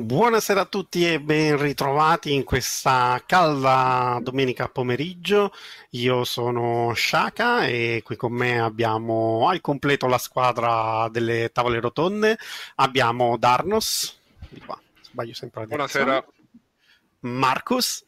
Buonasera 0.00 0.60
a 0.60 0.64
tutti 0.64 1.04
e 1.12 1.20
ben 1.20 1.60
ritrovati 1.60 2.32
in 2.32 2.44
questa 2.44 3.20
calda 3.26 4.20
domenica 4.22 4.68
pomeriggio. 4.68 5.52
Io 5.90 6.22
sono 6.22 6.92
Shaka 6.94 7.66
e 7.66 8.02
qui 8.04 8.14
con 8.14 8.32
me 8.32 8.60
abbiamo 8.60 9.48
al 9.48 9.60
completo 9.60 10.06
la 10.06 10.18
squadra 10.18 11.08
delle 11.10 11.50
tavole 11.50 11.80
rotonde. 11.80 12.38
Abbiamo 12.76 13.36
Darnos, 13.38 14.20
di 14.48 14.60
qua, 14.60 14.80
sbaglio 15.02 15.34
sempre 15.34 15.62
la 15.62 15.66
Buonasera. 15.66 16.24
Marcus. 17.20 18.04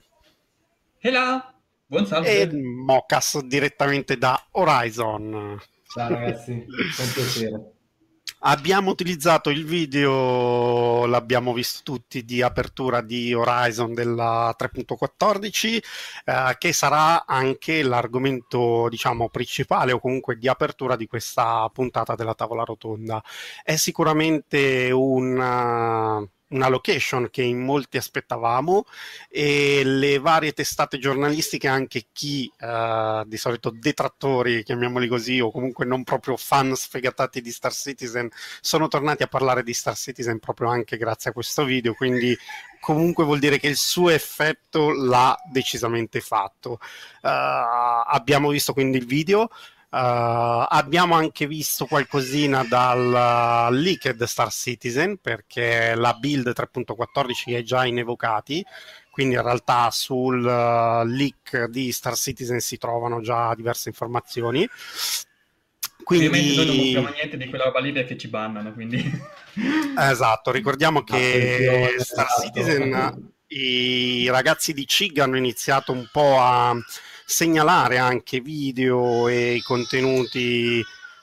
Hello, 1.00 1.42
buon 1.86 2.06
salve. 2.06 2.40
E 2.40 2.52
Mocas 2.52 3.40
direttamente 3.40 4.16
da 4.16 4.40
Horizon. 4.52 5.60
Ciao 5.88 6.08
ragazzi, 6.08 6.64
con 6.96 7.12
piacere. 7.12 7.72
Abbiamo 8.42 8.90
utilizzato 8.90 9.50
il 9.50 9.66
video, 9.66 11.04
l'abbiamo 11.04 11.52
visto 11.52 11.82
tutti, 11.82 12.24
di 12.24 12.40
apertura 12.40 13.02
di 13.02 13.34
Horizon 13.34 13.92
della 13.92 14.54
3.14, 14.58 15.82
eh, 16.24 16.56
che 16.56 16.72
sarà 16.72 17.26
anche 17.26 17.82
l'argomento, 17.82 18.88
diciamo, 18.88 19.28
principale 19.28 19.92
o 19.92 20.00
comunque 20.00 20.38
di 20.38 20.48
apertura 20.48 20.96
di 20.96 21.06
questa 21.06 21.68
puntata 21.70 22.14
della 22.14 22.34
tavola 22.34 22.64
rotonda. 22.64 23.22
È 23.62 23.76
sicuramente 23.76 24.90
un 24.90 26.28
una 26.50 26.68
location 26.68 27.28
che 27.30 27.42
in 27.42 27.60
molti 27.60 27.96
aspettavamo 27.96 28.84
e 29.28 29.82
le 29.84 30.18
varie 30.18 30.52
testate 30.52 30.98
giornalistiche, 30.98 31.68
anche 31.68 32.06
chi 32.12 32.50
uh, 32.60 33.24
di 33.24 33.36
solito 33.36 33.70
detrattori, 33.70 34.62
chiamiamoli 34.62 35.08
così, 35.08 35.40
o 35.40 35.50
comunque 35.50 35.84
non 35.84 36.04
proprio 36.04 36.36
fan 36.36 36.74
sfegatati 36.74 37.40
di 37.40 37.50
Star 37.50 37.72
Citizen, 37.72 38.28
sono 38.60 38.88
tornati 38.88 39.22
a 39.22 39.28
parlare 39.28 39.62
di 39.62 39.72
Star 39.72 39.96
Citizen 39.96 40.38
proprio 40.38 40.68
anche 40.68 40.96
grazie 40.96 41.30
a 41.30 41.32
questo 41.32 41.64
video, 41.64 41.94
quindi 41.94 42.36
comunque 42.80 43.24
vuol 43.24 43.38
dire 43.38 43.58
che 43.58 43.68
il 43.68 43.76
suo 43.76 44.10
effetto 44.10 44.90
l'ha 44.90 45.36
decisamente 45.50 46.20
fatto. 46.20 46.78
Uh, 47.22 47.28
abbiamo 48.06 48.50
visto 48.50 48.72
quindi 48.72 48.98
il 48.98 49.06
video. 49.06 49.50
Uh, 49.90 50.66
abbiamo 50.68 51.16
anche 51.16 51.48
visto 51.48 51.86
qualcosina 51.86 52.62
dal 52.62 53.68
uh, 53.70 53.74
leaked 53.74 54.22
Star 54.22 54.52
Citizen 54.52 55.18
perché 55.18 55.96
la 55.96 56.14
build 56.14 56.52
3.14 56.54 57.56
è 57.56 57.62
già 57.62 57.84
in 57.84 57.98
evocati 57.98 58.64
quindi 59.10 59.34
in 59.34 59.42
realtà 59.42 59.90
sul 59.90 60.42
uh, 60.42 61.04
leak 61.04 61.66
di 61.66 61.92
Star 61.92 62.14
Citizen 62.14 62.60
si 62.60 62.78
trovano 62.78 63.20
già 63.20 63.54
diverse 63.54 63.88
informazioni. 63.88 64.66
Quindi 66.02 66.28
noi 66.28 66.66
non 66.66 66.76
sappiamo 66.76 67.08
niente 67.10 67.36
di 67.36 67.48
quella 67.48 67.64
roba 67.64 67.80
lì 67.80 67.92
perché 67.92 68.16
ci 68.16 68.28
bannano 68.28 68.72
quindi. 68.72 68.98
Esatto 69.98 70.52
ricordiamo 70.52 71.02
che 71.02 71.96
Star 71.98 72.26
esatto. 72.26 72.42
Citizen 72.42 73.32
i 73.48 74.28
ragazzi 74.30 74.72
di 74.72 74.86
CIG 74.86 75.18
hanno 75.18 75.36
iniziato 75.36 75.90
un 75.90 76.08
po' 76.10 76.38
a 76.40 76.74
segnalare 77.30 77.96
anche 77.96 78.40
video 78.40 79.28
e 79.28 79.60
contenuti 79.64 80.82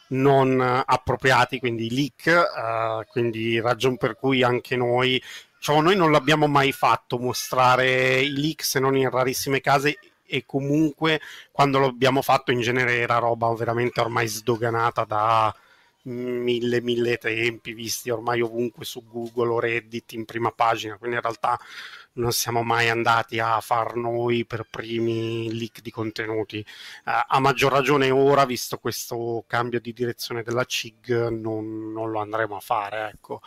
non 0.09 0.61
appropriati, 0.61 1.59
quindi 1.59 1.93
leak, 1.93 2.27
uh, 2.27 3.05
quindi 3.11 3.59
ragion 3.59 3.97
per 3.97 4.15
cui 4.15 4.41
anche 4.41 4.77
noi, 4.77 5.21
cioè 5.59 5.81
noi 5.81 5.97
non 5.97 6.11
l'abbiamo 6.11 6.47
mai 6.47 6.71
fatto 6.71 7.17
mostrare 7.17 8.21
i 8.21 8.31
leak 8.31 8.63
se 8.63 8.79
non 8.79 8.95
in 8.95 9.09
rarissime 9.09 9.59
casi 9.59 9.95
e 10.25 10.45
comunque 10.45 11.19
quando 11.51 11.79
l'abbiamo 11.79 12.21
fatto 12.21 12.51
in 12.51 12.61
genere 12.61 12.97
era 12.99 13.17
roba 13.17 13.53
veramente 13.53 13.99
ormai 13.99 14.27
sdoganata 14.27 15.03
da 15.03 15.53
mille 16.03 16.81
mille 16.81 17.17
tempi 17.17 17.73
visti 17.73 18.09
ormai 18.09 18.41
ovunque 18.41 18.85
su 18.85 19.03
Google 19.05 19.49
o 19.49 19.59
Reddit 19.59 20.13
in 20.13 20.25
prima 20.25 20.51
pagina 20.51 20.97
quindi 20.97 21.17
in 21.17 21.21
realtà 21.21 21.59
non 22.17 22.31
siamo 22.31 22.63
mai 22.63 22.89
andati 22.89 23.39
a 23.39 23.59
far 23.61 23.95
noi 23.95 24.45
per 24.45 24.67
primi 24.69 25.51
leak 25.57 25.81
di 25.81 25.91
contenuti. 25.91 26.63
Uh, 27.05 27.11
a 27.27 27.39
maggior 27.39 27.71
ragione 27.71 28.09
ora, 28.09 28.45
visto 28.45 28.77
questo 28.77 29.43
cambio 29.47 29.79
di 29.79 29.93
direzione 29.93 30.43
della 30.43 30.65
CIG, 30.65 31.29
non, 31.29 31.91
non 31.91 32.11
lo 32.11 32.19
andremo 32.19 32.55
a 32.55 32.59
fare. 32.59 33.11
Ecco. 33.13 33.41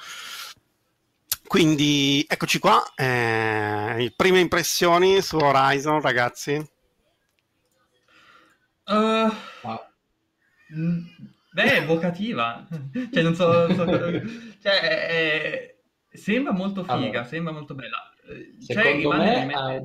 Quindi 1.47 2.25
eccoci 2.29 2.61
qua, 2.61 2.81
eh, 2.95 4.13
prime 4.17 4.39
impressioni 4.39 5.21
su 5.21 5.37
Horizon, 5.37 6.01
ragazzi. 6.01 6.65
Uh, 8.85 9.33
beh, 11.53 11.77
evocativa. 11.77 12.67
cioè, 13.13 13.23
non 13.23 13.35
so, 13.35 13.73
so 13.75 13.85
cioè, 14.63 14.81
è, 14.81 15.77
sembra 16.13 16.53
molto 16.53 16.83
figa, 16.83 16.95
allora. 16.95 17.25
sembra 17.25 17.53
molto 17.53 17.75
bella. 17.75 18.10
Secondo 18.59 19.11
me 19.11 19.53
ha, 19.53 19.85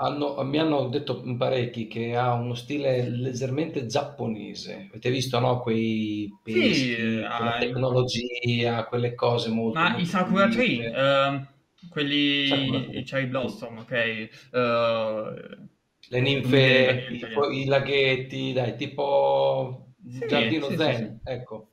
hanno, 0.00 0.42
mi 0.44 0.58
hanno 0.58 0.88
detto 0.88 1.22
parecchi 1.36 1.88
che 1.88 2.14
ha 2.14 2.34
uno 2.34 2.54
stile 2.54 3.08
leggermente 3.08 3.86
giapponese. 3.86 4.86
Avete 4.90 5.10
visto, 5.10 5.38
no? 5.38 5.60
Quei 5.60 6.32
peschi, 6.42 6.74
sì, 6.74 6.94
quella 6.96 7.56
uh, 7.56 7.58
tecnologia, 7.58 8.84
quelle 8.84 9.14
cose 9.14 9.50
molto... 9.50 9.78
Ma 9.78 9.88
molto 9.88 10.02
i 10.02 10.06
Sakura 10.06 10.48
Tree, 10.48 10.88
uh, 10.88 11.46
quelli... 11.88 12.46
Sakura. 12.46 12.78
i 12.98 13.02
Cherry 13.02 13.26
Blossom, 13.26 13.78
ok? 13.78 14.28
Uh, 14.52 15.66
le 16.10 16.20
ninfe, 16.20 17.06
i, 17.10 17.60
i, 17.60 17.64
laghetti, 17.66 18.52
dai, 18.52 18.76
tipo 18.76 19.94
sì, 20.08 20.26
giardino 20.26 20.68
sì, 20.68 20.76
zen, 20.76 21.20
sì, 21.22 21.30
ecco. 21.30 21.72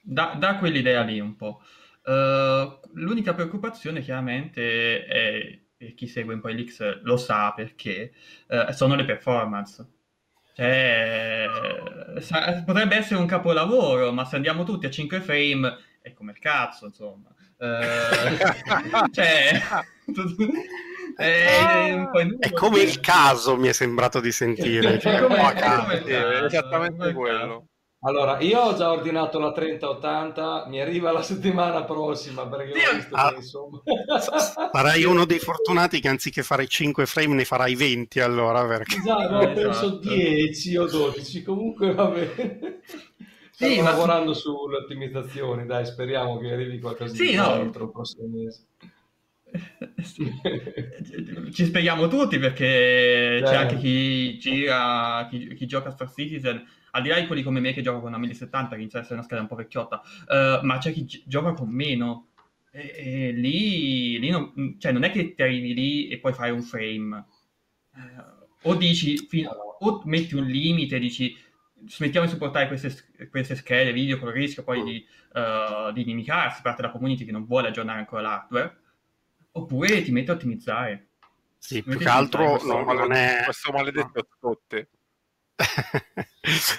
Da, 0.00 0.36
da 0.38 0.58
quell'idea 0.58 1.02
lì 1.02 1.18
un 1.18 1.34
po'. 1.36 1.60
Uh, 2.04 2.80
l'unica 2.92 3.32
preoccupazione 3.32 4.02
chiaramente 4.02 5.06
è, 5.06 5.58
e 5.78 5.94
chi 5.94 6.06
segue 6.06 6.34
un 6.34 6.40
po' 6.40 6.48
leaks 6.48 7.00
lo 7.02 7.16
sa 7.16 7.52
perché, 7.54 8.12
uh, 8.48 8.72
sono 8.72 8.94
le 8.94 9.04
performance. 9.04 9.86
Cioè, 10.54 11.46
sa- 12.20 12.62
potrebbe 12.64 12.96
essere 12.96 13.18
un 13.18 13.26
capolavoro, 13.26 14.12
ma 14.12 14.24
se 14.24 14.36
andiamo 14.36 14.64
tutti 14.64 14.86
a 14.86 14.90
5 14.90 15.20
frame 15.20 15.76
è 16.00 16.12
come 16.12 16.32
il 16.32 16.38
cazzo, 16.38 16.86
insomma. 16.86 17.34
Uh, 17.56 19.08
cioè, 19.10 19.60
è, 21.16 22.06
è, 22.38 22.52
come 22.52 22.80
il 22.80 23.00
caso, 23.00 23.56
mi 23.56 23.68
è 23.68 23.72
sembrato 23.72 24.20
di 24.20 24.30
sentire. 24.30 24.98
Cioè, 24.98 25.16
è, 25.16 25.22
come, 25.22 25.36
è, 25.36 25.38
come 25.40 25.54
caso, 25.54 26.06
è 26.06 26.44
esattamente 26.44 27.12
quello. 27.12 27.68
Allora, 28.06 28.38
io 28.40 28.60
ho 28.60 28.74
già 28.74 28.90
ordinato 28.90 29.38
la 29.38 29.50
3080, 29.50 30.66
mi 30.68 30.78
arriva 30.78 31.10
la 31.10 31.22
settimana 31.22 31.84
prossima 31.84 32.46
perché 32.46 32.72
ho 32.72 32.94
visto 32.96 33.14
ah, 33.14 33.30
che 33.30 33.36
insomma... 33.36 33.80
Sarai 34.72 35.04
uno 35.04 35.24
dei 35.24 35.38
fortunati 35.38 36.00
che 36.00 36.08
anziché 36.08 36.42
fare 36.42 36.66
5 36.66 37.06
frame 37.06 37.34
ne 37.34 37.46
farai 37.46 37.74
20 37.74 38.20
allora 38.20 38.66
perché... 38.66 39.00
Già, 39.02 39.26
no, 39.26 39.40
esatto. 39.48 39.54
penso 39.54 39.88
10 40.00 40.76
o 40.76 40.86
12, 40.86 41.42
comunque 41.42 41.94
va 41.94 42.06
bene. 42.08 42.80
Stiamo 43.52 43.74
sì, 43.74 43.80
lavorando 43.80 44.30
ma... 44.30 44.36
sulle 44.36 44.76
ottimizzazioni, 44.76 45.64
dai, 45.64 45.86
speriamo 45.86 46.36
che 46.36 46.52
arrivi 46.52 46.80
qualcosa 46.80 47.14
sì, 47.14 47.28
di 47.28 47.34
no. 47.36 47.44
altro 47.46 47.84
il 47.84 47.90
prossimo 47.90 48.26
mese. 48.28 48.66
Ci 51.52 51.64
spieghiamo 51.64 52.08
tutti 52.08 52.38
perché 52.38 53.38
Beh. 53.40 53.48
c'è 53.48 53.56
anche 53.56 53.78
chi 53.78 54.36
gira, 54.36 55.26
chi, 55.30 55.54
chi 55.54 55.66
gioca 55.66 55.88
a 55.88 55.92
Star 55.92 56.12
Citizen 56.12 56.62
al 56.94 57.02
di 57.02 57.08
là 57.08 57.18
di 57.18 57.26
quelli 57.26 57.42
come 57.42 57.60
me 57.60 57.72
che 57.72 57.82
gioca 57.82 57.98
con 57.98 58.08
una 58.08 58.18
1070, 58.18 58.74
che 58.74 58.80
inizia 58.80 58.98
ad 58.98 59.04
essere 59.04 59.18
una 59.18 59.26
scheda 59.26 59.42
un 59.42 59.48
po' 59.48 59.56
vecchiotta, 59.56 60.00
uh, 60.28 60.64
ma 60.64 60.78
c'è 60.78 60.92
chi 60.92 61.04
gi- 61.04 61.22
gioca 61.26 61.52
con 61.52 61.68
meno. 61.68 62.28
E, 62.70 62.92
e 62.96 63.32
lì, 63.32 64.18
lì 64.18 64.30
non, 64.30 64.76
cioè 64.78 64.92
non 64.92 65.04
è 65.04 65.10
che 65.10 65.34
ti 65.34 65.42
arrivi 65.42 65.74
lì 65.74 66.08
e 66.08 66.18
poi 66.18 66.32
fai 66.32 66.50
un 66.50 66.62
frame. 66.62 67.26
Uh, 67.94 68.68
o 68.68 68.74
dici, 68.76 69.16
fino, 69.26 69.50
o 69.50 70.02
metti 70.04 70.36
un 70.36 70.44
limite, 70.44 70.98
dici 70.98 71.36
smettiamo 71.86 72.26
di 72.26 72.32
supportare 72.32 72.66
queste, 72.68 73.28
queste 73.28 73.56
schede 73.56 73.92
video 73.92 74.18
con 74.18 74.28
il 74.28 74.34
rischio 74.34 74.62
poi 74.62 74.82
di, 74.82 75.06
uh, 75.34 75.92
di 75.92 76.02
inimicarsi 76.02 76.62
parte 76.62 76.80
della 76.80 76.92
community 76.92 77.24
che 77.24 77.32
non 77.32 77.44
vuole 77.44 77.68
aggiornare 77.68 77.98
ancora 77.98 78.22
l'hardware, 78.22 78.78
oppure 79.52 80.02
ti 80.02 80.12
metti 80.12 80.30
a 80.30 80.34
ottimizzare. 80.34 81.08
Sì, 81.58 81.82
più 81.82 81.98
che 81.98 82.08
altro 82.08 82.62
non, 82.64 82.84
non 82.84 83.12
è... 83.12 83.42
Questo 83.44 83.72
maledetto 83.72 84.26
Scotte. 84.36 84.88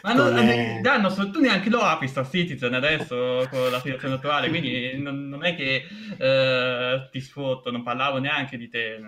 Ma 0.04 0.14
non, 0.14 0.38
è... 0.38 0.80
Danno, 0.82 1.14
tu 1.32 1.40
neanche 1.40 1.70
lo 1.70 1.80
apri 1.80 2.08
Star 2.08 2.30
Citizen 2.30 2.74
adesso 2.74 3.48
con 3.50 3.70
la 3.72 3.80
situazione 3.80 4.16
attuale, 4.16 4.50
quindi 4.50 4.98
non, 4.98 5.28
non 5.28 5.44
è 5.46 5.56
che 5.56 5.86
uh, 5.88 7.10
ti 7.10 7.22
sfotto, 7.22 7.72
non 7.72 7.84
parlavo 7.84 8.20
neanche 8.20 8.58
di 8.58 8.70
te. 8.70 9.00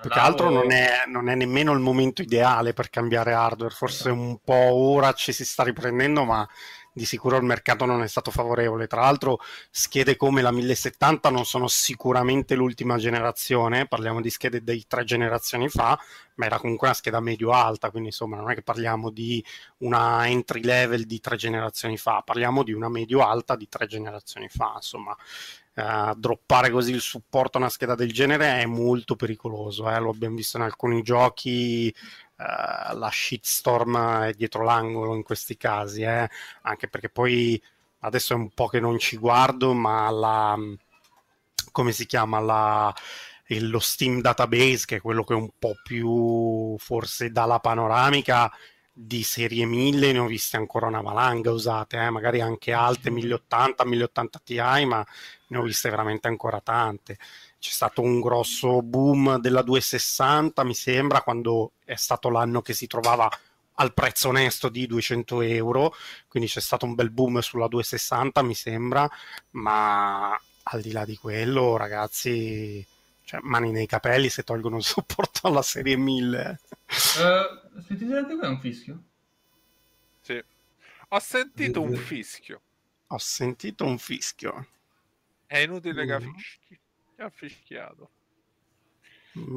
Più 0.00 0.08
che 0.08 0.18
altro 0.18 0.48
non 0.48 0.72
è, 0.72 1.02
non 1.06 1.28
è, 1.28 1.34
nemmeno 1.34 1.72
il 1.72 1.78
momento 1.78 2.22
ideale 2.22 2.72
per 2.72 2.88
cambiare 2.88 3.34
hardware, 3.34 3.74
forse 3.74 4.08
un 4.08 4.38
po' 4.42 4.54
ora 4.54 5.12
ci 5.12 5.30
si 5.32 5.44
sta 5.44 5.62
riprendendo, 5.62 6.24
ma 6.24 6.48
di 6.92 7.04
sicuro 7.04 7.36
il 7.36 7.44
mercato 7.44 7.84
non 7.84 8.02
è 8.02 8.08
stato 8.08 8.30
favorevole. 8.30 8.86
Tra 8.86 9.02
l'altro, 9.02 9.38
schede 9.70 10.16
come 10.16 10.42
la 10.42 10.50
1070 10.50 11.30
non 11.30 11.44
sono 11.44 11.68
sicuramente 11.68 12.54
l'ultima 12.54 12.96
generazione, 12.96 13.86
parliamo 13.86 14.20
di 14.20 14.30
schede 14.30 14.62
dei 14.62 14.84
tre 14.86 15.04
generazioni 15.04 15.68
fa, 15.68 15.98
ma 16.34 16.46
era 16.46 16.58
comunque 16.58 16.88
una 16.88 16.96
scheda 16.96 17.20
medio-alta, 17.20 17.90
quindi 17.90 18.08
insomma 18.08 18.36
non 18.36 18.50
è 18.50 18.54
che 18.54 18.62
parliamo 18.62 19.10
di 19.10 19.44
una 19.78 20.26
entry 20.28 20.62
level 20.62 21.04
di 21.04 21.20
tre 21.20 21.36
generazioni 21.36 21.96
fa, 21.96 22.22
parliamo 22.24 22.62
di 22.62 22.72
una 22.72 22.88
medio-alta 22.88 23.56
di 23.56 23.68
tre 23.68 23.86
generazioni 23.86 24.48
fa, 24.48 24.72
insomma. 24.76 25.16
Uh, 25.72 26.14
droppare 26.16 26.68
così 26.68 26.90
il 26.90 27.00
supporto 27.00 27.56
a 27.56 27.60
una 27.60 27.70
scheda 27.70 27.94
del 27.94 28.12
genere 28.12 28.60
è 28.60 28.66
molto 28.66 29.14
pericoloso. 29.14 29.88
Eh? 29.88 29.98
Lo 30.00 30.10
abbiamo 30.10 30.34
visto 30.34 30.56
in 30.56 30.64
alcuni 30.64 31.00
giochi. 31.00 31.94
Uh, 32.40 32.96
la 32.96 33.10
shitstorm 33.12 34.22
è 34.22 34.32
dietro 34.32 34.64
l'angolo 34.64 35.14
in 35.14 35.22
questi 35.22 35.58
casi, 35.58 36.02
eh? 36.02 36.28
anche 36.62 36.88
perché 36.88 37.10
poi 37.10 37.62
adesso 38.00 38.32
è 38.32 38.36
un 38.36 38.48
po' 38.50 38.66
che 38.66 38.80
non 38.80 38.98
ci 38.98 39.18
guardo, 39.18 39.74
ma 39.74 40.08
la 40.10 40.56
come 41.70 41.92
si 41.92 42.06
chiama 42.06 42.40
la, 42.40 42.94
lo 43.46 43.78
Steam 43.78 44.20
Database, 44.20 44.84
che 44.86 44.96
è 44.96 45.00
quello 45.00 45.24
che 45.24 45.34
è 45.34 45.36
un 45.36 45.50
po' 45.58 45.74
più 45.82 46.76
forse 46.78 47.30
dalla 47.30 47.60
panoramica 47.60 48.50
di 48.92 49.22
serie 49.22 49.64
1000 49.64 50.12
ne 50.12 50.18
ho 50.18 50.26
viste 50.26 50.56
ancora 50.56 50.86
una 50.86 51.00
valanga 51.00 51.50
usate, 51.50 51.96
eh? 51.96 52.10
magari 52.10 52.40
anche 52.40 52.72
alte 52.72 53.10
1080, 53.10 53.84
1080 53.84 54.40
Ti, 54.44 54.84
ma 54.84 55.04
ne 55.48 55.58
ho 55.58 55.62
viste 55.62 55.88
veramente 55.90 56.28
ancora 56.28 56.60
tante. 56.60 57.16
C'è 57.60 57.70
stato 57.70 58.00
un 58.00 58.20
grosso 58.20 58.82
boom 58.82 59.38
della 59.38 59.62
260, 59.62 60.64
mi 60.64 60.74
sembra, 60.74 61.20
quando 61.20 61.72
è 61.84 61.94
stato 61.94 62.30
l'anno 62.30 62.62
che 62.62 62.72
si 62.72 62.86
trovava 62.86 63.30
al 63.74 63.94
prezzo 63.94 64.28
onesto 64.28 64.68
di 64.68 64.86
200 64.86 65.42
euro, 65.42 65.94
quindi 66.26 66.48
c'è 66.48 66.60
stato 66.60 66.86
un 66.86 66.94
bel 66.94 67.10
boom 67.10 67.38
sulla 67.40 67.68
260, 67.68 68.42
mi 68.42 68.54
sembra, 68.54 69.08
ma 69.50 70.38
al 70.62 70.80
di 70.80 70.92
là 70.92 71.04
di 71.04 71.16
quello, 71.16 71.76
ragazzi, 71.76 72.84
cioè, 73.24 73.40
mani 73.42 73.70
nei 73.70 73.86
capelli 73.86 74.28
se 74.28 74.42
tolgono 74.42 74.78
il 74.78 74.82
supporto 74.82 75.46
alla 75.46 75.62
serie 75.62 75.96
1000. 75.96 76.60
Uh, 76.88 77.80
sentite 77.82 78.16
anche 78.16 78.34
voi 78.34 78.48
un 78.48 78.60
fischio? 78.60 79.02
Sì. 80.20 80.42
Ho 81.08 81.18
sentito 81.20 81.80
un 81.80 81.94
fischio. 81.94 82.60
Ho 83.08 83.18
sentito 83.18 83.84
un 83.84 83.98
fischio. 83.98 84.66
È 85.46 85.58
inutile 85.58 86.06
che 86.06 86.18
mm. 86.18 86.34
fischi. 86.34 86.79
Ha 87.20 87.28
fischiato. 87.28 88.10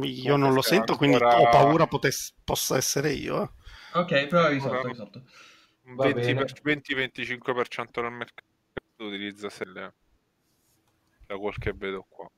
Io 0.02 0.36
non 0.36 0.54
lo 0.54 0.62
sento, 0.62 0.98
quindi 0.98 1.16
ho 1.16 1.50
paura 1.50 1.88
potesse, 1.88 2.34
possa 2.44 2.78
essere 2.78 3.14
io. 3.14 3.56
Ok, 3.94 4.28
però 4.28 4.50
risolto, 4.50 4.88
risolto. 4.88 5.24
20-25% 5.86 8.02
del 8.02 8.12
mercato 8.12 8.48
utilizza 8.98 9.50
selle 9.50 9.94
da 11.26 11.38
quel 11.38 11.58
che 11.58 11.74
vedo 11.74 12.06
qua. 12.08 12.30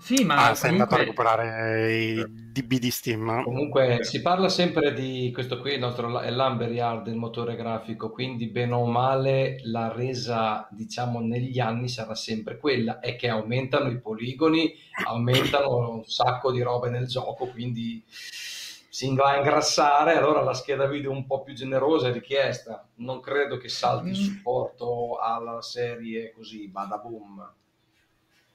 Sì, 0.00 0.24
ma 0.24 0.48
ah, 0.48 0.54
sei 0.54 0.70
andato 0.70 0.94
a 0.94 0.98
recuperare 0.98 1.92
i 1.92 2.24
DB 2.28 2.74
di 2.74 2.90
Steam. 2.90 3.42
Comunque 3.42 4.04
si 4.04 4.22
parla 4.22 4.48
sempre 4.48 4.92
di 4.92 5.30
questo 5.34 5.58
qui, 5.58 5.72
il 5.72 5.80
nostro 5.80 6.20
è 6.20 6.28
il 6.28 7.16
motore 7.16 7.56
grafico, 7.56 8.10
quindi 8.10 8.46
bene 8.46 8.74
o 8.74 8.86
male 8.86 9.58
la 9.64 9.92
resa, 9.92 10.68
diciamo, 10.70 11.20
negli 11.20 11.58
anni 11.58 11.88
sarà 11.88 12.14
sempre 12.14 12.58
quella, 12.58 13.00
è 13.00 13.16
che 13.16 13.28
aumentano 13.28 13.90
i 13.90 14.00
poligoni, 14.00 14.72
aumentano 15.04 15.96
un 15.96 16.04
sacco 16.04 16.52
di 16.52 16.62
robe 16.62 16.90
nel 16.90 17.06
gioco, 17.06 17.46
quindi 17.46 18.02
si 18.98 19.14
va 19.14 19.30
a 19.30 19.36
ingrassare, 19.36 20.16
allora 20.16 20.42
la 20.42 20.54
scheda 20.54 20.86
video 20.86 21.10
un 21.10 21.26
po' 21.26 21.42
più 21.42 21.54
generosa 21.54 22.08
è 22.08 22.12
richiesta. 22.12 22.88
Non 22.96 23.20
credo 23.20 23.56
che 23.56 23.68
salti 23.68 24.10
il 24.10 24.18
mm. 24.18 24.22
supporto 24.22 25.18
alla 25.18 25.60
serie 25.60 26.32
così, 26.32 26.68
bada 26.68 26.98
boom. 26.98 27.52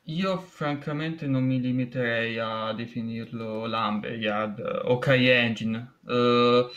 Io 0.08 0.38
francamente 0.38 1.28
non 1.28 1.46
mi 1.46 1.62
limiterei 1.62 2.38
a 2.38 2.74
definirlo 2.74 3.66
Lumberyard 3.68 4.82
o 4.86 4.98
CryEngine. 4.98 5.94
Uh, 6.02 6.70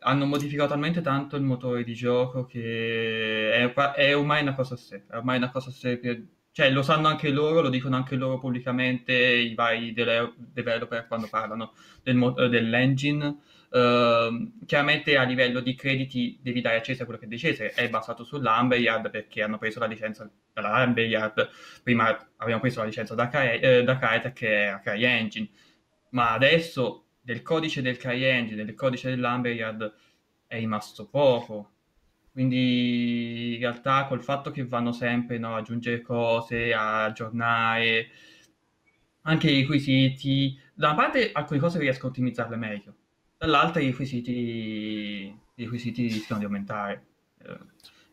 hanno 0.00 0.24
modificato 0.24 0.70
talmente 0.70 1.02
tanto 1.02 1.36
il 1.36 1.42
motore 1.42 1.84
di 1.84 1.92
gioco 1.94 2.46
che 2.46 3.52
è, 3.52 3.72
è, 3.74 4.16
ormai 4.16 4.40
una 4.42 4.54
cosa 4.54 4.74
a 4.74 4.76
sé, 4.78 5.04
è 5.10 5.16
ormai 5.16 5.36
una 5.36 5.50
cosa 5.50 5.68
a 5.68 5.72
sé 5.72 5.98
per, 5.98 6.22
cioè 6.52 6.70
lo 6.70 6.82
sanno 6.82 7.08
anche 7.08 7.28
loro, 7.30 7.60
lo 7.60 7.68
dicono 7.68 7.96
anche 7.96 8.16
loro 8.16 8.38
pubblicamente 8.38 9.12
i 9.12 9.54
vari 9.54 9.92
developer 9.92 11.06
quando 11.06 11.28
parlano 11.28 11.74
del, 12.02 12.48
dell'engine 12.48 13.36
Uh, 13.70 14.64
chiaramente 14.66 15.16
a 15.16 15.22
livello 15.22 15.60
di 15.60 15.76
crediti 15.76 16.36
devi 16.42 16.60
dare 16.60 16.78
a 16.78 16.82
Cesare 16.82 17.04
quello 17.04 17.20
che 17.20 17.26
è 17.26 17.28
di 17.28 17.38
Cesare, 17.38 17.70
è 17.72 17.88
basato 17.88 18.24
sull'Amberyard 18.24 19.10
perché 19.10 19.42
hanno 19.42 19.58
preso 19.58 19.78
la 19.78 19.86
licenza 19.86 20.28
dall'Amberyard, 20.52 21.48
prima 21.84 22.30
abbiamo 22.38 22.60
preso 22.60 22.80
la 22.80 22.86
licenza 22.86 23.14
da, 23.14 23.28
Cry, 23.28 23.60
eh, 23.60 23.84
da 23.84 23.96
Crytek 23.96 24.32
che 24.32 24.68
è 24.70 24.80
CryEngine, 24.82 25.48
ma 26.10 26.32
adesso 26.32 27.04
del 27.20 27.42
codice 27.42 27.80
del 27.80 27.96
CryEngine, 27.96 28.64
del 28.64 28.74
codice 28.74 29.08
dell'Amberyard 29.08 29.94
è 30.48 30.58
rimasto 30.58 31.06
poco, 31.06 31.70
quindi 32.32 33.54
in 33.54 33.60
realtà 33.60 34.06
col 34.06 34.22
fatto 34.22 34.50
che 34.50 34.64
vanno 34.66 34.90
sempre 34.90 35.38
no, 35.38 35.52
ad 35.54 35.60
aggiungere 35.60 36.00
cose, 36.02 36.72
a 36.74 37.04
aggiornare 37.04 38.08
anche 39.22 39.50
i 39.50 39.60
requisiti, 39.60 40.58
da 40.74 40.88
una 40.88 40.96
parte 40.96 41.30
alcune 41.32 41.60
cose 41.60 41.78
riesco 41.78 42.06
a 42.06 42.08
ottimizzarle 42.10 42.56
meglio, 42.56 42.94
dall'altra 43.40 43.80
i 43.80 43.86
requisiti, 43.86 44.32
i 45.54 45.62
requisiti 45.62 46.02
rischiano 46.02 46.40
di 46.40 46.44
aumentare. 46.44 47.04
Eh, 47.42 47.58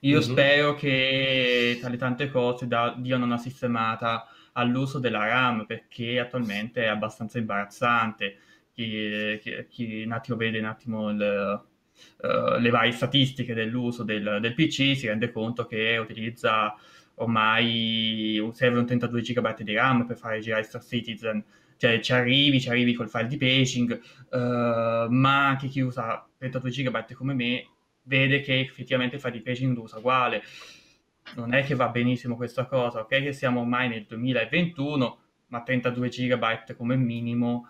io 0.01 0.19
mm-hmm. 0.19 0.29
spero 0.29 0.73
che 0.75 1.77
tra 1.81 1.89
le 1.89 1.97
tante 1.97 2.31
cose 2.31 2.65
da, 2.65 2.95
diano 2.97 3.25
una 3.25 3.37
sistemata 3.37 4.25
all'uso 4.53 4.99
della 4.99 5.25
RAM 5.25 5.65
perché 5.65 6.17
attualmente 6.19 6.83
è 6.83 6.87
abbastanza 6.87 7.39
imbarazzante. 7.39 8.37
Chi, 8.71 9.37
chi, 9.41 9.65
chi 9.67 10.03
un 10.03 10.13
attimo 10.13 10.37
vede 10.37 10.59
un 10.59 10.65
attimo 10.65 11.09
il, 11.09 11.63
uh, 12.21 12.59
le 12.59 12.69
varie 12.69 12.91
statistiche 12.93 13.53
dell'uso 13.53 14.03
del, 14.03 14.37
del, 14.39 14.53
PC 14.53 14.95
si 14.95 15.07
rende 15.07 15.31
conto 15.31 15.65
che 15.65 15.97
utilizza 15.97 16.73
ormai 17.15 18.39
serve 18.53 18.79
un 18.79 18.85
32 18.85 19.21
GB 19.21 19.61
di 19.61 19.73
RAM 19.73 20.05
per 20.05 20.15
fare 20.15 20.39
girare 20.39 20.63
Star 20.63 20.83
Citizen 20.83 21.43
cioè 21.77 21.99
ci 21.99 22.13
arrivi, 22.13 22.59
ci 22.59 22.69
arrivi 22.69 22.93
col 22.93 23.09
file 23.09 23.27
di 23.27 23.37
paging, 23.37 23.99
uh, 24.31 25.09
ma 25.09 25.47
anche 25.47 25.67
chi 25.67 25.81
usa 25.81 26.27
32 26.37 26.69
GB 26.69 27.13
come 27.13 27.33
me 27.33 27.67
vede 28.03 28.41
che 28.41 28.59
effettivamente 28.59 29.15
il 29.15 29.21
file 29.21 29.33
di 29.33 29.41
paging 29.41 29.75
lo 29.75 29.83
usa 29.83 29.97
uguale. 29.97 30.43
Non 31.35 31.53
è 31.53 31.63
che 31.63 31.75
va 31.75 31.89
benissimo 31.89 32.35
questa 32.35 32.65
cosa, 32.65 33.01
ok? 33.01 33.07
Che 33.07 33.33
siamo 33.33 33.59
ormai 33.61 33.89
nel 33.89 34.05
2021, 34.05 35.19
ma 35.47 35.61
32 35.61 36.09
GB 36.09 36.75
come 36.75 36.95
minimo 36.95 37.69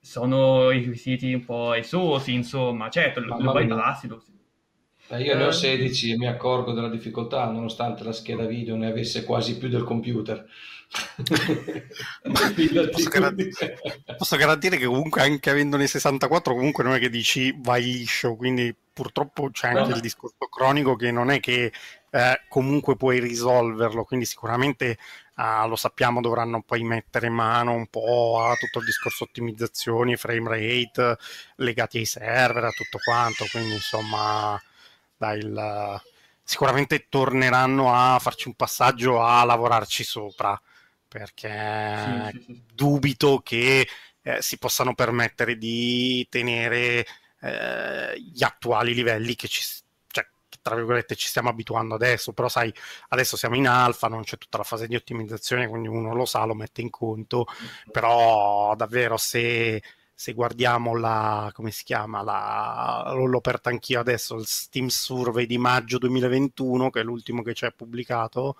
sono 0.00 0.70
i 0.70 0.78
requisiti 0.78 1.32
un 1.32 1.44
po' 1.44 1.74
esosi, 1.74 2.32
insomma. 2.32 2.88
Certo, 2.90 3.20
lo, 3.20 3.36
lo 3.40 3.52
bypassi, 3.52 4.06
lo, 4.06 4.22
eh, 5.08 5.22
io 5.22 5.36
ne 5.36 5.44
ho 5.44 5.50
16 5.50 6.08
eh. 6.08 6.12
e 6.14 6.16
mi 6.16 6.26
accorgo 6.26 6.72
della 6.72 6.88
difficoltà, 6.88 7.50
nonostante 7.50 8.04
la 8.04 8.12
scheda 8.12 8.46
video 8.46 8.76
ne 8.76 8.86
avesse 8.86 9.24
quasi 9.24 9.58
più 9.58 9.68
del 9.68 9.84
computer. 9.84 10.46
Posso, 14.16 14.36
garantire, 14.36 14.76
che 14.76 14.86
comunque 14.86 15.22
anche 15.22 15.50
avendone 15.50 15.86
64 15.86 16.54
comunque 16.54 16.84
non 16.84 16.94
è 16.94 16.98
che 16.98 17.10
dici 17.10 17.54
vai 17.58 17.82
liscio, 17.82 18.36
quindi 18.36 18.74
purtroppo 18.92 19.50
c'è 19.50 19.68
anche 19.68 19.92
il 19.92 20.00
discorso 20.00 20.46
cronico 20.48 20.94
che 20.94 21.10
non 21.10 21.30
è 21.30 21.40
che 21.40 21.72
eh, 22.10 22.40
comunque 22.48 22.96
puoi 22.96 23.18
risolverlo, 23.18 24.04
quindi 24.04 24.24
sicuramente 24.24 24.98
eh, 25.36 25.66
lo 25.66 25.76
sappiamo 25.76 26.20
dovranno 26.20 26.62
poi 26.62 26.84
mettere 26.84 27.28
mano 27.28 27.72
un 27.72 27.88
po' 27.88 28.40
a 28.40 28.54
tutto 28.54 28.78
il 28.78 28.84
discorso 28.84 29.24
ottimizzazioni, 29.24 30.16
frame 30.16 30.48
rate 30.48 31.18
legati 31.56 31.98
ai 31.98 32.04
server, 32.04 32.64
a 32.64 32.70
tutto 32.70 32.98
quanto, 33.04 33.46
quindi 33.50 33.74
insomma 33.74 34.60
dai, 35.16 35.38
il, 35.38 36.02
sicuramente 36.44 37.06
torneranno 37.08 37.92
a 37.92 38.18
farci 38.18 38.48
un 38.48 38.54
passaggio 38.54 39.22
a 39.22 39.44
lavorarci 39.44 40.04
sopra 40.04 40.60
perché 41.14 42.32
sì, 42.32 42.38
sì, 42.38 42.44
sì. 42.44 42.62
dubito 42.74 43.38
che 43.38 43.86
eh, 44.20 44.42
si 44.42 44.58
possano 44.58 44.96
permettere 44.96 45.56
di 45.56 46.26
tenere 46.28 47.06
eh, 47.40 48.20
gli 48.20 48.42
attuali 48.42 48.94
livelli 48.94 49.36
che 49.36 49.46
ci 49.46 49.62
cioè, 50.08 50.26
tra 50.60 50.74
virgolette 50.74 51.14
ci 51.14 51.28
stiamo 51.28 51.50
abituando 51.50 51.94
adesso, 51.94 52.32
però 52.32 52.48
sai, 52.48 52.74
adesso 53.10 53.36
siamo 53.36 53.54
in 53.54 53.68
alfa, 53.68 54.08
non 54.08 54.24
c'è 54.24 54.38
tutta 54.38 54.58
la 54.58 54.64
fase 54.64 54.88
di 54.88 54.96
ottimizzazione, 54.96 55.68
quindi 55.68 55.86
uno 55.86 56.14
lo 56.14 56.24
sa, 56.24 56.42
lo 56.46 56.54
mette 56.54 56.80
in 56.80 56.90
conto, 56.90 57.46
però 57.92 58.74
davvero 58.74 59.16
se 59.16 59.80
se 60.16 60.32
guardiamo 60.32 60.96
la, 60.96 61.50
come 61.52 61.70
si 61.70 61.82
chiama, 61.84 62.22
la, 62.22 63.12
l'ho 63.14 63.36
aperta 63.36 63.68
anch'io 63.70 64.00
adesso, 64.00 64.36
il 64.36 64.46
Steam 64.46 64.86
Survey 64.86 65.46
di 65.46 65.58
maggio 65.58 65.98
2021, 65.98 66.90
che 66.90 67.00
è 67.00 67.02
l'ultimo 67.04 67.42
che 67.42 67.52
c'è 67.52 67.72
pubblicato 67.72 68.56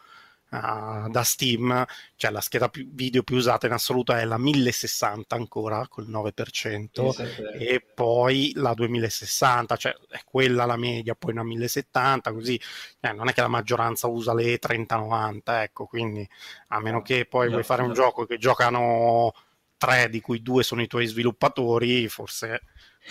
uh, 0.54 1.08
da 1.11 1.23
Steam, 1.23 1.84
cioè 2.16 2.30
la 2.30 2.40
scheda 2.40 2.68
più, 2.68 2.88
video 2.92 3.23
più 3.23 3.37
usata 3.37 3.66
in 3.66 3.73
assoluto 3.73 4.12
è 4.12 4.25
la 4.25 4.38
1060 4.38 5.34
ancora, 5.34 5.87
col 5.88 6.08
9%, 6.08 7.58
e 7.58 7.84
poi 7.94 8.52
la 8.54 8.75
2060, 8.75 9.76
cioè 9.76 9.94
è 10.08 10.20
quella 10.25 10.64
la 10.64 10.76
media, 10.76 11.14
poi 11.14 11.32
una 11.32 11.42
1070, 11.42 12.32
così, 12.32 12.61
eh, 13.00 13.12
non 13.12 13.28
è 13.28 13.32
che 13.32 13.40
la 13.40 13.49
maggioranza 13.49 14.06
usa 14.06 14.34
le 14.34 14.58
3090, 14.58 15.62
ecco, 15.62 15.87
quindi 15.87 16.28
a 16.68 16.80
meno 16.80 17.02
che 17.02 17.26
poi 17.26 17.49
vuoi 17.49 17.64
fare 17.64 17.82
un 17.82 17.92
gioco 17.92 18.25
che 18.25 18.38
giocano 18.38 19.32
tre 19.76 20.08
di 20.08 20.20
cui 20.20 20.40
due 20.40 20.62
sono 20.62 20.82
i 20.82 20.87
tuoi 20.87 21.06
sviluppatori, 21.06 22.08
forse 22.08 22.62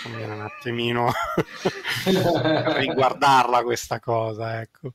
conviene 0.01 0.33
un 0.33 0.41
attimino 0.41 1.11
riguardarla 2.05 3.61
questa 3.63 3.99
cosa, 3.99 4.61
ecco. 4.61 4.93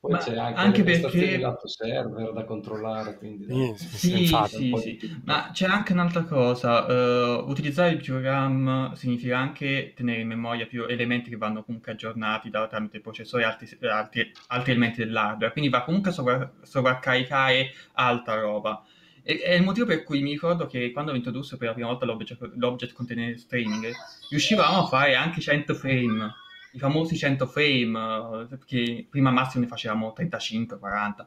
Poi 0.00 0.12
Ma 0.12 0.16
c'è 0.18 0.34
anche, 0.34 0.58
anche 0.58 0.82
perché 0.82 1.36
lato 1.36 1.68
server 1.68 2.32
da 2.32 2.44
controllare, 2.44 3.18
quindi 3.18 3.74
sì, 3.76 4.24
sì, 4.24 4.34
sì, 4.46 4.74
sì. 4.78 5.20
Ma 5.26 5.50
c'è 5.52 5.66
anche 5.66 5.92
un'altra 5.92 6.24
cosa, 6.24 6.86
uh, 6.86 7.46
utilizzare 7.46 7.90
il 7.90 8.00
programma 8.02 8.92
significa 8.94 9.36
anche 9.36 9.92
tenere 9.94 10.22
in 10.22 10.28
memoria 10.28 10.64
più 10.64 10.86
elementi 10.86 11.28
che 11.28 11.36
vanno 11.36 11.62
comunque 11.64 11.92
aggiornati 11.92 12.48
da, 12.48 12.66
tramite 12.66 12.96
il 12.96 13.02
processore 13.02 13.42
e 13.42 13.46
altri, 13.46 13.68
altri, 13.82 14.32
altri, 14.46 14.70
elementi 14.70 15.04
dell'hardware, 15.04 15.52
quindi 15.52 15.68
va 15.68 15.82
comunque 15.82 16.12
a 16.12 16.14
sovra, 16.14 16.50
sovraccaricare 16.62 17.70
altra 17.92 18.40
roba. 18.40 18.82
E, 19.22 19.40
è 19.40 19.52
il 19.52 19.62
motivo 19.62 19.84
per 19.84 20.02
cui 20.02 20.22
mi 20.22 20.30
ricordo 20.30 20.64
che 20.64 20.92
quando 20.92 21.12
ho 21.12 21.14
introdotto 21.14 21.58
per 21.58 21.68
la 21.68 21.74
prima 21.74 21.88
volta 21.88 22.06
l'object, 22.06 22.52
l'object 22.54 22.94
container 22.94 23.38
streaming, 23.38 23.92
riuscivamo 24.30 24.78
a 24.78 24.86
fare 24.86 25.14
anche 25.14 25.42
100 25.42 25.74
frame 25.74 26.32
i 26.72 26.78
famosi 26.78 27.16
100 27.16 27.46
frame, 27.46 28.46
perché 28.48 29.06
prima 29.08 29.30
massimo 29.30 29.64
ne 29.64 29.68
facevamo 29.68 30.14
35-40. 30.16 31.26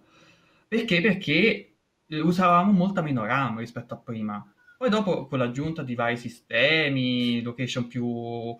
Perché? 0.67 1.01
Perché 1.01 1.75
usavamo 2.07 2.71
molta 2.71 3.01
meno 3.01 3.25
RAM 3.25 3.59
rispetto 3.59 3.93
a 3.93 3.97
prima. 3.97 4.53
Poi 4.83 4.89
dopo 4.89 5.27
con 5.27 5.39
l'aggiunta 5.39 5.81
di 5.81 5.95
vari 5.95 6.17
sistemi, 6.17 7.41
location 7.41 7.87
più, 7.87 8.05
uh, 8.05 8.57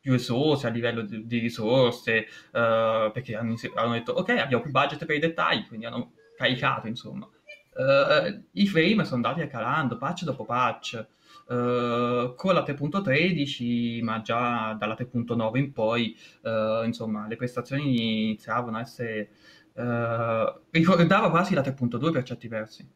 più 0.00 0.12
esose 0.12 0.66
a 0.66 0.70
livello 0.70 1.02
di, 1.02 1.26
di 1.26 1.38
risorse, 1.38 2.26
uh, 2.50 3.12
perché 3.12 3.36
hanno, 3.36 3.54
hanno, 3.76 3.92
detto 3.92 4.12
ok 4.12 4.30
abbiamo 4.30 4.62
più 4.62 4.72
budget 4.72 5.04
per 5.04 5.14
i 5.14 5.20
dettagli, 5.20 5.66
quindi 5.68 5.86
hanno 5.86 6.14
caricato 6.36 6.88
insomma. 6.88 7.28
Uh, 7.76 8.42
I 8.52 8.66
frame 8.66 9.04
sono 9.04 9.26
andati 9.26 9.46
calando 9.46 9.96
patch 9.96 10.24
dopo 10.24 10.44
patch. 10.44 11.06
Uh, 11.46 12.34
con 12.36 12.54
la 12.54 12.62
3.13, 12.62 14.02
ma 14.02 14.22
già 14.22 14.74
dalla 14.78 14.94
3.9 14.94 15.58
in 15.58 15.72
poi, 15.72 16.16
uh, 16.42 16.84
insomma, 16.84 17.26
le 17.26 17.36
prestazioni 17.36 18.24
iniziavano 18.24 18.78
a 18.78 18.80
essere... 18.80 19.30
Uh, 19.74 20.60
ricordava 20.70 21.30
quasi 21.30 21.52
la 21.54 21.60
3.2 21.60 22.12
per 22.12 22.22
certi 22.22 22.48
versi. 22.48 22.88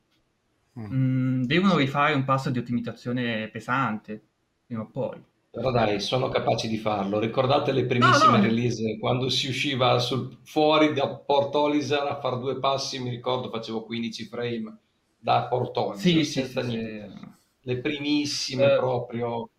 Mm. 0.79 0.87
Mm, 0.93 1.43
devono 1.43 1.77
rifare 1.77 2.15
un 2.15 2.25
passo 2.25 2.51
di 2.51 2.59
ottimizzazione 2.59 3.49
pesante, 3.49 4.23
prima 4.65 4.83
o 4.83 4.87
poi. 4.91 5.23
Però 5.51 5.71
dai, 5.71 5.99
sono 6.01 6.29
capaci 6.29 6.69
di 6.69 6.77
farlo. 6.77 7.19
Ricordate 7.19 7.73
le 7.73 7.85
primissime 7.85 8.37
no, 8.37 8.37
no. 8.37 8.43
release, 8.43 8.99
quando 8.99 9.29
si 9.29 9.49
usciva 9.49 9.99
sul, 9.99 10.39
fuori 10.45 10.93
da 10.93 11.09
Port 11.09 11.55
Olisar 11.55 12.07
a 12.07 12.21
fare 12.21 12.39
due 12.39 12.59
passi, 12.59 13.01
mi 13.01 13.11
ricordo 13.11 13.51
facevo 13.51 13.83
15 13.83 14.25
frame 14.27 14.79
da 15.19 15.47
Port 15.49 15.77
Olisar, 15.77 16.01
sì, 16.01 16.25
senza 16.25 16.63
sì, 16.63 16.69
niente. 16.69 17.11
Sì 17.19 17.37
le 17.69 17.77
primissime 17.81 18.73
eh, 18.73 18.77
proprio, 18.77 19.29
vuol 19.29 19.51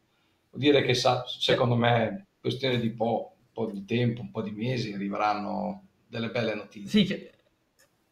dire 0.52 0.82
che 0.82 0.96
sa, 0.96 1.24
secondo 1.28 1.76
me, 1.76 2.26
questione 2.42 2.80
di 2.80 2.90
po', 2.90 3.36
un 3.38 3.52
po' 3.54 3.72
di 3.72 3.86
tempo, 3.86 4.22
un 4.22 4.32
po' 4.32 4.42
di 4.42 4.50
mesi, 4.50 4.92
arriveranno 4.92 5.84
delle 6.08 6.32
belle 6.32 6.56
notizie. 6.56 7.06
Sì, 7.06 7.30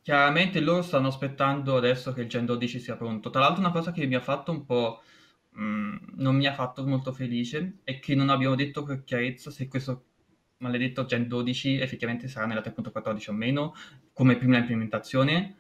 chiaramente 0.04 0.60
loro 0.60 0.84
stanno 0.84 1.08
aspettando 1.08 1.78
adesso 1.78 2.14
che 2.14 2.22
il 2.22 2.30
Gen 2.30 2.46
12 2.46 2.80
sia 2.80 2.96
pronto. 2.96 3.32
Tra 3.32 3.42
l'altro 3.42 3.62
una 3.62 3.72
cosa 3.72 3.92
che 3.92 4.06
mi 4.06 4.16
ha 4.16 4.22
fatto 4.22 4.52
un 4.52 4.66
po'... 4.66 5.02
Mh, 5.50 5.64
mm, 5.64 5.96
non 6.18 6.36
mi 6.36 6.46
ha 6.46 6.54
fatto 6.54 6.86
molto 6.86 7.12
felice 7.12 7.80
è 7.84 7.98
che 8.00 8.14
non 8.14 8.30
abbiamo 8.30 8.54
detto 8.54 8.84
con 8.84 9.04
chiarezza 9.04 9.50
se 9.50 9.68
questo 9.68 10.04
maledetto 10.58 11.06
Gen 11.06 11.28
12 11.28 11.80
effettivamente 11.80 12.28
sarà 12.28 12.46
nella 12.46 12.62
3.14 12.62 13.30
o 13.32 13.34
meno 13.34 13.74
come 14.14 14.38
prima 14.38 14.58
implementazione 14.58 15.56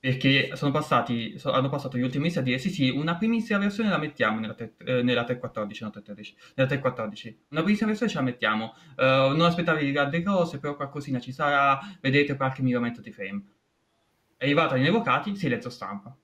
perché 0.00 0.54
sono 0.54 0.70
passati, 0.70 1.38
so, 1.38 1.50
hanno 1.50 1.68
passato 1.68 1.98
gli 1.98 2.02
ultimi 2.02 2.24
mesi 2.24 2.38
a 2.38 2.42
dire 2.42 2.58
sì 2.58 2.70
sì, 2.70 2.88
una 2.88 3.16
primissima 3.16 3.58
versione 3.58 3.90
la 3.90 3.98
mettiamo 3.98 4.38
nella, 4.38 4.54
te, 4.54 4.74
eh, 4.84 5.02
nella 5.02 5.24
3.14, 5.24 5.78
no 5.80 5.88
3.13, 5.88 6.34
nella 6.54 6.70
3.14, 6.70 7.34
una 7.48 7.62
primissima 7.62 7.88
versione 7.88 8.10
ce 8.12 8.18
la 8.18 8.22
mettiamo, 8.22 8.74
uh, 8.96 9.02
non 9.02 9.42
aspettavi 9.42 9.90
grandi 9.90 10.22
cose, 10.22 10.60
però 10.60 10.76
qualcosina 10.76 11.18
ci 11.18 11.32
sarà, 11.32 11.80
vedete 12.00 12.36
qualche 12.36 12.62
miglioramento 12.62 13.00
di 13.00 13.10
frame. 13.10 13.42
È 14.36 14.44
arrivata 14.44 14.76
in 14.76 14.84
evocati, 14.84 15.34
silenzio 15.34 15.70
stampa. 15.70 16.16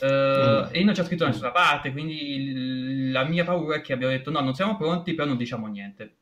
Uh, 0.00 0.06
mm. 0.06 0.68
E 0.70 0.82
non 0.82 0.94
c'è 0.94 1.04
scritto 1.04 1.24
da 1.24 1.30
nessuna 1.30 1.52
parte, 1.52 1.92
quindi 1.92 3.10
la 3.10 3.24
mia 3.24 3.44
paura 3.44 3.76
è 3.76 3.80
che 3.82 3.92
abbiamo 3.92 4.12
detto 4.12 4.30
no, 4.30 4.40
non 4.40 4.54
siamo 4.54 4.76
pronti, 4.76 5.12
però 5.12 5.28
non 5.28 5.36
diciamo 5.36 5.66
niente. 5.66 6.16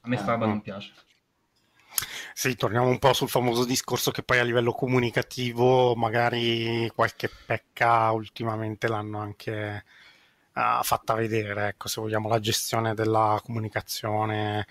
A 0.00 0.08
me 0.08 0.16
sta 0.16 0.32
roba 0.32 0.46
non 0.46 0.60
piace. 0.60 0.92
Sì, 2.40 2.54
torniamo 2.54 2.86
un 2.86 3.00
po' 3.00 3.12
sul 3.14 3.28
famoso 3.28 3.64
discorso 3.64 4.12
che 4.12 4.22
poi 4.22 4.38
a 4.38 4.44
livello 4.44 4.70
comunicativo 4.70 5.96
magari 5.96 6.88
qualche 6.94 7.28
pecca 7.28 8.12
ultimamente 8.12 8.86
l'hanno 8.86 9.18
anche 9.18 9.84
uh, 10.54 10.80
fatta 10.84 11.14
vedere, 11.14 11.66
ecco, 11.70 11.88
se 11.88 12.00
vogliamo 12.00 12.28
la 12.28 12.38
gestione 12.38 12.94
della 12.94 13.40
comunicazione, 13.42 14.68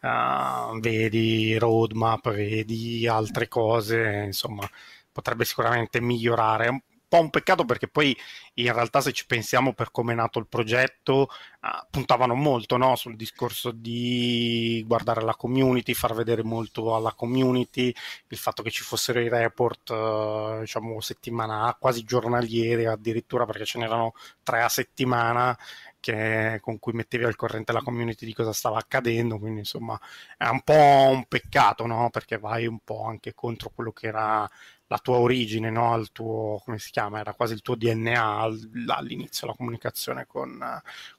uh, 0.00 0.78
vedi 0.80 1.54
roadmap, 1.58 2.30
vedi 2.30 3.06
altre 3.06 3.46
cose, 3.46 4.22
insomma, 4.24 4.66
potrebbe 5.12 5.44
sicuramente 5.44 6.00
migliorare 6.00 6.82
po' 7.12 7.20
un 7.20 7.28
peccato 7.28 7.66
perché 7.66 7.88
poi 7.88 8.16
in 8.54 8.72
realtà 8.72 9.02
se 9.02 9.12
ci 9.12 9.26
pensiamo 9.26 9.74
per 9.74 9.90
come 9.90 10.14
è 10.14 10.16
nato 10.16 10.38
il 10.38 10.46
progetto 10.46 11.28
uh, 11.60 11.86
puntavano 11.90 12.34
molto 12.34 12.78
no? 12.78 12.96
sul 12.96 13.16
discorso 13.16 13.70
di 13.70 14.82
guardare 14.86 15.20
la 15.20 15.34
community, 15.34 15.92
far 15.92 16.14
vedere 16.14 16.42
molto 16.42 16.94
alla 16.94 17.12
community, 17.12 17.94
il 18.28 18.38
fatto 18.38 18.62
che 18.62 18.70
ci 18.70 18.82
fossero 18.82 19.20
i 19.20 19.28
report 19.28 19.90
uh, 19.90 20.60
diciamo 20.60 21.02
settimana 21.02 21.76
quasi 21.78 22.02
giornalieri 22.04 22.86
addirittura 22.86 23.44
perché 23.44 23.66
ce 23.66 23.78
n'erano 23.78 24.14
tre 24.42 24.62
a 24.62 24.70
settimana 24.70 25.54
che, 26.00 26.58
con 26.62 26.78
cui 26.78 26.92
mettevi 26.94 27.24
al 27.24 27.36
corrente 27.36 27.72
la 27.72 27.82
community 27.82 28.24
di 28.26 28.34
cosa 28.34 28.52
stava 28.52 28.78
accadendo, 28.78 29.38
quindi 29.38 29.60
insomma 29.60 29.98
è 30.36 30.46
un 30.48 30.62
po' 30.62 31.10
un 31.12 31.26
peccato, 31.28 31.86
no? 31.86 32.08
Perché 32.10 32.38
vai 32.38 32.66
un 32.66 32.78
po' 32.82 33.04
anche 33.04 33.34
contro 33.34 33.70
quello 33.70 33.92
che 33.92 34.08
era 34.08 34.48
la 34.92 34.98
tua 34.98 35.16
origine, 35.16 35.70
no? 35.70 35.96
il 35.96 36.12
tuo, 36.12 36.60
come 36.62 36.78
si 36.78 36.90
chiama, 36.90 37.18
era 37.18 37.32
quasi 37.32 37.54
il 37.54 37.62
tuo 37.62 37.76
DNA 37.76 38.46
all'inizio, 38.88 39.46
la 39.46 39.54
comunicazione 39.54 40.26
con, 40.26 40.62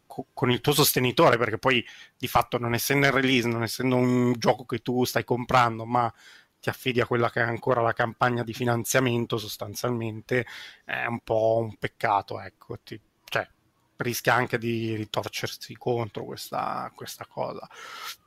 con 0.05 0.51
il 0.51 0.61
tuo 0.61 0.73
sostenitore, 0.73 1.37
perché 1.37 1.57
poi 1.57 1.83
di 2.15 2.27
fatto 2.27 2.59
non 2.59 2.75
essendo 2.75 3.07
in 3.07 3.13
release, 3.13 3.47
non 3.47 3.63
essendo 3.63 3.95
un 3.95 4.33
gioco 4.37 4.65
che 4.65 4.83
tu 4.83 5.03
stai 5.05 5.23
comprando, 5.23 5.85
ma 5.85 6.13
ti 6.59 6.69
affidi 6.69 7.01
a 7.01 7.07
quella 7.07 7.31
che 7.31 7.39
è 7.41 7.43
ancora 7.43 7.81
la 7.81 7.93
campagna 7.93 8.43
di 8.43 8.53
finanziamento, 8.53 9.39
sostanzialmente 9.39 10.45
è 10.85 11.05
un 11.07 11.21
po' 11.21 11.57
un 11.63 11.75
peccato, 11.75 12.39
ecco, 12.39 12.77
ti, 12.83 12.99
cioè, 13.25 13.49
rischia 13.97 14.35
anche 14.35 14.59
di 14.59 14.93
ritorcersi 14.95 15.75
contro 15.77 16.25
questa, 16.25 16.91
questa 16.93 17.25
cosa. 17.25 17.67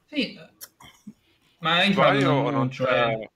Sì, 0.06 0.36
ma 1.60 1.84
infatti 1.84 2.22
non 2.24 2.68
c'è 2.68 2.84
cioè, 2.84 3.30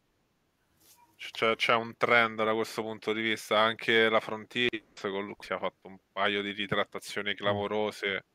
c'è 1.56 1.74
un 1.74 1.96
trend 1.96 2.42
da 2.42 2.54
questo 2.54 2.82
punto 2.82 3.12
di 3.12 3.20
vista. 3.20 3.58
Anche 3.58 4.08
la 4.08 4.20
Frontiers 4.20 5.00
con 5.00 5.26
Lux 5.26 5.50
ha 5.50 5.58
fatto 5.58 5.88
un 5.88 5.98
paio 6.12 6.42
di 6.42 6.52
ritrattazioni 6.52 7.34
clamorose 7.34 8.26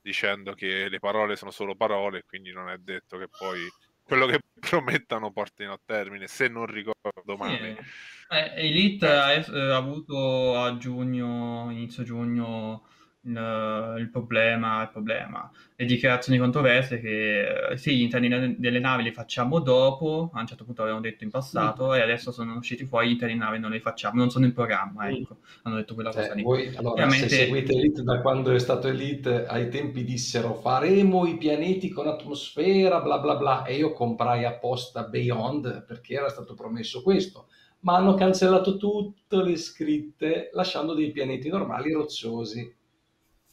dicendo 0.00 0.54
che 0.54 0.88
le 0.88 1.00
parole 1.00 1.36
sono 1.36 1.50
solo 1.50 1.74
parole, 1.74 2.24
quindi 2.24 2.52
non 2.52 2.70
è 2.70 2.78
detto 2.78 3.18
che 3.18 3.28
poi 3.28 3.60
quello 4.02 4.26
che 4.26 4.40
promettano 4.58 5.32
portino 5.32 5.72
a 5.72 5.80
termine, 5.84 6.26
se 6.26 6.48
non 6.48 6.66
ricordo 6.66 7.36
male. 7.36 7.76
Sì. 7.76 8.34
Eh, 8.34 8.66
Elite 8.66 9.06
ha, 9.06 9.26
ha 9.32 9.76
avuto 9.76 10.58
a 10.58 10.76
giugno, 10.76 11.68
inizio 11.70 12.04
giugno, 12.04 12.86
il, 13.28 13.96
il, 13.98 14.08
problema, 14.10 14.82
il 14.82 14.90
problema, 14.90 15.50
le 15.76 15.86
dichiarazioni 15.86 16.38
controverse 16.38 17.00
che 17.00 17.76
sì, 17.76 17.96
gli 17.96 18.02
interni 18.02 18.56
delle 18.58 18.78
navi 18.78 19.02
li 19.04 19.12
facciamo 19.12 19.60
dopo, 19.60 20.30
a 20.32 20.40
un 20.40 20.46
certo 20.46 20.64
punto 20.64 20.82
avevano 20.82 21.02
detto 21.02 21.24
in 21.24 21.30
passato, 21.30 21.88
mm. 21.88 21.92
e 21.92 22.00
adesso 22.00 22.32
sono 22.32 22.56
usciti 22.56 22.84
fuori, 22.84 23.08
gli 23.08 23.12
interni 23.12 23.36
navi 23.36 23.58
non 23.58 23.70
li 23.70 23.80
facciamo, 23.80 24.18
non 24.18 24.30
sono 24.30 24.46
in 24.46 24.52
programma, 24.52 25.08
ecco, 25.08 25.36
mm. 25.38 25.60
hanno 25.62 25.76
detto 25.76 25.94
quella 25.94 26.10
cioè, 26.10 26.22
cosa 26.22 26.34
lì. 26.34 26.42
Voi, 26.42 26.74
allora, 26.74 27.04
Ovviamente... 27.04 27.28
se 27.28 27.36
seguite 27.36 27.72
Elite 27.72 28.02
da 28.02 28.20
quando 28.20 28.52
è 28.52 28.58
stato 28.58 28.88
Elite, 28.88 29.46
ai 29.46 29.68
tempi 29.68 30.04
dissero 30.04 30.54
faremo 30.54 31.26
i 31.26 31.36
pianeti 31.36 31.90
con 31.90 32.08
atmosfera, 32.08 33.00
bla 33.00 33.18
bla 33.18 33.36
bla, 33.36 33.64
e 33.64 33.76
io 33.76 33.92
comprai 33.92 34.44
apposta 34.44 35.04
Beyond 35.04 35.84
perché 35.86 36.14
era 36.14 36.28
stato 36.28 36.54
promesso 36.54 37.02
questo 37.02 37.48
ma 37.80 37.94
hanno 37.94 38.14
cancellato 38.14 38.76
tutte 38.76 39.40
le 39.40 39.56
scritte 39.56 40.50
lasciando 40.52 40.94
dei 40.94 41.12
pianeti 41.12 41.48
normali 41.48 41.92
rocciosi 41.92 42.74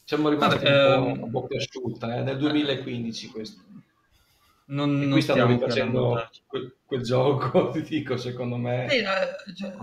siamo 0.05 0.29
rimasti 0.29 0.63
Vabbè, 0.63 0.95
un, 0.95 1.03
po', 1.03 1.09
ehm... 1.09 1.23
un 1.23 1.31
po' 1.31 1.47
più 1.47 1.57
asciutta, 1.57 2.15
eh? 2.15 2.21
nel 2.21 2.37
2015 2.37 3.27
questo. 3.27 3.63
Non, 4.67 5.01
e 5.01 5.09
qui 5.09 5.21
stanno 5.21 5.57
facendo 5.57 6.29
quel, 6.47 6.75
quel, 6.85 7.01
gioco, 7.01 7.69
ti 7.73 7.81
dico, 7.81 8.15
secondo 8.17 8.57
me. 8.57 8.87
Sì, 8.89 9.03
cioè, 9.55 9.75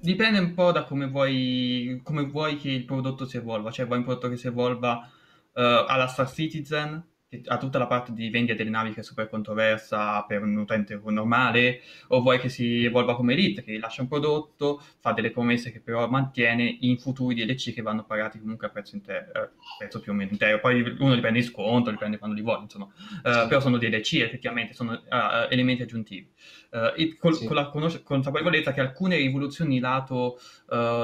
dipende 0.00 0.38
un 0.38 0.54
po' 0.54 0.72
da 0.72 0.84
come 0.84 1.06
vuoi, 1.06 2.00
come 2.02 2.24
vuoi 2.24 2.56
che 2.56 2.70
il 2.70 2.84
prodotto 2.84 3.24
si 3.24 3.36
evolva. 3.36 3.70
Cioè, 3.70 3.86
vuoi 3.86 3.98
un 3.98 4.04
prodotto 4.04 4.28
che 4.28 4.36
si 4.36 4.48
evolva 4.48 4.96
uh, 4.98 5.60
alla 5.86 6.06
Star 6.08 6.30
Citizen, 6.30 7.02
ha 7.46 7.58
tutta 7.58 7.78
la 7.78 7.86
parte 7.86 8.12
di 8.12 8.28
vendita 8.28 8.54
delle 8.54 8.70
navi 8.70 8.92
che 8.92 9.00
è 9.00 9.02
super 9.04 9.28
controversa 9.28 10.22
per 10.22 10.42
un 10.42 10.56
utente 10.56 11.00
normale, 11.04 11.80
o 12.08 12.20
vuoi 12.22 12.40
che 12.40 12.48
si 12.48 12.84
evolva 12.84 13.14
come 13.14 13.34
Elite, 13.34 13.62
che 13.62 13.78
lascia 13.78 14.02
un 14.02 14.08
prodotto, 14.08 14.82
fa 14.98 15.12
delle 15.12 15.30
promesse 15.30 15.70
che 15.70 15.80
però 15.80 16.08
mantiene 16.08 16.78
in 16.80 16.98
futuri 16.98 17.36
DLC 17.36 17.72
che 17.72 17.82
vanno 17.82 18.04
pagati 18.04 18.40
comunque 18.40 18.66
a 18.66 18.70
prezzo, 18.70 18.96
inter- 18.96 19.30
eh, 19.34 19.50
prezzo 19.78 20.00
più 20.00 20.10
o 20.12 20.14
meno 20.14 20.30
intero. 20.32 20.58
Poi 20.58 20.96
uno 20.98 21.14
li 21.14 21.20
prende 21.20 21.38
in 21.38 21.44
sconto, 21.44 21.90
li 21.90 21.96
prende 21.96 22.18
quando 22.18 22.34
li 22.34 22.42
vuole, 22.42 22.62
insomma. 22.62 22.86
Uh, 22.86 23.46
però 23.46 23.60
sono 23.60 23.78
DLC, 23.78 24.14
effettivamente, 24.14 24.74
sono 24.74 24.92
uh, 24.92 25.46
elementi 25.48 25.82
aggiuntivi. 25.82 26.28
Uh, 26.70 27.16
col, 27.16 27.34
sì. 27.34 27.46
Con 27.46 27.54
la 27.54 27.68
conos- 27.68 28.02
consapevolezza 28.02 28.72
che 28.72 28.80
alcune 28.80 29.16
rivoluzioni 29.16 29.78
lato 29.78 30.38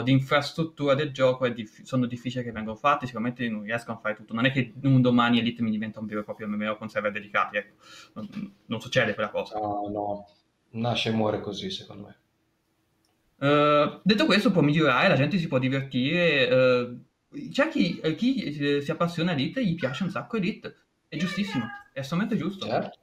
di 0.04 0.12
infrastruttura 0.12 0.94
del 0.94 1.10
gioco 1.10 1.48
diff- 1.48 1.82
sono 1.82 2.06
difficili 2.06 2.44
che 2.44 2.52
vengano 2.52 2.76
fatte, 2.76 3.06
sicuramente 3.06 3.48
non 3.48 3.62
riescono 3.62 3.96
a 3.96 4.00
fare 4.00 4.14
tutto. 4.14 4.32
Non 4.32 4.44
è 4.44 4.52
che 4.52 4.72
un 4.82 5.00
domani 5.00 5.40
Elite 5.40 5.60
mi 5.60 5.70
diventa 5.70 5.98
un 5.98 6.06
vero 6.06 6.15
e 6.20 6.24
proprio 6.24 6.48
MMO 6.48 6.76
con 6.76 6.88
server 6.88 7.12
dedicati, 7.12 7.56
ecco. 7.56 7.74
non, 8.14 8.54
non 8.66 8.80
succede 8.80 9.14
quella 9.14 9.30
cosa. 9.30 9.58
No, 9.58 9.88
no, 9.90 10.28
nasce 10.70 11.10
e 11.10 11.12
muore 11.12 11.40
così 11.40 11.70
secondo 11.70 12.06
me. 12.06 12.16
Uh, 13.38 14.00
detto 14.02 14.24
questo 14.24 14.50
può 14.50 14.62
migliorare, 14.62 15.08
la 15.08 15.16
gente 15.16 15.38
si 15.38 15.46
può 15.46 15.58
divertire, 15.58 16.86
uh, 16.88 17.50
c'è 17.50 17.68
chi, 17.68 18.00
chi, 18.16 18.80
si 18.82 18.90
appassiona 18.90 19.32
a 19.32 19.34
Elite 19.34 19.64
gli 19.64 19.74
piace 19.74 20.04
un 20.04 20.10
sacco 20.10 20.36
Elite, 20.36 20.74
è 21.08 21.16
giustissimo, 21.16 21.64
è 21.92 22.00
assolutamente 22.00 22.42
giusto. 22.42 22.66
Certo. 22.66 22.98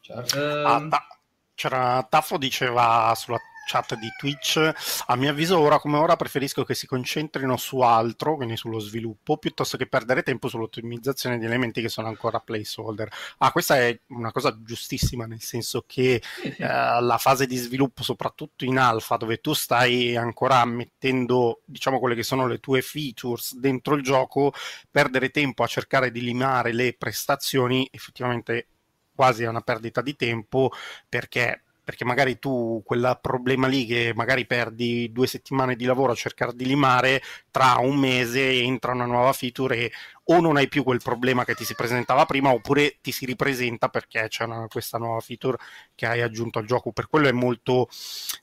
certo. 0.00 0.38
Uh, 0.38 0.66
ah, 0.66 0.86
ta- 0.88 1.06
c'era 1.54 2.06
Taffo 2.08 2.38
diceva 2.38 3.12
sulla 3.16 3.38
chat 3.68 3.96
di 3.96 4.08
Twitch, 4.16 4.72
a 5.06 5.16
mio 5.16 5.30
avviso 5.30 5.58
ora 5.58 5.78
come 5.78 5.98
ora 5.98 6.16
preferisco 6.16 6.64
che 6.64 6.74
si 6.74 6.86
concentrino 6.86 7.58
su 7.58 7.80
altro, 7.80 8.36
quindi 8.36 8.56
sullo 8.56 8.78
sviluppo, 8.78 9.36
piuttosto 9.36 9.76
che 9.76 9.86
perdere 9.86 10.22
tempo 10.22 10.48
sull'ottimizzazione 10.48 11.38
di 11.38 11.44
elementi 11.44 11.82
che 11.82 11.90
sono 11.90 12.08
ancora 12.08 12.40
placeholder. 12.40 13.08
Ah, 13.38 13.52
questa 13.52 13.76
è 13.76 14.00
una 14.08 14.32
cosa 14.32 14.56
giustissima, 14.62 15.26
nel 15.26 15.42
senso 15.42 15.84
che. 15.86 16.22
Eh, 16.42 16.66
la 17.00 17.18
fase 17.18 17.46
di 17.46 17.56
sviluppo, 17.56 18.02
soprattutto 18.02 18.64
in 18.64 18.78
alfa, 18.78 19.16
dove 19.16 19.40
tu 19.40 19.52
stai 19.52 20.16
ancora 20.16 20.64
mettendo, 20.64 21.60
diciamo, 21.64 21.98
quelle 21.98 22.14
che 22.14 22.22
sono 22.22 22.46
le 22.46 22.58
tue 22.58 22.80
features 22.80 23.56
dentro 23.56 23.94
il 23.94 24.02
gioco, 24.02 24.52
perdere 24.90 25.30
tempo 25.30 25.62
a 25.62 25.66
cercare 25.66 26.10
di 26.10 26.20
limare 26.22 26.72
le 26.72 26.94
prestazioni, 26.96 27.88
effettivamente 27.90 28.68
quasi 29.14 29.42
è 29.42 29.48
una 29.48 29.60
perdita 29.60 30.00
di 30.00 30.14
tempo 30.14 30.70
perché 31.08 31.64
perché 31.88 32.04
magari 32.04 32.38
tu 32.38 32.82
quel 32.84 33.18
problema 33.18 33.66
lì 33.66 33.86
che 33.86 34.12
magari 34.14 34.44
perdi 34.44 35.10
due 35.10 35.26
settimane 35.26 35.74
di 35.74 35.86
lavoro 35.86 36.12
a 36.12 36.14
cercare 36.14 36.52
di 36.54 36.66
limare, 36.66 37.22
tra 37.50 37.78
un 37.78 37.96
mese 37.96 38.60
entra 38.60 38.92
una 38.92 39.06
nuova 39.06 39.32
feature 39.32 39.74
e 39.74 39.92
o 40.24 40.38
non 40.38 40.58
hai 40.58 40.68
più 40.68 40.82
quel 40.82 41.00
problema 41.02 41.46
che 41.46 41.54
ti 41.54 41.64
si 41.64 41.74
presentava 41.74 42.26
prima 42.26 42.52
oppure 42.52 42.98
ti 43.00 43.10
si 43.10 43.24
ripresenta 43.24 43.88
perché 43.88 44.28
c'è 44.28 44.44
una, 44.44 44.66
questa 44.68 44.98
nuova 44.98 45.20
feature 45.20 45.56
che 45.94 46.04
hai 46.04 46.20
aggiunto 46.20 46.58
al 46.58 46.66
gioco. 46.66 46.92
Per 46.92 47.08
quello 47.08 47.26
è 47.26 47.32
molto, 47.32 47.88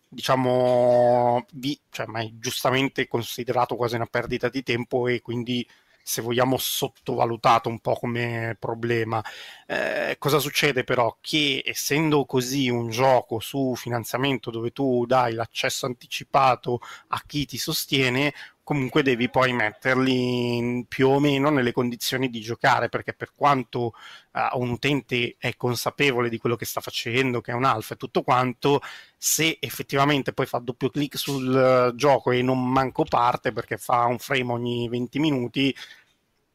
diciamo, 0.08 1.46
vi, 1.54 1.80
cioè, 1.92 2.08
ma 2.08 2.22
è 2.22 2.30
giustamente 2.40 3.08
considerato 3.08 3.76
quasi 3.76 3.94
una 3.94 4.08
perdita 4.08 4.50
di 4.50 4.64
tempo 4.64 5.08
e 5.08 5.22
quindi 5.22 5.64
se 6.08 6.22
vogliamo, 6.22 6.58
sottovalutato 6.58 7.68
un 7.68 7.80
po' 7.80 7.96
come 7.96 8.56
problema. 8.60 9.24
Eh, 9.66 10.16
cosa 10.20 10.38
succede 10.38 10.84
però? 10.84 11.18
Che 11.20 11.64
essendo 11.66 12.26
così 12.26 12.70
un 12.70 12.90
gioco 12.90 13.40
su 13.40 13.74
finanziamento 13.76 14.52
dove 14.52 14.70
tu 14.72 15.06
dai 15.08 15.34
l'accesso 15.34 15.88
anticipato 15.88 16.80
a 17.08 17.24
chi 17.26 17.46
ti 17.48 17.58
sostiene, 17.58 18.34
comunque 18.66 19.04
devi 19.04 19.30
poi 19.30 19.54
metterli 19.54 20.84
più 20.90 21.08
o 21.10 21.20
meno 21.20 21.52
nelle 21.52 21.72
condizioni 21.72 22.32
di 22.32 22.42
giocare, 22.42 22.90
perché 22.90 23.14
per 23.14 23.34
quanto 23.36 23.94
uh, 24.32 24.60
un 24.60 24.72
utente 24.72 25.36
è 25.38 25.56
consapevole 25.56 26.30
di 26.30 26.40
quello 26.40 26.56
che 26.56 26.66
sta 26.66 26.82
facendo, 26.82 27.42
che 27.42 27.52
è 27.52 27.54
un 27.54 27.64
alfa 27.64 27.94
e 27.94 27.98
tutto 27.98 28.24
quanto, 28.24 28.82
se 29.16 29.58
effettivamente 29.62 30.34
poi 30.34 30.48
fa 30.48 30.58
doppio 30.58 30.90
clic 30.90 31.16
sul 31.16 31.92
uh, 31.92 31.96
gioco 31.96 32.32
e 32.32 32.42
non 32.42 32.68
manco 32.72 33.04
parte 33.04 33.52
perché 33.52 33.78
fa 33.78 34.06
un 34.06 34.18
frame 34.18 34.52
ogni 34.52 34.90
20 34.90 35.20
minuti, 35.20 35.76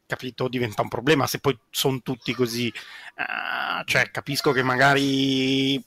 capito, 0.05 0.49
diventa 0.49 0.83
un 0.83 0.89
problema 0.89 1.29
se 1.29 1.39
poi 1.39 1.57
sono 1.71 2.01
tutti 2.03 2.35
così. 2.35 2.73
Uh, 3.15 3.85
cioè, 3.85 4.11
capisco 4.11 4.51
che 4.51 4.65
magari 4.65 5.81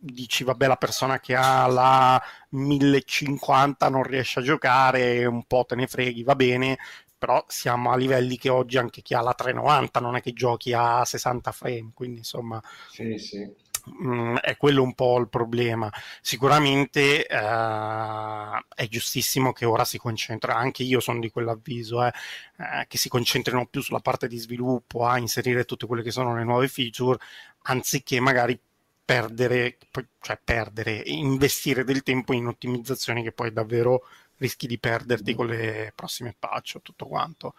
dici 0.00 0.44
vabbè 0.44 0.66
la 0.66 0.76
persona 0.76 1.20
che 1.20 1.34
ha 1.34 1.66
la 1.66 2.20
1050 2.50 3.88
non 3.88 4.02
riesce 4.02 4.40
a 4.40 4.42
giocare, 4.42 5.26
un 5.26 5.44
po' 5.44 5.64
te 5.66 5.74
ne 5.74 5.86
freghi, 5.86 6.22
va 6.22 6.34
bene, 6.34 6.78
però 7.18 7.44
siamo 7.48 7.92
a 7.92 7.96
livelli 7.96 8.38
che 8.38 8.48
oggi 8.48 8.78
anche 8.78 9.02
chi 9.02 9.14
ha 9.14 9.20
la 9.20 9.34
390 9.34 10.00
non 10.00 10.16
è 10.16 10.22
che 10.22 10.32
giochi 10.32 10.72
a 10.72 11.04
60 11.04 11.52
frame, 11.52 11.90
quindi 11.94 12.18
insomma... 12.18 12.62
Sì, 12.90 13.18
sì. 13.18 13.68
Mm, 14.02 14.36
è 14.36 14.56
quello 14.56 14.82
un 14.82 14.94
po' 14.94 15.18
il 15.18 15.28
problema. 15.28 15.90
Sicuramente 16.20 17.26
eh, 17.26 18.64
è 18.74 18.88
giustissimo 18.88 19.52
che 19.52 19.64
ora 19.64 19.84
si 19.84 19.98
concentra, 19.98 20.54
anche 20.56 20.82
io 20.82 21.00
sono 21.00 21.18
di 21.18 21.30
quell'avviso, 21.30 22.04
eh, 22.04 22.12
eh, 22.58 22.86
che 22.88 22.98
si 22.98 23.08
concentrino 23.08 23.66
più 23.66 23.80
sulla 23.82 24.00
parte 24.00 24.28
di 24.28 24.38
sviluppo, 24.38 25.06
a 25.06 25.18
inserire 25.18 25.64
tutte 25.64 25.86
quelle 25.86 26.02
che 26.02 26.10
sono 26.10 26.34
le 26.36 26.44
nuove 26.44 26.68
feature, 26.68 27.18
anziché 27.62 28.20
magari 28.20 28.58
perdere, 29.04 29.78
cioè 30.20 30.40
perdere, 30.42 31.02
investire 31.04 31.84
del 31.84 32.02
tempo 32.02 32.32
in 32.32 32.46
ottimizzazioni 32.46 33.22
che 33.22 33.32
poi 33.32 33.52
davvero 33.52 34.02
rischi 34.36 34.66
di 34.66 34.78
perderti 34.78 35.34
con 35.34 35.46
le 35.46 35.92
prossime 35.94 36.34
patch 36.38 36.74
o 36.76 36.80
tutto 36.80 37.06
quanto. 37.06 37.54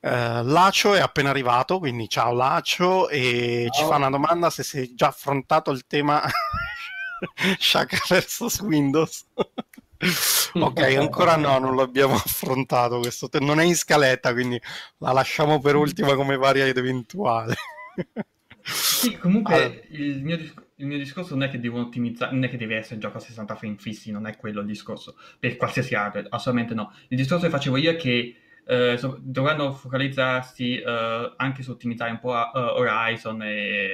Uh, 0.00 0.42
Lacio 0.42 0.94
è 0.94 1.00
appena 1.00 1.30
arrivato, 1.30 1.78
quindi 1.78 2.08
ciao 2.08 2.34
Lacio 2.34 3.08
e 3.08 3.68
ciao. 3.70 3.82
ci 3.82 3.88
fa 3.88 3.96
una 3.96 4.10
domanda 4.10 4.50
se 4.50 4.64
sei 4.64 4.94
già 4.94 5.08
affrontato 5.08 5.70
il 5.70 5.86
tema 5.86 6.20
Shaka 7.58 7.98
vs 8.08 8.60
Windows. 8.60 9.26
ok, 10.54 10.80
ancora 10.98 11.36
no, 11.36 11.58
non 11.58 11.76
l'abbiamo 11.76 12.14
affrontato 12.14 12.98
questo, 12.98 13.28
te- 13.28 13.38
non 13.38 13.60
è 13.60 13.64
in 13.64 13.76
scaletta, 13.76 14.32
quindi 14.32 14.60
la 14.98 15.12
lasciamo 15.12 15.60
per 15.60 15.76
ultima 15.76 16.14
come 16.14 16.36
varia 16.36 16.66
ed 16.66 16.76
eventuale. 16.76 17.54
sì, 18.62 19.16
comunque 19.18 19.54
allora. 19.54 19.80
il 19.90 20.22
mio 20.22 20.36
discorso 20.36 20.70
il 20.82 20.88
mio 20.88 20.98
discorso 20.98 21.34
non 21.34 21.44
è 21.44 21.50
che 21.50 21.60
devono 21.60 21.84
ottimizzare, 21.84 22.32
non 22.32 22.42
è 22.42 22.48
che 22.48 22.56
deve 22.56 22.76
essere 22.76 22.94
un 22.94 23.00
gioco 23.00 23.18
a 23.18 23.20
60 23.20 23.54
frame 23.54 23.76
fissi, 23.76 24.10
non 24.10 24.26
è 24.26 24.36
quello 24.36 24.60
il 24.60 24.66
discorso, 24.66 25.16
per 25.38 25.56
qualsiasi 25.56 25.94
hardware, 25.94 26.26
assolutamente 26.28 26.74
no. 26.74 26.92
Il 27.08 27.16
discorso 27.16 27.44
che 27.44 27.52
facevo 27.52 27.76
io 27.76 27.92
è 27.92 27.96
che 27.96 28.36
eh, 28.64 28.96
so, 28.98 29.16
dovranno 29.20 29.72
focalizzarsi 29.72 30.78
eh, 30.78 31.32
anche 31.36 31.62
su 31.62 31.70
ottimizzare 31.70 32.10
un 32.10 32.18
po' 32.18 32.32
uh, 32.32 32.58
Horizon 32.78 33.42
e, 33.42 33.92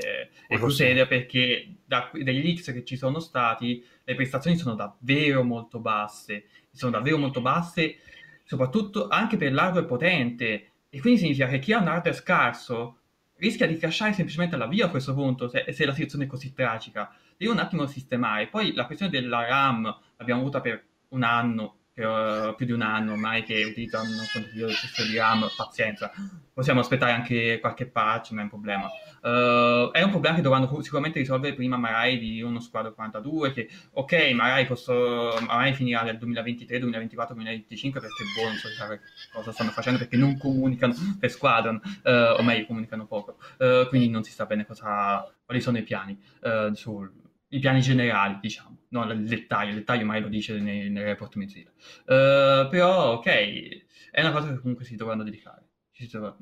e 0.49 0.57
Crusader 0.57 1.07
perché 1.07 1.75
da, 1.85 2.11
dagli 2.13 2.43
leaks 2.43 2.73
che 2.73 2.85
ci 2.85 2.97
sono 2.97 3.19
stati 3.19 3.85
le 4.05 4.15
prestazioni 4.15 4.57
sono 4.57 4.75
davvero 4.75 5.43
molto 5.43 5.81
basse, 5.81 6.47
sono 6.71 6.93
davvero 6.93 7.19
molto 7.19 7.43
basse, 7.43 7.97
soprattutto 8.45 9.09
anche 9.09 9.37
per 9.37 9.53
l'hardware 9.53 9.87
potente 9.87 10.71
e 10.89 11.01
quindi 11.01 11.21
significa 11.21 11.49
che 11.49 11.59
chi 11.59 11.75
ha 11.75 11.81
un 11.81 11.89
hardware 11.89 12.17
scarso 12.17 12.98
rischia 13.39 13.67
di 13.67 13.77
crashare 13.77 14.13
semplicemente 14.13 14.55
alla 14.55 14.67
via 14.67 14.87
a 14.87 14.91
questo 14.91 15.15
punto, 15.15 15.49
se, 15.49 15.65
se 15.73 15.85
la 15.85 15.93
situazione 15.93 16.25
è 16.25 16.27
così 16.29 16.53
tragica. 16.53 17.13
Devi 17.37 17.51
un 17.51 17.59
attimo 17.59 17.87
sistemare. 17.87 18.49
Poi 18.49 18.75
la 18.75 18.87
questione 18.87 19.11
della 19.11 19.47
RAM 19.47 19.97
l'abbiamo 20.17 20.41
avuta 20.41 20.61
per 20.61 20.85
un 21.09 21.23
anno, 21.23 21.77
per 21.93 22.07
uh, 22.07 22.55
più 22.55 22.67
di 22.67 22.73
un 22.73 22.83
anno 22.83 23.13
ormai 23.13 23.45
che 23.45 23.65
utilizzano 23.65 24.11
un 24.11 24.27
contenuto 24.33 25.03
di 25.09 25.17
RAM, 25.17 25.49
pazienza. 25.57 26.13
Possiamo 26.59 26.81
aspettare 26.81 27.13
anche 27.13 27.61
qualche 27.61 27.87
patch, 27.87 28.31
non 28.31 28.41
è 28.41 28.43
un 28.43 28.49
problema. 28.49 28.87
Uh, 29.23 29.93
è 29.93 30.03
un 30.03 30.11
problema 30.11 30.35
che 30.35 30.43
dovranno 30.43 30.83
sicuramente 30.83 31.21
risolvere 31.21 31.55
prima 31.55 31.77
magari 31.77 32.19
di 32.19 32.43
uno 32.43 32.59
squadro 32.59 32.93
42 32.95 33.53
che 33.53 33.69
ok 33.93 34.33
magari, 34.33 34.67
posso, 34.67 35.39
magari 35.47 35.73
finirà 35.75 36.03
nel 36.03 36.19
2023 36.19 36.81
2024 36.81 37.35
2025 37.37 38.01
perché 38.01 38.25
boh 38.35 38.49
non 38.49 38.57
so 38.57 38.69
cosa 39.33 39.53
stanno 39.53 39.71
facendo 39.71 40.01
perché 40.01 40.17
non 40.17 40.37
comunicano 40.37 40.95
per 41.21 41.31
squadron 41.31 41.81
uh, 42.03 42.41
o 42.41 42.43
meglio 42.43 42.67
comunicano 42.67 43.07
poco. 43.07 43.37
Uh, 43.59 43.87
quindi 43.87 44.09
non 44.09 44.25
si 44.25 44.33
sa 44.33 44.45
bene 44.47 44.67
cosa, 44.67 45.33
quali 45.45 45.61
sono 45.61 45.79
i 45.79 45.85
piani 45.85 46.21
sul, 46.73 47.09
i 47.51 47.61
piani 47.61 47.81
generali 47.81 48.39
diciamo 48.41 48.79
non 48.89 49.09
il 49.11 49.29
dettaglio 49.29 49.71
il 49.71 49.77
dettaglio 49.77 50.05
mai 50.05 50.21
lo 50.21 50.29
dice 50.29 50.59
nei, 50.59 50.91
nei 50.91 51.05
report 51.05 51.37
mensili 51.37 51.71
però 52.05 53.13
ok 53.13 53.27
è 54.11 54.21
una 54.21 54.33
cosa 54.33 54.49
che 54.49 54.59
comunque 54.59 54.85
si 54.85 54.97
dovranno 54.97 55.23
dedicare 55.23 55.68
ci 55.99 56.07
si 56.07 56.17
dovrà 56.17 56.35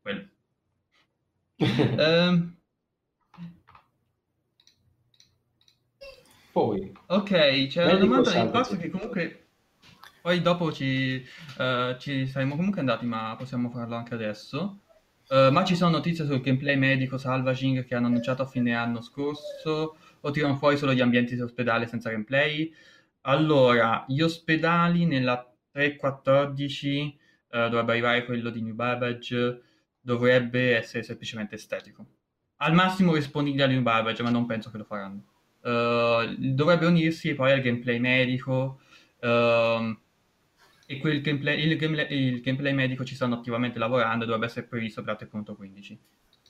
quello. 0.00 0.28
Um, 1.58 2.56
poi. 6.52 6.92
Ok 7.06 7.66
c'è 7.66 7.84
una 7.84 7.96
domanda 7.96 8.44
di 8.44 8.50
passo 8.50 8.76
che 8.76 8.88
comunque 8.88 9.48
poi 10.22 10.40
dopo 10.40 10.72
ci, 10.72 11.20
uh, 11.58 11.98
ci, 11.98 12.28
saremo 12.28 12.54
comunque 12.54 12.78
andati 12.80 13.04
ma 13.06 13.34
possiamo 13.36 13.70
farlo 13.70 13.96
anche 13.96 14.14
adesso. 14.14 14.82
Uh, 15.28 15.50
ma 15.50 15.64
ci 15.64 15.74
sono 15.74 15.90
notizie 15.90 16.24
sul 16.24 16.40
gameplay 16.40 16.76
medico 16.76 17.18
salvaging 17.18 17.84
che 17.84 17.96
hanno 17.96 18.06
annunciato 18.06 18.42
a 18.42 18.46
fine 18.46 18.72
anno 18.74 19.00
scorso 19.00 19.96
o 20.20 20.30
tirano 20.30 20.54
fuori 20.56 20.76
solo 20.76 20.94
gli 20.94 21.00
ambienti 21.00 21.34
di 21.34 21.40
ospedale 21.40 21.88
senza 21.88 22.10
gameplay? 22.10 22.72
Allora 23.22 24.04
gli 24.06 24.20
ospedali 24.20 25.06
nella 25.06 25.52
3.14 25.74 27.24
uh, 27.56 27.68
dovrebbe 27.68 27.92
arrivare 27.92 28.24
quello 28.24 28.50
di 28.50 28.62
New 28.62 28.74
Babbage 28.74 29.62
dovrebbe 30.06 30.76
essere 30.76 31.02
semplicemente 31.02 31.56
estetico. 31.56 32.06
Al 32.58 32.74
massimo 32.74 33.14
rispondibile 33.14 33.64
a 33.64 33.66
New 33.66 33.82
Barbage, 33.82 34.22
ma 34.22 34.30
non 34.30 34.46
penso 34.46 34.70
che 34.70 34.78
lo 34.78 34.84
faranno. 34.84 35.24
Uh, 35.62 36.36
dovrebbe 36.38 36.86
unirsi 36.86 37.34
poi 37.34 37.50
al 37.50 37.60
gameplay 37.60 37.98
medico. 37.98 38.80
Uh, 39.20 39.98
e 40.86 40.98
quel 41.00 41.20
gameplay, 41.20 41.60
il, 41.60 41.76
gameplay, 41.76 42.06
il, 42.10 42.40
gameplay, 42.40 42.72
medico 42.72 43.04
ci 43.04 43.16
stanno 43.16 43.34
attivamente 43.34 43.80
lavorando 43.80 44.22
e 44.22 44.26
dovrebbe 44.26 44.46
essere 44.46 44.66
previsto 44.66 45.02
per 45.02 45.18
la 45.20 45.26
3.15. 45.26 45.96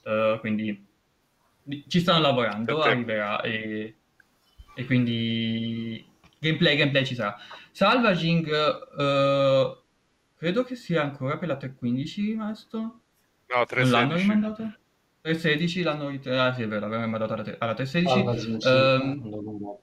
Uh, 0.04 0.38
quindi 0.40 0.86
ci 1.88 2.00
stanno 2.00 2.20
lavorando, 2.20 2.76
okay. 2.76 2.92
arriverà 2.92 3.40
e, 3.40 3.94
e, 4.74 4.84
quindi 4.84 6.06
gameplay, 6.38 6.76
gameplay 6.76 7.06
ci 7.06 7.14
sarà. 7.14 7.34
Salvaging 7.72 8.46
uh, 8.46 9.76
credo 10.37 10.64
che 10.64 10.77
sia 10.77 11.03
ancora 11.03 11.38
per 11.38 11.49
la 11.49 11.57
3.15 11.57 12.14
rimasto. 12.16 12.79
No, 13.46 13.57
3.16. 13.62 13.90
L'hanno 13.90 14.16
rimandato? 14.16 14.62
3.16 15.25 15.83
l'hanno 15.83 16.09
rit- 16.09 16.27
ah 16.29 16.55
sì 16.55 16.62
è 16.62 16.68
vero, 16.68 16.81
l'avevano 16.81 17.05
rimandato 17.05 17.33
alla, 17.33 17.57
alla 17.59 17.75
3.16 17.75 19.01
um, 19.01 19.79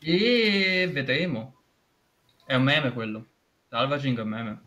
e 0.00 0.90
vedremo. 0.92 1.56
È 2.44 2.54
un 2.54 2.62
meme 2.62 2.92
quello. 2.92 3.26
Salvaging 3.68 4.18
è 4.18 4.22
un 4.22 4.28
meme. 4.28 4.62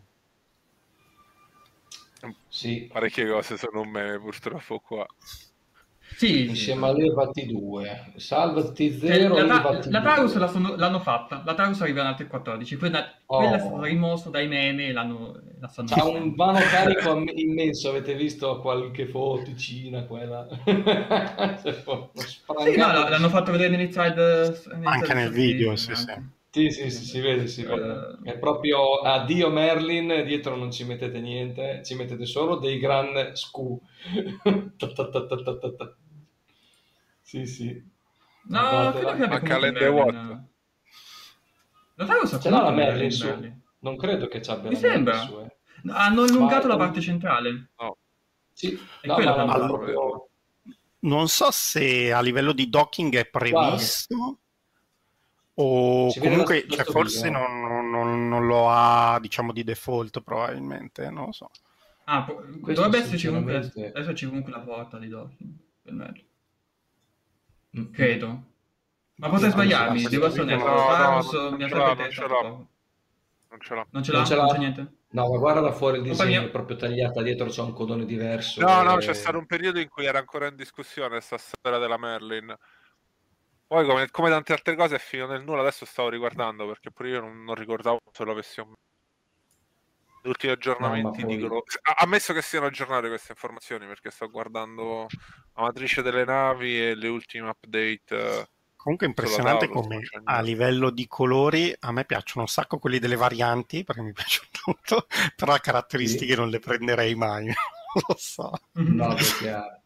Sì. 2.48 2.88
Parecchie 2.92 3.28
cose 3.28 3.56
sono 3.56 3.82
un 3.82 3.90
meme 3.90 4.18
purtroppo 4.18 4.80
qua. 4.80 5.06
Sì, 6.16 6.48
insieme 6.48 6.88
a 6.88 6.92
Levati 6.92 7.46
2, 7.46 8.12
Salvati 8.16 8.98
0 8.98 9.34
cioè, 9.34 9.46
la, 9.46 9.80
la, 9.84 10.02
Taurus 10.02 10.34
la 10.34 10.48
sono, 10.48 10.74
l'hanno 10.76 10.98
fatta, 10.98 11.42
la 11.44 11.54
Taurus 11.54 11.80
arriva 11.80 12.00
in 12.00 12.08
altre 12.08 12.26
14, 12.26 12.76
quella, 12.76 13.14
oh. 13.26 13.36
quella 13.36 13.56
è 13.56 13.60
stata 13.60 13.82
rimossa 13.82 14.30
dai 14.30 14.48
meme 14.48 14.86
e 14.86 14.92
l'hanno, 14.92 15.40
la 15.60 16.04
un 16.04 16.34
vano 16.34 16.58
carico 16.58 17.22
immenso, 17.34 17.90
avete 17.90 18.14
visto 18.14 18.58
qualche 18.60 19.06
foticina, 19.06 20.04
quella... 20.04 20.48
sì, 20.64 22.76
no, 22.76 23.08
l'hanno 23.08 23.28
fatto 23.28 23.52
vedere 23.52 23.70
nell'inside... 23.70 24.60
Anche 24.82 25.14
nel 25.14 25.30
video, 25.30 25.76
sì, 25.76 25.94
sì. 25.94 26.36
Sì, 26.50 26.70
sì, 26.70 26.90
sì, 26.90 27.04
si 27.04 27.20
vede, 27.20 27.46
si 27.46 27.62
vede. 27.62 28.18
È 28.24 28.38
proprio 28.38 29.00
addio 29.00 29.50
Merlin, 29.50 30.24
dietro 30.24 30.56
non 30.56 30.72
ci 30.72 30.84
mettete 30.84 31.20
niente, 31.20 31.82
ci 31.84 31.94
mettete 31.94 32.24
solo 32.24 32.56
dei 32.56 32.78
gran 32.78 33.32
scu. 33.34 33.78
sì, 37.28 37.44
sì. 37.44 37.82
No, 38.44 38.90
credo 38.92 39.14
che 39.14 39.22
abbia 39.24 39.40
Calende 39.40 39.86
Watt. 39.88 40.40
Lo 41.96 42.06
sai 42.06 42.18
cosa 42.20 42.48
l'ha 42.48 42.62
la 42.62 42.70
Merlin 42.70 43.10
su? 43.10 43.52
Non 43.80 43.98
credo 43.98 44.28
che 44.28 44.40
ci 44.40 44.50
abbia 44.50 44.70
Mi 44.70 44.76
sembra. 44.76 45.18
Su, 45.18 45.38
eh. 45.40 45.56
Hanno 45.90 46.22
allungato 46.22 46.68
ma 46.68 46.72
la 46.72 46.78
parte 46.78 47.02
centrale. 47.02 47.72
No. 47.78 47.98
Sì, 48.50 48.80
no, 49.02 49.18
ma 49.18 49.44
allora, 49.44 49.92
non 51.00 51.28
so 51.28 51.50
se 51.50 52.10
a 52.10 52.22
livello 52.22 52.54
di 52.54 52.70
docking 52.70 53.14
è 53.16 53.26
previsto. 53.26 54.16
Guarda 54.16 54.38
o 55.60 56.10
si 56.10 56.20
comunque 56.20 56.66
cioè, 56.68 56.84
forse 56.84 57.30
non, 57.30 57.90
non, 57.90 58.28
non, 58.28 58.46
lo 58.46 58.70
ha 58.70 59.18
diciamo 59.20 59.52
di 59.52 59.64
default 59.64 60.20
probabilmente 60.20 61.10
non 61.10 61.26
lo 61.26 61.32
so 61.32 61.50
ah, 62.04 62.22
po- 62.22 62.44
dovrebbe 62.72 62.98
esserci 62.98 63.26
comunque 63.26 63.92
esserci 63.92 64.26
comunque 64.26 64.52
la 64.52 64.60
porta 64.60 64.98
di 64.98 65.08
docking 65.08 65.52
per 65.82 65.92
me 65.92 66.27
mm. 67.76 67.92
credo 67.92 68.42
ma 69.16 69.28
potrei 69.28 69.50
sbagliarmi 69.50 70.02
devo 70.04 70.26
essere 70.26 70.42
onesto 70.42 70.68
no, 70.68 71.50
no, 71.50 71.56
mi 71.56 71.64
ha 71.64 71.68
non 71.68 71.68
ce 71.68 71.76
l'ha 71.76 71.94
non 71.94 72.10
ce 72.10 72.26
l'ha 72.26 72.66
non 73.50 73.60
ce 73.60 73.74
l'ha, 73.74 73.86
non 73.90 74.02
ce 74.02 74.12
l'ha. 74.12 74.42
Non 74.42 74.52
c'è 74.52 74.58
niente 74.58 74.98
No, 75.10 75.30
ma 75.30 75.38
guarda 75.38 75.60
da 75.60 75.72
fuori 75.72 75.98
il 75.98 76.02
disegno 76.02 76.42
è 76.42 76.50
proprio 76.50 76.76
tagliata 76.76 77.22
dietro, 77.22 77.46
c'è 77.46 77.62
un 77.62 77.72
codone 77.72 78.04
diverso. 78.04 78.60
No, 78.60 78.82
e... 78.82 78.84
no, 78.84 78.96
c'è 78.96 79.14
stato 79.14 79.38
un 79.38 79.46
periodo 79.46 79.80
in 79.80 79.88
cui 79.88 80.04
era 80.04 80.18
ancora 80.18 80.48
in 80.48 80.56
discussione 80.56 81.08
questa 81.08 81.38
storia 81.38 81.78
della 81.78 81.96
Merlin. 81.96 82.54
Poi, 83.66 83.86
come, 83.86 84.10
come, 84.10 84.28
tante 84.28 84.52
altre 84.52 84.76
cose, 84.76 84.96
è 84.96 84.98
finito 84.98 85.30
nel 85.30 85.42
nulla. 85.42 85.60
Adesso 85.60 85.86
stavo 85.86 86.10
riguardando 86.10 86.66
perché 86.66 86.90
pure 86.90 87.08
io 87.08 87.20
non, 87.20 87.42
non 87.42 87.54
ricordavo 87.54 88.00
se 88.12 88.24
lo 88.24 88.32
avessi 88.32 88.60
gli 90.28 90.30
ultimi 90.30 90.52
aggiornamenti 90.52 91.22
no, 91.22 91.28
dicono 91.28 91.62
ammesso 91.96 92.32
che 92.34 92.42
siano 92.42 92.66
aggiornate 92.66 93.08
queste 93.08 93.32
informazioni 93.32 93.86
perché 93.86 94.10
sto 94.10 94.28
guardando 94.28 95.06
la 95.54 95.62
matrice 95.62 96.02
delle 96.02 96.24
navi 96.24 96.80
e 96.80 96.94
le 96.94 97.08
ultime 97.08 97.48
update 97.48 98.04
eh, 98.08 98.48
comunque 98.76 99.06
è 99.06 99.08
impressionante 99.08 99.68
come 99.68 100.00
a 100.24 100.40
livello 100.40 100.90
di 100.90 101.06
colori 101.06 101.74
a 101.80 101.92
me 101.92 102.04
piacciono 102.04 102.42
un 102.42 102.48
sacco 102.48 102.78
quelli 102.78 102.98
delle 102.98 103.16
varianti 103.16 103.84
perché 103.84 104.02
mi 104.02 104.12
piacciono 104.14 104.48
tanto 104.52 105.06
però 105.34 105.54
a 105.54 105.58
caratteristiche 105.58 106.34
sì. 106.34 106.38
non 106.38 106.50
le 106.50 106.58
prenderei 106.58 107.14
mai 107.14 107.46
lo 108.06 108.14
so 108.18 108.52
no, 108.72 109.14
perché 109.14 109.80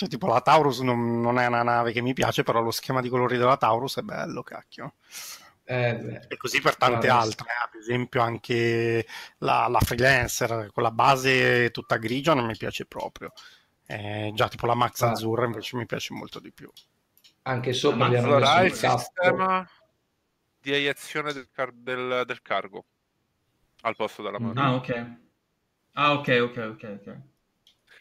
cioè, 0.00 0.08
tipo 0.08 0.28
la 0.28 0.40
Taurus 0.40 0.78
non, 0.80 1.20
non, 1.20 1.38
è 1.38 1.44
una 1.44 1.62
nave 1.62 1.92
che 1.92 2.00
mi 2.00 2.14
piace, 2.14 2.42
però 2.42 2.62
lo 2.62 2.70
schema 2.70 3.02
di 3.02 3.10
colori 3.10 3.36
della 3.36 3.58
Taurus 3.58 3.98
è 3.98 4.00
bello, 4.00 4.42
cacchio. 4.42 4.94
Eh, 5.64 6.20
e 6.28 6.36
così 6.36 6.60
per 6.60 6.76
tante 6.76 7.06
no, 7.06 7.14
altre, 7.14 7.46
eh. 7.48 7.68
ad 7.68 7.80
esempio 7.80 8.22
anche 8.22 9.06
la, 9.38 9.68
la, 9.68 9.78
freelancer 9.78 10.70
con 10.72 10.82
la 10.82 10.90
base 10.90 11.70
tutta 11.70 11.96
grigia 11.96 12.34
non 12.34 12.46
mi 12.46 12.56
piace 12.56 12.86
proprio. 12.86 13.32
Eh, 13.86 14.32
già 14.34 14.48
tipo 14.48 14.66
la 14.66 14.74
Max 14.74 15.02
ah. 15.02 15.10
Azzurra 15.10 15.44
invece 15.44 15.76
mi 15.76 15.86
piace 15.86 16.14
molto 16.14 16.40
di 16.40 16.52
più. 16.52 16.70
Anche 17.42 17.72
sopra 17.72 18.08
gli 18.08 18.20
messo 18.20 18.60
il 18.60 18.72
sistema 18.74 19.68
di 20.60 20.72
eiazione 20.72 21.32
del, 21.32 21.48
car- 21.50 21.72
del, 21.72 22.24
del, 22.26 22.42
cargo 22.42 22.84
al 23.82 23.96
posto 23.96 24.22
della 24.22 24.38
mano. 24.38 24.60
Ah, 24.60 24.74
ok. 24.74 25.16
Ah, 25.92 26.12
ok, 26.12 26.38
ok, 26.42 26.56
ok, 26.72 27.00
ok. 27.00 27.18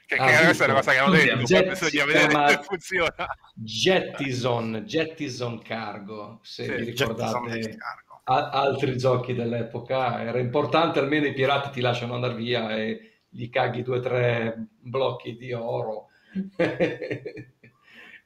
Che, 0.10 0.16
ah, 0.16 0.26
che 0.26 0.44
questa 0.46 0.64
è 0.64 0.68
una 0.70 0.76
cosa 0.78 0.92
che 0.92 0.98
hanno 0.98 1.12
detto, 1.12 1.44
Jet, 1.44 1.70
bisogna 1.70 2.06
vedere 2.06 2.34
come 2.34 2.60
funziona. 2.64 3.28
Jettison, 3.54 4.84
Jettison 4.84 5.62
Cargo, 5.62 6.40
se 6.42 6.64
sì, 6.64 6.72
vi 6.72 6.84
ricordate 6.86 7.78
a, 8.24 8.50
altri 8.50 8.98
giochi 8.98 9.36
dell'epoca, 9.36 10.24
era 10.24 10.40
importante 10.40 10.98
almeno 10.98 11.28
i 11.28 11.34
pirati 11.34 11.70
ti 11.70 11.82
lasciano 11.82 12.16
andare 12.16 12.34
via 12.34 12.76
e 12.76 13.20
gli 13.30 13.52
caghi 13.52 13.84
due 13.84 13.98
o 13.98 14.02
tre 14.02 14.70
blocchi 14.80 15.38
di 15.38 15.54
oro. 15.54 16.08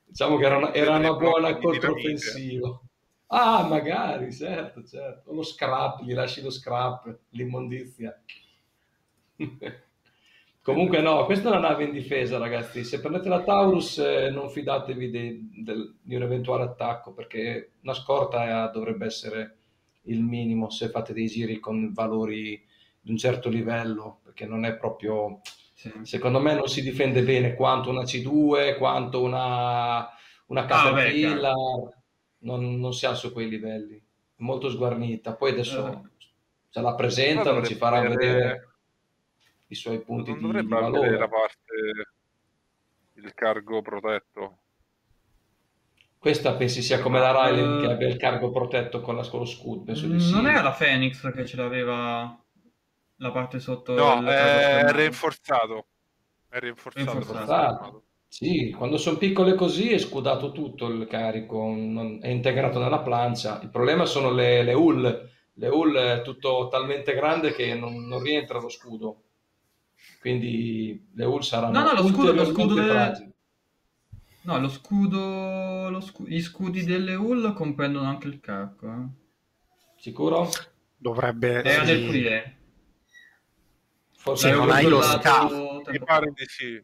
diciamo 0.06 0.38
che 0.38 0.46
era 0.46 0.56
una, 0.56 0.74
era 0.74 0.96
una 0.96 1.14
buona 1.16 1.58
controffensiva. 1.58 2.80
Ah, 3.28 3.68
magari, 3.68 4.32
certo, 4.32 4.86
certo. 4.86 5.34
Lo 5.34 5.44
scrap, 5.44 6.02
gli 6.02 6.14
lasci 6.14 6.42
lo 6.42 6.50
scrap, 6.50 7.14
l'immondizia. 7.32 8.18
Comunque 10.64 11.02
no, 11.02 11.26
questa 11.26 11.50
è 11.50 11.52
una 11.52 11.68
nave 11.68 11.84
indifesa 11.84 12.38
ragazzi, 12.38 12.86
se 12.86 13.02
prendete 13.02 13.28
la 13.28 13.44
Taurus 13.44 13.98
eh, 13.98 14.30
non 14.30 14.50
fidatevi 14.50 15.10
di, 15.10 15.50
del, 15.62 15.94
di, 16.02 16.16
un 16.16 16.22
eventuale 16.22 16.64
attacco 16.64 17.12
perché 17.12 17.74
una 17.82 17.94
scorta 17.94 18.70
eh, 18.70 18.72
dovrebbe 18.72 19.06
essere 19.06 19.58
il 20.04 20.22
minimo 20.22 20.70
se 20.70 20.88
fate 20.88 21.12
dei 21.12 21.28
giri 21.28 21.60
con 21.60 21.92
valori 21.92 22.66
di 23.02 23.12
un 23.12 23.18
certo 23.18 23.50
livello, 23.50 24.22
perché 24.24 24.46
non 24.46 24.64
è 24.64 24.76
proprio... 24.76 25.42
Sì. 25.74 25.92
Secondo 26.04 26.40
me 26.40 26.54
non 26.54 26.70
si 26.70 26.82
difende 26.82 27.24
bene 27.24 27.56
quanto 27.56 27.90
una 27.90 28.04
C2, 28.04 28.78
quanto 28.78 29.22
una, 29.22 30.08
una 30.46 30.62
ah, 30.62 30.66
Caterpillar, 30.66 31.52
ah, 31.52 31.94
non, 32.40 32.80
non 32.80 32.94
siamo 32.94 33.16
su 33.16 33.34
quei 33.34 33.50
livelli, 33.50 33.98
è 33.98 34.02
molto 34.38 34.70
sguarnita. 34.70 35.36
Poi 35.36 35.52
adesso 35.52 35.84
uh, 35.84 36.08
se 36.70 36.80
la 36.80 36.96
presentano, 36.96 37.66
ci 37.66 37.76
farà 37.76 38.00
vedere 38.00 38.73
i 39.74 39.76
suoi 39.76 40.02
punti 40.02 40.32
non 40.32 40.40
di, 40.40 40.46
dovrebbe 40.46 40.90
di 40.90 40.98
avere 40.98 41.18
la 41.18 41.28
parte 41.28 41.74
il 43.14 43.34
cargo 43.34 43.82
protetto 43.82 44.58
questa 46.18 46.54
pensi 46.54 46.82
sia 46.82 47.00
come 47.00 47.20
la 47.20 47.32
Ryland 47.32 47.78
uh, 47.78 47.82
che 47.82 47.92
abbia 47.92 48.08
il 48.08 48.18
cargo 48.18 48.52
protetto 48.52 49.02
con, 49.02 49.16
la, 49.16 49.28
con 49.28 49.40
lo 49.40 49.46
scudo 49.46 49.84
penso 49.84 50.08
di 50.08 50.20
sì. 50.20 50.34
non 50.34 50.48
era 50.48 50.62
la 50.62 50.72
Phoenix 50.72 51.32
che 51.34 51.46
ce 51.46 51.58
l'aveva 51.58 52.38
la 53.18 53.32
parte 53.32 53.60
sotto 53.60 53.94
no 53.94 54.26
è 54.26 54.92
rinforzato 54.92 55.88
è 56.50 56.60
rinforzato, 56.60 57.18
rinforzato. 57.18 58.04
Sì, 58.28 58.72
quando 58.76 58.98
sono 58.98 59.18
piccole 59.18 59.56
così 59.56 59.92
è 59.92 59.98
scudato 59.98 60.52
tutto 60.52 60.88
il 60.88 61.08
carico, 61.08 61.58
non, 61.66 62.20
è 62.22 62.30
integrato 62.30 62.80
nella 62.80 63.02
plancia. 63.02 63.60
Il 63.62 63.70
problema 63.70 64.06
sono 64.06 64.32
le, 64.32 64.64
le 64.64 64.74
hull. 64.74 65.30
Le 65.54 65.68
hull 65.68 65.96
è 65.96 66.22
tutto 66.24 66.68
talmente 66.68 67.14
grande 67.14 67.54
che 67.54 67.76
non, 67.76 68.08
non 68.08 68.24
rientra 68.24 68.60
lo 68.60 68.70
scudo 68.70 69.23
quindi 70.24 71.10
le 71.16 71.26
UL 71.26 71.44
saranno 71.44 71.78
no, 71.78 71.86
no, 71.86 72.02
lo 72.02 72.08
scudo, 72.08 72.32
lo 72.32 72.46
scudo 72.46 72.74
delle... 72.76 73.34
No, 74.44 74.58
lo 74.58 74.70
scudo, 74.70 75.90
lo 75.90 76.00
scu... 76.00 76.24
gli 76.26 76.42
scudi 76.42 76.86
delle 76.86 77.14
UL 77.14 77.54
comprendono 77.54 78.08
anche 78.08 78.30
il 78.30 78.40
cacco. 78.40 78.88
Eh. 78.88 79.08
Sicuro? 79.98 80.50
Dovrebbe 80.96 81.62
Era 81.62 81.86
sì. 81.86 82.02
del. 82.10 82.56
Forse 84.16 84.52
non 84.52 84.72
hai 84.72 84.88
lo 84.88 85.02
scafo. 85.02 85.82
Mi 85.90 86.00
pare 86.00 86.32
di 86.34 86.46
sì. 86.48 86.82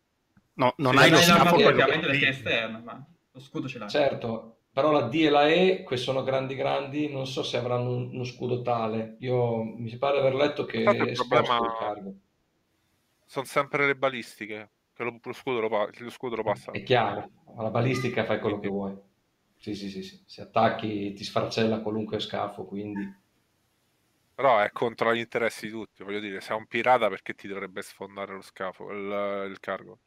No, 0.56 0.74
non 0.76 0.98
sì, 0.98 1.00
hai 1.00 1.10
lo 1.10 1.18
scafo 1.18 1.56
ovviamente 1.56 2.08
perché 2.08 2.26
è 2.26 2.30
esterno, 2.32 2.82
ma 2.84 3.08
lo 3.32 3.40
scudo 3.40 3.70
ce 3.70 3.80
l'ha. 3.80 3.88
Certo, 3.88 4.64
però 4.74 4.92
la 4.92 5.04
D 5.04 5.14
e 5.14 5.30
la 5.30 5.48
E, 5.48 5.86
che 5.88 5.96
sono 5.96 6.24
grandi 6.24 6.56
grandi, 6.56 7.10
non 7.10 7.26
so 7.26 7.42
se 7.42 7.56
avranno 7.56 7.90
uno 7.90 8.26
scudo 8.26 8.62
tale. 8.62 9.16
Io 9.20 9.64
mi 9.64 9.96
pare 9.96 10.20
aver 10.20 10.36
letto 10.36 10.66
che 10.66 10.80
il 10.80 11.14
problema... 11.14 11.58
sono 13.30 13.46
sempre 13.46 13.86
le 13.86 13.96
balistiche. 13.96 14.72
lo, 14.96 15.20
lo, 15.22 15.34
scudo 15.34 15.60
lo, 15.60 15.68
lo, 15.68 16.10
scudo 16.10 16.36
lo, 16.36 16.42
passa. 16.42 16.72
È 16.72 16.82
chiaro, 16.82 17.30
alla 17.56 17.70
balistica 17.70 18.26
fai 18.26 18.40
quello 18.40 18.58
quindi. 18.58 18.68
che 18.68 18.74
vuoi. 18.74 18.98
Sì, 19.56 19.76
sì, 19.76 19.90
sì, 19.90 20.02
sì. 20.02 20.24
Se 20.26 20.42
attacchi 20.42 21.14
ti 21.14 21.24
sfracella 21.24 21.82
qualunque 21.82 22.20
scafo, 22.20 22.66
quindi... 22.66 23.18
Però 24.34 24.58
è 24.60 24.72
contro 24.72 25.14
gli 25.14 25.20
interessi 25.20 25.68
di 25.68 25.72
tutti, 25.72 26.04
voglio 26.04 26.20
dire, 26.20 26.42
se 26.42 26.54
è 26.54 26.56
un 26.56 26.66
pirata 26.66 27.08
perché 27.08 27.36
ti 27.36 27.48
dovrebbe 27.48 27.84
sfondare 27.84 28.34
lo 28.34 28.42
scafo, 28.42 28.90
il, 28.92 29.48
il 29.50 29.60
cargo? 29.60 30.00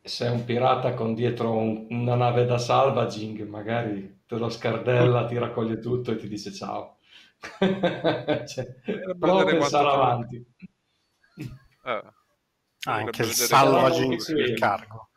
Se 0.00 0.26
è 0.26 0.30
un 0.30 0.44
pirata 0.44 0.94
con 0.94 1.14
dietro 1.14 1.56
un, 1.56 1.86
una 1.90 2.14
nave 2.14 2.44
da 2.44 2.58
salvaging, 2.58 3.40
magari 3.48 4.20
te 4.26 4.36
lo 4.36 4.48
scardella, 4.48 5.24
ti 5.24 5.38
raccoglie 5.38 5.80
tutto 5.80 6.12
e 6.12 6.16
ti 6.16 6.28
dice 6.28 6.52
ciao. 6.52 6.98
cioè, 8.46 8.66
prova 9.18 9.40
a 9.40 9.44
pensare 9.44 9.88
avanti. 9.88 10.46
Eh. 11.84 12.02
Anche 12.84 13.22
il 13.22 13.28
salvaging 13.28 14.20
il 14.36 14.58
cargo. 14.58 15.08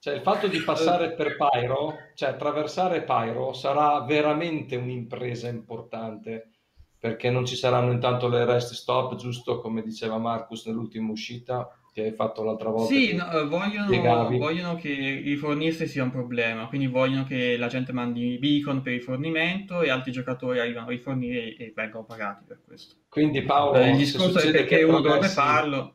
Cioè, 0.00 0.14
il 0.14 0.22
fatto 0.22 0.46
di 0.46 0.60
passare 0.62 1.14
per 1.14 1.36
Pyro, 1.36 1.94
cioè 2.14 2.30
attraversare 2.30 3.02
Pyro, 3.02 3.52
sarà 3.52 4.00
veramente 4.02 4.76
un'impresa 4.76 5.48
importante 5.48 6.50
perché 6.98 7.30
non 7.30 7.44
ci 7.44 7.56
saranno 7.56 7.92
intanto 7.92 8.28
le 8.28 8.44
rest 8.44 8.74
stop, 8.74 9.14
giusto 9.16 9.60
come 9.60 9.82
diceva 9.82 10.18
Marcus 10.18 10.66
nell'ultima 10.66 11.10
uscita 11.10 11.77
che 11.98 12.08
hai 12.08 12.12
fatto 12.12 12.44
l'altra 12.44 12.70
volta. 12.70 12.92
Sì, 12.92 13.14
no, 13.14 13.30
eh, 13.30 13.44
vogliono, 13.44 14.28
vogliono, 14.38 14.76
che 14.76 14.88
i 14.88 15.34
fornirsi 15.36 15.86
sia 15.86 16.04
un 16.04 16.10
problema, 16.10 16.68
quindi 16.68 16.86
vogliono 16.86 17.24
che 17.24 17.56
la 17.56 17.66
gente 17.66 17.92
mandi 17.92 18.34
i 18.34 18.38
beacon 18.38 18.82
per 18.82 18.92
rifornimento 18.92 19.82
e 19.82 19.90
altri 19.90 20.12
giocatori 20.12 20.60
arrivano 20.60 20.86
a 20.86 20.90
rifornire 20.90 21.54
e, 21.54 21.56
e 21.58 21.72
vengono 21.74 22.04
pagati 22.04 22.44
per 22.46 22.60
questo. 22.64 22.94
Quindi 23.08 23.42
Paolo, 23.42 23.78
eh, 23.78 23.90
il 23.90 23.96
discorso 23.96 24.38
è 24.38 24.50
perché 24.50 24.82
uno 24.84 25.00
dovrebbe 25.00 25.28
farlo. 25.28 25.94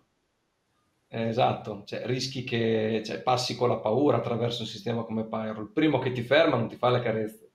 Eh, 1.08 1.28
esatto, 1.28 1.84
cioè, 1.86 2.06
rischi 2.06 2.44
che 2.44 3.02
cioè, 3.06 3.22
passi 3.22 3.56
con 3.56 3.70
la 3.70 3.78
paura 3.78 4.18
attraverso 4.18 4.64
un 4.64 4.68
sistema 4.68 5.04
come 5.04 5.26
Pyro. 5.26 5.62
Il 5.62 5.72
primo 5.72 6.00
che 6.00 6.12
ti 6.12 6.24
ferma 6.24 6.58
non 6.58 6.68
ti 6.68 6.76
fa 6.76 6.90
le 6.90 7.02
carezze. 7.02 7.52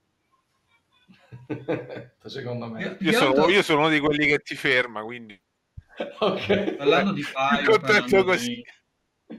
Secondo 2.24 2.68
me. 2.68 2.82
Io, 2.82 2.96
io, 3.00 3.12
sono, 3.12 3.48
io, 3.48 3.62
sono, 3.62 3.80
uno 3.80 3.88
di 3.90 3.98
quelli 3.98 4.26
che 4.26 4.38
ti 4.38 4.54
ferma, 4.54 5.02
quindi... 5.02 5.38
okay. 6.20 6.76
Parlando 6.76 7.12
di 7.12 7.22
Pyro, 7.22 7.78
parlando 7.78 8.24
così. 8.24 8.54
Di... 8.54 9.36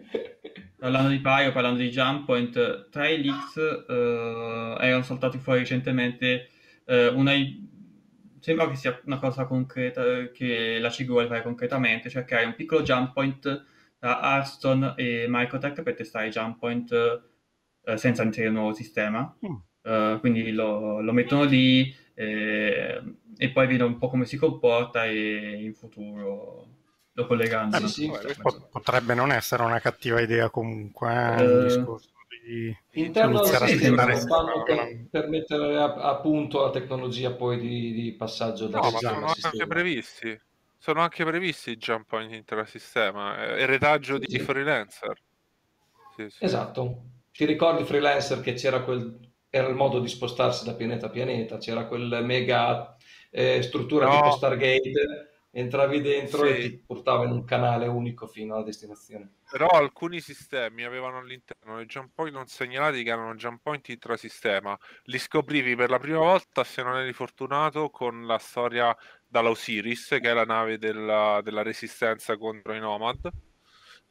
parlando 0.78 1.10
di 1.10 1.20
Pyro, 1.20 1.52
parlando 1.52 1.80
di 1.80 1.90
Jump 1.90 2.26
Point, 2.26 2.90
tra 2.90 3.08
i 3.08 3.22
leaks 3.24 3.56
uh, 3.56 4.82
erano 4.82 5.04
saltati 5.04 5.38
fuori 5.38 5.60
recentemente 5.60 6.50
uh, 6.86 7.18
una... 7.18 7.34
Sembra 8.42 8.70
che 8.70 8.76
sia 8.76 9.00
una 9.06 9.20
cosa 9.20 9.46
concreta 9.46 10.30
che 10.32 10.80
la 10.80 10.90
CIG 10.90 11.08
vuole 11.08 11.28
fare 11.28 11.42
concretamente, 11.42 12.10
cioè 12.10 12.24
creare 12.24 12.46
un 12.46 12.56
piccolo 12.56 12.84
jump 12.84 13.12
point 13.12 13.66
tra 14.00 14.22
Hearthstone 14.22 14.94
e 14.96 15.26
Microtech 15.28 15.84
per 15.84 15.94
testare 15.94 16.28
i 16.28 16.32
jump 16.32 16.58
point 16.58 16.90
uh, 16.92 17.96
senza 17.96 18.24
inserire 18.24 18.50
un 18.50 18.56
nuovo 18.56 18.74
sistema. 18.74 19.36
Mm. 19.46 19.56
Uh, 19.82 20.20
quindi 20.20 20.52
lo, 20.52 21.02
lo, 21.02 21.12
mettono 21.14 21.44
lì 21.44 21.94
eh, 22.20 23.02
e 23.38 23.50
poi 23.52 23.68
vedono 23.68 23.92
un 23.92 23.98
po' 23.98 24.10
come 24.10 24.26
si 24.26 24.36
comporta 24.36 25.06
e 25.06 25.64
in 25.64 25.74
futuro 25.74 26.68
lo 27.14 27.26
collegano. 27.26 27.78
Eh, 27.78 27.88
sì, 27.88 28.12
potrebbe 28.70 29.14
non 29.14 29.32
essere 29.32 29.64
una 29.64 29.80
cattiva 29.80 30.20
idea 30.20 30.50
comunque 30.50 31.10
eh, 31.10 31.46
uh, 31.46 31.62
il 31.62 31.64
discorso 31.64 32.10
di 32.46 32.78
interno 32.92 33.40
iniziare 33.40 33.68
sì, 33.68 33.86
a 33.86 33.96
fanno 33.96 34.64
per, 34.64 35.06
per, 35.10 35.30
mettere 35.30 35.78
a, 35.78 35.94
a, 35.94 36.16
punto 36.18 36.62
la 36.62 36.72
tecnologia 36.72 37.32
poi 37.32 37.58
di, 37.58 37.94
di 37.94 38.12
passaggio 38.14 38.68
da 38.68 38.80
no, 38.80 38.90
sono 38.90 39.26
anche 39.28 39.68
previsti 39.68 40.42
sono 40.78 41.02
anche 41.02 41.24
previsti 41.24 41.72
i 41.72 41.78
jump 41.78 42.08
point 42.08 42.34
intrasistema 42.34 43.38
eretaggio 43.58 44.16
sì, 44.16 44.26
di 44.26 44.38
sì. 44.38 44.40
freelancer. 44.40 45.22
Sì, 46.16 46.28
esatto. 46.40 47.04
Ti 47.32 47.46
ricordi 47.46 47.86
freelancer 47.86 48.42
che 48.42 48.54
c'era 48.54 48.82
quel 48.82 49.29
era 49.50 49.68
il 49.68 49.76
modo 49.76 50.00
di 50.00 50.08
spostarsi 50.08 50.64
da 50.64 50.76
pianeta 50.76 51.08
a 51.08 51.10
pianeta, 51.10 51.58
c'era 51.58 51.86
quel 51.86 52.22
mega 52.24 52.96
eh, 53.32 53.62
struttura 53.62 54.06
no. 54.06 54.16
tipo 54.16 54.32
Stargate, 54.32 55.30
entravi 55.52 56.02
dentro 56.02 56.46
sì. 56.46 56.52
e 56.52 56.60
ti 56.62 56.84
portava 56.86 57.26
in 57.26 57.32
un 57.32 57.44
canale 57.44 57.88
unico 57.88 58.28
fino 58.28 58.54
alla 58.54 58.64
destinazione. 58.64 59.38
Però 59.50 59.68
alcuni 59.68 60.20
sistemi 60.20 60.84
avevano 60.84 61.18
all'interno 61.18 61.78
dei 61.78 61.86
jump 61.86 62.12
point 62.14 62.34
non 62.34 62.46
segnalati 62.46 63.02
che 63.02 63.10
erano 63.10 63.34
jump 63.34 63.62
point 63.64 63.88
intrasistema, 63.90 64.78
li 65.06 65.18
scoprivi 65.18 65.76
per 65.76 65.90
la 65.90 66.00
prima 66.00 66.20
volta 66.20 66.64
se 66.64 66.84
non 66.84 66.98
eri 66.98 67.14
fortunato 67.14 67.90
con 67.90 68.28
la 68.28 68.38
storia 68.38 68.96
dall'Osiris, 69.28 70.18
che 70.22 70.30
è 70.30 70.34
la 70.34 70.46
nave 70.46 70.78
della, 70.78 71.42
della 71.44 71.64
resistenza 71.64 72.38
contro 72.38 72.74
i 72.74 72.80
Nomad 72.80 73.30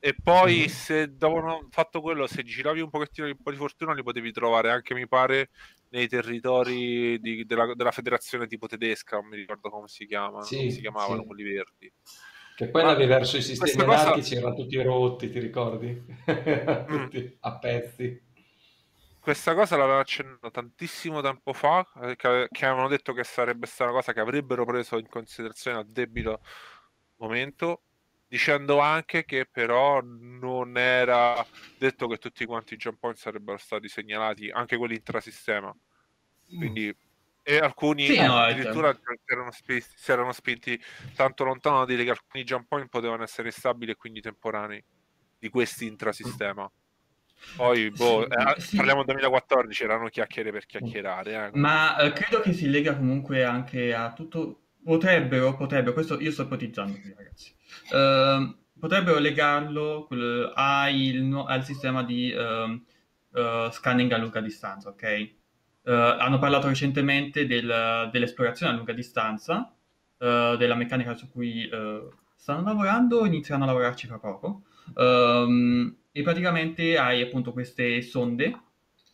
e 0.00 0.14
poi, 0.14 0.64
mm. 0.66 0.66
se 0.66 1.16
dopo 1.16 1.66
fatto 1.70 2.00
quello, 2.00 2.26
se 2.28 2.44
giravi 2.44 2.80
un 2.80 2.88
pochettino 2.88 3.26
di 3.26 3.32
un 3.32 3.42
po' 3.42 3.50
di 3.50 3.56
fortuna, 3.56 3.92
li 3.92 4.04
potevi 4.04 4.30
trovare 4.30 4.70
anche, 4.70 4.94
mi 4.94 5.08
pare, 5.08 5.50
nei 5.90 6.06
territori 6.06 7.18
di, 7.18 7.44
della, 7.44 7.74
della, 7.74 7.90
federazione 7.90 8.46
tipo 8.46 8.66
tedesca, 8.66 9.16
non 9.16 9.26
mi 9.26 9.36
ricordo 9.36 9.70
come 9.70 9.88
si 9.88 10.06
chiama, 10.06 10.42
sì, 10.42 10.56
come 10.56 10.70
si 10.70 10.80
chiamavano 10.80 11.22
sì. 11.22 11.26
quelli 11.26 11.42
verdi. 11.42 11.92
Che 12.56 12.68
poi 12.68 12.82
navi 12.82 13.06
verso 13.06 13.36
i 13.36 13.42
sistemi 13.42 13.84
cosa... 13.84 14.00
anarchici 14.00 14.34
erano 14.36 14.54
tutti 14.54 14.82
rotti, 14.82 15.30
ti 15.30 15.38
ricordi? 15.40 16.04
tutti 16.86 17.20
mm. 17.20 17.36
a 17.40 17.58
pezzi. 17.58 18.26
Questa 19.20 19.54
cosa 19.54 19.76
l'aveva 19.76 19.98
accennato 19.98 20.50
tantissimo 20.50 21.20
tempo 21.20 21.52
fa, 21.52 21.86
eh, 22.02 22.16
che, 22.16 22.46
che 22.50 22.66
avevano 22.66 22.88
detto 22.88 23.12
che 23.12 23.24
sarebbe 23.24 23.66
stata 23.66 23.90
una 23.90 23.98
cosa 23.98 24.12
che 24.12 24.20
avrebbero 24.20 24.64
preso 24.64 24.96
in 24.96 25.08
considerazione 25.08 25.78
a 25.78 25.84
debito 25.84 26.40
momento 27.16 27.82
dicendo 28.28 28.78
anche 28.78 29.24
che 29.24 29.48
però 29.50 30.00
non 30.02 30.76
era 30.76 31.44
detto 31.78 32.06
che 32.06 32.18
tutti 32.18 32.44
quanti 32.44 32.74
i 32.74 32.76
jump 32.76 32.98
point 32.98 33.16
sarebbero 33.16 33.56
stati 33.58 33.88
segnalati, 33.88 34.50
anche 34.50 34.76
quelli 34.76 34.94
intrasistema. 34.94 35.74
Quindi, 36.46 36.94
e 37.42 37.58
alcuni 37.58 38.06
sì, 38.06 38.20
no, 38.20 38.36
addirittura 38.36 38.92
si 38.92 39.00
erano, 39.24 39.50
spinti, 39.50 39.86
si 39.94 40.12
erano, 40.12 40.32
spinti, 40.32 40.80
tanto 41.14 41.44
lontano 41.44 41.78
da 41.78 41.84
dire 41.86 42.04
che 42.04 42.10
alcuni 42.10 42.44
jump 42.44 42.68
point 42.68 42.88
potevano 42.88 43.22
essere 43.22 43.50
stabili 43.50 43.92
e 43.92 43.96
quindi 43.96 44.20
temporanei 44.20 44.82
di 45.38 45.48
questi 45.48 45.86
intrasistema. 45.86 46.70
Poi, 47.56 47.90
boh, 47.90 48.26
sì, 48.28 48.34
eh, 48.34 48.60
sì. 48.60 48.76
parliamo 48.76 49.04
del 49.04 49.14
2014, 49.14 49.84
erano 49.84 50.08
chiacchiere 50.08 50.50
per 50.50 50.66
chiacchierare. 50.66 51.46
Eh. 51.46 51.50
Ma 51.58 51.96
eh, 51.98 52.12
credo 52.12 52.40
che 52.40 52.52
si 52.52 52.68
lega 52.68 52.96
comunque 52.96 53.44
anche 53.44 53.94
a 53.94 54.12
tutto. 54.12 54.64
Potrebbero, 54.82 55.56
potrebbero, 55.56 55.92
questo 55.92 56.18
io 56.20 56.30
sto 56.30 56.42
ipotizzando 56.42 56.98
qui, 57.00 57.14
ragazzi 57.16 57.56
Uh, 57.90 58.54
potrebbero 58.78 59.18
legarlo 59.18 60.04
quel, 60.06 60.50
al, 60.54 61.44
al, 61.46 61.64
sistema 61.64 62.02
di 62.02 62.32
uh, 62.32 63.40
uh, 63.40 63.70
scanning 63.70 64.10
a 64.12 64.18
lunga 64.18 64.40
distanza, 64.40 64.88
ok? 64.88 65.30
Uh, 65.82 65.90
hanno 65.90 66.38
parlato 66.38 66.68
recentemente 66.68 67.46
del, 67.46 68.08
dell'esplorazione 68.10 68.72
a 68.72 68.76
lunga 68.76 68.92
distanza, 68.92 69.72
della 70.18 70.74
meccanica 70.74 71.14
su 71.14 71.30
cui 71.30 71.70
stanno 72.34 72.62
lavorando, 72.62 73.24
inizieranno 73.24 73.64
a 73.64 73.68
lavorarci 73.68 74.06
fra 74.08 74.18
poco. 74.18 74.62
Um, 74.94 75.96
e 76.10 76.22
praticamente 76.22 76.96
hai 76.96 77.22
appunto 77.22 77.52
queste 77.52 78.02
sonde 78.02 78.58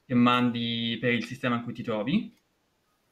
che 0.06 0.14
mandi 0.14 0.96
per 1.00 1.12
il 1.12 1.24
sistema 1.24 1.56
in 1.56 1.62
cui 1.62 1.72
ti 1.72 1.82
trovi 1.82 2.34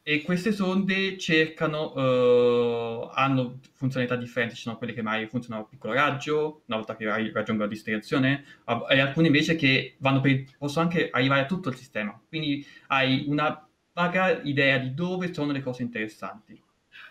e 0.04 0.22
queste 0.22 0.50
sonde 0.50 1.16
cercano, 1.16 1.92
uh, 1.92 3.08
hanno 3.14 3.60
funzionalità 3.74 4.16
differenti, 4.16 4.56
ci 4.56 4.62
sono 4.62 4.76
quelle 4.76 4.92
che 4.92 5.02
magari 5.02 5.28
funzionano 5.28 5.62
a 5.62 5.68
piccolo 5.68 5.92
raggio, 5.92 6.62
una 6.66 6.76
volta 6.78 6.96
che 6.96 7.04
raggiungono 7.04 7.64
la 7.64 7.68
destinazione, 7.68 8.44
e 8.88 8.98
alcune 8.98 9.28
invece 9.28 9.54
che 9.54 9.96
per, 10.00 10.44
possono 10.58 10.86
anche 10.86 11.08
arrivare 11.10 11.42
a 11.42 11.46
tutto 11.46 11.68
il 11.68 11.76
sistema. 11.76 12.20
Quindi 12.28 12.66
hai 12.88 13.26
una 13.28 13.64
vaga 13.92 14.42
idea 14.42 14.78
di 14.78 14.92
dove 14.92 15.32
sono 15.32 15.52
le 15.52 15.62
cose 15.62 15.82
interessanti. 15.82 16.60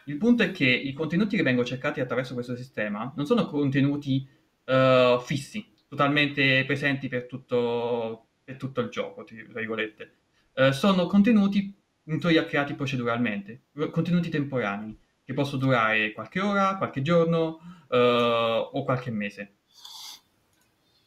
Il 0.06 0.18
punto 0.18 0.44
è 0.44 0.52
che 0.52 0.66
i 0.68 0.92
contenuti 0.92 1.38
che 1.38 1.44
vengono 1.44 1.66
cercati 1.66 2.02
attraverso 2.02 2.34
questo 2.34 2.58
sistema 2.58 3.14
non 3.16 3.26
sono 3.26 3.46
contenuti 3.46 4.28
uh, 4.66 5.18
fissi, 5.22 5.66
totalmente 5.88 6.66
presenti 6.66 7.08
per 7.08 7.26
tutto, 7.26 8.26
per 8.44 8.58
tutto 8.58 8.82
il 8.82 8.90
gioco, 8.90 9.24
tra 9.24 9.36
virgolette. 9.36 10.14
Uh, 10.56 10.72
sono 10.72 11.06
contenuti 11.06 11.74
in 12.12 12.20
teoria 12.20 12.46
creati 12.46 12.74
proceduralmente, 12.74 13.64
contenuti 13.90 14.30
temporanei, 14.30 14.98
che 15.24 15.34
possono 15.34 15.62
durare 15.62 16.12
qualche 16.12 16.42
ora, 16.42 16.76
qualche 16.76 17.02
giorno 17.02 17.60
uh, 17.88 17.96
o 17.96 18.84
qualche 18.84 19.12
mese. 19.12 19.56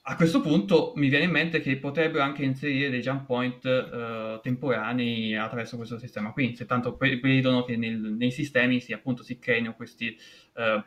A 0.07 0.17
questo 0.17 0.41
punto 0.41 0.93
mi 0.97 1.09
viene 1.09 1.25
in 1.25 1.31
mente 1.31 1.61
che 1.61 1.79
potrebbero 1.79 2.25
anche 2.25 2.45
inserire 2.45 2.91
dei 2.91 3.01
jump 3.01 3.25
point 3.25 3.65
uh, 3.65 4.41
temporanei 4.41 5.35
attraverso 5.35 5.77
questo 5.77 5.99
sistema 5.99 6.33
qui, 6.33 6.55
se 6.57 6.67
tanto 6.67 6.97
vedono 6.99 7.65
che 7.65 7.77
nel, 7.77 7.99
nei 7.99 8.31
sistemi 8.31 8.81
si, 8.81 8.93
appunto, 8.93 9.23
si 9.23 9.39
creino 9.39 9.75
questi, 9.75 10.17
uh, 10.55 10.83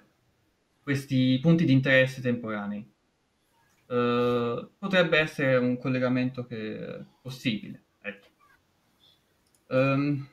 questi 0.82 1.40
punti 1.42 1.66
di 1.66 1.74
interesse 1.74 2.22
temporanei. 2.22 2.86
potrebbe 3.86 5.18
essere 5.18 5.58
un 5.58 5.78
collegamento 5.78 6.46
che, 6.46 7.06
possibile. 7.22 7.87
Um, 9.68 10.28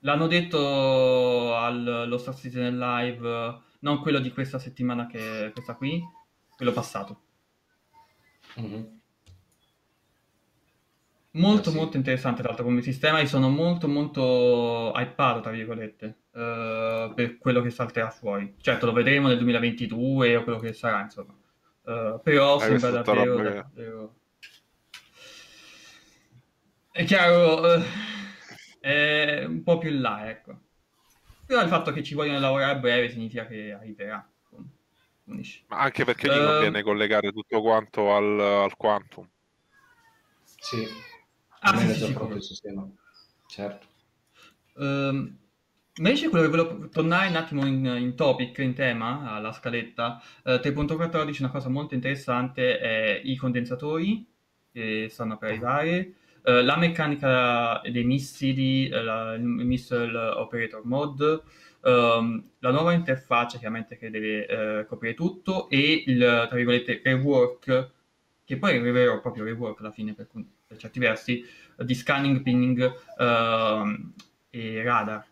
l'hanno 0.00 0.26
detto 0.26 1.56
allo 1.56 2.18
Star 2.18 2.34
Citizen 2.34 2.78
Live, 2.78 3.60
non 3.80 4.00
quello 4.00 4.18
di 4.18 4.32
questa 4.32 4.58
settimana 4.58 5.06
che 5.06 5.46
è 5.46 5.52
questa 5.52 5.74
qui, 5.74 6.02
quello 6.56 6.72
passato. 6.72 7.20
Mm-hmm. 8.60 8.82
Molto, 11.32 11.70
sì. 11.70 11.76
molto 11.76 11.96
interessante 11.96 12.40
tra 12.40 12.48
l'altro 12.48 12.66
come 12.66 12.80
sistema 12.80 13.18
e 13.18 13.26
sono 13.26 13.48
molto, 13.48 13.88
molto 13.88 14.92
hypato, 14.94 15.40
tra 15.40 15.50
virgolette, 15.50 16.18
uh, 16.30 17.12
per 17.12 17.38
quello 17.38 17.60
che 17.60 17.70
salterà 17.70 18.10
fuori. 18.10 18.54
Certo, 18.60 18.86
lo 18.86 18.92
vedremo 18.92 19.26
nel 19.26 19.38
2022 19.38 20.36
o 20.36 20.44
quello 20.44 20.58
che 20.60 20.72
sarà, 20.72 21.00
insomma. 21.00 21.34
Uh, 21.82 22.20
però 22.22 22.56
eh, 22.58 22.78
sembra 22.78 23.02
davvero, 23.02 23.42
davvero... 23.42 24.14
È 26.96 27.02
chiaro, 27.02 27.60
uh, 27.60 27.82
è 28.78 29.42
un 29.44 29.64
po' 29.64 29.78
più 29.78 29.90
in 29.90 30.00
là, 30.00 30.30
ecco. 30.30 30.56
Però 31.44 31.60
il 31.60 31.68
fatto 31.68 31.90
che 31.90 32.04
ci 32.04 32.14
vogliono 32.14 32.38
lavorare 32.38 32.70
a 32.70 32.76
breve 32.76 33.10
significa 33.10 33.48
che 33.48 33.72
arriverà. 33.72 34.24
Ma 35.24 35.78
anche 35.78 36.04
perché 36.04 36.28
gli 36.28 36.38
conviene 36.38 36.82
collegare 36.84 37.32
tutto 37.32 37.60
quanto 37.62 38.14
al, 38.14 38.38
al 38.38 38.76
quantum. 38.76 39.28
Sì, 40.44 40.86
ah, 41.62 41.76
sì, 41.78 41.94
sì, 41.94 42.12
proprio 42.12 42.36
il 42.36 42.44
sistema. 42.44 42.88
Certo. 43.48 43.86
Um, 44.74 45.36
Invece 45.96 46.28
quello 46.28 46.48
che 46.48 46.56
volevo 46.56 46.88
tornare 46.90 47.28
un 47.28 47.36
attimo 47.36 47.66
in, 47.66 47.84
in 47.84 48.14
topic, 48.14 48.58
in 48.58 48.74
tema, 48.74 49.32
alla 49.32 49.52
scaletta, 49.52 50.22
eh, 50.44 50.60
3.14 50.60 51.36
una 51.40 51.50
cosa 51.50 51.68
molto 51.68 51.94
interessante 51.94 52.78
è 52.78 53.20
i 53.24 53.34
condensatori 53.34 54.24
che 54.72 55.08
stanno 55.08 55.38
per 55.38 55.50
arrivare, 55.50 56.14
eh, 56.46 56.62
la 56.62 56.76
meccanica 56.76 57.80
dei 57.90 58.04
missili, 58.04 58.88
eh, 58.88 59.02
la, 59.02 59.32
il 59.32 59.42
Missile 59.42 60.16
Operator 60.18 60.84
Mode, 60.84 61.42
ehm, 61.82 62.50
la 62.58 62.70
nuova 62.70 62.92
interfaccia 62.92 63.56
chiaramente 63.56 63.96
che 63.96 64.10
deve 64.10 64.46
eh, 64.46 64.86
coprire 64.86 65.14
tutto 65.14 65.70
e 65.70 66.04
il, 66.06 66.18
tra 66.18 66.54
virgolette, 66.54 67.00
rework, 67.02 67.90
che 68.44 68.58
poi 68.58 68.76
è 68.76 68.80
vero 68.80 69.20
proprio 69.20 69.44
rework 69.44 69.80
alla 69.80 69.90
fine 69.90 70.12
per, 70.12 70.28
per 70.66 70.76
certi 70.76 70.98
versi, 70.98 71.44
di 71.78 71.94
scanning, 71.94 72.42
pinging 72.42 72.94
ehm, 73.18 74.12
e 74.50 74.82
radar. 74.82 75.26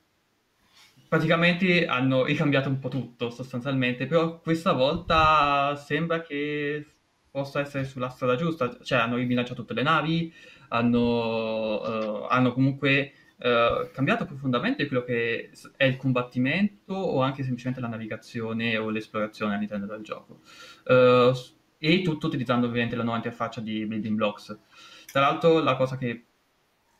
Praticamente 1.09 1.85
hanno 1.85 2.25
ricambiato 2.25 2.71
un 2.71 2.79
po' 2.79 2.89
tutto 2.89 3.29
sostanzialmente, 3.29 4.07
però 4.07 4.41
questa 4.41 4.73
volta 4.73 5.77
sembra 5.77 6.23
che 6.23 6.87
possa 7.31 7.61
essere 7.61 7.85
sulla 7.85 8.09
strada 8.09 8.35
giusta, 8.37 8.79
cioè 8.83 8.99
hanno 8.99 9.17
ribilanciato 9.17 9.61
tutte 9.61 9.75
le 9.75 9.83
navi, 9.83 10.33
hanno, 10.73 11.81
uh, 11.81 12.27
hanno 12.29 12.53
comunque 12.53 13.13
uh, 13.39 13.91
cambiato 13.93 14.25
profondamente 14.25 14.87
quello 14.87 15.05
che 15.05 15.51
è 15.77 15.85
il 15.85 15.97
combattimento 15.97 16.95
o 16.95 17.21
anche 17.21 17.43
semplicemente 17.43 17.81
la 17.81 17.89
navigazione 17.89 18.77
o 18.77 18.91
l'esplorazione 18.91 19.55
all'interno 19.55 19.87
del 19.87 20.03
gioco. 20.03 20.41
Uh, 20.85 21.33
e 21.79 22.03
tutto 22.03 22.29
utilizzando 22.29 22.67
ovviamente 22.67 22.97
la 22.97 23.03
nuova 23.03 23.19
interfaccia 23.19 23.61
di 23.61 23.85
Building 23.87 24.17
Blocks. 24.17 24.59
Tra 25.11 25.21
l'altro 25.21 25.61
la 25.61 25.77
cosa 25.77 25.97
che 25.97 26.25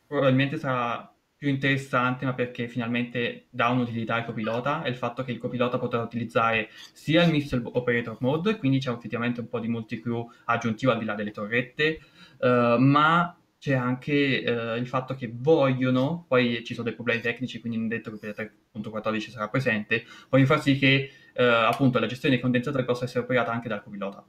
probabilmente 0.05 0.57
sarà 0.57 1.07
più 1.35 1.49
interessante, 1.49 2.25
ma 2.25 2.33
perché 2.33 2.67
finalmente 2.67 3.47
dà 3.49 3.69
un'utilità 3.69 4.15
al 4.15 4.25
copilota, 4.25 4.83
è 4.83 4.89
il 4.89 4.95
fatto 4.95 5.23
che 5.23 5.31
il 5.31 5.39
copilota 5.39 5.77
potrà 5.77 6.01
utilizzare 6.01 6.69
sia 6.93 7.23
il 7.23 7.31
Missile 7.31 7.61
Operator 7.65 8.17
Mode, 8.19 8.57
quindi 8.57 8.79
c'è 8.79 8.91
effettivamente 8.91 9.41
un 9.41 9.49
po' 9.49 9.59
di 9.59 9.67
multicrew 9.67 10.29
aggiuntivo 10.45 10.91
al 10.91 10.99
di 10.99 11.05
là 11.05 11.15
delle 11.15 11.31
torrette, 11.31 11.99
uh, 12.39 12.77
ma 12.77 13.37
c'è 13.63 13.75
anche 13.75 14.43
uh, 14.45 14.75
il 14.75 14.87
fatto 14.89 15.15
che 15.15 15.31
vogliono, 15.33 16.25
poi 16.27 16.65
ci 16.65 16.73
sono 16.73 16.87
dei 16.87 16.95
problemi 16.95 17.21
tecnici, 17.21 17.61
quindi 17.61 17.77
non 17.77 17.87
detto 17.87 18.11
che 18.11 18.17
per 18.17 18.51
3.14 18.75 19.29
sarà 19.29 19.47
presente, 19.47 20.03
vogliono 20.27 20.49
far 20.49 20.61
sì 20.61 20.77
che 20.77 21.09
uh, 21.33 21.41
appunto 21.41 21.97
la 21.97 22.05
gestione 22.05 22.33
dei 22.33 22.43
condensatori 22.43 22.83
possa 22.83 23.05
essere 23.05 23.21
operata 23.21 23.53
anche 23.53 23.69
dal 23.69 23.81
copilota. 23.81 24.21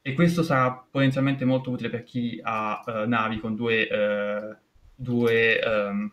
E 0.00 0.12
questo 0.12 0.44
sarà 0.44 0.86
potenzialmente 0.88 1.44
molto 1.44 1.70
utile 1.70 1.88
per 1.88 2.04
chi 2.04 2.38
ha 2.40 3.04
navi 3.08 3.40
con 3.40 3.56
due, 3.56 3.88
due 4.94 5.60
um, 5.64 6.12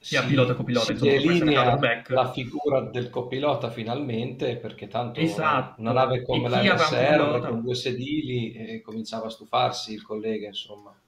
sia 0.00 0.22
si, 0.22 0.28
pilota 0.28 0.52
che 0.52 0.56
copilota. 0.56 0.86
Si 0.86 0.92
insomma, 0.92 1.10
delinea 1.10 2.02
la 2.06 2.32
figura 2.32 2.80
del 2.80 3.10
copilota 3.10 3.68
finalmente, 3.68 4.56
perché 4.56 4.88
tanto 4.88 5.20
esatto. 5.20 5.82
una 5.82 5.92
nave 5.92 6.22
come 6.22 6.48
la 6.48 6.62
RSR 6.62 7.46
con 7.46 7.60
due 7.60 7.74
sedili 7.74 8.52
eh, 8.52 8.80
cominciava 8.80 9.26
a 9.26 9.30
stufarsi 9.30 9.92
il 9.92 10.02
collega, 10.02 10.46
insomma. 10.46 10.98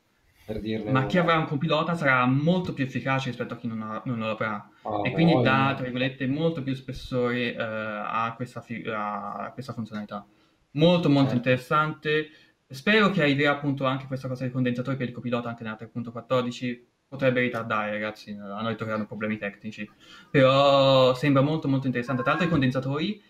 Per 0.47 0.61
dirne 0.61 0.93
Ma 0.93 1.01
una. 1.01 1.09
chi 1.09 1.19
avrà 1.19 1.37
un 1.39 1.47
copilota 1.47 1.97
sarà 1.97 2.25
molto 2.25 2.73
più 2.73 2.85
efficace 2.85 3.31
rispetto 3.31 3.55
a 3.55 3.57
chi 3.57 3.67
non, 3.67 3.83
ha, 3.83 4.01
non 4.05 4.19
lo 4.19 4.31
avrà. 4.31 4.71
Oh, 4.83 5.05
e 5.05 5.11
quindi 5.11 5.43
dà, 5.43 5.73
tra 5.75 5.83
virgolette, 5.83 6.29
molto 6.29 6.63
più 6.63 6.73
spessore 6.73 7.51
uh, 7.51 7.57
a, 7.59 8.33
questa 8.37 8.61
fi- 8.61 8.85
a, 8.87 9.51
questa 9.53 9.73
funzionalità. 9.73 10.25
Molto, 10.73 11.09
molto 11.09 11.31
certo. 11.33 11.49
interessante. 11.49 12.29
Spero 12.69 13.11
che 13.11 13.23
arriverà 13.23 13.51
appunto 13.51 13.87
anche 13.87 14.07
questa 14.07 14.29
cosa 14.29 14.45
dei 14.45 14.53
condensatori 14.53 14.97
per 14.97 15.09
il 15.09 15.15
copilota 15.15 15.49
anche 15.49 15.65
nella 15.65 15.77
3.14 15.81 16.85
potrebbe 17.09 17.41
ritardare, 17.41 17.91
ragazzi, 17.91 18.31
hanno 18.31 18.75
hanno 18.77 19.07
problemi 19.07 19.39
tecnici, 19.39 19.89
però 20.31 21.15
sembra 21.15 21.43
molto 21.43 21.67
molto 21.67 21.87
interessante. 21.87 22.23
Tra 22.23 22.33
l'altro 22.33 22.49
i 22.49 22.51
condensatori 22.51 23.21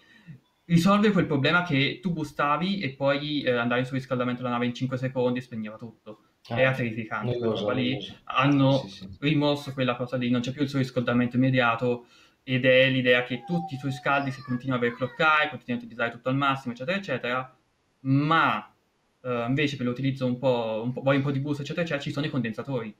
risolve 0.66 1.12
quel 1.12 1.26
problema 1.26 1.62
che 1.62 1.98
tu 2.02 2.12
bustavi 2.12 2.80
e 2.80 2.94
poi 2.94 3.42
eh, 3.42 3.52
andavi 3.52 3.84
sul 3.84 3.94
riscaldamento 3.96 4.42
della 4.42 4.54
nave 4.54 4.66
in 4.66 4.74
5 4.74 4.96
secondi 4.98 5.38
e 5.38 5.42
spegneva 5.42 5.76
tutto. 5.76 6.20
Ah, 6.48 6.60
Era 6.60 6.72
terrificante 6.72 7.36
quella 7.36 7.54
roba 7.54 7.72
lì. 7.72 7.98
Hanno 8.24 8.78
sì, 8.78 8.88
sì. 8.88 9.08
rimosso 9.20 9.72
quella 9.72 9.96
cosa 9.96 10.16
lì, 10.16 10.30
non 10.30 10.40
c'è 10.40 10.52
più 10.52 10.62
il 10.62 10.68
surriscaldamento 10.68 11.36
immediato 11.36 12.06
ed 12.44 12.64
è 12.64 12.88
l'idea 12.88 13.24
che 13.24 13.42
tutti 13.44 13.74
i 13.74 13.78
surriscaldi 13.78 14.30
si 14.30 14.40
continuano 14.42 14.82
a 14.82 14.86
overclockare, 14.86 15.48
continuano 15.48 15.82
a 15.82 15.84
utilizzare 15.84 16.10
tutto 16.12 16.28
al 16.28 16.36
massimo, 16.36 16.74
eccetera, 16.74 16.96
eccetera, 16.96 17.56
ma 18.00 18.72
uh, 19.22 19.28
invece 19.48 19.76
per 19.76 19.86
l'utilizzo 19.86 20.26
un 20.26 20.38
po', 20.38 20.82
un 20.84 20.92
po', 20.92 21.02
un 21.04 21.22
po' 21.22 21.32
di 21.32 21.40
boost, 21.40 21.60
eccetera, 21.60 21.82
eccetera, 21.82 22.02
ci 22.02 22.12
sono 22.12 22.26
i 22.26 22.30
condensatori 22.30 22.94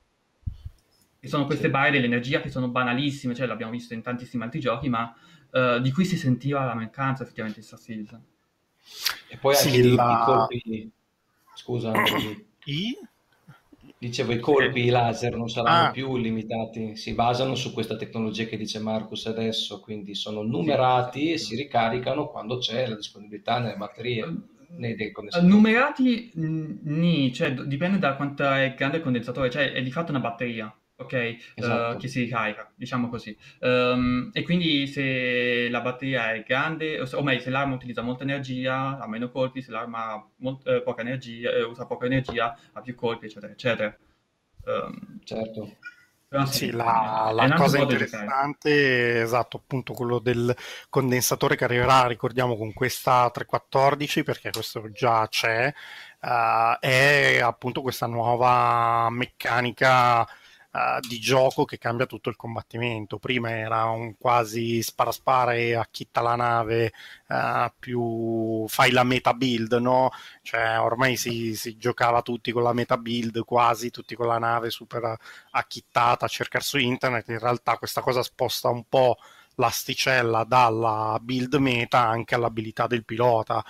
che 1.20 1.28
sono 1.28 1.46
queste 1.46 1.66
sì. 1.66 1.70
barre 1.70 1.90
dell'energia 1.92 2.40
che 2.40 2.50
sono 2.50 2.68
banalissime, 2.68 3.34
cioè 3.34 3.46
l'abbiamo 3.46 3.72
visto 3.72 3.94
in 3.94 4.02
tantissimi 4.02 4.42
altri 4.42 4.60
giochi, 4.60 4.88
ma 4.88 5.14
uh, 5.50 5.78
di 5.80 5.92
cui 5.92 6.04
si 6.04 6.16
sentiva 6.16 6.64
la 6.64 6.74
mancanza 6.74 7.22
effettivamente 7.22 7.60
in 7.60 7.64
Star 7.64 7.78
Citizen. 7.78 8.24
E 9.28 9.36
poi 9.36 9.54
anche 9.54 9.68
sì, 9.68 9.94
la... 9.94 10.20
i 10.20 10.24
colpi... 10.24 10.90
Scusa, 11.54 11.92
I? 12.66 12.98
Dicevo, 13.98 14.32
i 14.32 14.38
colpi 14.38 14.90
laser 14.90 15.36
non 15.36 15.48
saranno 15.48 15.88
ah. 15.88 15.90
più 15.90 16.16
limitati, 16.16 16.96
si 16.96 17.14
basano 17.14 17.54
su 17.54 17.72
questa 17.72 17.96
tecnologia 17.96 18.44
che 18.44 18.58
dice 18.58 18.78
Marcus 18.78 19.26
adesso, 19.26 19.80
quindi 19.80 20.14
sono 20.14 20.42
numerati 20.42 21.32
e 21.32 21.38
si 21.38 21.56
ricaricano 21.56 22.28
quando 22.28 22.58
c'è 22.58 22.86
la 22.86 22.94
disponibilità 22.94 23.58
nelle 23.58 23.76
batterie. 23.76 24.34
Numerati, 25.40 26.30
nì, 26.34 27.32
cioè 27.32 27.54
dipende 27.54 27.98
da 27.98 28.16
quanto 28.16 28.42
è 28.44 28.74
grande 28.76 28.98
il 28.98 29.02
condensatore, 29.02 29.48
cioè 29.48 29.72
è 29.72 29.82
di 29.82 29.90
fatto 29.90 30.10
una 30.10 30.20
batteria 30.20 30.74
ok? 30.96 31.36
Esatto. 31.54 31.96
Uh, 31.96 32.00
che 32.00 32.08
si 32.08 32.20
ricarica, 32.20 32.70
diciamo 32.74 33.08
così. 33.08 33.36
Um, 33.60 34.30
e 34.32 34.42
quindi 34.42 34.86
se 34.86 35.68
la 35.68 35.80
batteria 35.80 36.32
è 36.34 36.42
grande, 36.42 37.00
o, 37.00 37.22
meglio, 37.22 37.40
se 37.40 37.50
l'arma 37.50 37.74
utilizza 37.74 38.02
molta 38.02 38.22
energia, 38.22 38.98
ha 38.98 39.06
meno 39.06 39.30
colpi, 39.30 39.62
se 39.62 39.70
l'arma 39.70 40.12
ha 40.12 40.26
molt, 40.36 40.66
eh, 40.66 40.82
poca 40.82 41.02
energia, 41.02 41.50
eh, 41.50 41.62
usa 41.62 41.86
poca 41.86 42.06
energia, 42.06 42.56
ha 42.72 42.80
più 42.80 42.94
colpi, 42.94 43.26
eccetera, 43.26 43.52
eccetera. 43.52 43.96
Um, 44.64 45.20
certo. 45.22 45.76
Sì, 46.46 46.72
la, 46.72 47.30
la 47.32 47.54
cosa 47.54 47.78
interessante 47.78 49.18
è 49.18 49.22
esatto, 49.22 49.58
appunto 49.58 49.92
quello 49.94 50.18
del 50.18 50.54
condensatore 50.90 51.54
che 51.54 51.64
arriverà, 51.64 52.06
ricordiamo, 52.08 52.56
con 52.56 52.72
questa 52.72 53.30
314, 53.30 54.24
perché 54.24 54.50
questo 54.50 54.90
già 54.90 55.26
c'è, 55.28 55.72
uh, 56.22 56.78
è 56.80 57.38
appunto 57.40 57.80
questa 57.80 58.06
nuova 58.06 59.08
meccanica 59.08 60.26
uh, 60.76 61.00
di 61.06 61.18
gioco 61.18 61.64
che 61.64 61.78
cambia 61.78 62.06
tutto 62.06 62.28
il 62.28 62.36
combattimento. 62.36 63.18
Prima 63.18 63.50
era 63.50 63.84
un 63.84 64.16
quasi 64.18 64.82
spara 64.82 65.12
spara 65.12 65.54
e 65.54 65.74
acchitta 65.74 66.20
la 66.20 66.36
nave, 66.36 66.92
uh, 67.28 67.72
più 67.78 68.66
fai 68.68 68.90
la 68.90 69.04
meta 69.04 69.32
build, 69.34 69.72
no? 69.74 70.10
Cioè 70.42 70.78
ormai 70.80 71.16
si, 71.16 71.54
si, 71.56 71.76
giocava 71.76 72.22
tutti 72.22 72.52
con 72.52 72.62
la 72.62 72.72
meta 72.72 72.98
build, 72.98 73.44
quasi 73.44 73.90
tutti 73.90 74.14
con 74.14 74.26
la 74.26 74.38
nave 74.38 74.70
super 74.70 75.16
acchittata 75.50 76.26
a 76.26 76.28
cercare 76.28 76.64
su 76.64 76.78
internet. 76.78 77.28
In 77.28 77.38
realtà 77.38 77.78
questa 77.78 78.00
cosa 78.02 78.22
sposta 78.22 78.68
un 78.68 78.84
po' 78.88 79.16
l'asticella 79.58 80.44
dalla 80.44 81.18
build 81.20 81.54
meta 81.54 82.06
anche 82.06 82.34
all'abilità 82.34 82.86
del 82.86 83.04
pilota 83.06 83.64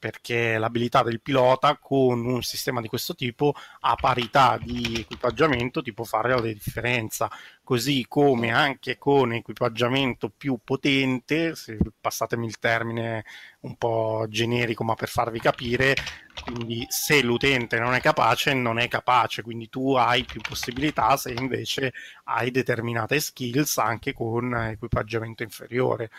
perché 0.00 0.58
l'abilità 0.58 1.02
del 1.04 1.20
pilota 1.20 1.76
con 1.76 2.24
un 2.24 2.42
sistema 2.42 2.80
di 2.80 2.88
questo 2.88 3.14
tipo 3.14 3.54
a 3.80 3.94
parità 3.94 4.58
di 4.60 5.00
equipaggiamento 5.00 5.82
ti 5.82 5.92
può 5.92 6.04
fare 6.04 6.30
la 6.30 6.40
differenza 6.40 7.30
così 7.70 8.04
come 8.08 8.50
anche 8.50 8.98
con 8.98 9.32
equipaggiamento 9.32 10.28
più 10.28 10.58
potente, 10.64 11.54
se 11.54 11.78
passatemi 12.00 12.44
il 12.44 12.58
termine 12.58 13.24
un 13.60 13.76
po' 13.76 14.26
generico 14.28 14.82
ma 14.82 14.96
per 14.96 15.08
farvi 15.08 15.38
capire, 15.38 15.94
quindi 16.42 16.84
se 16.88 17.22
l'utente 17.22 17.78
non 17.78 17.94
è 17.94 18.00
capace, 18.00 18.54
non 18.54 18.80
è 18.80 18.88
capace, 18.88 19.42
quindi 19.42 19.68
tu 19.68 19.94
hai 19.94 20.24
più 20.24 20.40
possibilità 20.40 21.16
se 21.16 21.30
invece 21.30 21.92
hai 22.24 22.50
determinate 22.50 23.20
skills 23.20 23.78
anche 23.78 24.14
con 24.14 24.52
equipaggiamento 24.52 25.44
inferiore. 25.44 26.10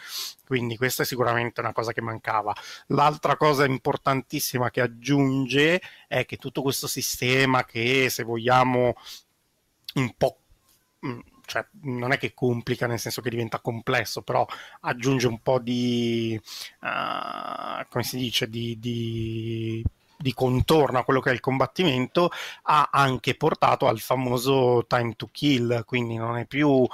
Quindi 0.46 0.78
questa 0.78 1.04
è 1.04 1.06
sicuramente 1.06 1.60
una 1.60 1.74
cosa 1.74 1.92
che 1.92 2.02
mancava. 2.02 2.56
L'altra 2.88 3.36
cosa 3.36 3.66
importantissima 3.66 4.70
che 4.70 4.80
aggiunge 4.80 5.82
è 6.08 6.26
che 6.26 6.38
tutto 6.38 6.62
questo 6.62 6.88
sistema 6.88 7.66
che 7.66 8.10
se 8.10 8.24
vogliamo 8.24 8.94
un 9.96 10.14
po' 10.16 10.38
mm, 11.06 11.20
cioè, 11.52 11.66
non 11.82 12.14
è 12.14 12.18
che 12.18 12.34
complica 12.34 12.88
nel 12.88 12.98
senso 12.98 13.22
che 13.22 13.30
diventa 13.30 13.60
complesso, 13.60 14.22
però 14.22 14.48
aggiunge 14.82 15.28
un 15.28 15.42
po' 15.42 15.60
di, 15.60 16.40
uh, 16.82 17.86
come 17.90 18.04
si 18.06 18.16
dice, 18.16 18.48
di, 18.50 18.80
di, 18.80 19.84
di, 20.18 20.34
contorno 20.34 21.00
a 21.00 21.04
quello 21.04 21.20
che 21.20 21.30
è 21.32 21.34
il 21.34 21.42
combattimento, 21.42 22.32
ha 22.64 22.88
anche 22.90 23.36
portato 23.36 23.88
al 23.88 24.00
famoso 24.00 24.86
time 24.88 25.14
to 25.18 25.28
kill, 25.30 25.84
quindi 25.84 26.16
non 26.16 26.38
è 26.38 26.46
più 26.46 26.70
uh, 26.70 26.88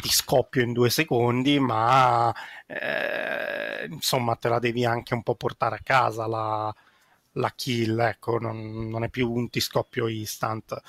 ti 0.00 0.08
scoppio 0.08 0.62
in 0.62 0.72
due 0.72 0.90
secondi, 0.90 1.60
ma 1.60 2.34
eh, 2.66 3.86
insomma 3.88 4.34
te 4.34 4.48
la 4.48 4.58
devi 4.58 4.84
anche 4.84 5.14
un 5.14 5.22
po' 5.22 5.36
portare 5.36 5.76
a 5.76 5.80
casa 5.84 6.26
la, 6.26 6.74
la 7.34 7.52
kill, 7.54 7.98
ecco, 8.00 8.38
non, 8.38 8.88
non 8.88 9.04
è 9.04 9.08
più 9.08 9.30
un 9.30 9.48
ti 9.48 9.60
scoppio 9.60 10.08
instant. 10.08 10.80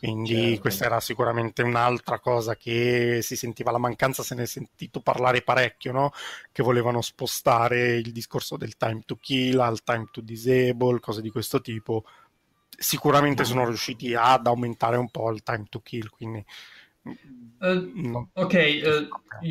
Quindi 0.00 0.34
certo. 0.34 0.60
questa 0.62 0.86
era 0.86 0.98
sicuramente 0.98 1.62
un'altra 1.62 2.20
cosa 2.20 2.56
che 2.56 3.18
si 3.20 3.36
sentiva 3.36 3.70
la 3.70 3.76
mancanza, 3.76 4.22
se 4.22 4.34
ne 4.34 4.44
è 4.44 4.46
sentito 4.46 5.00
parlare 5.00 5.42
parecchio, 5.42 5.92
no? 5.92 6.12
che 6.52 6.62
volevano 6.62 7.02
spostare 7.02 7.96
il 7.96 8.10
discorso 8.10 8.56
del 8.56 8.78
time 8.78 9.02
to 9.04 9.18
kill 9.20 9.60
al 9.60 9.82
time 9.82 10.08
to 10.10 10.22
disable, 10.22 11.00
cose 11.00 11.20
di 11.20 11.28
questo 11.28 11.60
tipo. 11.60 12.04
Sicuramente 12.70 13.44
sono 13.44 13.66
riusciti 13.66 14.14
ad 14.14 14.46
aumentare 14.46 14.96
un 14.96 15.10
po' 15.10 15.30
il 15.32 15.42
time 15.42 15.66
to 15.68 15.80
kill, 15.82 16.08
quindi 16.08 16.42
Uh. 17.02 18.28
Ok, 18.34 18.54
uh, 18.54 19.46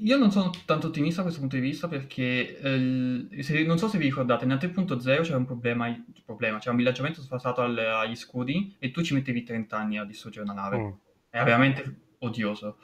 io 0.00 0.16
non 0.16 0.30
sono 0.30 0.50
tanto 0.64 0.88
ottimista 0.88 1.18
da 1.18 1.24
questo 1.24 1.40
punto 1.40 1.56
di 1.56 1.62
vista 1.62 1.88
perché 1.88 2.58
uh, 2.62 3.42
se, 3.42 3.62
non 3.64 3.78
so 3.78 3.88
se 3.88 3.98
vi 3.98 4.04
ricordate, 4.04 4.46
nel 4.46 4.58
3.0 4.58 5.22
c'era 5.22 5.36
un 5.36 5.44
problema, 5.44 6.04
problema 6.24 6.58
c'era 6.58 6.70
un 6.70 6.76
villaggiamento 6.76 7.20
sfasato 7.20 7.60
al, 7.60 7.76
agli 7.76 8.16
scudi 8.16 8.76
e 8.78 8.90
tu 8.90 9.02
ci 9.02 9.14
mettevi 9.14 9.42
30 9.42 9.76
anni 9.76 9.98
a 9.98 10.04
distruggere 10.04 10.44
una 10.44 10.54
nave. 10.54 10.78
Mm. 10.78 10.90
Era 11.30 11.44
veramente 11.44 11.96
odioso. 12.18 12.78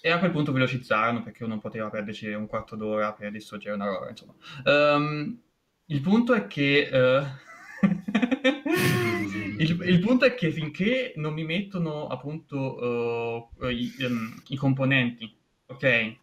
E 0.00 0.10
a 0.10 0.18
quel 0.18 0.30
punto 0.30 0.52
velocizzarono 0.52 1.22
perché 1.22 1.42
uno 1.42 1.58
poteva 1.58 1.90
perderci 1.90 2.28
un 2.28 2.46
quarto 2.46 2.76
d'ora 2.76 3.12
per 3.12 3.32
distruggere 3.32 3.74
una 3.74 3.86
roba, 3.86 4.08
insomma. 4.08 4.34
Um, 4.64 5.40
il 5.86 6.00
punto 6.00 6.34
è 6.34 6.46
che... 6.46 6.88
il, 9.58 9.80
il, 9.82 10.00
punto 10.00 10.24
è 10.24 10.34
che 10.34 10.50
finché 10.50 11.12
non 11.16 11.32
mi 11.32 11.44
mettono 11.44 12.06
appunto 12.06 13.50
uh, 13.58 13.66
i, 13.68 13.92
um, 14.00 14.42
i, 14.48 14.56
componenti, 14.56 15.34
ok? 15.66 16.16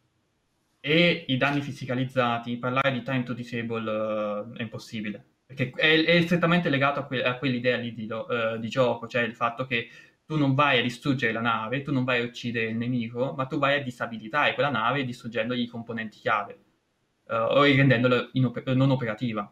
E 0.79 1.25
i 1.27 1.38
danni 1.38 1.61
fisicalizzati, 1.61 2.57
parlare 2.57 2.91
di 2.91 3.03
time 3.03 3.23
to 3.23 3.34
disable 3.34 3.89
uh, 3.89 4.53
è 4.53 4.61
impossibile. 4.61 5.23
Perché 5.45 5.71
è, 5.75 6.03
è 6.03 6.21
strettamente 6.21 6.69
legato 6.69 6.99
a, 6.99 7.05
que- 7.05 7.23
a 7.23 7.38
quell'idea 7.38 7.77
lì 7.77 7.93
di, 7.93 8.07
uh, 8.09 8.57
di, 8.57 8.69
gioco, 8.69 9.07
cioè 9.07 9.21
il 9.23 9.36
fatto 9.36 9.65
che 9.65 9.89
tu 10.25 10.38
non 10.38 10.53
vai 10.53 10.79
a 10.79 10.84
distruggere 10.84 11.34
la 11.34 11.41
nave, 11.41 11.81
tu 11.81 11.91
non 11.91 12.03
vai 12.03 12.21
a 12.21 12.23
uccidere 12.23 12.67
il 12.67 12.77
nemico, 12.77 13.34
ma 13.36 13.45
tu 13.45 13.57
vai 13.57 13.79
a 13.79 13.84
disabilitare 13.84 14.53
quella 14.53 14.69
nave 14.69 15.05
distruggendogli 15.05 15.61
i 15.61 15.67
componenti 15.67 16.19
chiave 16.19 16.57
o 17.25 17.63
rendendola 17.63 18.29
inoper- 18.34 18.73
non 18.73 18.91
operativa. 18.91 19.49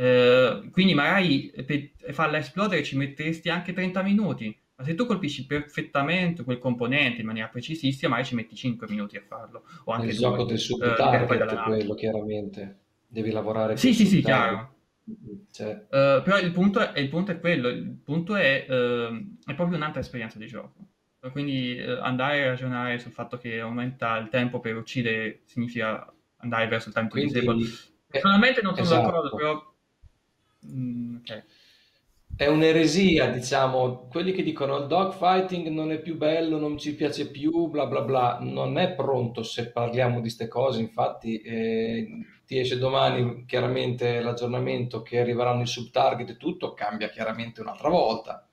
Eh, 0.00 0.68
quindi 0.70 0.94
magari 0.94 1.52
per 1.66 1.90
farla 2.12 2.38
esplodere 2.38 2.84
ci 2.84 2.96
metteresti 2.96 3.48
anche 3.48 3.72
30 3.72 4.00
minuti, 4.02 4.56
ma 4.76 4.84
se 4.84 4.94
tu 4.94 5.06
colpisci 5.06 5.44
perfettamente 5.44 6.44
quel 6.44 6.60
componente 6.60 7.20
in 7.20 7.26
maniera 7.26 7.48
precisissima, 7.48 8.10
magari 8.10 8.28
ci 8.28 8.34
metti 8.36 8.54
5 8.54 8.86
minuti 8.88 9.16
a 9.16 9.22
farlo. 9.26 9.64
O 9.84 9.92
anche 9.92 10.10
Il 10.10 10.16
due, 10.16 10.20
gioco 10.20 10.44
del 10.44 10.58
sub 10.58 10.94
target 10.94 11.42
è 11.42 11.62
quello, 11.64 11.94
chiaramente. 11.94 12.78
Devi 13.08 13.32
lavorare 13.32 13.76
Sì, 13.76 13.92
sì, 13.92 14.06
sì, 14.06 14.22
chiaro. 14.22 14.76
Cioè... 15.50 15.86
Uh, 15.90 16.22
però 16.22 16.38
il 16.38 16.52
punto, 16.52 16.92
è, 16.92 17.00
il 17.00 17.08
punto, 17.08 17.32
è, 17.32 17.40
quello, 17.40 17.66
il 17.66 17.98
punto 18.04 18.36
è, 18.36 18.66
uh, 18.68 19.36
è 19.44 19.54
proprio 19.54 19.76
un'altra 19.78 20.00
esperienza 20.00 20.38
di 20.38 20.46
gioco. 20.46 20.74
Quindi 21.32 21.76
uh, 21.76 22.00
andare 22.02 22.44
a 22.44 22.48
ragionare 22.50 23.00
sul 23.00 23.10
fatto 23.10 23.36
che 23.36 23.58
aumenta 23.58 24.16
il 24.18 24.28
tempo 24.28 24.60
per 24.60 24.76
uccidere 24.76 25.40
significa 25.46 26.08
andare 26.36 26.68
verso 26.68 26.88
il 26.88 26.94
time 26.94 27.08
to 27.08 27.18
disable. 27.18 27.66
Personalmente 28.06 28.62
non 28.62 28.74
sono 28.74 28.86
esatto. 28.86 29.02
d'accordo, 29.02 29.36
però 29.36 29.76
Mm, 30.70 31.16
okay. 31.16 31.42
È 32.36 32.46
un'eresia, 32.46 33.30
diciamo, 33.30 34.06
quelli 34.08 34.32
che 34.32 34.44
dicono 34.44 34.76
il 34.76 34.86
dogfighting 34.86 35.68
non 35.68 35.90
è 35.90 35.98
più 35.98 36.16
bello, 36.16 36.58
non 36.58 36.78
ci 36.78 36.94
piace 36.94 37.30
più, 37.30 37.66
bla 37.68 37.86
bla 37.86 38.02
bla, 38.02 38.38
non 38.40 38.78
è 38.78 38.92
pronto 38.92 39.42
se 39.42 39.70
parliamo 39.72 40.16
di 40.16 40.20
queste 40.20 40.46
cose, 40.46 40.80
infatti 40.80 41.40
eh, 41.40 42.06
ti 42.46 42.58
esce 42.58 42.78
domani 42.78 43.44
chiaramente 43.44 44.20
l'aggiornamento 44.20 45.02
che 45.02 45.18
arriveranno 45.18 45.62
i 45.62 45.66
subtarget 45.66 46.30
e 46.30 46.36
tutto, 46.36 46.74
cambia 46.74 47.08
chiaramente 47.08 47.60
un'altra 47.60 47.88
volta. 47.88 48.46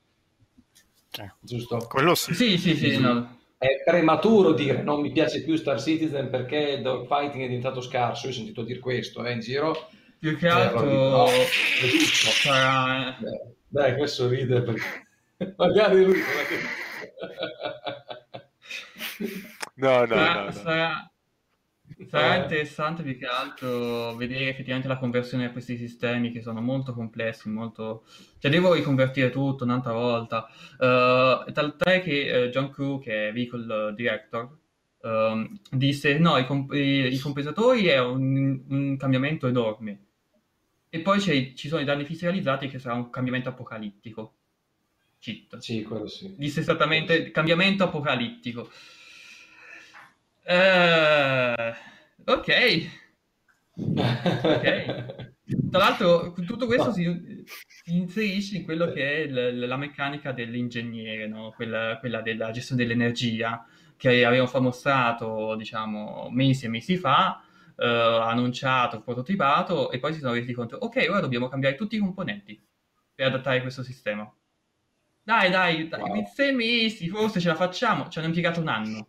Eh, 1.18 1.32
giusto? 1.40 1.78
Quello 1.88 2.16
sì. 2.16 2.34
Sì, 2.34 2.58
sì, 2.58 2.76
sì, 2.76 2.98
no. 2.98 3.38
È 3.58 3.84
prematuro 3.86 4.52
dire 4.52 4.82
non 4.82 5.00
mi 5.00 5.12
piace 5.12 5.44
più 5.44 5.56
Star 5.56 5.82
Citizen 5.82 6.30
perché 6.30 6.58
il 6.58 6.82
dogfighting 6.82 7.44
è 7.44 7.48
diventato 7.48 7.82
scarso, 7.82 8.26
io 8.26 8.34
ho 8.34 8.36
sentito 8.36 8.64
dire 8.64 8.80
questo 8.80 9.24
eh, 9.24 9.32
in 9.32 9.40
giro, 9.40 9.90
più 10.20 10.38
che 10.38 10.48
altro 10.48 10.84
no, 10.84 11.28
sarà... 11.28 13.18
Dai, 13.68 13.98
questo 13.98 14.28
ride 14.28 14.62
perché 14.62 15.08
magari 15.58 16.04
lui... 16.04 16.20
no, 19.76 20.00
no, 20.00 20.08
sarà, 20.08 20.34
no, 20.34 20.46
no. 20.46 20.52
Sarà, 20.52 21.12
sarà 22.08 22.36
interessante 22.36 23.04
più 23.04 23.18
che 23.18 23.26
altro 23.26 24.16
vedere 24.16 24.50
effettivamente 24.50 24.88
la 24.88 24.98
conversione 24.98 25.46
a 25.46 25.52
questi 25.52 25.78
sistemi 25.78 26.32
che 26.32 26.42
sono 26.42 26.62
molto 26.62 26.94
complessi, 26.94 27.50
molto... 27.50 28.06
Cioè 28.40 28.50
devo 28.50 28.74
riconvertire 28.74 29.30
tutto 29.30 29.64
un'altra 29.64 29.94
volta. 29.94 30.48
Uh, 30.78 31.52
tant'è 31.52 32.02
che 32.02 32.46
uh, 32.46 32.50
John 32.50 32.70
Crew, 32.70 33.00
che 33.02 33.30
è 33.30 33.34
Vehicle 33.34 33.94
Director, 33.94 34.58
uh, 35.02 35.60
disse 35.70 36.18
no, 36.18 36.38
i, 36.38 36.46
comp- 36.46 36.74
i, 36.74 37.20
compensatori 37.20 37.88
è 37.88 38.00
un, 38.00 38.64
un 38.70 38.98
cambiamento 38.98 39.48
enorme 39.48 40.05
e 40.96 41.00
poi 41.00 41.20
ci 41.20 41.68
sono 41.68 41.82
i 41.82 41.84
danni 41.84 42.06
fiscalizzati 42.06 42.70
che 42.70 42.80
sarà 42.80 42.96
un 42.96 43.10
cambiamento 43.10 43.50
apocalittico. 43.50 44.36
Cheat. 45.20 45.58
Sì, 45.58 45.84
quello 45.84 46.08
sì. 46.08 46.34
Disse 46.38 46.62
esattamente 46.62 47.32
cambiamento 47.32 47.84
apocalittico. 47.84 48.72
Uh, 50.46 51.74
ok. 52.24 52.90
ok. 53.76 55.34
Tra 55.70 55.80
l'altro, 55.80 56.32
tutto 56.46 56.66
questo 56.66 56.94
si, 56.94 57.44
si, 57.68 57.98
inserisce 57.98 58.56
in 58.56 58.64
quello 58.64 58.90
che 58.94 59.24
è 59.24 59.28
l- 59.28 59.68
la 59.68 59.76
meccanica 59.76 60.32
dell'ingegnere, 60.32 61.28
no? 61.28 61.52
quella, 61.58 61.98
quella, 62.00 62.22
della 62.22 62.52
gestione 62.52 62.84
dell'energia 62.84 63.66
che 63.98 64.24
avevamo 64.24 64.62
mostrato, 64.62 65.56
diciamo, 65.58 66.30
mesi 66.32 66.66
e 66.66 66.70
mesi 66.70 66.96
fa, 66.96 67.44
eh, 67.78 67.86
annunciato, 67.86 69.02
prototipato 69.02 69.92
e 69.92 70.00
poi 70.00 70.14
si 70.14 70.20
sono 70.20 70.34
resi 70.34 70.54
conto, 70.54 70.78
ok, 70.78 71.06
ora 71.10 71.20
dobbiamo 71.20 71.48
cambiare 71.48 71.76
tutti 71.76 71.96
i 71.96 72.00
componenti 72.00 72.62
per 73.14 73.28
adattare 73.28 73.62
questo 73.62 73.84
sistema. 73.84 74.32
Dai, 75.24 75.50
dai, 75.50 75.88
dai 75.88 76.02
wow. 76.02 76.26
sei 76.34 76.54
mesi, 76.54 77.10
forse 77.10 77.40
ce 77.40 77.48
la 77.48 77.56
facciamo. 77.56 78.10
Ci 78.10 78.20
hanno 78.20 78.28
impiegato 78.28 78.60
un 78.60 78.68
anno. 78.68 79.08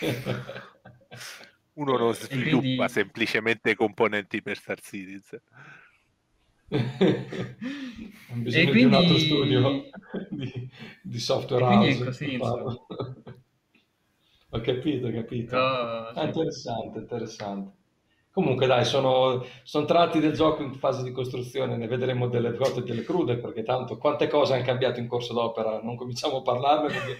Uno 1.74 1.96
non 1.96 2.12
sviluppa 2.12 2.58
quindi... 2.58 2.88
semplicemente 2.88 3.76
componenti 3.76 4.42
per 4.42 4.56
Star 4.56 4.80
Citizen. 4.80 5.40
e 6.70 8.34
quindi... 8.34 8.72
di 8.72 8.84
un 8.84 8.94
altro 8.94 9.16
studio 9.16 9.82
di, 10.30 10.70
di 11.02 11.18
software 11.20 11.62
house. 11.62 12.04
Così, 12.04 12.36
ho 14.50 14.60
capito, 14.60 15.06
ho 15.06 15.12
capito. 15.12 15.56
Oh, 15.56 16.12
sì. 16.12 16.18
ah, 16.18 16.24
interessante, 16.24 16.98
interessante. 16.98 17.76
Comunque 18.30 18.66
dai, 18.66 18.84
sono, 18.84 19.44
sono 19.64 19.84
tratti 19.84 20.20
del 20.20 20.32
gioco 20.32 20.62
in 20.62 20.74
fase 20.74 21.02
di 21.02 21.10
costruzione, 21.10 21.76
ne 21.76 21.88
vedremo 21.88 22.28
delle 22.28 22.52
grotte 22.52 22.80
e 22.80 22.82
delle 22.84 23.02
crude, 23.02 23.36
perché 23.36 23.64
tanto 23.64 23.98
quante 23.98 24.28
cose 24.28 24.54
hanno 24.54 24.64
cambiato 24.64 25.00
in 25.00 25.08
corso 25.08 25.32
d'opera, 25.32 25.80
non 25.82 25.96
cominciamo 25.96 26.36
a 26.36 26.42
parlarne 26.42 26.88
perché... 26.88 27.16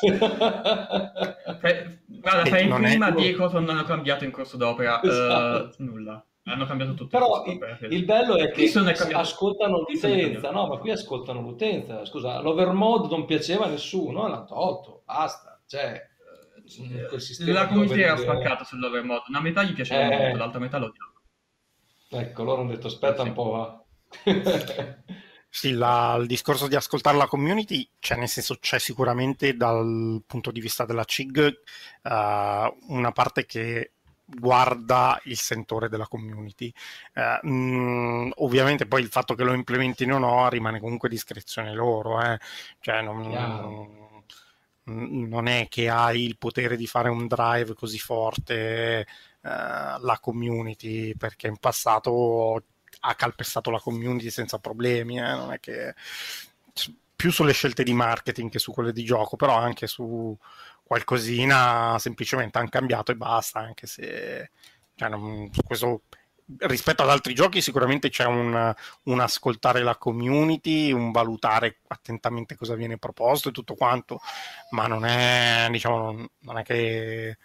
Guarda, 2.06 2.44
fai 2.46 2.66
in 2.66 2.74
prima 2.74 3.08
è... 3.08 3.12
di 3.12 3.34
cosa 3.34 3.58
non 3.58 3.70
hanno 3.70 3.84
cambiato 3.84 4.24
in 4.24 4.30
corso 4.30 4.56
d'opera, 4.56 5.02
esatto. 5.02 5.74
uh, 5.76 5.84
nulla. 5.84 6.24
Hanno 6.46 6.66
cambiato 6.66 6.92
tutto. 6.92 7.08
Però 7.08 7.42
il, 7.46 7.58
il, 7.90 8.04
bello 8.04 8.36
è 8.36 8.50
che 8.50 8.70
ascoltano 9.12 9.78
l'utenza, 9.78 10.50
no? 10.50 10.66
Ma 10.66 10.76
qui 10.76 10.90
ascoltano 10.90 11.40
l'utenza. 11.40 12.04
Scusa, 12.04 12.40
l'overmode 12.40 13.08
non 13.08 13.24
piaceva 13.24 13.64
a 13.64 13.68
nessuno, 13.68 14.28
l'hanno 14.28 14.44
tolto, 14.44 15.02
basta. 15.06 15.58
Cioè, 15.66 16.06
la 17.52 17.66
community 17.66 18.00
era 18.00 18.16
spaccata 18.16 18.64
sull'overmod, 18.64 19.22
una 19.28 19.40
metà 19.40 19.62
gli 19.62 19.74
piaceva 19.74 20.02
eh... 20.02 20.18
molto, 20.18 20.36
l'altra 20.38 20.60
metà 20.60 20.78
lo 20.78 20.86
odiava. 20.86 21.12
Ecco, 22.26 22.44
loro 22.44 22.62
hanno 22.62 22.70
detto 22.70 22.86
aspetta 22.86 23.22
sì. 23.22 23.28
un 23.28 23.34
po', 23.34 23.50
va. 23.50 23.84
Sì, 25.54 25.70
la, 25.70 26.16
il 26.18 26.26
discorso 26.26 26.66
di 26.66 26.74
ascoltare 26.74 27.16
la 27.16 27.28
community, 27.28 27.88
cioè 28.00 28.18
nel 28.18 28.26
senso 28.26 28.56
c'è 28.58 28.80
sicuramente 28.80 29.54
dal 29.54 30.20
punto 30.26 30.50
di 30.50 30.60
vista 30.60 30.84
della 30.84 31.04
CIG 31.04 31.60
uh, 32.02 32.92
una 32.92 33.12
parte 33.12 33.46
che 33.46 33.92
guarda 34.24 35.20
il 35.26 35.36
sentore 35.36 35.88
della 35.88 36.08
community. 36.08 36.72
Uh, 37.14 37.46
mh, 37.48 38.32
ovviamente 38.38 38.86
poi 38.86 39.02
il 39.02 39.08
fatto 39.08 39.36
che 39.36 39.44
lo 39.44 39.52
implementino 39.52 40.16
o 40.16 40.18
no 40.18 40.48
rimane 40.48 40.80
comunque 40.80 41.08
discrezione 41.08 41.72
loro, 41.72 42.20
eh. 42.20 42.36
cioè 42.80 43.02
non, 43.02 43.20
non, 43.20 44.13
è 44.84 45.66
che 45.68 45.88
hai 45.88 46.24
il 46.24 46.36
potere 46.38 46.76
di 46.76 46.86
fare 46.86 47.08
un 47.08 47.26
drive 47.26 47.74
così 47.74 47.98
forte 47.98 49.06
uh, 49.40 49.48
la 49.48 50.18
community, 50.20 51.14
perché 51.16 51.46
in 51.46 51.58
passato 51.58 52.62
ha 53.00 53.14
calpestato 53.14 53.70
la 53.70 53.80
community 53.80 54.30
senza 54.30 54.58
problemi, 54.58 55.18
eh? 55.18 55.34
non 55.34 55.52
è 55.52 55.60
che 55.60 55.94
più 57.16 57.30
sulle 57.30 57.52
scelte 57.52 57.84
di 57.84 57.94
marketing 57.94 58.50
che 58.50 58.58
su 58.58 58.72
quelle 58.72 58.92
di 58.92 59.04
gioco, 59.04 59.36
però 59.36 59.56
anche 59.56 59.86
su 59.86 60.36
qualcosina 60.82 61.96
semplicemente 61.98 62.58
hanno 62.58 62.68
cambiato 62.68 63.12
e 63.12 63.16
basta, 63.16 63.60
anche 63.60 63.86
se 63.86 64.50
cioè, 64.94 65.08
non, 65.08 65.50
questo, 65.64 66.02
rispetto 66.58 67.02
ad 67.02 67.10
altri 67.10 67.34
giochi 67.34 67.60
sicuramente 67.60 68.10
c'è 68.10 68.24
un, 68.26 68.74
un, 69.04 69.20
ascoltare 69.20 69.82
la 69.82 69.96
community, 69.96 70.92
un 70.92 71.10
valutare 71.10 71.78
attentamente 71.88 72.56
cosa 72.56 72.74
viene 72.74 72.98
proposto 72.98 73.48
e 73.48 73.52
tutto 73.52 73.74
quanto, 73.74 74.20
ma 74.70 74.86
non 74.86 75.04
è, 75.04 75.68
diciamo, 75.70 76.28
non, 76.40 76.58
è 76.58 76.62
che 76.62 77.38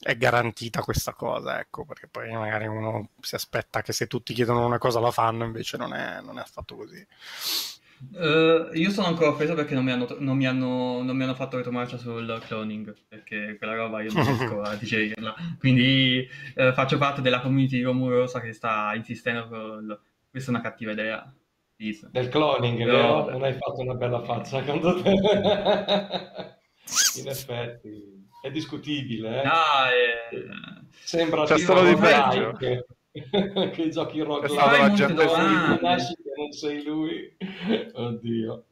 è 0.00 0.16
garantita 0.16 0.82
questa 0.82 1.12
cosa, 1.12 1.60
ecco, 1.60 1.84
perché 1.84 2.08
poi 2.08 2.32
magari 2.32 2.66
uno 2.66 3.10
si 3.20 3.36
aspetta 3.36 3.82
che 3.82 3.92
se 3.92 4.08
tutti 4.08 4.34
chiedono 4.34 4.66
una 4.66 4.78
cosa 4.78 4.98
la 5.00 5.12
fanno, 5.12 5.44
invece 5.44 5.76
non 5.76 5.94
è, 5.94 6.20
non 6.20 6.38
è 6.38 6.40
affatto 6.40 6.76
così. 6.76 7.06
Uh, 8.10 8.74
io 8.74 8.90
sono 8.90 9.06
ancora 9.06 9.30
offeso 9.30 9.54
perché 9.54 9.74
non 9.74 9.84
mi, 9.84 9.92
hanno, 9.92 10.06
non, 10.18 10.36
mi 10.36 10.46
hanno, 10.46 11.02
non 11.02 11.16
mi 11.16 11.22
hanno, 11.22 11.34
fatto 11.34 11.56
retromarcia 11.56 11.96
sul 11.96 12.40
cloning, 12.44 12.94
perché 13.06 13.54
quella 13.56 13.74
roba 13.74 14.02
io 14.02 14.12
non 14.12 14.24
riesco 14.24 14.60
a 14.60 14.74
digerirla. 14.74 15.34
Quindi 15.58 16.28
uh, 16.56 16.72
faccio 16.72 16.98
parte 16.98 17.20
della 17.20 17.40
community 17.40 17.80
romurosa 17.82 18.40
che 18.40 18.52
sta 18.52 18.92
insistendo 18.94 19.48
con... 19.48 19.98
Questa 20.28 20.50
è 20.50 20.54
una 20.54 20.62
cattiva 20.62 20.92
idea. 20.92 21.32
Please. 21.76 22.08
Del 22.10 22.28
cloning, 22.28 22.84
Però... 22.84 23.30
non 23.30 23.44
hai 23.44 23.54
fatto 23.54 23.80
una 23.80 23.94
bella 23.94 24.22
faccia, 24.22 24.58
secondo 24.58 25.02
te? 25.02 25.10
In 27.20 27.28
effetti 27.28 28.22
è 28.42 28.50
discutibile. 28.50 29.40
Eh? 29.40 29.44
No, 29.44 29.52
eh... 29.90 30.28
Sembra 30.90 31.44
C'è 31.44 31.58
solo 31.58 31.84
di 31.84 31.94
peggio. 31.94 32.52
Che, 32.52 32.84
che 33.70 33.88
giochi 33.88 34.20
roguelike. 34.20 34.60
la 34.60 34.92
gente 34.92 35.24
nasci 35.80 36.14
che 36.14 36.31
non 36.52 36.52
sei 36.52 36.82
lui. 36.84 37.34
Oddio. 37.94 38.64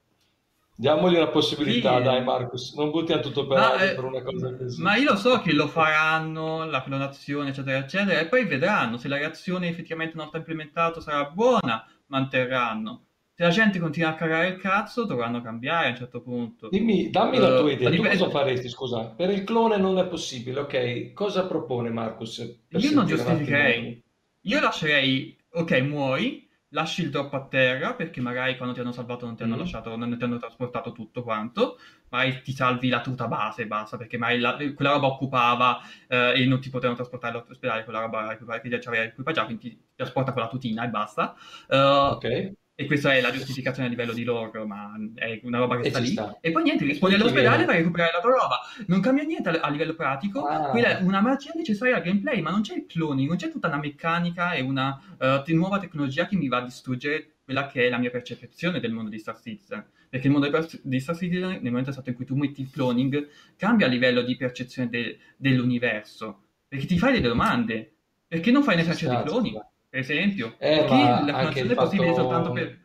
Diamogli 0.77 1.17
una 1.17 1.29
possibilità, 1.29 1.99
sì. 1.99 2.03
dai 2.05 2.25
Marcus, 2.25 2.75
non 2.75 2.91
buttiamo 2.91 3.21
tutto 3.21 3.47
per, 3.47 3.59
ma, 3.59 3.75
eh, 3.77 3.95
per 3.95 4.05
una 4.05 4.23
cosa 4.23 4.55
così. 4.55 4.81
Ma 4.81 4.97
io 4.97 5.11
lo 5.11 5.17
so 5.17 5.41
che 5.41 5.53
lo 5.53 5.67
faranno, 5.67 6.65
la 6.65 6.83
clonazione, 6.83 7.51
eccetera, 7.51 7.79
eccetera, 7.79 8.19
e 8.19 8.27
poi 8.27 8.47
vedranno 8.47 8.97
se 8.97 9.09
la 9.09 9.17
reazione 9.17 9.69
effettivamente 9.69 10.15
una 10.15 10.25
volta 10.25 10.39
implementato 10.39 11.01
sarà 11.01 11.25
buona, 11.25 11.87
manterranno 12.07 13.05
se 13.41 13.47
la 13.47 13.53
gente 13.53 13.79
continua 13.79 14.11
a 14.11 14.15
cagare 14.17 14.49
il 14.49 14.59
cazzo, 14.59 15.05
dovranno 15.05 15.41
cambiare 15.41 15.87
a 15.87 15.91
un 15.91 15.97
certo 15.97 16.21
punto. 16.21 16.69
Dimmi, 16.69 17.09
dammi 17.09 17.39
uh, 17.39 17.41
la 17.41 17.59
tua 17.59 17.73
idea. 17.73 17.91
Tu 17.91 18.03
cosa 18.03 18.29
faresti, 18.29 18.69
scusa? 18.69 19.05
Per 19.17 19.31
il 19.31 19.45
clone 19.45 19.79
non 19.79 19.97
è 19.97 20.07
possibile, 20.07 20.61
ok? 20.61 21.15
Cosa 21.15 21.47
propone 21.47 21.89
Marcus? 21.89 22.59
Io 22.69 22.93
non 22.93 23.07
giustificherei. 23.07 24.03
Io 24.43 24.61
lascerei, 24.61 25.35
ok, 25.53 25.81
muori, 25.81 26.50
lasci 26.71 27.03
il 27.03 27.11
drop 27.11 27.33
a 27.35 27.47
terra 27.47 27.95
perché 27.95 28.21
magari 28.21 28.57
quando 28.57 28.75
ti 28.75 28.81
hanno 28.81 28.93
salvato 28.93 29.27
non 29.27 29.37
ti 29.37 29.43
hanno 29.43 29.57
mm. 29.57 29.59
lasciato, 29.59 29.97
non 29.97 30.17
ti 30.17 30.25
hanno 30.25 30.39
trasportato 30.39 30.93
tutto 30.93 31.23
quanto, 31.23 31.79
magari 32.11 32.43
ti 32.43 32.53
salvi 32.53 32.89
la 32.89 33.01
tuta 33.01 33.27
base 33.29 33.63
e 33.63 33.67
basta 33.67 33.97
perché 33.97 34.19
magari 34.19 34.41
la, 34.41 34.57
quella 34.75 34.93
roba 34.93 35.07
occupava 35.07 35.81
eh, 36.09 36.43
e 36.43 36.47
non 36.47 36.61
ti 36.61 36.71
potevano 36.71 36.97
trasportare 36.97 37.39
all'ospedale, 37.39 37.85
quella 37.85 38.01
roba 38.01 38.37
che 38.37 38.79
già 38.79 38.89
aveva 38.89 39.05
equipaggiato, 39.05 39.47
quindi 39.47 39.69
ti 39.69 39.85
trasporta 39.95 40.33
con 40.33 40.43
la 40.43 40.49
tutina 40.49 40.85
e 40.85 40.89
basta. 40.89 41.35
Uh, 41.69 42.13
ok 42.15 42.53
e 42.81 42.87
questa 42.87 43.15
è 43.15 43.21
la 43.21 43.31
giustificazione 43.31 43.89
a 43.89 43.91
livello 43.91 44.15
di 44.15 44.25
loro, 44.25 44.67
ma 44.67 44.95
è 45.15 45.39
una 45.43 45.59
roba 45.59 45.79
che 45.79 45.89
e 45.89 45.91
sta 45.91 45.99
lì. 45.99 46.13
Sta. 46.13 46.39
E 46.41 46.51
poi 46.51 46.63
niente, 46.63 46.87
rispondi 46.87 47.15
all'ospedale 47.15 47.65
e 47.65 47.67
vai 47.67 47.75
a 47.75 47.79
recuperare 47.81 48.13
la 48.15 48.21
tua 48.21 48.31
roba. 48.31 48.61
Non 48.87 49.03
cambia 49.03 49.23
niente 49.23 49.51
a, 49.51 49.69
livello 49.69 49.95
pratico, 49.95 50.47
ah. 50.47 50.71
quella 50.71 50.97
è 50.99 51.03
una 51.03 51.21
magia 51.21 51.53
necessaria 51.55 51.97
al 51.97 52.03
gameplay, 52.03 52.41
ma 52.41 52.51
non 52.51 52.63
c'è 52.63 52.77
il 52.77 52.87
cloning, 52.87 53.29
non 53.29 53.37
c'è 53.37 53.51
tutta 53.51 53.67
una 53.67 53.77
meccanica 53.77 54.53
e 54.55 54.63
una 54.63 54.99
uh, 55.19 55.55
nuova 55.55 55.79
tecnologia 55.79 56.27
che 56.27 56.37
mi 56.37 56.49
va 56.49 56.57
a 56.57 56.65
distruggere 56.65 57.35
quella 57.45 57.67
che 57.67 57.87
è 57.87 57.91
la 57.91 57.99
mia 57.99 58.09
percezione 58.09 58.81
del 58.81 58.93
mondo 58.93 59.11
di 59.11 59.19
Star 59.19 59.39
Citizen. 59.39 59.85
Perché 60.09 60.29
il 60.29 60.33
mondo 60.33 60.49
di 60.81 61.01
Star 61.01 61.17
Citizen, 61.19 61.51
nel 61.51 61.71
momento 61.71 61.91
esatto 61.91 62.09
in 62.09 62.17
cui 62.17 62.25
tu 62.25 62.35
metti 62.35 62.63
il 62.63 62.71
cloning, 62.71 63.29
cambia 63.57 63.85
a 63.85 63.91
livello 63.91 64.23
di 64.23 64.39
percezione 64.39 64.89
de- 64.89 65.19
dell'universo. 65.37 66.45
Perché 66.67 66.87
ti 66.87 66.99
fai 66.99 67.13
delle 67.13 67.29
domande. 67.29 67.93
Perché 68.27 68.51
non 68.51 68.63
fai 68.63 68.77
ne 68.77 68.85
faccia 68.85 69.07
di 69.07 69.29
cloning? 69.29 69.69
Esempio. 69.99 70.55
Eh, 70.59 70.79
perché 70.79 70.95
la 70.95 71.25
clonazione 71.25 71.73
è 71.73 71.75
possibile 71.75 72.15
soltanto 72.15 72.53
per... 72.53 72.79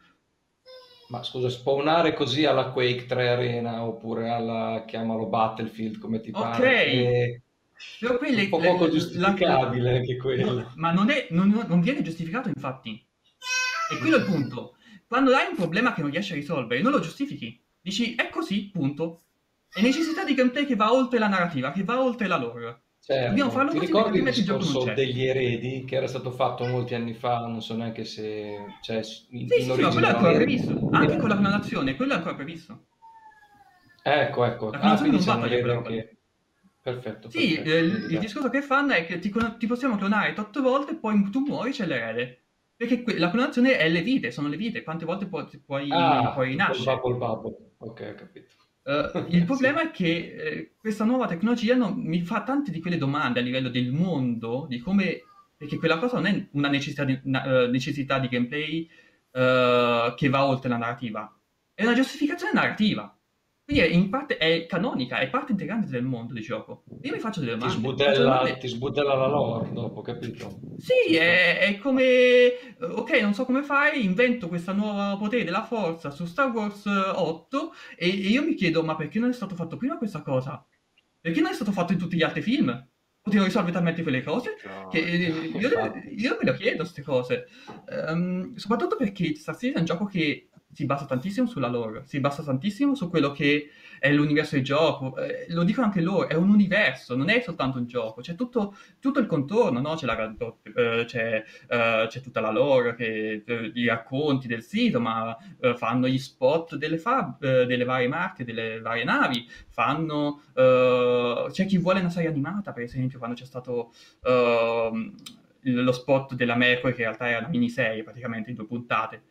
Ma 1.07 1.21
scusa, 1.21 1.49
spawnare 1.49 2.13
così 2.13 2.45
alla 2.45 2.71
Quake 2.71 3.05
3 3.05 3.29
Arena 3.29 3.83
oppure 3.83 4.31
alla, 4.31 4.83
chiamalo 4.87 5.27
Battlefield 5.27 5.99
come 5.99 6.19
ti 6.19 6.31
pare. 6.31 6.57
Ok. 6.57 6.63
E... 6.63 7.41
Però 7.99 8.17
quelle, 8.17 8.43
un 8.43 8.49
po' 8.49 8.57
poco 8.57 8.89
giustificabile 8.89 9.91
la... 9.91 9.97
anche 9.97 10.17
quello. 10.17 10.71
ma 10.75 10.91
non, 10.91 11.09
è, 11.09 11.27
non, 11.29 11.65
non, 11.67 11.81
viene 11.81 12.01
giustificato 12.01 12.47
infatti. 12.47 13.05
E 13.91 13.97
quello 13.99 14.15
è 14.15 14.19
il 14.19 14.25
punto. 14.25 14.77
Quando 15.07 15.35
hai 15.35 15.47
un 15.49 15.55
problema 15.55 15.93
che 15.93 16.01
non 16.01 16.09
riesci 16.09 16.31
a 16.31 16.35
risolvere, 16.35 16.81
non 16.81 16.91
lo 16.91 16.99
giustifichi. 16.99 17.61
Dici, 17.79 18.15
è 18.15 18.29
così, 18.29 18.71
punto. 18.71 19.21
È 19.71 19.81
necessità 19.81 20.23
di 20.23 20.33
gameplay 20.33 20.65
che 20.65 20.75
va 20.75 20.91
oltre 20.91 21.19
la 21.19 21.27
narrativa, 21.27 21.71
che 21.71 21.83
va 21.83 22.01
oltre 22.01 22.27
la 22.27 22.37
lore. 22.37 22.84
Certo. 23.05 23.27
Dobbiamo 23.27 23.51
farlo 23.51 23.69
Ti 23.69 23.77
ricordi 23.77 24.17
il 24.17 24.23
discorso 24.23 24.83
degli 24.95 25.25
eredi 25.25 25.85
che 25.85 25.95
era 25.95 26.07
stato 26.07 26.31
fatto 26.31 26.65
molti 26.65 26.95
anni 26.95 27.13
fa? 27.13 27.37
Non 27.41 27.61
so 27.61 27.75
neanche 27.75 28.03
se... 28.03 28.77
Cioè, 28.81 28.95
in, 28.95 29.47
sì, 29.47 29.61
in 29.61 29.73
sì, 29.75 29.81
ma 29.81 29.89
quello 29.89 30.07
è 30.07 30.09
ancora 30.09 30.33
previsto. 30.33 30.89
Anche 30.91 31.17
con 31.17 31.29
la 31.29 31.37
clonazione, 31.37 31.95
quello 31.95 32.13
è 32.13 32.15
ancora 32.15 32.33
previsto. 32.33 32.85
Ecco, 34.01 34.45
ecco. 34.45 34.71
La 34.71 34.79
ah, 34.79 34.99
non 34.99 35.19
va 35.19 35.33
a 35.33 35.75
anche... 35.75 36.17
Perfetto. 36.81 37.29
Sì, 37.29 37.53
perfetto. 37.53 37.69
Eh, 37.69 37.79
il 38.13 38.19
discorso 38.19 38.49
che 38.49 38.63
fanno 38.63 38.93
è 38.93 39.05
che 39.05 39.19
ti, 39.19 39.31
ti 39.59 39.67
possiamo 39.67 39.97
clonare 39.97 40.33
tot 40.33 40.59
volte 40.59 40.93
e 40.93 40.95
poi 40.95 41.29
tu 41.29 41.41
muori 41.41 41.73
c'è 41.73 41.85
l'erede. 41.85 42.45
Perché 42.75 43.03
que- 43.03 43.19
la 43.19 43.29
clonazione 43.29 43.77
è 43.77 43.87
le 43.87 44.01
vite, 44.01 44.31
sono 44.31 44.47
le 44.47 44.57
vite. 44.57 44.81
Quante 44.81 45.05
volte 45.05 45.27
puoi, 45.27 45.45
puoi, 45.63 45.91
ah, 45.91 46.31
puoi 46.33 46.49
rinascere? 46.49 46.99
Bubble 46.99 47.17
bubble. 47.17 47.55
Ok, 47.77 48.13
ho 48.13 48.15
capito. 48.15 48.53
Uh, 48.85 49.25
il 49.33 49.45
problema 49.45 49.79
sì. 49.79 49.85
è 49.85 49.91
che 49.91 50.35
eh, 50.37 50.71
questa 50.77 51.05
nuova 51.05 51.25
tecnologia 51.25 51.75
non, 51.75 51.95
mi 51.95 52.21
fa 52.21 52.43
tante 52.43 52.69
di 52.69 52.79
quelle 52.79 52.97
domande 52.97 53.39
a 53.39 53.43
livello 53.43 53.69
del 53.69 53.91
mondo, 53.91 54.67
di 54.69 54.79
come... 54.79 55.23
perché 55.57 55.77
quella 55.77 55.97
cosa 55.97 56.17
non 56.17 56.27
è 56.27 56.47
una 56.51 56.69
necessità 56.69 57.03
di, 57.03 57.19
una, 57.23 57.63
uh, 57.63 57.69
necessità 57.69 58.19
di 58.19 58.27
gameplay 58.27 58.87
uh, 59.31 60.13
che 60.15 60.29
va 60.29 60.45
oltre 60.45 60.69
la 60.69 60.77
narrativa, 60.77 61.35
è 61.73 61.83
una 61.83 61.95
giustificazione 61.95 62.53
narrativa. 62.53 63.14
Quindi 63.65 63.95
in 63.95 64.09
parte 64.11 64.37
è 64.37 64.67
canonica, 64.67 65.17
è 65.17 65.27
parte 65.27 65.53
integrante 65.53 65.89
del 65.89 66.03
mondo 66.03 66.33
di 66.33 66.41
gioco. 66.41 66.83
Io 67.01 67.11
mi 67.11 67.19
faccio 67.19 67.39
delle 67.39 67.53
domande. 67.53 67.73
Ti 67.73 67.79
sbudella, 67.79 68.17
domande... 68.19 68.57
ti 68.57 68.67
sbudella 68.67 69.15
la 69.15 69.27
lore 69.27 69.73
dopo, 69.73 70.01
capito? 70.01 70.59
Sì, 70.77 71.15
è, 71.15 71.57
è, 71.57 71.77
come... 71.79 72.53
Ok, 72.79 73.19
non 73.21 73.33
so 73.33 73.43
come 73.43 73.63
fai, 73.63 74.05
invento 74.05 74.49
questa 74.49 74.71
nuova 74.71 75.17
potere 75.17 75.43
della 75.43 75.63
forza 75.63 76.11
su 76.11 76.25
Star 76.25 76.51
Wars 76.51 76.85
8 76.85 77.73
e, 77.97 78.07
e 78.07 78.27
io 78.27 78.43
mi 78.43 78.53
chiedo, 78.53 78.83
ma 78.83 78.95
perché 78.95 79.17
non 79.17 79.31
è 79.31 79.33
stato 79.33 79.55
fatto 79.55 79.77
prima 79.77 79.97
questa 79.97 80.21
cosa? 80.21 80.63
Perché 81.19 81.41
non 81.41 81.49
è 81.49 81.55
stato 81.55 81.71
fatto 81.71 81.91
in 81.91 81.97
tutti 81.97 82.17
gli 82.17 82.23
altri 82.23 82.43
film? 82.43 82.87
Potevo 83.19 83.45
risolvere 83.45 83.73
talmente 83.73 84.03
quelle 84.03 84.21
cose 84.21 84.57
che 84.91 84.99
io, 84.99 85.71
io 86.15 86.37
me 86.39 86.51
lo 86.51 86.53
chiedo 86.53 86.83
queste 86.83 87.01
cose. 87.01 87.47
Um, 88.07 88.53
soprattutto 88.53 88.95
perché 88.95 89.33
Star 89.33 89.55
Citizen 89.55 89.77
è 89.77 89.79
un 89.79 89.85
gioco 89.85 90.05
che 90.05 90.49
si 90.75 90.85
basa 90.85 91.05
tantissimo 91.05 91.47
sulla 91.47 91.69
lore, 91.69 92.03
si 92.05 92.19
basa 92.19 92.43
tantissimo 92.43 92.95
su 92.95 93.09
quello 93.09 93.31
che 93.31 93.69
è 93.97 94.11
l'universo 94.11 94.55
del 94.55 94.63
gioco. 94.65 95.15
Eh, 95.15 95.45
lo 95.47 95.63
dicono 95.63 95.85
anche 95.85 96.01
loro, 96.01 96.27
è 96.27 96.33
un 96.33 96.49
universo, 96.49 97.15
non 97.15 97.29
è 97.29 97.39
soltanto 97.39 97.77
un 97.77 97.85
gioco, 97.85 98.19
c'è 98.19 98.35
tutto, 98.35 98.75
tutto 98.99 99.19
il 99.19 99.25
contorno, 99.25 99.79
no? 99.79 99.95
c'è, 99.95 100.05
la, 100.05 100.35
eh, 100.35 101.05
c'è, 101.05 101.43
uh, 101.69 102.07
c'è, 102.07 102.19
tutta 102.19 102.41
la 102.41 102.51
lore, 102.51 102.93
che, 102.95 103.43
eh, 103.45 103.71
i 103.73 103.87
racconti 103.87 104.47
del 104.47 104.63
sito, 104.63 104.99
ma 104.99 105.37
uh, 105.61 105.75
fanno 105.77 106.09
gli 106.09 106.19
spot 106.19 106.75
delle, 106.75 106.97
fab, 106.97 107.35
uh, 107.41 107.65
delle 107.65 107.85
varie 107.85 108.09
marche, 108.09 108.43
delle 108.43 108.81
varie 108.81 109.05
navi, 109.05 109.47
fanno... 109.69 110.41
c'è 110.53 111.65
chi 111.65 111.77
vuole 111.77 112.01
una 112.01 112.09
serie 112.09 112.29
animata, 112.29 112.73
per 112.73 112.83
esempio, 112.83 113.17
quando 113.17 113.37
c'è 113.37 113.45
stato 113.45 113.93
ehm, 114.23 115.13
lo 115.61 115.91
spot 115.93 116.33
della 116.35 116.55
Mercury, 116.55 116.93
che 116.93 117.01
in 117.01 117.07
realtà 117.07 117.29
era 117.29 117.39
una 117.39 117.47
miniserie 117.47 118.03
praticamente 118.03 118.49
in 118.49 118.57
due 118.57 118.65
puntate 118.65 119.21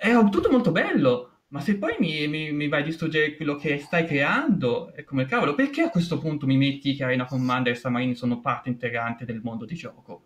è 0.00 0.28
tutto 0.30 0.50
molto 0.50 0.72
bello, 0.72 1.40
ma 1.48 1.60
se 1.60 1.76
poi 1.76 1.96
mi, 1.98 2.26
mi, 2.26 2.52
mi, 2.52 2.68
vai 2.68 2.80
a 2.80 2.84
distruggere 2.84 3.36
quello 3.36 3.56
che 3.56 3.78
stai 3.78 4.06
creando, 4.06 4.94
è 4.94 5.04
come 5.04 5.26
cavolo, 5.26 5.54
perché 5.54 5.82
a 5.82 5.90
questo 5.90 6.18
punto 6.18 6.46
mi 6.46 6.56
metti 6.56 6.94
che 6.94 7.04
Arena 7.04 7.26
Commander 7.26 7.74
e 7.74 7.76
Samarini 7.76 8.14
sono 8.14 8.40
parte 8.40 8.70
integrante 8.70 9.26
del 9.26 9.40
mondo 9.42 9.66
di 9.66 9.74
gioco? 9.74 10.24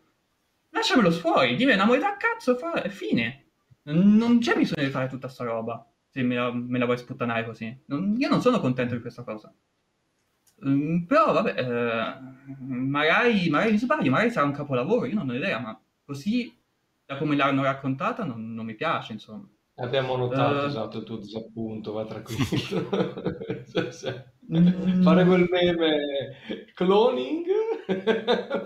Lasciamelo 0.71 1.11
fuori, 1.11 1.57
dimmi 1.57 1.73
una 1.73 1.87
moneta 1.87 2.13
a 2.13 2.17
cazzo 2.17 2.57
e 2.75 2.89
fine. 2.89 3.47
Non 3.85 4.39
c'è 4.39 4.55
bisogno 4.57 4.87
di 4.87 4.93
fare 4.93 5.09
tutta 5.09 5.29
sta 5.29 5.43
roba, 5.43 5.85
se 6.09 6.23
me 6.23 6.37
la, 6.37 6.53
me 6.53 6.79
la 6.79 6.85
vuoi 6.85 6.99
sputtanare 6.99 7.45
così. 7.45 7.77
Non, 7.87 8.15
io 8.17 8.29
non 8.29 8.41
sono 8.41 8.61
contento 8.61 8.95
di 8.95 9.01
questa 9.01 9.25
cosa. 9.25 9.53
Um, 10.61 11.05
però 11.05 11.33
vabbè, 11.33 11.55
eh, 11.59 12.55
magari, 12.61 13.49
magari 13.51 13.73
mi 13.73 13.79
sbaglio, 13.79 14.11
magari 14.11 14.31
sarà 14.31 14.47
un 14.47 14.53
capolavoro, 14.53 15.07
io 15.07 15.15
non 15.15 15.31
ho 15.31 15.35
idea, 15.35 15.59
ma 15.59 15.79
così 16.05 16.57
da 17.05 17.17
come 17.17 17.35
l'hanno 17.35 17.63
raccontata 17.63 18.25
non, 18.25 18.55
non 18.55 18.65
mi 18.65 18.75
piace, 18.75 19.13
insomma. 19.13 19.49
Abbiamo 19.77 20.17
notato, 20.17 20.65
uh, 20.65 20.67
esatto, 20.69 20.99
il 20.99 21.05
tuo 21.05 21.17
disappunto, 21.17 21.93
va 21.93 22.05
tranquillo. 22.05 22.89
mm. 24.53 25.03
faremo 25.03 25.35
il 25.35 25.49
meme 25.51 26.37
cloning, 26.75 27.45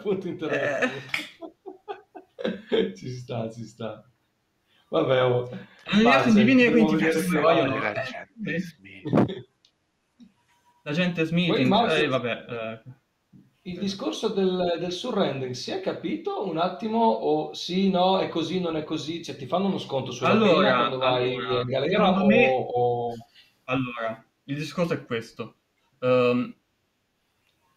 punto 0.03 0.29
interrogativo. 0.29 0.93
Eh. 2.71 2.95
ci 2.95 3.09
sta, 3.11 3.51
ci 3.51 3.65
sta. 3.65 4.07
Vabbè, 4.91 5.25
oh. 5.25 5.49
Ragazzi, 5.85 6.33
di 6.33 6.45
venire 6.45 6.71
qui 6.73 6.85
ti 6.85 7.37
vogliono. 7.37 7.77
La 10.83 10.93
gente 10.93 11.25
Smith, 11.25 11.57
eh, 11.57 12.07
vabbè. 12.07 12.45
Eh 12.49 12.98
il 13.71 13.79
discorso 13.79 14.29
del, 14.29 14.77
del 14.79 14.93
surrendering 14.93 15.55
si 15.55 15.71
è 15.71 15.81
capito 15.81 16.47
un 16.47 16.59
attimo 16.59 17.05
o 17.05 17.53
sì, 17.53 17.91
no, 17.91 18.19
è 18.19 18.29
così, 18.29 18.61
non 18.61 18.77
è 18.77 18.85
così? 18.85 19.23
Cioè 19.23 19.37
ti 19.37 19.47
fanno 19.47 19.67
uno 19.67 19.79
sconto 19.79 20.11
sulla 20.11 20.31
allora, 20.31 20.67
pena 20.67 20.77
quando 20.77 20.99
vai 20.99 21.35
allora, 21.35 21.61
in 21.61 21.67
galera 21.67 22.23
o, 22.23 22.27
me... 22.27 22.67
o... 22.73 23.13
Allora, 23.65 24.25
il 24.45 24.57
discorso 24.57 24.95
è 24.95 25.05
questo. 25.05 25.57
Um, 26.01 26.55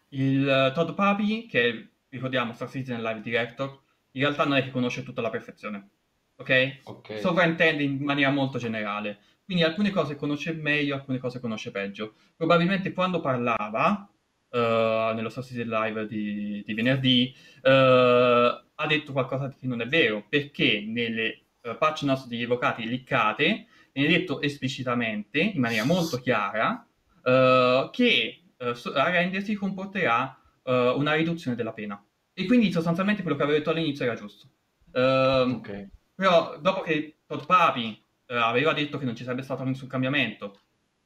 il 0.08 0.72
Todd 0.74 0.90
Papi, 0.92 1.46
che 1.46 1.88
ricordiamo 2.08 2.52
Star 2.52 2.70
Citizen 2.70 3.02
Live 3.02 3.20
Director, 3.20 3.80
in 4.12 4.22
realtà 4.22 4.44
non 4.44 4.56
è 4.56 4.62
che 4.62 4.70
conosce 4.70 5.02
tutta 5.02 5.20
la 5.20 5.30
perfezione, 5.30 5.88
ok? 6.36 6.80
okay. 6.84 7.20
Sovraintende 7.20 7.82
in 7.82 7.98
maniera 8.02 8.30
molto 8.30 8.58
generale. 8.58 9.18
Quindi 9.44 9.64
alcune 9.64 9.90
cose 9.90 10.16
conosce 10.16 10.52
meglio, 10.52 10.94
alcune 10.94 11.18
cose 11.18 11.40
conosce 11.40 11.70
peggio. 11.70 12.14
Probabilmente 12.36 12.92
quando 12.92 13.20
parlava 13.20 14.08
uh, 14.52 15.14
nello 15.14 15.30
Citizen 15.30 15.68
Live 15.68 16.06
di, 16.06 16.62
di 16.64 16.74
venerdì, 16.74 17.34
uh, 17.62 17.68
ha 17.68 18.86
detto 18.86 19.12
qualcosa 19.12 19.48
che 19.48 19.66
non 19.66 19.80
è 19.80 19.86
vero, 19.86 20.24
perché 20.28 20.84
nelle 20.86 21.40
uh, 21.62 21.76
patch 21.76 22.02
notes 22.02 22.26
degli 22.26 22.42
evocati 22.42 22.86
liccate 22.86 23.66
viene 23.92 24.08
detto 24.08 24.40
esplicitamente, 24.40 25.40
in 25.40 25.60
maniera 25.60 25.84
molto 25.84 26.18
chiara, 26.18 26.86
che 27.24 28.42
a 28.56 29.10
rendersi 29.10 29.54
comporterà 29.54 30.36
una 30.64 31.12
riduzione 31.14 31.56
della 31.56 31.72
pena. 31.72 32.02
E 32.32 32.46
quindi 32.46 32.72
sostanzialmente 32.72 33.22
quello 33.22 33.36
che 33.36 33.42
avevo 33.44 33.58
detto 33.58 33.70
all'inizio 33.70 34.04
era 34.06 34.14
giusto. 34.14 34.48
Uh, 34.92 35.50
okay. 35.58 35.88
Però 36.14 36.58
dopo 36.58 36.80
che 36.80 37.18
Todd 37.26 37.44
Papi 37.44 38.02
aveva 38.26 38.72
detto 38.72 38.98
che 38.98 39.04
non 39.04 39.14
ci 39.14 39.24
sarebbe 39.24 39.42
stato 39.42 39.62
nessun 39.62 39.88
cambiamento 39.88 40.58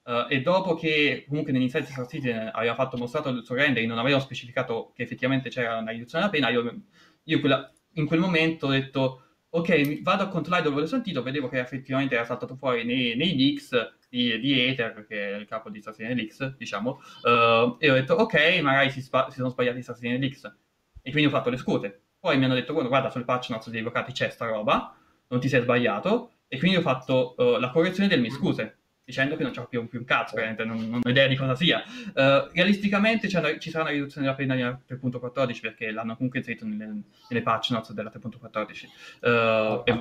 Uh, 0.07 0.27
e 0.29 0.41
dopo 0.41 0.75
che 0.75 1.25
comunque 1.27 1.51
nell'Insight 1.51 1.85
Star 1.87 2.07
Citizen 2.07 2.51
aveva 2.55 2.77
fatto 2.77 2.97
mostrato 2.97 3.29
il 3.31 3.45
suo 3.45 3.57
render 3.57 3.83
e 3.83 3.87
non 3.87 3.99
aveva 3.99 4.21
specificato 4.21 4.93
che 4.95 5.03
effettivamente 5.03 5.49
c'era 5.49 5.79
una 5.79 5.91
riduzione 5.91 6.31
della 6.31 6.49
pena, 6.49 6.57
io, 6.57 6.83
io 7.25 7.41
quella, 7.41 7.69
in 7.95 8.07
quel 8.07 8.21
momento 8.21 8.67
ho 8.67 8.71
detto 8.71 9.23
ok, 9.49 10.03
vado 10.03 10.23
a 10.23 10.29
controllare 10.29 10.63
dove 10.63 10.81
l'ho 10.81 10.87
sentito, 10.87 11.25
vedevo 11.25 11.49
che 11.49 11.59
effettivamente 11.59 12.15
era 12.15 12.25
saltato 12.25 12.55
fuori 12.55 12.85
nei, 12.85 13.17
nei 13.17 13.37
leaks 13.37 13.97
di, 14.09 14.39
di 14.39 14.61
Ether, 14.61 15.07
che 15.09 15.33
è 15.33 15.37
il 15.37 15.47
capo 15.47 15.71
di 15.71 15.83
Citizen 15.83 16.15
Leaks, 16.15 16.57
diciamo, 16.57 17.01
uh, 17.23 17.77
e 17.79 17.91
ho 17.91 17.95
detto 17.95 18.15
ok, 18.15 18.61
magari 18.63 18.91
si, 18.91 19.01
spa- 19.01 19.29
si 19.31 19.39
sono 19.39 19.49
sbagliati 19.49 19.83
Star 19.83 19.97
Citizen 19.97 20.21
Leaks. 20.21 20.57
E 21.03 21.11
quindi 21.11 21.27
ho 21.27 21.35
fatto 21.35 21.51
le 21.51 21.57
scute. 21.57 22.03
Poi 22.21 22.39
mi 22.39 22.45
hanno 22.45 22.55
detto 22.55 22.73
guarda, 22.75 23.11
sul 23.11 23.25
patch 23.25 23.51
notes 23.51 23.71
dei 23.71 23.81
avvocati 23.81 24.13
c'è 24.13 24.31
sta 24.31 24.47
roba, 24.47 24.95
non 25.29 25.41
ti 25.41 25.49
sei 25.49 25.63
sbagliato, 25.63 26.33
e 26.49 26.59
quindi 26.59 26.77
ho 26.77 26.83
fatto 26.83 27.35
uh, 27.39 27.59
la 27.59 27.71
correzione 27.71 28.09
delle 28.09 28.23
mie 28.23 28.31
scuse 28.31 28.79
dicendo 29.07 29.37
che 29.37 29.45
non 29.45 29.53
c'è 29.53 29.65
più, 29.69 29.87
più 29.87 30.01
un 30.01 30.05
cazzo, 30.05 30.35
veramente 30.35 30.65
non, 30.65 30.79
non 30.91 31.01
ho 31.03 31.09
idea 31.09 31.29
di 31.29 31.37
cosa 31.37 31.55
sia. 31.55 31.81
Uh, 32.09 32.51
realisticamente 32.53 33.29
una, 33.39 33.57
ci 33.57 33.71
sarà 33.71 33.85
una 33.85 33.93
riduzione 33.93 34.27
della 34.27 34.37
pena 34.37 34.55
nella 34.55 34.81
3.14 34.89 35.61
perché 35.61 35.93
l'hanno 35.93 36.17
comunque 36.17 36.41
inserito 36.41 36.67
nelle, 36.67 37.03
nelle 37.29 37.43
patch 37.43 37.71
notes 37.71 37.93
della 37.93 38.11
3.14 38.13 38.87
uh, 39.21 39.83
e, 39.85 39.93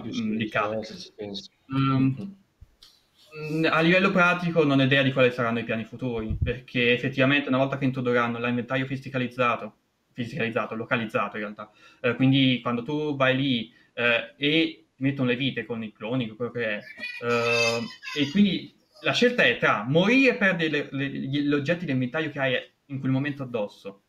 um, 1.68 2.36
a 3.70 3.82
livello 3.82 4.10
pratico 4.12 4.64
non 4.64 4.80
ho 4.80 4.84
idea 4.84 5.04
di 5.04 5.14
quali 5.14 5.32
saranno 5.32 5.60
i 5.60 5.66
piani 5.66 5.84
futuri 5.84 6.36
perché 6.42 6.94
effettivamente 6.94 7.50
una 7.50 7.58
volta 7.58 7.78
che 7.78 7.86
introdurranno 7.86 8.40
l'inventario 8.40 8.86
fiscalizzato 8.86 9.76
fiscalizzato, 10.14 10.74
localizzato 10.74 11.36
in 11.36 11.44
realtà 11.44 11.70
uh, 12.02 12.16
quindi 12.16 12.60
quando 12.64 12.82
tu 12.82 13.16
vai 13.16 13.36
lì 13.36 13.74
e 14.38 14.86
mettono 14.98 15.30
le 15.30 15.36
vite 15.38 15.66
con 15.66 15.84
i 15.84 15.94
cloni, 15.94 16.28
quello 16.30 16.52
che 16.52 16.66
è, 16.66 16.80
e 18.18 18.30
quindi 18.32 18.75
la 19.06 19.14
scelta 19.14 19.44
è 19.44 19.58
tra 19.58 19.86
morire 19.88 20.34
e 20.34 20.38
perdere 20.38 20.70
le, 20.70 20.88
le, 20.90 21.08
gli 21.08 21.54
oggetti 21.54 21.86
d'inventario 21.86 22.32
che 22.32 22.40
hai 22.40 22.56
in 22.88 23.00
quel 23.00 23.12
momento 23.12 23.44
addosso, 23.44 24.02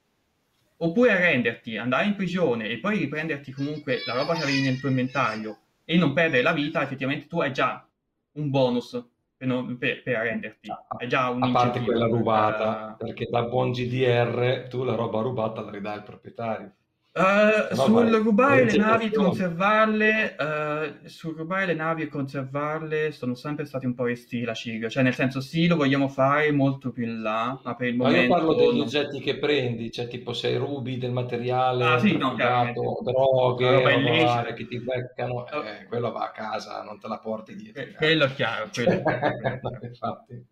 oppure 0.78 1.12
arrenderti, 1.12 1.76
andare 1.76 2.07
in 2.07 2.16
prigione 2.16 2.68
e 2.68 2.78
poi 2.78 2.99
riprenderti 2.99 3.53
comunque 3.53 4.03
la 4.07 4.14
roba 4.14 4.34
che 4.34 4.42
avevi 4.42 4.62
nel 4.62 4.80
tuo 4.80 4.88
inventario 4.88 5.59
e 5.84 5.99
non 5.99 6.14
perdere 6.14 6.42
la 6.42 6.53
vita, 6.53 6.82
effettivamente 6.82 7.26
tu 7.26 7.40
hai 7.40 7.53
già 7.53 7.86
un 8.32 8.51
bonus 8.51 9.05
per, 9.36 9.47
non, 9.47 9.76
per, 9.76 10.03
per 10.03 10.16
arrenderti. 10.16 10.70
Hai 10.99 11.09
già 11.09 11.28
un 11.28 11.42
A 11.42 11.51
parte 11.53 11.80
quella 11.80 12.07
rubata, 12.07 12.94
per... 12.97 13.09
perché 13.09 13.28
da 13.30 13.42
buon 13.42 13.72
GDR 13.72 14.66
tu 14.68 14.82
la 14.82 14.94
roba 14.94 15.20
rubata 15.20 15.61
la 15.61 15.70
ridai 15.70 15.94
al 15.94 16.03
proprietario. 16.05 16.72
Uh, 17.17 17.75
sul 17.75 18.11
rubare 18.11 18.64
le 18.64 18.77
navi 18.77 19.07
e 19.07 19.11
conservarle, 19.11 20.37
uh, 20.39 21.09
sul 21.09 21.35
rubare 21.35 21.64
le 21.64 21.73
navi 21.73 22.03
e 22.03 22.09
conservarle 22.09 23.11
sono 23.11 23.35
sempre 23.35 23.64
stati 23.64 23.87
un 23.87 23.95
po' 23.95 24.05
resti 24.05 24.43
la 24.43 24.53
CIG, 24.53 24.89
cioè 24.89 25.03
nel 25.03 25.14
senso 25.14 25.41
sì 25.41 25.67
lo 25.67 25.77
vogliamo 25.77 26.09
fare 26.09 26.53
molto 26.53 26.91
più 26.91 27.05
in 27.05 27.23
là, 27.23 27.59
ma 27.64 27.75
per 27.75 27.89
il 27.89 27.97
ma 27.97 28.05
momento... 28.05 28.35
Ma 28.35 28.39
io 28.39 28.45
parlo 28.45 28.55
degli 28.55 28.77
non... 28.77 28.87
oggetti 28.87 29.21
che 29.21 29.39
prendi, 29.39 29.91
cioè 29.91 30.09
tipo 30.09 30.35
se 30.35 30.59
rubi 30.59 30.99
del 30.99 31.12
materiale, 31.12 31.85
ah, 31.85 31.99
sì, 31.99 32.19
no, 32.19 32.35
droghe, 32.35 33.95
rubare, 33.95 34.53
che 34.53 34.67
ti 34.67 34.79
beccano, 34.79 35.47
oh. 35.51 35.64
eh, 35.64 35.87
quello 35.87 36.12
va 36.12 36.25
a 36.25 36.31
casa, 36.33 36.83
non 36.83 37.01
te 37.01 37.09
la 37.09 37.19
porti 37.19 37.55
dietro. 37.55 37.81
Eh, 37.81 37.93
quello 37.95 38.25
è 38.27 38.35
chiaro. 38.35 38.69
Quello 38.71 38.91
è 38.91 39.01
chiaro. 39.03 39.79
Infatti. 39.81 40.45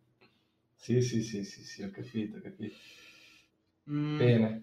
Sì, 0.76 1.02
sì, 1.02 1.22
sì, 1.22 1.44
sì, 1.44 1.62
sì, 1.62 1.82
ho 1.82 1.90
capito, 1.90 2.38
ho 2.38 2.40
capito. 2.40 2.74
Mm. 3.90 4.16
Bene. 4.16 4.62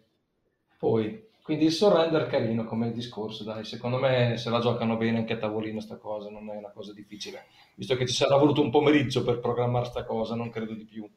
Poi... 0.80 1.30
Quindi 1.44 1.66
il 1.66 1.72
surrender 1.72 2.28
carino 2.28 2.66
come 2.66 2.92
discorso, 2.92 3.44
dai, 3.44 3.66
secondo 3.66 3.98
me 3.98 4.38
se 4.38 4.50
la 4.50 4.60
giocano 4.60 4.96
bene 4.96 5.18
anche 5.18 5.34
a 5.34 5.38
tavolino 5.38 5.80
sta 5.80 5.98
cosa, 5.98 6.30
non 6.30 6.50
è 6.50 6.56
una 6.56 6.72
cosa 6.72 6.94
difficile. 6.94 7.48
Visto 7.76 7.96
che 7.96 8.06
ci 8.06 8.14
sarà 8.14 8.38
voluto 8.38 8.62
un 8.62 8.70
pomeriggio 8.70 9.24
per 9.24 9.40
programmare 9.40 9.86
sta 9.86 10.04
cosa, 10.04 10.36
non 10.36 10.52
credo 10.52 10.74
di 10.74 10.86
più. 10.86 11.10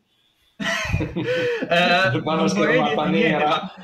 eh, 0.56 2.20
non 2.24 2.48
schermata 2.48 3.04
nera. 3.06 3.74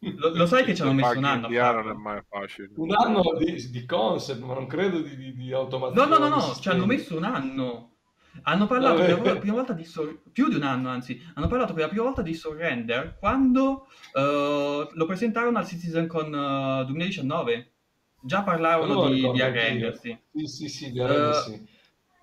Lo, 0.00 0.34
lo, 0.34 0.46
sai 0.46 0.64
che 0.64 0.74
ci 0.74 0.82
hanno 0.82 0.92
messo 0.92 1.18
un 1.18 1.24
anno? 1.24 1.48
Non 1.48 1.90
è 1.90 1.92
mai 1.94 2.20
facile. 2.28 2.70
Un 2.76 2.92
anno 2.92 3.22
di, 3.38 3.70
di 3.70 3.84
concept, 3.84 4.40
ma 4.40 4.54
non 4.54 4.66
credo 4.66 5.00
di, 5.00 5.16
di, 5.16 5.34
di 5.34 5.52
automatizzazione. 5.52 6.18
No, 6.18 6.28
no, 6.28 6.36
no, 6.36 6.46
no, 6.46 6.54
ci 6.54 6.68
hanno 6.68 6.86
messo 6.86 7.16
un 7.16 7.24
anno. 7.24 7.97
Hanno 8.42 8.66
parlato 8.66 9.02
per 9.02 9.20
la 9.22 9.38
prima 9.38 9.54
volta 9.54 9.72
di 9.72 9.84
sor- 9.84 10.20
più 10.32 10.48
di 10.48 10.56
un 10.56 10.62
anno, 10.62 10.88
anzi, 10.88 11.20
hanno 11.34 11.46
parlato 11.46 11.72
per 11.72 11.82
la 11.82 11.88
prima 11.88 12.04
volta 12.04 12.22
di 12.22 12.34
Surrender 12.34 13.16
quando 13.18 13.86
uh, 14.14 14.88
lo 14.92 15.06
presentarono 15.06 15.58
al 15.58 15.66
CitizenCon 15.66 16.32
uh, 16.32 16.84
2019. 16.84 17.72
Già 18.20 18.42
parlavano 18.42 19.08
di, 19.08 19.30
di 19.30 19.40
arrendersi. 19.40 20.18
Sì, 20.32 20.46
sì, 20.46 20.68
sì, 20.68 20.92
di 20.92 21.00
arrendersi. 21.00 21.52
Uh, 21.52 21.76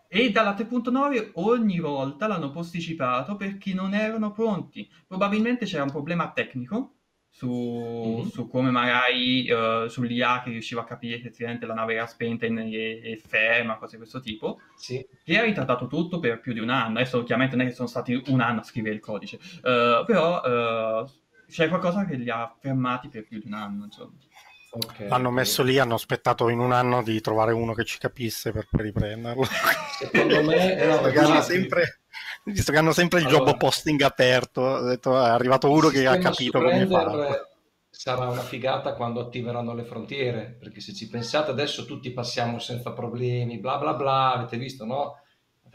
e 0.08 0.30
dalla 0.30 0.54
3.9 0.54 1.32
ogni 1.36 1.80
volta 1.80 2.28
l'hanno 2.28 2.52
posticipato 2.52 3.36
perché 3.36 3.74
non 3.74 3.94
erano 3.94 4.32
pronti. 4.32 4.90
Probabilmente 5.08 5.66
c'era 5.66 5.84
un 5.84 5.92
problema 5.92 6.32
tecnico 6.32 6.96
su, 7.36 7.50
mm-hmm. 7.50 8.28
su 8.28 8.48
come 8.48 8.72
magari 8.72 9.52
uh, 9.52 9.88
sull'IA 9.88 10.42
che 10.42 10.52
riusciva 10.52 10.82
a 10.82 10.86
capire 10.86 11.20
che 11.20 11.28
effettivamente 11.28 11.66
la 11.66 11.74
nave 11.74 11.96
era 11.96 12.08
spenta 12.08 12.46
e, 12.46 12.52
e 13.04 13.22
ferma, 13.26 13.76
cose 13.76 13.92
di 13.92 13.98
questo 13.98 14.22
tipo, 14.22 14.62
sì. 14.78 15.06
che 15.22 15.38
ha 15.38 15.44
ritrattato 15.44 15.88
tutto 15.88 16.20
per 16.20 16.40
più 16.40 16.54
di 16.54 16.62
un 16.62 16.70
anno. 16.70 17.00
Adesso 17.00 17.24
chiaramente 17.24 17.58
non 17.58 17.66
è 17.66 17.70
che 17.70 17.76
sono 17.76 17.90
stati 17.90 18.24
un 18.28 18.40
anno 18.40 18.62
a 18.62 18.64
scrivere 18.64 18.96
il 18.96 19.02
codice, 19.02 19.36
uh, 19.36 20.06
però 20.06 21.02
uh, 21.02 21.10
c'è 21.50 21.68
qualcosa 21.68 22.06
che 22.06 22.16
li 22.16 22.30
ha 22.30 22.56
fermati 22.58 23.10
per 23.10 23.26
più 23.26 23.40
di 23.40 23.48
un 23.48 23.54
anno. 23.54 23.84
Insomma. 23.84 24.14
Okay, 24.78 25.08
L'hanno 25.10 25.32
messo 25.32 25.62
lì, 25.62 25.78
hanno 25.78 25.96
aspettato 25.96 26.48
in 26.48 26.60
un 26.60 26.72
anno 26.72 27.02
di 27.04 27.20
trovare 27.20 27.52
uno 27.52 27.74
che 27.74 27.84
ci 27.84 27.98
capisse 27.98 28.52
per, 28.52 28.68
per 28.70 28.82
riprenderlo. 28.82 29.46
Secondo 30.00 30.42
me 30.42 30.86
no, 30.86 31.00
hanno 31.00 31.42
sempre, 31.42 32.00
visto 32.46 32.72
che 32.72 32.78
hanno 32.78 32.92
sempre 32.92 33.20
il 33.20 33.28
allora, 33.28 33.46
job 33.46 33.58
posting 33.58 34.02
aperto, 34.02 34.82
detto, 34.82 35.16
è 35.16 35.30
arrivato 35.30 35.70
uno 35.72 35.90
che 35.90 36.06
ha 36.06 36.18
capito 36.18 36.60
come 36.60 36.88
fare. 36.88 37.50
Sarà 37.90 38.28
una 38.28 38.42
figata 38.42 38.94
quando 38.94 39.22
attiveranno 39.22 39.74
le 39.74 39.84
frontiere, 39.84 40.58
perché 40.60 40.82
se 40.82 40.94
ci 40.94 41.08
pensate 41.08 41.52
adesso 41.52 41.86
tutti 41.86 42.12
passiamo 42.12 42.60
senza 42.60 42.92
problemi, 42.92 43.58
bla 43.58 43.78
bla 43.78 43.94
bla, 43.94 44.34
avete 44.34 44.58
visto, 44.58 44.86
no? 44.86 45.20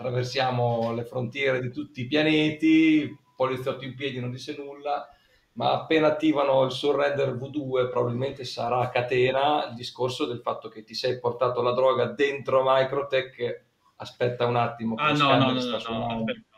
attraversiamo 0.01 0.95
le 0.95 1.05
frontiere 1.05 1.61
di 1.61 1.71
tutti 1.71 2.01
i 2.01 2.07
pianeti, 2.07 2.67
il 3.03 3.19
poliziotto 3.37 3.85
in 3.85 3.95
piedi 3.95 4.19
non 4.19 4.31
dice 4.31 4.57
nulla, 4.57 5.07
ma 5.53 5.73
appena 5.73 6.07
attivano 6.07 6.65
il 6.65 6.71
surrender 6.71 7.35
V2 7.35 7.91
probabilmente 7.91 8.45
sarà 8.45 8.79
a 8.81 8.89
catena 8.89 9.69
il 9.69 9.75
discorso 9.75 10.25
del 10.25 10.41
fatto 10.41 10.69
che 10.69 10.85
ti 10.85 10.95
sei 10.95 11.19
portato 11.19 11.61
la 11.61 11.73
droga 11.73 12.07
dentro 12.07 12.63
Microtech, 12.65 13.65
aspetta 13.97 14.47
un 14.47 14.57
attimo. 14.57 14.95
Ah 14.97 15.13
no, 15.13 15.37
no, 15.37 15.53
no, 15.53 15.53
no, 15.53 15.53
no, 15.53 15.59
aspetta, 15.59 16.50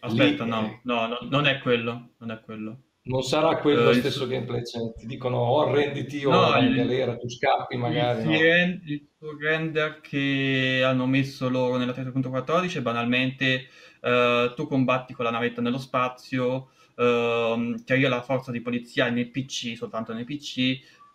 aspetta 0.00 0.44
lì, 0.44 0.50
no, 0.50 0.66
eh. 0.66 0.80
no, 0.82 1.06
no, 1.06 1.18
non 1.22 1.46
è 1.46 1.58
quello, 1.58 2.10
non 2.18 2.30
è 2.30 2.40
quello. 2.40 2.82
Non 3.08 3.22
sarà 3.22 3.56
quello 3.56 3.84
lo 3.84 3.90
uh, 3.90 3.94
stesso 3.94 4.24
il... 4.24 4.30
gameplay, 4.30 4.66
cioè, 4.66 4.92
ti 4.94 5.06
dicono 5.06 5.38
o 5.38 5.62
arrenditi 5.62 6.24
o 6.26 6.30
no, 6.30 6.58
in 6.58 6.74
galera, 6.74 7.16
tu 7.16 7.28
scappi 7.28 7.76
magari. 7.76 8.20
Il, 8.20 8.28
no. 8.28 8.38
rend- 8.38 8.82
il 8.86 9.08
render 9.40 10.00
che 10.00 10.82
hanno 10.84 11.06
messo 11.06 11.48
loro 11.48 11.78
nella 11.78 11.92
3.14 11.92 12.76
è 12.76 12.82
banalmente 12.82 13.68
uh, 14.02 14.52
tu 14.54 14.66
combatti 14.66 15.14
con 15.14 15.24
la 15.24 15.30
navetta 15.30 15.62
nello 15.62 15.78
spazio, 15.78 16.70
uh, 16.96 17.74
ti 17.82 17.92
arriva 17.92 18.08
la 18.08 18.22
forza 18.22 18.50
di 18.50 18.60
polizia 18.60 19.08
nei 19.08 19.30
PC, 19.30 19.74
soltanto 19.76 20.12
nei 20.12 20.24
PC, 20.24 20.54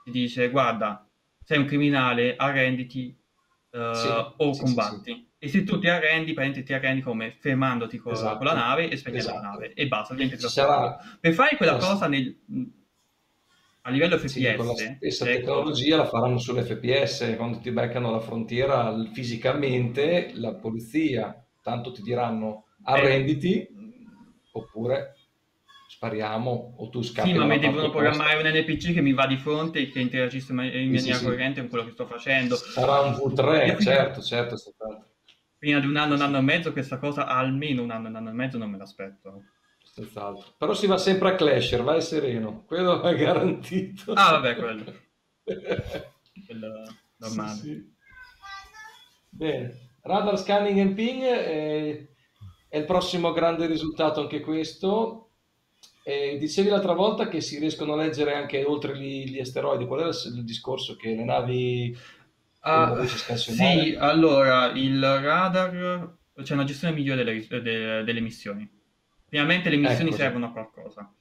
ti 0.03 0.11
dice 0.11 0.49
guarda, 0.49 1.07
sei 1.43 1.59
un 1.59 1.66
criminale, 1.66 2.36
arrenditi 2.36 3.16
uh, 3.72 3.93
sì, 3.93 4.07
o 4.38 4.53
sì, 4.53 4.61
combatti. 4.61 5.14
Sì, 5.14 5.28
e 5.44 5.50
se 5.50 5.66
tu 5.66 5.78
ti 5.78 5.89
arrendi, 5.89 6.32
prendi, 6.32 6.64
ti 6.64 6.72
arrendi 6.72 7.02
come 7.02 7.36
fermandoti 7.38 7.98
con, 7.98 8.14
esatto. 8.14 8.38
con 8.38 8.46
la 8.46 8.54
nave 8.54 8.88
e 8.88 8.96
spegnendo 8.96 9.28
esatto. 9.28 9.44
la 9.44 9.50
nave 9.50 9.74
e 9.74 9.88
basta. 9.88 10.16
Sarà... 10.48 10.98
Per 11.20 11.34
fare 11.34 11.58
quella 11.58 11.78
Sarà... 11.78 11.91
cosa 11.91 12.08
nel, 12.08 12.34
a 13.82 13.89
livello 13.89 14.18
FPS, 14.18 14.32
sì, 14.32 14.56
con 14.56 14.68
la 14.68 14.74
stessa 14.74 15.26
ecco. 15.26 15.36
tecnologia 15.36 15.98
la 15.98 16.06
faranno 16.06 16.38
sull'FPS 16.38 17.34
quando 17.36 17.58
ti 17.58 17.72
beccano 17.72 18.08
alla 18.08 18.22
frontiera 18.22 18.96
fisicamente, 19.12 20.32
la 20.36 20.54
polizia, 20.54 21.46
tanto 21.62 21.91
ti 21.91 22.02
diranno 22.02 22.68
arrenditi 22.84 23.64
eh. 23.64 23.70
oppure 24.54 25.18
spariamo 25.89 26.76
o 26.78 26.88
tu 26.88 27.02
scappi. 27.02 27.32
Sì, 27.32 27.38
ma 27.38 27.44
mi 27.44 27.60
devono 27.60 27.89
programmare 27.89 28.38
un 28.38 28.48
NPC 28.48 28.94
che 28.94 29.02
mi 29.02 29.12
va 29.12 29.28
di 29.28 29.36
fronte 29.36 29.80
e 29.80 29.89
che 29.89 30.00
interagisce 30.00 30.54
in 30.54 30.56
maniera 30.56 31.00
sì, 31.00 31.14
sì, 31.14 31.26
corrente 31.26 31.60
con 31.60 31.70
quello 31.70 31.84
che 31.84 31.91
sto 31.91 32.06
facendo. 32.06 32.56
Sarà 32.56 33.02
un 33.02 33.12
V3, 33.12 33.82
certo, 33.82 34.22
certo, 34.22 34.56
certo 34.56 35.08
prima 35.64 35.80
di 35.80 35.88
un 35.88 35.95
anno, 35.95 36.16
un 36.16 36.22
anno 36.22 36.39
e 36.39 36.41
mezzo, 36.41 36.74
questa 36.74 36.97
cosa 36.97 37.26
almeno 37.26 37.84
un 37.84 37.89
anno, 37.89 38.09
un 38.09 38.16
anno 38.18 38.30
e 38.32 38.34
mezzo 38.34 38.57
non 38.57 38.70
me 38.70 38.78
l'aspetto. 38.78 39.43
Senz'altro. 39.82 40.55
Però 40.57 40.74
si 40.74 40.88
va 40.88 40.97
sempre 40.97 41.30
a 41.30 41.36
clasher, 41.36 41.84
vai 41.84 42.01
sereno, 42.01 42.66
quello 42.66 43.01
è 43.01 43.16
garantito. 43.16 44.11
Ah, 44.11 44.32
vabbè, 44.32 44.55
quello. 44.57 44.84
quello 46.45 46.68
normale. 47.16 47.53
Sì, 47.53 47.61
sì. 47.61 47.93
Bene, 49.30 49.91
radar 50.01 50.38
scanning 50.38 50.80
and 50.80 50.95
ping 50.95 51.24
è, 51.24 52.07
è, 52.68 52.78
il 52.78 52.86
prossimo 52.86 53.32
grande 53.32 53.66
risultato 53.66 54.20
anche 54.20 54.41
questo. 54.41 55.30
E 56.03 56.36
dicevi 56.38 56.68
l'altra 56.68 56.93
volta 56.93 57.30
che 57.30 57.39
si 57.39 57.57
riescono 57.57 57.93
a 57.93 57.95
leggere 57.95 58.34
anche 58.34 58.66
oltre 58.66 58.97
gli, 58.97 59.30
gli 59.30 59.39
asteroidi. 59.39 59.86
Qual 59.86 60.01
era 60.01 60.09
il 60.09 60.43
discorso? 60.43 60.97
Che 60.97 61.16
le 61.16 61.24
navi 61.24 61.97
Uh, 62.64 63.05
sì, 63.05 63.93
allora 63.99 64.72
il 64.72 65.01
radar 65.03 66.16
c'è 66.41 66.53
una 66.53 66.64
gestione 66.64 66.93
migliore 66.93 67.24
delle, 67.24 67.45
delle, 67.61 68.03
delle 68.03 68.22
missioni. 68.22 68.70
Finalmente 69.28 69.70
le 69.70 69.78
missioni 69.78 70.09
ecco, 70.09 70.18
servono 70.18 70.45
a 70.45 70.51
qualcosa. 70.51 71.14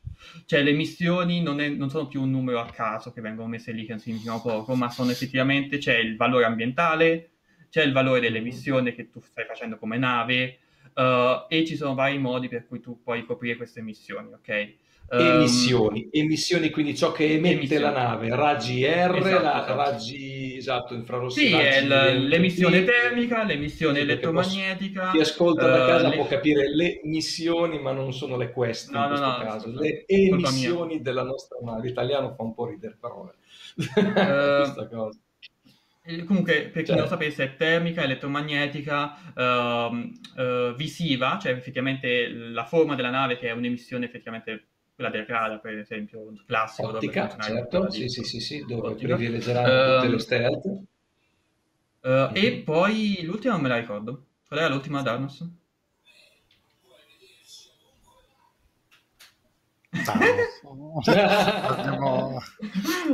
Cioè 0.47 0.63
le 0.63 0.73
missioni 0.73 1.43
non, 1.43 1.61
è, 1.61 1.69
non, 1.69 1.91
sono 1.91 2.07
più 2.07 2.23
un 2.23 2.31
numero 2.31 2.61
a 2.61 2.67
caso 2.67 3.13
che 3.13 3.21
vengono 3.21 3.49
messe 3.49 3.73
lì 3.73 3.85
che 3.85 3.93
non 3.93 4.01
significano 4.01 4.41
poco, 4.41 4.75
ma 4.75 4.89
sono 4.91 5.11
effettivamente 5.11 5.79
c'è 5.79 5.97
il 5.97 6.17
valore 6.17 6.45
ambientale, 6.45 7.31
c'è 7.71 7.83
il 7.83 7.93
valore 7.93 8.21
delle 8.21 8.41
missioni 8.41 8.95
che 8.95 9.11
tu 9.11 9.21
stai 9.21 9.45
facendo 9.47 9.79
come 9.79 9.99
nave 9.99 10.59
uh, 10.95 11.47
e 11.49 11.65
ci 11.67 11.75
sono 11.75 11.95
vari 11.95 12.19
modi 12.19 12.49
per 12.49 12.67
cui 12.67 12.81
tu 12.81 13.03
puoi 13.03 13.25
coprire 13.25 13.57
queste 13.57 13.83
missioni, 13.83 14.33
ok? 14.33 14.75
Emissioni, 15.11 16.05
um, 16.05 16.09
emissioni 16.13 16.71
quindi 16.71 16.97
ciò 16.97 17.13
che 17.13 17.33
emette 17.33 17.57
emissioni. 17.57 17.83
la 17.83 17.91
nave, 17.91 18.35
raggi 18.35 18.85
R, 18.85 18.87
esatto, 18.87 19.29
la, 19.29 19.39
esatto. 19.39 19.75
raggi 19.75 20.42
esatto, 20.63 20.95
infrarossi. 20.95 21.49
Sì, 21.49 21.53
è 21.53 21.85
l'emissione 21.85 22.85
termica, 22.85 23.45
l'emissione 23.45 23.97
sì, 23.97 24.01
elettromagnetica. 24.01 25.11
Chi 25.11 25.19
ascolta 25.19 25.67
da 25.67 25.87
casa 25.87 26.09
uh, 26.09 26.13
può 26.13 26.23
le... 26.23 26.29
capire 26.29 26.75
le 26.75 27.01
missioni, 27.05 27.79
ma 27.81 27.93
non 27.93 28.13
sono 28.13 28.37
le 28.37 28.51
queste 28.51 28.93
no, 28.93 29.03
in 29.03 29.09
questo 29.09 29.27
no, 29.27 29.39
caso. 29.39 29.71
No, 29.71 29.81
le 29.81 30.05
emissioni 30.07 31.03
della 31.03 31.23
nostra 31.23 31.59
nave. 31.63 31.87
L'italiano 31.87 32.35
fa 32.35 32.43
un 32.43 32.55
po' 32.55 32.67
ridere 32.67 32.97
parole. 32.99 33.35
Uh, 34.03 34.89
cosa. 34.89 35.19
Comunque, 36.27 36.63
per 36.63 36.83
chi 36.83 36.87
certo. 36.89 36.93
non 36.95 37.03
lo 37.03 37.09
sapesse, 37.09 37.45
è 37.45 37.57
termica, 37.57 38.03
elettromagnetica, 38.03 39.33
uh, 39.37 40.43
uh, 40.43 40.75
visiva, 40.75 41.39
cioè 41.41 41.53
effettivamente 41.53 42.29
la 42.29 42.65
forma 42.65 42.97
della 42.97 43.11
nave 43.11 43.39
che 43.39 43.49
è 43.49 43.53
un'emissione 43.53 44.07
effettivamente 44.07 44.72
quella 44.95 45.11
del 45.11 45.27
radar, 45.27 45.61
per 45.61 45.79
esempio, 45.79 46.33
classico. 46.47 46.89
Ottica, 46.89 47.37
certo, 47.39 47.91
sì, 47.91 48.09
sì, 48.09 48.25
sì, 48.25 48.41
sì, 48.41 48.65
dove 48.67 48.95
privilegieranno 48.95 49.69
uh, 49.69 49.97
tutte 49.97 50.09
le 50.13 50.19
stealth. 50.19 50.65
Uh, 50.65 52.09
mm-hmm. 52.09 52.31
E 52.35 52.63
poi 52.65 53.21
l'ultima 53.23 53.55
non 53.55 53.63
me 53.63 53.69
la 53.69 53.79
ricordo. 53.79 54.27
Qual 54.47 54.61
era 54.61 54.69
l'ultima 54.69 55.03
Darnos? 55.03 55.49
Abbiamo... 61.07 62.43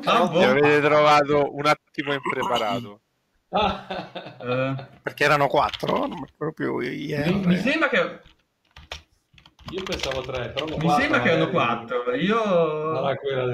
ah, 0.04 0.26
boh. 0.28 0.40
avete 0.40 0.80
trovato 0.80 1.54
un 1.54 1.66
attimo 1.66 2.12
impreparato. 2.12 3.00
uh, 3.48 4.74
perché 5.02 5.24
erano 5.24 5.46
quattro, 5.48 6.06
non 6.06 6.24
proprio 6.36 6.76
mi, 6.76 7.14
mi 7.44 7.56
sembra 7.56 7.88
che 7.88 8.20
io 9.70 9.82
pensavo 9.82 10.20
tre, 10.22 10.50
però 10.50 10.66
Mi 10.66 10.90
sembra 10.90 11.20
che 11.20 11.30
erano 11.30 11.50
quattro. 11.50 12.14
Io... 12.14 12.36
Sarà 12.94 13.16
quella 13.16 13.46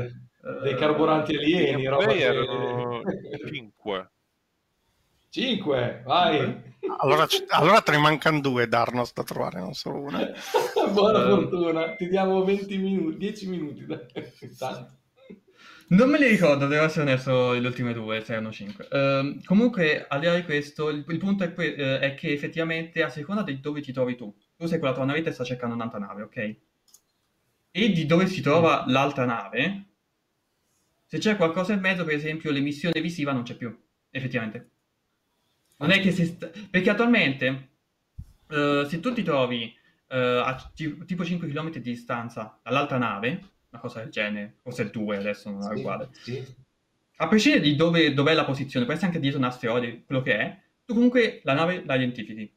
dei 0.62 0.72
eh, 0.72 0.76
carburanti 0.76 1.36
alieni. 1.36 1.86
Roba 1.86 2.06
che... 2.06 2.18
erano 2.18 3.02
cinque. 3.52 4.10
Cinque, 5.30 6.02
vai. 6.04 6.72
Allora, 6.98 7.26
allora 7.48 7.80
te 7.80 7.90
ne 7.90 7.98
mancano 7.98 8.40
due 8.40 8.68
Darnos 8.68 9.12
da 9.12 9.24
trovare, 9.24 9.58
non 9.58 9.72
solo 9.72 10.00
una. 10.00 10.30
Buona 10.92 11.26
uh... 11.26 11.40
fortuna, 11.40 11.94
ti 11.96 12.08
diamo 12.08 12.44
20 12.44 12.78
minuti, 12.78 13.16
10 13.16 13.48
minuti. 13.48 13.86
Tanto. 14.56 14.98
Non 15.86 16.08
me 16.08 16.18
li 16.18 16.28
ricordo, 16.28 16.66
devo 16.66 16.84
essere 16.84 17.02
onesto, 17.02 17.52
le 17.52 17.66
ultime 17.66 17.92
due, 17.92 18.24
se 18.24 18.32
erano 18.32 18.52
cinque. 18.52 18.88
Uh, 18.90 19.42
comunque, 19.44 20.06
al 20.08 20.20
di 20.20 20.26
là 20.26 20.34
di 20.34 20.44
questo, 20.44 20.88
il, 20.88 21.04
il 21.06 21.18
punto 21.18 21.44
è, 21.44 21.52
que- 21.52 21.74
uh, 21.76 22.00
è, 22.00 22.14
che 22.14 22.32
effettivamente 22.32 23.02
a 23.02 23.10
seconda 23.10 23.42
di 23.42 23.60
dove 23.60 23.80
ti 23.82 23.92
trovi 23.92 24.16
tu, 24.16 24.34
tu 24.56 24.66
sei 24.66 24.78
con 24.78 24.88
la 24.88 24.94
tua 24.94 25.04
navetta 25.04 25.30
e 25.30 25.32
sta 25.32 25.44
cercando 25.44 25.74
un'altra 25.74 25.98
nave, 25.98 26.22
ok? 26.22 26.56
E 27.70 27.92
di 27.92 28.06
dove 28.06 28.26
si 28.26 28.40
trova 28.40 28.84
l'altra 28.86 29.24
nave, 29.24 29.84
se 31.04 31.18
c'è 31.18 31.36
qualcosa 31.36 31.72
in 31.72 31.80
mezzo, 31.80 32.04
per 32.04 32.14
esempio 32.14 32.50
l'emissione 32.50 33.00
visiva 33.00 33.32
non 33.32 33.42
c'è 33.42 33.56
più, 33.56 33.76
effettivamente. 34.10 34.70
Non 35.78 35.90
è 35.90 36.00
che 36.00 36.12
si... 36.12 36.24
Sta... 36.24 36.50
Perché 36.70 36.90
attualmente, 36.90 37.68
uh, 38.48 38.84
se 38.84 39.00
tu 39.00 39.12
ti 39.12 39.22
trovi 39.22 39.74
a 40.08 40.72
tipo 41.06 41.24
5 41.24 41.48
km 41.48 41.72
di 41.72 41.80
distanza 41.80 42.60
dall'altra 42.62 42.98
nave, 42.98 43.40
una 43.70 43.80
cosa 43.80 44.00
del 44.00 44.10
genere, 44.10 44.58
forse 44.62 44.82
il 44.82 44.90
2 44.90 45.16
adesso 45.16 45.50
non 45.50 45.60
è 45.60 45.74
sì, 45.74 45.80
uguale. 45.80 46.08
Sì. 46.12 46.54
A 47.16 47.28
prescindere 47.28 47.64
di 47.64 47.74
dove, 47.74 48.14
dov'è 48.14 48.34
la 48.34 48.44
posizione, 48.44 48.84
può 48.84 48.94
essere 48.94 49.08
anche 49.08 49.20
dietro 49.20 49.40
un 49.40 49.46
asteroide, 49.46 50.04
quello 50.04 50.22
che 50.22 50.36
è, 50.36 50.60
tu 50.84 50.94
comunque 50.94 51.40
la 51.42 51.54
nave 51.54 51.82
la 51.84 51.96
identifichi. 51.96 52.52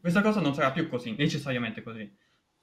Questa 0.00 0.22
cosa 0.22 0.40
non 0.40 0.54
sarà 0.54 0.70
più 0.70 0.88
così, 0.88 1.14
necessariamente 1.16 1.82
così, 1.82 2.10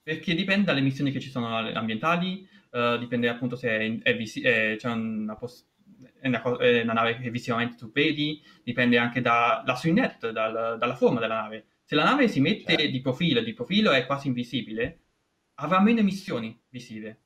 perché 0.01 0.35
dipende 0.35 0.65
dalle 0.65 0.81
missioni 0.81 1.11
che 1.11 1.19
ci 1.19 1.29
sono 1.29 1.57
ambientali, 1.57 2.47
uh, 2.71 2.97
dipende 2.97 3.27
appunto 3.27 3.55
se 3.55 3.69
è, 3.69 3.99
è 4.01 4.15
visi- 4.15 4.41
è, 4.41 4.75
c'è 4.77 4.89
una, 4.91 5.35
poss- 5.35 5.67
è, 6.19 6.27
una, 6.27 6.41
co- 6.41 6.57
è 6.57 6.81
una, 6.81 6.93
nave 6.93 7.19
che 7.19 7.29
visivamente 7.29 7.75
tu 7.75 7.91
vedi, 7.91 8.41
dipende 8.63 8.97
anche 8.97 9.21
dalla 9.21 9.75
silhouette, 9.75 10.31
dal, 10.31 10.77
dalla 10.77 10.95
forma 10.95 11.19
della 11.19 11.41
nave. 11.41 11.65
Se 11.83 11.95
la 11.95 12.03
nave 12.03 12.27
si 12.27 12.39
mette 12.39 12.75
certo. 12.75 12.91
di 12.91 13.01
profilo, 13.01 13.41
di 13.41 13.53
profilo 13.53 13.91
è 13.91 14.05
quasi 14.05 14.27
invisibile, 14.27 14.99
avrà 15.55 15.79
meno 15.81 15.99
emissioni 15.99 16.59
visive 16.69 17.21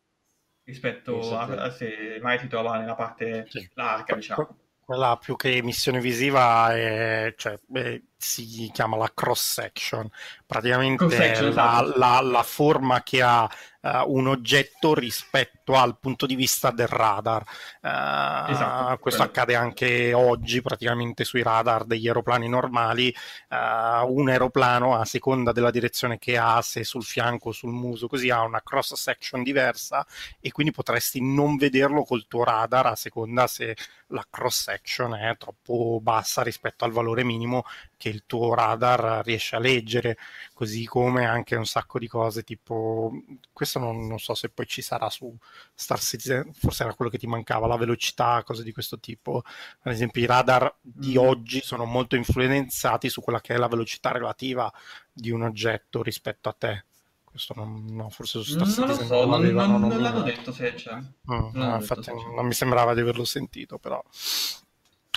rispetto 0.63 1.35
a, 1.35 1.45
a, 1.45 1.71
se 1.71 2.19
mai 2.21 2.37
si 2.39 2.47
trova 2.47 2.77
nella 2.77 2.95
parte 2.95 3.45
sì. 3.49 3.67
larga, 3.73 4.15
diciamo. 4.15 4.57
Quella 4.79 5.17
più 5.17 5.35
che 5.35 5.57
emissione 5.57 5.99
visiva 5.99 6.75
è, 6.75 7.33
cioè, 7.37 7.59
è, 7.73 8.01
si 8.21 8.69
chiama 8.73 8.97
la 8.97 9.09
cross 9.13 9.53
section, 9.53 10.09
praticamente 10.45 11.05
cross 11.05 11.15
section, 11.15 11.53
la, 11.53 11.81
esatto. 11.81 11.97
la, 11.97 12.19
la, 12.19 12.43
forma 12.43 13.01
che 13.01 13.21
ha 13.21 13.43
uh, 13.43 13.89
un 14.07 14.27
oggetto 14.27 14.93
rispetto 14.93 15.75
al 15.75 15.97
punto 15.97 16.25
di 16.25 16.35
vista 16.35 16.69
del 16.69 16.87
radar. 16.87 17.43
Uh, 17.81 18.51
esatto, 18.51 18.97
questo 18.99 19.23
quello. 19.23 19.23
accade 19.23 19.55
anche 19.55 20.13
oggi 20.13 20.61
praticamente 20.61 21.23
sui 21.23 21.41
radar 21.43 21.85
degli 21.85 22.07
aeroplani 22.07 22.49
normali. 22.49 23.15
Uh, 23.47 24.13
un 24.13 24.27
aeroplano 24.27 24.99
a 24.99 25.05
seconda 25.05 25.53
della 25.53 25.71
direzione 25.71 26.19
che 26.19 26.37
ha, 26.37 26.61
se 26.61 26.83
sul 26.83 27.03
fianco 27.03 27.49
o 27.49 27.53
sul 27.53 27.71
muso, 27.71 28.07
così 28.07 28.29
ha 28.29 28.41
una 28.41 28.61
cross 28.61 28.95
section 28.95 29.43
diversa 29.43 30.05
e 30.41 30.51
quindi 30.51 30.73
potresti 30.73 31.21
non 31.21 31.55
vederlo 31.55 32.03
col 32.03 32.27
tuo 32.27 32.43
radar 32.43 32.87
a 32.87 32.95
seconda 32.95 33.47
se 33.47 33.77
la 34.07 34.25
cross 34.29 34.63
section 34.63 35.15
è 35.15 35.37
troppo 35.37 35.99
bassa 36.01 36.41
rispetto 36.41 36.83
al 36.83 36.91
valore 36.91 37.23
minimo 37.23 37.63
che 37.99 38.07
il 38.07 38.23
tuo 38.25 38.53
radar 38.53 39.25
riesce 39.25 39.57
a 39.57 39.59
leggere, 39.59 40.17
così 40.53 40.85
come 40.85 41.25
anche 41.25 41.55
un 41.57 41.65
sacco 41.65 41.99
di 41.99 42.07
cose 42.07 42.43
tipo, 42.43 43.11
questo 43.51 43.77
non, 43.77 44.07
non 44.07 44.19
so 44.19 44.33
se 44.35 44.47
poi 44.47 44.65
ci 44.65 44.81
sarà 44.81 45.09
su 45.09 45.35
Star 45.73 45.99
Citizen, 45.99 46.53
forse 46.53 46.83
era 46.83 46.93
quello 46.93 47.11
che 47.11 47.17
ti 47.17 47.27
mancava, 47.27 47.67
la 47.67 47.75
velocità, 47.75 48.41
cose 48.43 48.63
di 48.63 48.71
questo 48.71 48.99
tipo. 48.99 49.43
Ad 49.81 49.91
esempio 49.91 50.21
i 50.21 50.25
radar 50.25 50.73
di 50.81 51.15
mm. 51.15 51.17
oggi 51.17 51.59
sono 51.61 51.83
molto 51.83 52.15
influenzati 52.15 53.09
su 53.09 53.19
quella 53.19 53.41
che 53.41 53.53
è 53.55 53.57
la 53.57 53.67
velocità 53.67 54.11
relativa 54.11 54.71
di 55.11 55.29
un 55.29 55.41
oggetto 55.41 56.01
rispetto 56.01 56.47
a 56.47 56.55
te. 56.57 56.85
Questo 57.25 57.53
non, 57.53 57.85
no, 57.89 58.09
forse 58.09 58.41
su 58.41 58.51
Star 58.51 58.65
non 58.65 58.73
Citizen 58.73 58.97
lo 58.97 59.03
so, 59.03 59.25
non, 59.25 59.41
non, 59.41 59.71
non, 59.71 59.89
non 59.89 60.01
l'hanno 60.01 60.21
detto 60.21 60.53
se 60.53 60.73
c'è. 60.73 60.95
Mm, 60.95 61.49
no, 61.51 61.75
infatti 61.75 62.11
non 62.33 62.45
mi 62.45 62.53
sembrava 62.53 62.93
di 62.93 63.01
averlo 63.01 63.25
sentito, 63.25 63.77
però... 63.77 64.01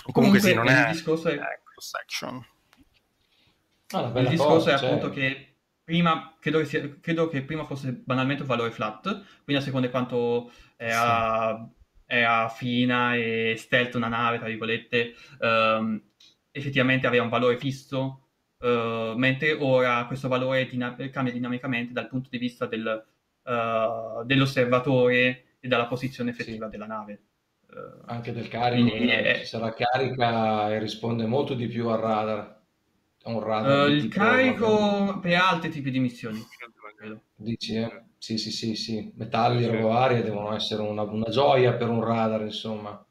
Comunque, 0.03 0.11
Comunque 0.11 0.39
sì, 0.41 0.53
non 0.53 0.67
è... 0.67 0.91
Discorso 0.91 1.29
è... 1.29 1.39
cross 1.63 1.93
action. 1.93 2.45
Ah, 3.93 4.19
il 4.19 4.27
discorso 4.27 4.69
è 4.69 4.73
appunto 4.73 5.07
cioè... 5.07 5.13
che 5.13 5.47
prima 5.83 6.35
credo 6.39 6.59
che, 6.59 6.65
sia, 6.65 6.99
credo 6.99 7.27
che, 7.27 7.41
prima 7.43 7.65
fosse 7.65 7.91
banalmente 7.91 8.43
un 8.43 8.47
valore 8.47 8.71
flat, 8.71 9.23
quindi 9.43 9.61
a 9.61 9.65
seconda 9.65 9.87
di 9.87 9.91
quanto 9.91 10.51
era, 10.75 11.55
sì. 11.57 11.83
era 12.05 12.49
fina 12.49 13.15
e 13.15 13.55
stealth 13.57 13.95
una 13.95 14.07
nave, 14.07 14.37
tra 14.37 14.47
virgolette, 14.47 15.13
um, 15.39 16.01
effettivamente 16.51 17.07
aveva 17.07 17.23
un 17.23 17.29
valore 17.29 17.57
fisso 17.57 18.23
Uh, 18.63 19.13
mentre 19.17 19.51
ora 19.59 20.05
questo 20.05 20.29
valore 20.29 20.65
dina- 20.67 20.95
cambia 21.11 21.33
dinamicamente 21.33 21.91
dal 21.91 22.07
punto 22.07 22.29
di 22.31 22.37
vista 22.37 22.65
del, 22.65 23.05
uh, 23.43 24.23
dell'osservatore 24.23 25.57
e 25.59 25.67
dalla 25.67 25.85
posizione 25.85 26.29
effettiva 26.29 26.67
sì. 26.67 26.71
della 26.71 26.85
nave. 26.85 27.23
Uh, 27.67 28.03
Anche 28.05 28.31
del 28.31 28.47
carico, 28.47 28.89
quindi, 28.89 29.11
eh, 29.11 29.39
ci 29.39 29.47
sarà 29.47 29.73
carica 29.73 30.71
e 30.71 30.79
risponde 30.79 31.25
molto 31.25 31.55
di 31.55 31.67
più 31.67 31.89
al 31.89 31.99
radar. 31.99 32.62
Un 33.23 33.39
radar 33.39 33.89
il 33.89 34.09
carico 34.09 35.19
per 35.21 35.35
altri 35.35 35.69
tipi 35.69 35.91
di 35.91 35.99
missioni. 35.99 36.45
Dici, 37.35 37.75
eh? 37.75 38.03
Sì, 38.17 38.37
sì, 38.37 38.51
sì, 38.51 38.75
sì. 38.75 39.11
Metalli, 39.15 39.65
roba 39.65 39.93
varia 39.93 40.21
devono 40.21 40.53
essere 40.55 40.81
una, 40.81 41.03
una, 41.03 41.29
gioia 41.29 41.73
per 41.73 41.89
un 41.89 42.03
radar, 42.03 42.41
insomma. 42.41 43.05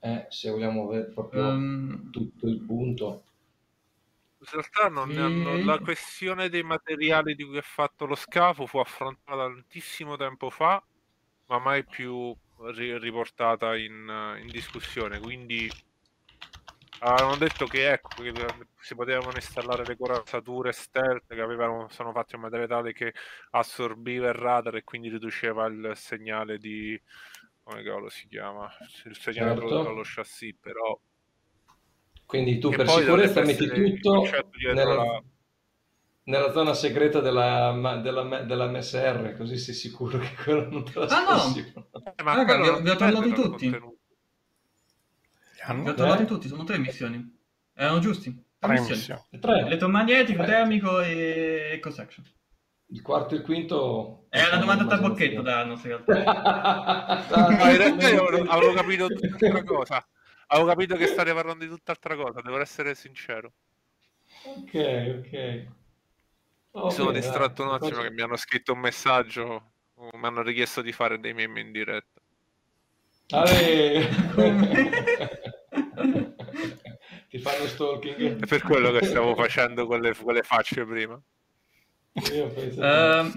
Eh, 0.00 0.26
se 0.28 0.50
vogliamo 0.50 0.86
vedere 0.86 1.10
proprio 1.12 1.46
um... 1.46 2.10
tutto 2.10 2.48
il 2.48 2.60
punto. 2.60 3.24
In 4.38 4.46
realtà 4.50 4.88
non 4.88 5.08
ne 5.08 5.20
hanno, 5.20 5.64
la 5.64 5.78
questione 5.78 6.48
dei 6.48 6.64
materiali 6.64 7.36
di 7.36 7.44
cui 7.44 7.58
è 7.58 7.62
fatto 7.62 8.06
lo 8.06 8.16
scafo 8.16 8.66
fu 8.66 8.78
affrontata 8.78 9.46
tantissimo 9.46 10.16
tempo 10.16 10.50
fa, 10.50 10.82
ma 11.46 11.58
mai 11.60 11.84
più 11.84 12.34
ri- 12.74 12.98
riportata 12.98 13.76
in, 13.76 14.38
in, 14.40 14.48
discussione. 14.48 15.20
Quindi 15.20 15.70
avevano 17.02 17.36
detto 17.36 17.66
che, 17.66 17.92
ecco, 17.92 18.22
che 18.22 18.32
si 18.80 18.94
potevano 18.94 19.32
installare 19.34 19.84
le 19.84 19.96
corazzature 19.96 20.72
stealth 20.72 21.34
che 21.34 21.40
avevano, 21.40 21.88
sono 21.90 22.12
fatte 22.12 22.36
in 22.36 22.42
materiale 22.42 22.68
tale 22.68 22.92
che 22.92 23.12
assorbiva 23.50 24.28
il 24.28 24.34
radar 24.34 24.76
e 24.76 24.84
quindi 24.84 25.08
riduceva 25.08 25.66
il 25.66 25.92
segnale 25.94 26.58
di 26.58 27.00
come 27.64 27.82
cavolo 27.82 28.08
si 28.08 28.26
chiama? 28.28 28.68
Il 29.04 29.16
segnale 29.16 29.50
certo. 29.50 29.66
prodotto 29.66 29.88
dallo 29.88 30.02
chassis, 30.04 30.56
però 30.60 30.98
quindi 32.26 32.58
tu 32.58 32.70
e 32.70 32.76
per 32.76 32.88
sicurezza 32.88 33.42
metti 33.42 33.68
tutto 33.68 34.24
nella, 34.72 34.94
la... 34.94 35.22
nella, 36.24 36.52
zona 36.52 36.72
segreta 36.72 37.20
della, 37.20 38.00
della, 38.02 38.42
della, 38.42 38.66
MSR, 38.68 39.36
così 39.36 39.58
sei 39.58 39.74
sicuro 39.74 40.18
che 40.18 40.34
quello 40.42 40.68
non 40.70 40.84
te 40.84 40.98
la 40.98 41.06
Ah 41.06 41.36
no! 41.36 41.54
Eh, 42.16 42.22
ma 42.22 42.34
Raga, 42.34 42.56
vi, 42.56 42.82
vi 42.82 42.88
ho 42.90 42.96
tornati 42.96 43.32
tutti. 45.66 46.02
Vi 46.02 46.08
ho 46.08 46.14
eh? 46.14 46.24
tutti, 46.24 46.48
sono 46.48 46.64
tre 46.64 46.78
missioni. 46.78 47.40
Erano 47.74 47.98
giusti. 47.98 48.44
Tre 48.58 48.80
missioni. 48.80 49.20
Tre. 49.40 49.60
Elettromagnetico, 49.60 50.44
termico 50.44 51.00
e 51.00 51.70
eco-section. 51.72 52.24
Il 52.86 53.00
quarto 53.00 53.34
e 53.34 53.38
il 53.38 53.44
quinto... 53.44 54.26
È 54.28 54.46
una 54.46 54.58
domanda 54.58 54.84
a 54.84 54.86
tabocchetto 54.86 55.40
da 55.40 55.64
nostra 55.64 56.02
realtà. 56.04 57.24
no, 57.58 57.70
in 57.70 57.76
realtà 57.76 58.08
io 58.10 58.26
avevo 58.26 58.72
capito 58.74 59.06
tutta 59.08 59.46
una 59.48 59.64
cosa. 59.64 60.06
Avevo 60.48 60.68
capito 60.68 60.96
che 60.96 61.06
state 61.06 61.32
parlando 61.32 61.64
di 61.64 61.70
tutt'altra 61.70 62.14
cosa, 62.14 62.42
devo 62.42 62.60
essere 62.60 62.94
sincero. 62.94 63.54
Ok, 64.44 65.24
ok. 65.24 65.66
Oh, 66.72 66.86
mi 66.86 66.92
sono 66.92 67.10
bene, 67.10 67.20
distratto 67.20 67.62
dai, 67.62 67.70
un 67.70 67.74
attimo 67.76 67.90
cosa... 67.90 68.02
che 68.02 68.10
mi 68.10 68.22
hanno 68.22 68.36
scritto 68.36 68.72
un 68.72 68.78
messaggio, 68.78 69.72
mi 69.94 70.26
hanno 70.26 70.42
richiesto 70.42 70.82
di 70.82 70.92
fare 70.92 71.18
dei 71.18 71.34
meme 71.34 71.60
in 71.60 71.72
diretta. 71.72 72.21
Ti 77.28 77.38
fanno 77.38 77.66
stalking? 77.66 78.42
È 78.42 78.46
per 78.46 78.62
quello 78.62 78.90
che 78.92 79.06
stavo 79.06 79.34
facendo 79.34 79.86
quelle, 79.86 80.14
quelle 80.14 80.42
facce 80.42 80.84
prima. 80.84 81.18
Io 82.34 82.48
penso 82.48 82.80
uh, 82.80 83.30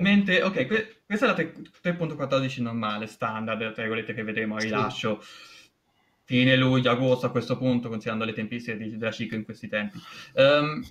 Mentre, 0.00 0.42
ok, 0.42 0.66
que- 0.66 0.96
questa 1.06 1.26
è 1.26 1.28
la 1.28 1.34
3.14 1.34 2.62
normale, 2.62 3.06
standard, 3.06 3.72
tra 3.72 3.82
virgolette, 3.82 4.14
che 4.14 4.22
vedremo 4.22 4.56
a 4.56 4.60
rilascio. 4.60 5.20
Sì. 5.20 5.28
Fine 6.24 6.56
luglio, 6.56 6.90
agosto 6.90 7.26
a 7.26 7.30
questo 7.30 7.56
punto, 7.56 7.88
considerando 7.88 8.24
le 8.24 8.32
tempistiche 8.32 8.76
di, 8.76 8.96
della 8.96 9.12
ciclo 9.12 9.36
in 9.36 9.44
questi 9.44 9.68
tempi. 9.68 9.98
Um, 10.34 10.84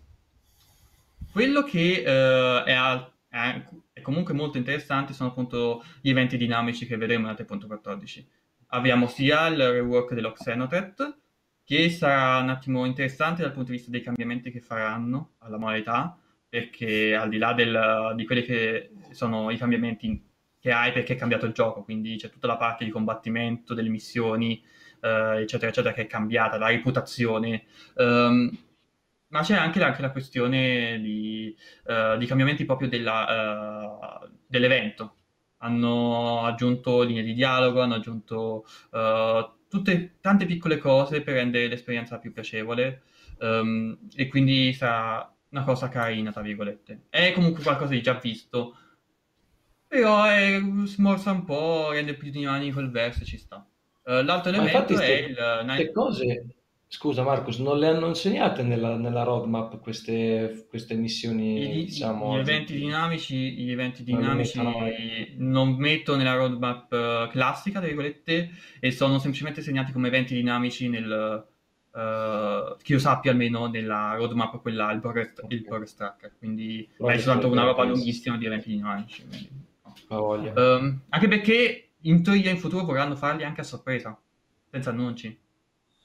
quello 1.31 1.63
che 1.63 2.03
uh, 2.05 2.63
è, 2.63 2.73
al- 2.73 3.11
è, 3.27 3.61
è, 3.95 4.01
comunque 4.01 4.33
molto 4.33 4.57
interessante 4.57 5.13
sono 5.13 5.29
appunto 5.29 5.81
gli 6.01 6.09
eventi 6.09 6.35
dinamici 6.35 6.85
che 6.85 6.97
vedremo 6.97 7.27
nella 7.27 7.37
3.14. 7.39 8.25
Abbiamo 8.67 9.07
sia 9.07 9.47
il 9.47 9.71
rework 9.71 10.13
dello 10.13 10.33
Xenotret, 10.33 11.17
che 11.63 11.89
sarà 11.89 12.39
un 12.43 12.49
attimo 12.49 12.83
interessante 12.85 13.41
dal 13.41 13.53
punto 13.53 13.71
di 13.71 13.77
vista 13.77 13.91
dei 13.91 14.01
cambiamenti 14.01 14.51
che 14.51 14.59
faranno 14.59 15.35
alla 15.39 15.57
modalità, 15.57 16.19
perché 16.49 17.15
al 17.15 17.29
di 17.29 17.37
là 17.37 17.53
del, 17.53 18.13
di 18.15 18.25
quelli 18.25 18.43
che 18.43 18.91
sono 19.11 19.49
i 19.49 19.57
cambiamenti 19.57 20.21
che 20.59 20.71
hai 20.71 20.91
perché 20.91 21.13
è 21.13 21.15
cambiato 21.15 21.45
il 21.45 21.53
gioco, 21.53 21.83
quindi 21.83 22.17
c'è 22.17 22.29
tutta 22.29 22.47
la 22.47 22.57
parte 22.57 22.83
di 22.83 22.91
combattimento, 22.91 23.73
delle 23.73 23.89
missioni, 23.89 24.61
eh, 24.99 25.41
eccetera, 25.41 25.69
eccetera, 25.69 25.93
che 25.93 26.01
è 26.01 26.07
cambiata, 26.07 26.57
la 26.57 26.67
reputazione. 26.67 27.63
Um, 27.95 28.51
ma 29.35 29.41
c'è 29.41 29.55
anche, 29.55 29.83
anche 29.83 30.01
la 30.01 30.11
questione 30.11 30.97
di, 31.01 31.53
uh, 31.87 32.17
di 32.17 32.25
cambiamenti 32.25 32.63
proprio 32.63 32.87
della, 32.87 34.21
uh, 34.21 34.29
dell'evento. 34.47 35.15
Hanno 35.57 36.45
aggiunto 36.45 37.01
linee 37.01 37.23
di 37.23 37.33
dialogo, 37.33 37.81
hanno 37.81 37.95
aggiunto 37.95 38.65
uh, 38.91 39.67
tutte, 39.67 40.19
tante 40.21 40.45
piccole 40.45 40.77
cose 40.77 41.21
per 41.21 41.33
rendere 41.33 41.67
l'esperienza 41.67 42.17
più 42.17 42.31
piacevole 42.31 43.01
um, 43.39 43.97
e 44.15 44.29
quindi 44.29 44.71
sarà 44.71 45.29
una 45.49 45.63
cosa 45.63 45.89
carina, 45.89 46.31
tra 46.31 46.41
virgolette. 46.41 47.07
È 47.09 47.33
comunque 47.33 47.61
qualcosa 47.61 47.91
di 47.91 48.01
già 48.01 48.13
visto, 48.13 48.77
però 49.85 50.23
è 50.23 50.61
smorza 50.85 51.31
un 51.31 51.43
po', 51.43 51.91
rende 51.91 52.13
più 52.13 52.31
dinamico 52.31 52.79
il 52.79 52.89
verso 52.89 53.23
e 53.23 53.25
ci 53.25 53.37
sta. 53.37 53.67
Uh, 54.05 54.23
l'altro 54.23 54.51
elemento 54.51 54.97
è 54.97 55.11
il... 55.11 55.63
Queste 55.65 55.91
cose, 55.91 56.54
scusa 56.95 57.23
Marcus, 57.23 57.57
non 57.57 57.77
le 57.77 57.87
hanno 57.87 58.07
insegnate 58.07 58.63
nella, 58.63 58.95
nella 58.95 59.23
roadmap 59.23 59.81
queste, 59.81 60.65
queste 60.69 60.95
missioni, 60.95 61.81
I, 61.81 61.85
diciamo... 61.85 62.37
Gli 62.37 62.39
eventi 62.39 62.73
dinamici, 62.73 63.35
gli 63.51 63.69
eventi 63.69 64.01
dinamici 64.01 64.61
non 65.37 65.75
metto 65.75 66.15
nella 66.15 66.35
roadmap 66.35 66.91
uh, 66.93 67.29
classica, 67.29 67.79
tra 67.79 67.87
virgolette, 67.87 68.49
e 68.79 68.91
sono 68.91 69.19
semplicemente 69.19 69.61
segnati 69.61 69.91
come 69.91 70.07
eventi 70.07 70.35
dinamici 70.35 70.87
nel 70.87 71.45
uh, 71.91 72.77
che 72.81 72.93
io 72.93 72.99
sappia 72.99 73.31
almeno 73.31 73.67
nella 73.67 74.15
roadmap 74.15 74.61
quella 74.61 74.89
il 74.93 75.01
progress, 75.01 75.33
il 75.49 75.63
progress 75.65 75.95
tracker. 75.95 76.31
Quindi 76.37 76.89
è 76.97 77.17
soltanto 77.17 77.51
una 77.51 77.65
roba 77.65 77.83
lunghissima 77.83 78.37
di 78.37 78.45
eventi 78.45 78.69
dinamici 78.69 79.25
quindi, 79.27 79.49
no. 80.07 80.53
um, 80.55 81.01
anche 81.09 81.27
perché 81.27 81.89
in 81.99 82.23
teoria 82.23 82.51
in 82.51 82.57
futuro 82.57 82.85
vorranno 82.85 83.17
farli 83.17 83.43
anche 83.43 83.59
a 83.59 83.65
sorpresa 83.65 84.17
senza 84.71 84.91
annunci 84.91 85.43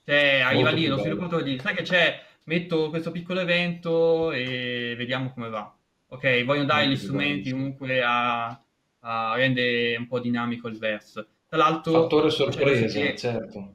cioè 0.04 0.40
arriva 0.40 0.70
lì 0.70 0.86
lo 0.86 0.98
sviluppatore 0.98 1.42
dice 1.42 1.62
sai 1.62 1.74
che 1.74 1.82
c'è? 1.82 2.22
Metto 2.44 2.90
questo 2.90 3.10
piccolo 3.10 3.40
evento 3.40 4.32
e 4.32 4.94
vediamo 4.96 5.32
come 5.32 5.48
va. 5.48 5.72
Ok 6.08 6.44
vogliono 6.44 6.66
dare 6.66 6.86
Molto 6.86 7.00
gli 7.00 7.02
strumenti 7.02 7.50
comunque 7.50 8.02
a, 8.02 8.60
a 9.00 9.34
rendere 9.36 9.96
un 9.96 10.06
po' 10.06 10.20
dinamico 10.20 10.68
il 10.68 10.78
verso. 10.78 11.26
Tra 11.48 11.58
l'altro 11.58 11.92
fattore 11.92 12.30
sorpresa 12.30 12.86
che, 12.86 13.16
certo. 13.16 13.74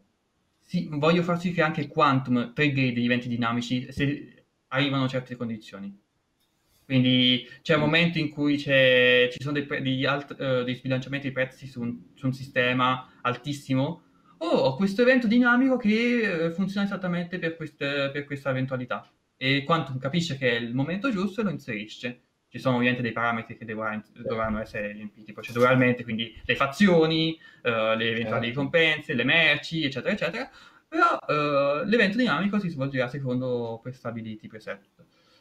Sì, 0.60 0.88
voglio 0.92 1.22
far 1.22 1.40
sì 1.40 1.52
che 1.52 1.62
anche 1.62 1.88
Quantum 1.88 2.54
trigger 2.54 2.92
degli 2.92 3.06
eventi 3.06 3.28
dinamici 3.28 3.92
se 3.92 4.46
arrivano 4.70 5.04
a 5.04 5.08
certe 5.08 5.36
condizioni. 5.36 6.04
Quindi 6.86 7.48
c'è 7.64 7.74
un 7.76 7.82
momento 7.82 8.20
in 8.20 8.30
cui 8.30 8.60
ci 8.60 9.40
sono 9.40 9.54
dei, 9.54 9.66
pre- 9.66 9.82
degli 9.82 10.06
alt- 10.06 10.36
uh, 10.40 10.64
dei 10.64 10.76
sbilanciamenti 10.76 11.28
di 11.28 11.34
prezzi 11.34 11.66
su 11.68 11.82
un, 11.82 11.98
su 12.14 12.28
un, 12.28 12.34
sistema 12.34 13.12
altissimo. 13.22 14.04
Oh, 14.40 14.58
ho 14.58 14.76
questo 14.76 15.02
evento 15.02 15.28
dinamico 15.28 15.78
che 15.78 16.48
uh, 16.48 16.52
funziona 16.52 16.86
esattamente 16.86 17.40
per, 17.40 17.56
queste, 17.56 18.10
per 18.12 18.26
questa 18.26 18.50
eventualità. 18.50 19.10
E 19.38 19.64
Quantum 19.64 19.98
capisce 19.98 20.38
che 20.38 20.52
è 20.52 20.56
il 20.56 20.74
momento 20.74 21.12
giusto 21.12 21.42
e 21.42 21.44
lo 21.44 21.50
inserisce 21.50 22.26
ci 22.56 22.62
sono 22.62 22.76
ovviamente 22.76 23.02
dei 23.02 23.12
parametri 23.12 23.58
che 23.58 23.66
dovranno, 23.66 24.02
dovranno 24.14 24.62
essere 24.62 24.94
riempiti 24.94 25.34
proceduralmente, 25.34 26.04
quindi 26.04 26.34
le 26.46 26.56
fazioni, 26.56 27.38
uh, 27.64 27.98
le 27.98 28.12
eventuali 28.12 28.46
certo. 28.46 28.46
ricompense, 28.46 29.14
le 29.14 29.26
merci, 29.26 29.84
eccetera, 29.84 30.14
eccetera. 30.14 30.50
Però 30.88 31.18
uh, 31.18 31.84
l'evento 31.84 32.16
dinamico 32.16 32.58
si 32.58 32.70
svolgerà 32.70 33.10
secondo 33.10 33.82
prestabiliti 33.84 34.48
preset. 34.48 34.86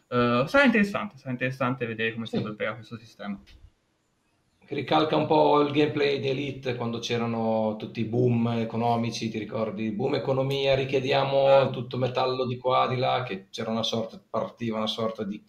Uh, 0.08 0.44
sarà 0.46 0.64
interessante, 0.64 1.16
sarà 1.16 1.30
interessante 1.30 1.86
vedere 1.86 2.14
come 2.14 2.26
sì. 2.26 2.34
si 2.34 2.38
svilupperà 2.38 2.74
questo 2.74 2.98
sistema. 2.98 3.40
Ricalca 4.66 5.16
un 5.16 5.26
po' 5.26 5.60
il 5.60 5.72
gameplay 5.72 6.20
di 6.20 6.28
Elite 6.28 6.74
quando 6.74 6.98
c'erano 6.98 7.76
tutti 7.78 8.00
i 8.00 8.04
boom 8.04 8.48
economici, 8.58 9.28
ti 9.28 9.38
ricordi? 9.38 9.90
Boom 9.90 10.14
economia, 10.14 10.74
richiediamo 10.74 11.70
tutto 11.70 11.98
metallo 11.98 12.46
di 12.46 12.56
qua, 12.56 12.86
di 12.88 12.96
là, 12.96 13.22
che 13.22 13.48
c'era 13.50 13.70
una 13.70 13.82
sorta, 13.82 14.20
partiva 14.28 14.78
una 14.78 14.86
sorta 14.86 15.22
di 15.24 15.42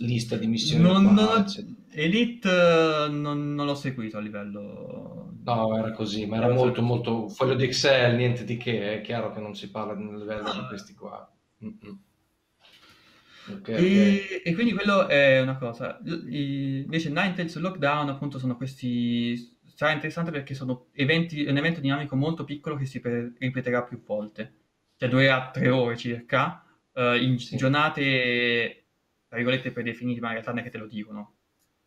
lista 0.00 0.36
di 0.36 0.46
missioni. 0.46 0.82
Non, 0.82 1.04
non, 1.04 1.44
Elite 1.90 2.48
eh, 2.48 3.08
non, 3.08 3.54
non, 3.54 3.66
l'ho 3.66 3.74
seguito 3.74 4.18
a 4.18 4.20
livello... 4.20 5.32
No, 5.44 5.76
era 5.76 5.92
così, 5.92 6.26
ma 6.26 6.36
era 6.36 6.52
molto, 6.52 6.82
molto 6.82 7.28
foglio 7.28 7.54
di 7.54 7.64
Excel, 7.64 8.16
niente 8.16 8.44
di 8.44 8.58
che, 8.58 8.96
è 8.96 9.00
chiaro 9.00 9.32
che 9.32 9.40
non 9.40 9.54
si 9.54 9.70
parla 9.70 9.94
nel 9.94 10.18
livello 10.18 10.52
di 10.52 10.66
questi 10.68 10.94
qua. 10.94 11.26
Okay, 13.50 13.74
e, 13.74 14.24
okay. 14.24 14.42
e, 14.44 14.54
quindi 14.54 14.72
quello 14.72 15.06
è 15.08 15.40
una 15.40 15.56
cosa. 15.56 16.00
I, 16.04 16.82
invece 16.84 17.08
Ninetales 17.08 17.56
Lockdown 17.56 18.08
appunto 18.08 18.38
sono 18.38 18.56
questi... 18.56 19.56
Sarà 19.74 19.92
interessante 19.92 20.32
perché 20.32 20.54
sono 20.54 20.88
eventi, 20.92 21.44
un 21.44 21.56
evento 21.56 21.80
dinamico 21.80 22.16
molto 22.16 22.44
piccolo 22.44 22.76
che 22.76 22.84
si 22.84 23.00
ripeterà 23.38 23.84
più 23.84 24.02
volte. 24.04 24.54
Cioè 24.96 25.08
durerà 25.08 25.50
tre 25.52 25.68
ore 25.68 25.96
circa, 25.96 26.64
uh, 26.94 27.14
in 27.14 27.38
sì. 27.38 27.56
giornate 27.56 28.78
tra 29.28 29.36
virgolette 29.36 29.70
predefiniti, 29.70 30.20
ma 30.20 30.28
in 30.28 30.32
realtà 30.32 30.50
non 30.50 30.60
è 30.60 30.62
che 30.62 30.70
te 30.70 30.78
lo 30.78 30.86
dicono. 30.86 31.34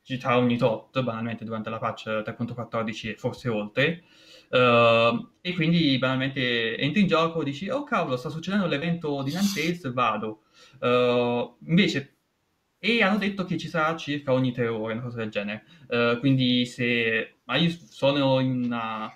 Ci 0.03 0.19
sarà 0.19 0.37
ogni 0.37 0.57
tot, 0.57 1.01
banalmente, 1.01 1.43
durante 1.43 1.69
la 1.69 1.79
patch 1.79 2.07
3.14 2.07 3.09
e 3.09 3.15
forse 3.15 3.49
oltre. 3.49 4.03
Uh, 4.49 5.29
e 5.41 5.53
quindi 5.53 5.97
banalmente 5.97 6.77
entri 6.77 7.01
in 7.01 7.07
gioco, 7.07 7.43
dici, 7.43 7.69
oh 7.69 7.83
cavolo, 7.83 8.17
sta 8.17 8.29
succedendo 8.29 8.67
l'evento 8.67 9.23
di 9.23 9.33
Nantes, 9.33 9.91
vado. 9.93 10.43
Uh, 10.81 11.55
invece, 11.65 12.15
e 12.79 13.01
hanno 13.03 13.17
detto 13.17 13.45
che 13.45 13.57
ci 13.57 13.67
sarà 13.67 13.95
circa 13.95 14.33
ogni 14.33 14.51
tre 14.51 14.67
ore, 14.67 14.93
una 14.93 15.01
cosa 15.01 15.17
del 15.17 15.29
genere. 15.29 15.63
Uh, 15.87 16.19
quindi 16.19 16.65
se... 16.65 17.35
Ma 17.45 17.55
io 17.55 17.69
sono 17.69 18.39
in 18.39 18.63
una... 18.65 19.15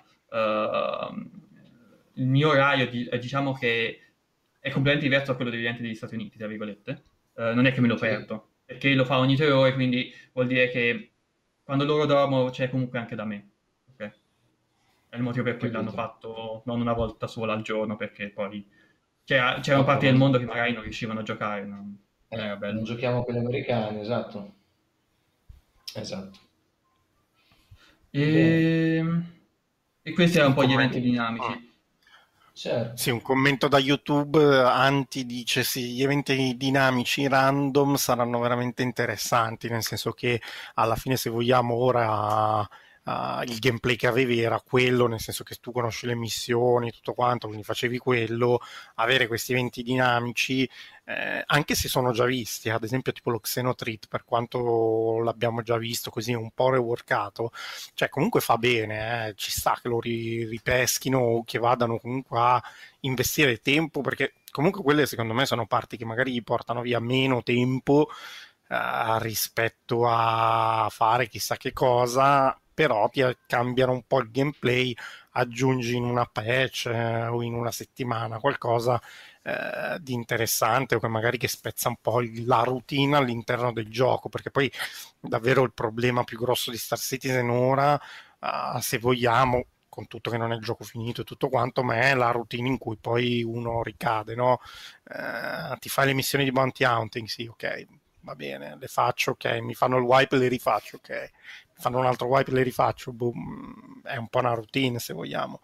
il 2.14 2.26
mio 2.26 2.48
orario, 2.48 2.88
diciamo 3.18 3.52
che 3.52 4.00
è 4.60 4.70
completamente 4.70 5.08
diverso 5.08 5.30
da 5.30 5.36
quello 5.36 5.50
degli 5.50 5.94
Stati 5.94 6.14
Uniti, 6.14 6.38
tra 6.38 6.46
virgolette. 6.46 7.02
Eh, 7.36 7.52
non 7.54 7.66
è 7.66 7.72
che 7.72 7.80
me 7.80 7.88
lo 7.88 7.96
perdo, 7.96 8.52
perché 8.64 8.94
lo 8.94 9.04
fa 9.04 9.18
ogni 9.18 9.36
tre 9.36 9.50
ore, 9.50 9.74
quindi 9.74 10.12
vuol 10.32 10.46
dire 10.46 10.68
che 10.70 11.12
quando 11.62 11.84
loro 11.84 12.06
dormono 12.06 12.50
c'è 12.50 12.70
comunque 12.70 12.98
anche 12.98 13.14
da 13.14 13.24
me. 13.24 13.50
Okay? 13.92 14.10
È 15.10 15.16
il 15.16 15.22
motivo 15.22 15.44
per 15.44 15.58
cui 15.58 15.70
l'hanno 15.70 15.90
fatto 15.90 16.62
non 16.64 16.80
una 16.80 16.94
volta 16.94 17.26
sola 17.26 17.52
al 17.52 17.62
giorno, 17.62 17.96
perché 17.96 18.30
poi 18.30 18.66
c'era, 19.26 19.58
c'erano 19.60 19.84
parti 19.84 20.06
del 20.06 20.14
mondo 20.14 20.38
che 20.38 20.44
magari 20.44 20.72
non 20.72 20.84
riuscivano 20.84 21.20
a 21.20 21.24
giocare. 21.24 21.64
Non, 21.64 21.98
eh, 22.28 22.56
non 22.58 22.84
giochiamo 22.84 23.24
con 23.24 23.34
gli 23.34 23.38
americani, 23.38 24.00
esatto. 24.00 24.54
Esatto. 25.94 26.38
E... 28.10 29.04
e 30.02 30.12
questi 30.12 30.36
erano 30.36 30.54
un 30.54 30.60
po' 30.60 30.64
gli 30.64 30.72
eventi 30.72 31.00
dinamici. 31.00 31.74
Certo. 32.52 32.96
Sì, 32.96 33.10
un 33.10 33.20
commento 33.20 33.68
da 33.68 33.78
YouTube, 33.78 34.62
Anti 34.62 35.26
dice 35.26 35.62
sì, 35.64 35.92
gli 35.92 36.02
eventi 36.02 36.56
dinamici 36.56 37.26
random 37.28 37.96
saranno 37.96 38.38
veramente 38.38 38.82
interessanti, 38.82 39.68
nel 39.68 39.82
senso 39.82 40.12
che 40.12 40.40
alla 40.74 40.96
fine 40.96 41.16
se 41.16 41.28
vogliamo 41.30 41.74
ora 41.74 42.66
Uh, 43.06 43.42
il 43.44 43.60
gameplay 43.60 43.94
che 43.94 44.08
avevi 44.08 44.40
era 44.40 44.60
quello, 44.60 45.06
nel 45.06 45.20
senso 45.20 45.44
che 45.44 45.54
tu 45.60 45.70
conosci 45.70 46.06
le 46.06 46.16
missioni, 46.16 46.90
tutto 46.90 47.12
quanto, 47.14 47.46
quindi 47.46 47.64
facevi 47.64 47.98
quello, 47.98 48.58
avere 48.96 49.28
questi 49.28 49.52
eventi 49.52 49.84
dinamici, 49.84 50.68
eh, 51.04 51.40
anche 51.46 51.76
se 51.76 51.86
sono 51.88 52.10
già 52.10 52.24
visti, 52.24 52.68
ad 52.68 52.82
esempio 52.82 53.12
tipo 53.12 53.30
lo 53.30 53.38
Xenotreat, 53.38 54.08
per 54.08 54.24
quanto 54.24 55.20
l'abbiamo 55.20 55.62
già 55.62 55.76
visto 55.76 56.10
così 56.10 56.34
un 56.34 56.50
po' 56.50 56.70
reworkato, 56.70 57.52
cioè 57.94 58.08
comunque 58.08 58.40
fa 58.40 58.56
bene, 58.58 59.28
eh, 59.28 59.34
ci 59.36 59.52
sta 59.52 59.78
che 59.80 59.86
lo 59.88 60.00
ri- 60.00 60.44
ripeschino 60.44 61.16
o 61.16 61.44
che 61.44 61.58
vadano 61.60 61.98
comunque 61.98 62.38
a 62.40 62.62
investire 63.02 63.58
tempo, 63.58 64.00
perché 64.00 64.34
comunque 64.50 64.82
quelle 64.82 65.06
secondo 65.06 65.32
me 65.32 65.46
sono 65.46 65.66
parti 65.66 65.96
che 65.96 66.04
magari 66.04 66.42
portano 66.42 66.80
via 66.80 66.98
meno 66.98 67.42
tempo 67.44 68.08
eh, 68.68 69.18
rispetto 69.20 70.06
a 70.08 70.88
fare 70.90 71.28
chissà 71.28 71.56
che 71.56 71.72
cosa 71.72 72.58
però 72.76 73.10
cambiano 73.46 73.92
un 73.92 74.02
po' 74.06 74.20
il 74.20 74.30
gameplay, 74.30 74.94
aggiungi 75.30 75.96
in 75.96 76.04
una 76.04 76.26
patch 76.26 76.86
eh, 76.86 77.26
o 77.26 77.42
in 77.42 77.54
una 77.54 77.70
settimana 77.70 78.38
qualcosa 78.38 79.00
eh, 79.42 79.98
di 80.00 80.12
interessante 80.12 80.94
o 80.94 81.00
che 81.00 81.08
magari 81.08 81.38
che 81.38 81.48
spezza 81.48 81.88
un 81.88 81.96
po' 82.02 82.20
la 82.44 82.62
routine 82.64 83.16
all'interno 83.16 83.72
del 83.72 83.88
gioco, 83.88 84.28
perché 84.28 84.50
poi 84.50 84.70
davvero 85.18 85.62
il 85.62 85.72
problema 85.72 86.22
più 86.24 86.38
grosso 86.38 86.70
di 86.70 86.76
Star 86.76 86.98
Citizen 86.98 87.48
ora, 87.48 87.98
uh, 88.40 88.78
se 88.80 88.98
vogliamo, 88.98 89.64
con 89.88 90.06
tutto 90.06 90.30
che 90.30 90.36
non 90.36 90.52
è 90.52 90.56
il 90.56 90.60
gioco 90.62 90.84
finito 90.84 91.22
e 91.22 91.24
tutto 91.24 91.48
quanto, 91.48 91.82
ma 91.82 92.00
è 92.00 92.14
la 92.14 92.30
routine 92.30 92.68
in 92.68 92.76
cui 92.76 92.96
poi 93.00 93.42
uno 93.42 93.82
ricade, 93.82 94.34
no? 94.34 94.60
Eh, 95.04 95.78
ti 95.78 95.88
fai 95.88 96.06
le 96.06 96.12
missioni 96.12 96.44
di 96.44 96.52
bounty 96.52 96.84
hunting, 96.84 97.26
sì, 97.26 97.46
ok, 97.46 97.86
va 98.20 98.34
bene, 98.34 98.76
le 98.78 98.86
faccio, 98.88 99.32
ok, 99.32 99.60
mi 99.60 99.74
fanno 99.74 99.96
il 99.96 100.02
wipe 100.02 100.36
e 100.36 100.38
le 100.38 100.48
rifaccio, 100.48 100.96
ok, 100.96 101.30
fanno 101.78 101.98
un 101.98 102.06
altro 102.06 102.26
wipe 102.26 102.50
e 102.50 102.54
le 102.54 102.62
rifaccio, 102.62 103.12
boom, 103.12 104.00
è 104.02 104.16
un 104.16 104.28
po' 104.28 104.38
una 104.38 104.54
routine 104.54 104.98
se 104.98 105.12
vogliamo. 105.12 105.60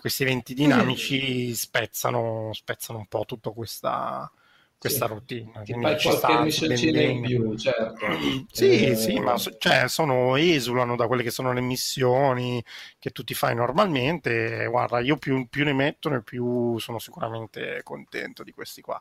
questi 0.00 0.24
eventi 0.24 0.54
dinamici 0.54 1.54
spezzano, 1.54 2.50
spezzano 2.52 2.98
un 2.98 3.06
po' 3.06 3.24
tutta 3.24 3.50
questa, 3.50 4.30
questa 4.76 5.06
sì. 5.06 5.12
routine. 5.12 5.62
Ti 5.64 5.74
fai 5.80 6.00
qualche 6.00 6.40
missioncina 6.42 7.00
in 7.02 7.20
più, 7.22 7.56
certo. 7.56 8.06
sì, 8.50 8.84
eh, 8.86 8.96
sì, 8.96 9.20
ma 9.20 9.36
cioè, 9.36 9.88
sono, 9.88 10.34
esulano 10.36 10.96
da 10.96 11.06
quelle 11.06 11.22
che 11.22 11.30
sono 11.30 11.52
le 11.52 11.60
missioni 11.60 12.62
che 12.98 13.10
tu 13.10 13.22
ti 13.22 13.34
fai 13.34 13.54
normalmente. 13.54 14.66
Guarda, 14.66 14.98
io 14.98 15.16
più, 15.16 15.46
più 15.48 15.64
ne 15.64 15.72
mettono 15.72 16.16
e 16.16 16.22
più 16.22 16.78
sono 16.78 16.98
sicuramente 16.98 17.80
contento 17.84 18.42
di 18.42 18.52
questi 18.52 18.80
qua. 18.80 19.00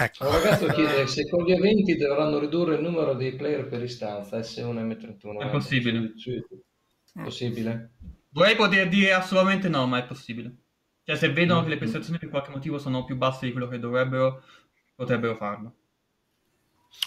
Ecco. 0.00 0.26
Un 0.26 0.32
ragazzo 0.32 0.66
chiede 0.68 1.06
se 1.08 1.28
con 1.28 1.44
gli 1.44 1.50
eventi 1.50 1.96
dovranno 1.96 2.38
ridurre 2.38 2.76
il 2.76 2.82
numero 2.82 3.14
dei 3.14 3.34
player 3.34 3.66
per 3.66 3.82
istanza 3.82 4.38
S1 4.38 4.78
e 4.78 4.82
M31. 4.82 5.40
È 5.40 5.50
possibile. 5.50 6.12
È 7.14 7.22
possibile? 7.22 7.92
Vorrei 8.30 8.54
poter 8.54 8.88
dire 8.88 9.12
assolutamente 9.12 9.68
no, 9.68 9.86
ma 9.86 9.98
è 9.98 10.06
possibile. 10.06 10.54
Cioè, 11.02 11.16
se 11.16 11.32
vedono 11.32 11.60
mm-hmm. 11.60 11.68
che 11.68 11.74
le 11.74 11.80
prestazioni 11.80 12.18
per 12.18 12.28
qualche 12.28 12.50
motivo 12.50 12.78
sono 12.78 13.04
più 13.04 13.16
basse 13.16 13.46
di 13.46 13.52
quello 13.52 13.66
che 13.66 13.78
dovrebbero, 13.80 14.42
potrebbero 14.94 15.34
farlo. 15.34 15.74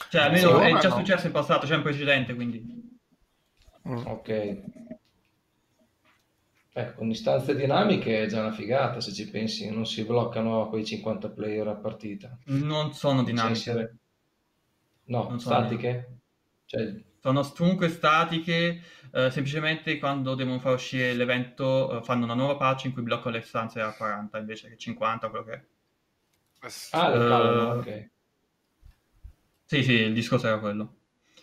Cioè, 0.10 0.24
almeno 0.24 0.60
sì, 0.60 0.66
è 0.66 0.80
già 0.80 0.90
no. 0.90 0.96
successo 0.96 1.28
in 1.28 1.32
passato, 1.32 1.66
c'è 1.66 1.76
un 1.76 1.84
precedente, 1.84 2.34
quindi... 2.34 3.00
Mm. 3.88 4.06
Ok. 4.06 4.62
Eh, 6.74 6.94
con 6.94 7.10
istanze 7.10 7.54
dinamiche 7.54 8.24
è 8.24 8.28
già 8.28 8.40
una 8.40 8.54
figata 8.54 9.02
se 9.02 9.12
ci 9.12 9.30
pensi, 9.30 9.70
non 9.70 9.86
si 9.86 10.06
bloccano 10.06 10.70
quei 10.70 10.86
50 10.86 11.30
player 11.30 11.68
a 11.68 11.76
partita. 11.76 12.38
Non 12.46 12.94
sono 12.94 13.24
dinamiche. 13.24 13.60
Essere... 13.60 13.96
No, 15.06 15.28
non 15.28 15.40
statiche? 15.40 16.20
Cioè... 16.66 16.96
Sono 17.20 17.46
comunque 17.56 17.90
statiche, 17.90 18.82
eh, 19.12 19.30
semplicemente 19.30 20.00
quando 20.00 20.34
devono 20.34 20.60
far 20.60 20.74
uscire 20.74 21.14
l'evento 21.14 22.00
eh, 22.00 22.04
fanno 22.04 22.24
una 22.24 22.34
nuova 22.34 22.56
patch 22.56 22.86
in 22.86 22.94
cui 22.94 23.04
bloccano 23.04 23.36
le 23.36 23.42
stanze 23.42 23.82
a 23.82 23.94
40 23.94 24.38
invece 24.40 24.70
che 24.70 24.78
50, 24.78 25.30
quello 25.30 25.46
che 25.46 25.54
è. 25.54 25.64
Ah, 26.92 27.76
uh, 27.76 27.78
ok. 27.80 28.10
Sì, 29.66 29.84
sì, 29.84 29.94
il 29.94 30.14
discorso 30.14 30.48
era 30.48 30.60
quello. 30.60 30.96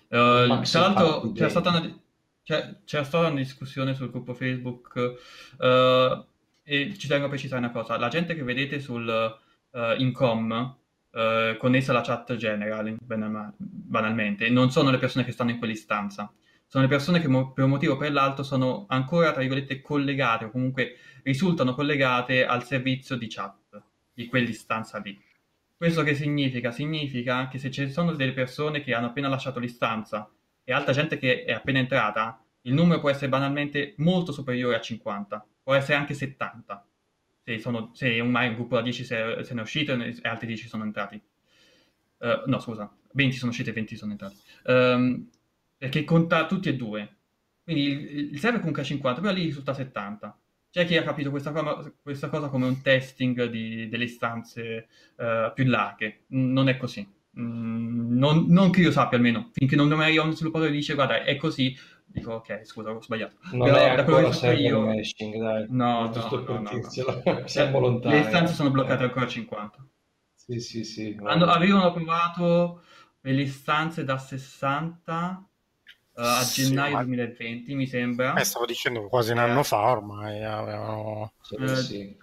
Uh, 0.09 0.63
tra 0.63 0.81
l'altro 0.81 1.33
c'era 1.33 1.51
stata 1.51 1.69
una 1.69 2.01
c'è, 2.49 2.77
c'era 2.87 3.05
stata 3.05 3.27
una 3.27 3.37
discussione 3.37 3.93
sul 3.93 4.11
gruppo 4.11 4.33
Facebook 4.33 5.19
uh, 5.59 6.25
e 6.63 6.95
ci 6.97 7.07
tengo 7.07 7.27
a 7.27 7.29
precisare 7.29 7.61
una 7.61 7.71
cosa. 7.71 7.99
La 7.99 8.09
gente 8.09 8.35
che 8.35 8.43
vedete 8.43 8.81
sul 8.81 9.07
uh, 9.07 10.01
Incom 10.01 10.77
uh, 11.11 11.57
connessa 11.59 11.91
alla 11.91 12.01
chat 12.01 12.37
general, 12.37 12.97
banalmente, 12.99 14.49
non 14.49 14.71
sono 14.71 14.91
le 14.91 14.97
persone 14.97 15.27
che 15.27 15.33
stanno 15.33 15.51
in 15.51 15.59
quell'istanza. 15.59 16.33
Sono 16.67 16.85
le 16.85 16.89
persone 16.89 17.21
che 17.21 17.29
mo- 17.29 17.53
per 17.53 17.65
un 17.65 17.71
motivo 17.71 17.95
o 17.95 17.97
per 17.99 18.13
l'altro 18.13 18.43
sono 18.43 18.87
ancora, 18.89 19.31
tra 19.33 19.41
virgolette, 19.41 19.83
collegate 19.83 20.47
o 20.47 20.51
comunque 20.51 20.97
risultano 21.25 21.75
collegate 21.75 22.47
al 22.47 22.65
servizio 22.65 23.17
di 23.17 23.27
chat 23.29 23.83
di 24.15 24.27
quell'istanza 24.27 24.97
lì. 25.01 25.21
Questo 25.77 26.03
che 26.03 26.15
significa? 26.15 26.71
Significa 26.71 27.47
che 27.49 27.59
se 27.59 27.71
ci 27.71 27.91
sono 27.91 28.13
delle 28.13 28.33
persone 28.33 28.81
che 28.81 28.95
hanno 28.95 29.09
appena 29.09 29.29
lasciato 29.29 29.59
l'istanza 29.59 30.31
e 30.69 30.75
altra 30.75 30.93
gente 30.93 31.17
che 31.17 31.45
è 31.45 31.53
appena 31.53 31.79
entrata, 31.79 32.45
il 32.63 32.75
numero 32.75 33.01
può 33.01 33.09
essere 33.09 33.31
banalmente 33.31 33.95
molto 33.97 34.33
superiore 34.33 34.77
a 34.77 34.81
50, 34.83 35.47
può 35.63 35.73
essere 35.73 35.97
anche 35.97 36.13
70, 36.13 36.87
se, 37.43 37.59
sono, 37.59 37.91
se 37.95 38.21
un, 38.21 38.35
un 38.35 38.55
gruppo 38.55 38.75
da 38.75 38.83
10 38.83 39.03
se, 39.03 39.39
se 39.45 39.55
ne 39.55 39.61
è 39.61 39.63
uscito 39.63 39.95
e 39.95 40.15
altri 40.25 40.47
10 40.47 40.69
sono 40.69 40.85
entrati. 40.85 41.19
Uh, 42.19 42.43
no, 42.51 42.59
scusa, 42.59 42.95
20 43.13 43.37
sono 43.39 43.51
usciti 43.51 43.71
e 43.71 43.73
20 43.73 43.97
sono 43.97 44.11
entrati. 44.11 44.37
Um, 44.65 45.31
perché 45.79 46.05
conta 46.05 46.45
tutti 46.45 46.69
e 46.69 46.77
due. 46.77 47.17
Quindi 47.65 47.85
il, 47.85 48.33
il 48.33 48.39
server 48.39 48.59
comunque 48.59 48.83
è 48.83 48.85
50, 48.85 49.23
però 49.23 49.33
lì 49.33 49.45
risulta 49.45 49.73
70. 49.73 50.39
Cioè 50.69 50.83
c'è 50.83 50.87
chi 50.87 50.97
ha 50.99 51.03
capito 51.03 51.31
questa, 51.31 51.51
cosa, 51.51 51.91
questa 52.03 52.29
cosa 52.29 52.49
come 52.49 52.67
un 52.67 52.83
testing 52.83 53.47
di, 53.47 53.89
delle 53.89 54.05
istanze 54.05 54.87
uh, 55.17 55.51
più 55.55 55.65
larghe. 55.65 56.25
Non 56.27 56.69
è 56.69 56.77
così. 56.77 57.17
Mm, 57.39 58.17
non, 58.17 58.47
non, 58.49 58.71
che 58.71 58.81
io 58.81 58.91
sappia 58.91 59.17
almeno, 59.17 59.51
finché 59.53 59.77
non 59.77 59.89
mi 59.89 60.03
arriva 60.03 60.23
un 60.23 60.35
sviluppatore 60.35 60.71
e 60.71 60.75
dice 60.75 60.95
guarda 60.95 61.23
è 61.23 61.37
così, 61.37 61.77
dico 62.05 62.33
ok 62.35 62.65
scusa 62.65 62.91
ho 62.91 63.01
sbagliato. 63.01 63.37
Non 63.53 63.69
Però, 63.69 63.77
è 63.77 63.95
da 63.95 64.05
quello 64.05 64.29
che 64.29 64.35
so 64.35 64.51
io... 64.51 64.81
Meshing, 64.81 65.37
dai. 65.37 65.67
No, 65.69 66.11
no, 66.11 66.45
no, 66.47 66.61
no, 66.61 66.61
no. 66.61 67.47
siamo 67.47 67.79
lontani. 67.79 68.15
Le 68.15 68.21
istanze 68.21 68.55
sono 68.55 68.71
bloccate 68.71 69.05
ancora 69.05 69.25
a 69.25 69.29
50. 69.29 69.87
Sì, 70.35 70.61
sì, 70.61 70.85
sì. 70.85 71.17
Hanno, 71.23 71.45
avevano 71.47 71.93
provato 71.93 72.83
le 73.21 73.43
istanze 73.43 74.05
da 74.05 74.17
60 74.17 75.49
uh, 76.15 76.21
a 76.21 76.41
sì, 76.41 76.63
gennaio 76.63 76.95
ma... 76.95 77.03
2020, 77.05 77.75
mi 77.75 77.87
sembra. 77.87 78.35
Eh, 78.35 78.45
stavo 78.45 78.65
dicendo 78.65 79.07
quasi 79.09 79.33
un 79.33 79.39
anno 79.39 79.61
eh. 79.61 79.65
fa 79.65 79.91
ormai. 79.91 80.43
Avevano... 80.43 81.35
Eh, 81.51 81.77
sì. 81.77 82.17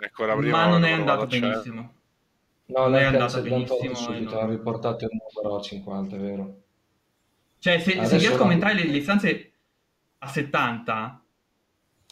ma 0.49 0.67
non 0.67 0.83
è 0.83 0.91
andato 0.91 1.25
benissimo. 1.27 1.93
No, 2.67 2.87
non 2.87 2.95
è 2.95 3.03
andato 3.03 3.41
benissimo. 3.41 3.93
Subito, 3.93 4.39
hanno 4.39 4.51
riportato 4.51 5.05
il 5.05 5.11
numero 5.11 5.57
a 5.57 5.61
50, 5.61 6.17
vero? 6.17 6.61
Cioè, 7.59 7.79
se, 7.79 8.03
se 8.05 8.17
riesco 8.17 8.37
a 8.37 8.41
aumentare 8.41 8.73
le, 8.73 8.85
le 8.85 8.97
istanze 8.97 9.51
a 10.19 10.27
70, 10.27 11.23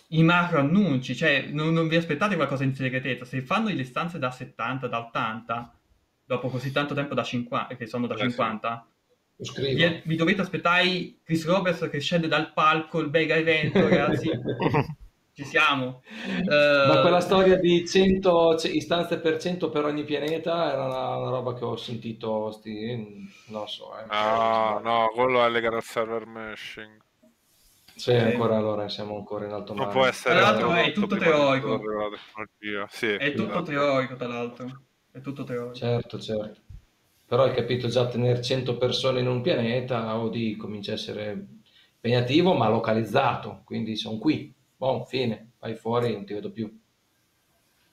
i 0.10 0.24
macro 0.24 0.60
annunci, 0.60 1.16
cioè 1.16 1.48
non, 1.50 1.74
non, 1.74 1.88
vi 1.88 1.96
aspettate 1.96 2.36
qualcosa 2.36 2.64
in 2.64 2.76
segretezza, 2.76 3.26
se 3.26 3.42
fanno 3.42 3.70
le 3.70 3.84
stanze 3.84 4.20
da 4.20 4.30
70, 4.30 4.88
da 4.88 5.00
80, 5.00 5.74
dopo 6.26 6.50
così 6.50 6.72
tanto 6.72 6.94
tempo 6.94 7.14
da 7.14 7.24
50, 7.24 7.76
che 7.76 7.88
sono 7.88 8.08
da 8.08 8.16
eh 8.16 8.20
50, 8.20 8.88
sì. 9.40 9.62
vi, 9.62 10.02
vi, 10.06 10.16
dovete 10.16 10.42
aspettare 10.42 11.16
Chris 11.24 11.46
Roberts 11.46 11.90
che 11.90 12.00
scende 12.00 12.28
dal 12.28 12.54
palco, 12.54 13.00
il 13.00 13.10
mega 13.10 13.36
evento, 13.36 13.80
ragazzi. 13.82 14.30
Ci 15.34 15.46
siamo. 15.46 16.04
Ma 16.46 17.02
quella 17.02 17.20
storia 17.20 17.58
di 17.58 17.88
100 17.88 18.56
istanze 18.66 19.20
per 19.20 19.40
100 19.40 19.72
per 19.72 19.86
ogni 19.86 20.04
pianeta 20.04 20.72
era 20.72 20.86
una, 20.86 21.16
una 21.18 21.30
roba 21.32 21.56
che 21.56 21.66
ho 21.66 21.76
sentito, 21.76 22.52
sti, 22.52 23.30
non 23.48 23.68
so. 23.68 23.98
Eh, 23.98 24.06
ah, 24.10 24.80
no, 24.84 25.10
quello 25.12 25.44
è 25.44 25.50
legato 25.50 25.76
al 25.78 25.84
server 25.84 26.28
meshing. 26.28 27.02
Sì, 27.96 28.12
ancora 28.12 28.58
allora 28.58 28.88
siamo 28.90 29.18
ancora 29.18 29.46
in 29.46 29.54
alto 29.54 29.74
mare. 29.74 29.92
Può 29.92 30.06
essere 30.06 30.36
tra 30.36 30.52
l'altro 30.52 30.74
è 30.74 30.92
tutto 30.92 31.16
teorico. 31.16 31.82
Sì, 32.90 33.08
è 33.08 33.34
tutto 33.34 33.50
esatto. 33.50 33.64
teorico, 33.64 34.16
tra 34.16 34.28
l'altro. 34.28 34.82
È 35.12 35.22
tutto 35.22 35.44
teorico. 35.44 35.74
Certo, 35.74 36.20
certo. 36.20 36.62
Però 37.26 37.44
hai 37.44 37.54
capito 37.54 37.88
già 37.88 38.08
tenere 38.08 38.42
100 38.42 38.78
persone 38.78 39.20
in 39.20 39.28
un 39.28 39.42
pianeta, 39.42 40.16
OD 40.16 40.58
comincia 40.58 40.92
a 40.92 40.96
essere 40.96 41.48
impegnativo, 41.96 42.54
ma 42.54 42.68
localizzato, 42.70 43.62
quindi 43.64 43.96
sono 43.96 44.18
qui. 44.18 44.54
Boh, 44.84 45.06
fine, 45.06 45.52
vai 45.62 45.76
fuori 45.76 46.08
e 46.08 46.12
non 46.12 46.26
ti 46.26 46.34
vedo 46.34 46.52
più. 46.52 46.70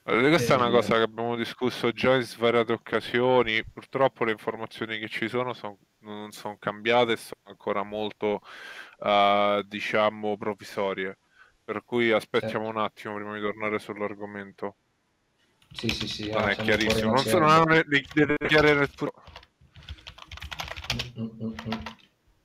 Allora, 0.02 0.28
questa 0.28 0.54
è 0.54 0.56
una 0.56 0.70
cosa 0.70 0.96
che 0.96 1.02
abbiamo 1.02 1.36
discusso 1.36 1.92
già 1.92 2.16
in 2.16 2.22
svariate 2.22 2.72
occasioni. 2.72 3.64
Purtroppo 3.64 4.24
le 4.24 4.32
informazioni 4.32 4.98
che 4.98 5.08
ci 5.08 5.28
sono 5.28 5.52
son, 5.52 5.76
non 6.00 6.32
sono 6.32 6.56
cambiate 6.58 7.16
sono 7.16 7.42
ancora 7.44 7.84
molto, 7.84 8.40
uh, 8.98 9.62
diciamo, 9.62 10.36
provvisorie. 10.36 11.16
Per 11.62 11.84
cui 11.84 12.10
aspettiamo 12.10 12.64
certo. 12.64 12.78
un 12.78 12.84
attimo 12.84 13.14
prima 13.14 13.34
di 13.34 13.40
tornare 13.40 13.78
sull'argomento. 13.78 14.74
Sì, 15.70 15.90
sì, 15.90 16.08
sì. 16.08 16.30
Non 16.32 16.48
è 16.48 16.56
chiarissimo, 16.56 17.12
non 17.12 17.22
sono 17.22 17.62
le, 17.66 17.84
le, 17.86 18.02
le, 18.14 18.36
le, 18.48 18.88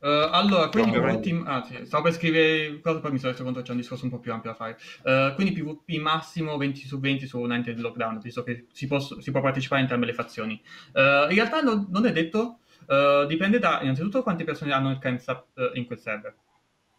Uh, 0.05 0.29
allora, 0.29 0.69
quindi 0.69 0.91
PvP, 0.91 1.47
ah, 1.47 1.63
sì, 1.63 1.83
stavo 1.83 2.03
per 2.03 2.13
scrivere 2.13 2.79
cosa, 2.79 2.99
poi 2.99 3.13
mi 3.13 3.17
sono 3.17 3.31
reso 3.31 3.43
conto 3.43 3.57
che 3.57 3.65
c'è 3.65 3.71
un 3.71 3.79
discorso 3.79 4.03
un 4.03 4.11
po' 4.11 4.19
più 4.19 4.31
ampio 4.31 4.51
da 4.51 4.55
fare. 4.55 4.77
Uh, 5.01 5.33
quindi 5.33 5.51
PvP 5.51 5.99
massimo 5.99 6.57
20 6.57 6.85
su 6.85 6.99
20 6.99 7.25
su 7.25 7.39
United 7.39 7.79
Lockdown, 7.79 8.19
visto 8.19 8.43
che 8.43 8.67
si, 8.71 8.85
posso, 8.85 9.19
si, 9.19 9.31
può 9.31 9.41
partecipare 9.41 9.81
in 9.81 9.87
entrambe 9.87 10.05
le 10.05 10.13
fazioni. 10.13 10.61
Uh, 10.93 11.27
in 11.29 11.33
realtà 11.33 11.61
non, 11.61 11.87
non 11.89 12.05
è 12.05 12.11
detto, 12.11 12.59
dipende 13.27 13.57
da 13.57 13.79
innanzitutto 13.81 14.21
quante 14.21 14.43
persone 14.43 14.71
hanno 14.71 14.91
il 14.91 14.99
timestamp 14.99 15.45
in 15.73 15.87
quel 15.87 15.97
server. 15.97 16.35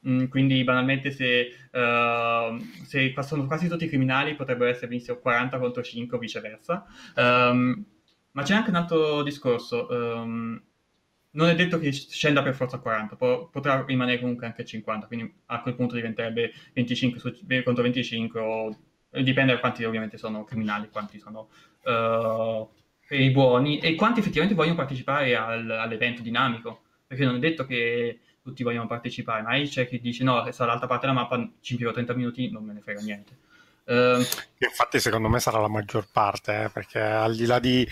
Mm, 0.09 0.25
quindi 0.25 0.65
banalmente 0.65 1.13
se, 1.13 1.51
se 1.71 3.15
sono 3.21 3.47
quasi 3.47 3.69
tutti 3.69 3.87
criminali 3.87 4.35
potrebbero 4.35 4.69
essere 4.69 4.89
benissimo 4.89 5.19
40 5.19 5.61
contro 5.61 5.81
5 5.81 6.17
o 6.17 6.21
viceversa. 6.21 6.85
Um, 7.15 7.85
ma 8.33 8.43
c'è 8.43 8.55
anche 8.55 8.71
un 8.71 8.77
altro 8.77 9.23
discorso. 9.23 9.87
Um, 9.89 10.61
non 11.37 11.49
è 11.49 11.55
detto 11.55 11.79
che 11.79 11.93
scenda 11.93 12.43
per 12.43 12.55
forza 12.55 12.77
a 12.77 12.81
40, 12.81 13.17
po- 13.17 13.49
potrà 13.51 13.85
rimanere 13.87 14.19
comunque 14.19 14.47
anche 14.47 14.63
a 14.63 14.65
50, 14.65 15.07
quindi 15.07 15.33
a 15.47 15.61
quel 15.61 15.75
punto 15.75 15.95
diventerebbe 15.95 16.53
25 16.73 17.21
su, 17.21 17.33
contro 17.63 17.83
25 17.83 18.41
o 18.41 18.77
dipende 19.23 19.53
da 19.53 19.61
quanti 19.61 19.85
ovviamente 19.85 20.19
sono 20.19 20.45
criminali, 20.45 20.89
quanti 20.91 21.19
sono 21.19 21.49
uh, 21.85 22.69
i 23.15 23.31
buoni 23.31 23.79
e 23.79 23.95
quanti 23.95 24.21
effettivamente 24.21 24.57
vogliono 24.57 24.77
partecipare 24.77 25.37
al, 25.37 25.71
all'evento 25.71 26.23
dinamico, 26.23 26.83
perché 27.07 27.25
non 27.25 27.37
è 27.37 27.39
detto 27.39 27.65
che 27.67 28.21
tutti 28.43 28.63
vogliono 28.63 28.87
partecipare, 28.87 29.43
ma 29.43 29.61
c'è 29.61 29.87
chi 29.87 30.01
dice 30.01 30.25
no, 30.25 30.51
sta 30.51 30.65
dall'altra 30.65 30.89
parte 30.89 31.07
della 31.07 31.19
mappa, 31.19 31.37
ci 31.61 31.73
impiego 31.73 31.93
30 31.93 32.15
minuti, 32.15 32.51
non 32.51 32.65
me 32.65 32.73
ne 32.73 32.81
frega 32.81 33.01
niente. 33.01 33.45
Uh, 33.89 34.21
Infatti 34.59 34.99
secondo 34.99 35.29
me 35.29 35.39
sarà 35.39 35.61
la 35.61 35.69
maggior 35.69 36.09
parte, 36.11 36.65
eh, 36.65 36.69
perché 36.71 37.01
al 37.01 37.37
di 37.37 37.47
là 37.47 37.59
di 37.61 37.89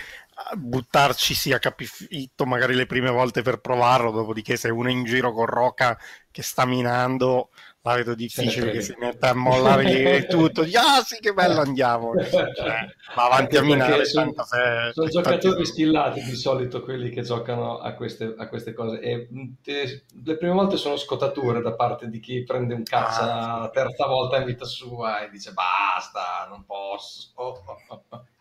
buttarci 0.57 1.34
sia 1.34 1.59
capito 1.59 2.45
magari 2.47 2.74
le 2.74 2.86
prime 2.86 3.11
volte 3.11 3.42
per 3.42 3.61
provarlo, 3.61 4.11
dopodiché 4.11 4.57
se 4.57 4.70
uno 4.70 4.88
è 4.88 4.92
in 4.92 5.05
giro 5.05 5.32
con 5.32 5.47
Roca 5.47 5.97
che 6.30 6.42
sta 6.42 6.64
minando, 6.66 7.51
la 7.87 7.97
vedo 7.97 8.14
difficile 8.14 8.70
che 8.70 8.80
si 8.80 8.95
metta 8.99 9.28
a 9.28 9.35
mollare 9.35 10.26
tutto, 10.26 10.62
di, 10.62 10.74
ah 10.74 11.03
sì 11.05 11.18
che 11.20 11.35
bello 11.35 11.61
andiamo, 11.61 12.12
cioè, 12.24 12.87
va 13.14 13.24
avanti 13.26 13.59
a 13.59 13.62
minare. 13.62 14.07
Sono, 14.07 14.32
se, 14.43 14.91
sono 14.95 15.09
giocatori 15.09 15.66
schillati 15.66 16.22
di 16.22 16.35
solito 16.35 16.82
quelli 16.82 17.11
che 17.11 17.20
giocano 17.20 17.78
a 17.78 17.93
queste, 17.93 18.35
a 18.39 18.49
queste 18.49 18.72
cose 18.72 19.01
e 19.01 19.28
te, 19.62 20.05
le 20.24 20.37
prime 20.39 20.55
volte 20.55 20.78
sono 20.78 20.97
scottature 20.97 21.61
da 21.61 21.74
parte 21.74 22.09
di 22.09 22.20
chi 22.20 22.43
prende 22.43 22.72
un 22.72 22.85
cazzo 22.85 23.20
ah, 23.20 23.59
la 23.59 23.70
terza 23.70 24.07
volta 24.07 24.39
in 24.39 24.47
vita 24.47 24.64
sua 24.64 25.22
e 25.22 25.28
dice 25.28 25.53
basta, 25.53 26.47
non 26.49 26.64
posso. 26.64 27.32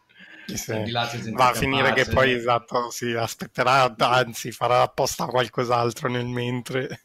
Sì. 0.46 0.92
Va 1.32 1.48
a 1.48 1.54
finire 1.54 1.94
che 1.94 2.06
poi 2.06 2.34
esatto, 2.34 2.92
si 2.92 3.14
aspetterà, 3.14 3.96
anzi 3.98 4.52
farà 4.52 4.82
apposta 4.82 5.26
qualcos'altro 5.26 6.10
nel 6.10 6.26
mentre. 6.26 7.00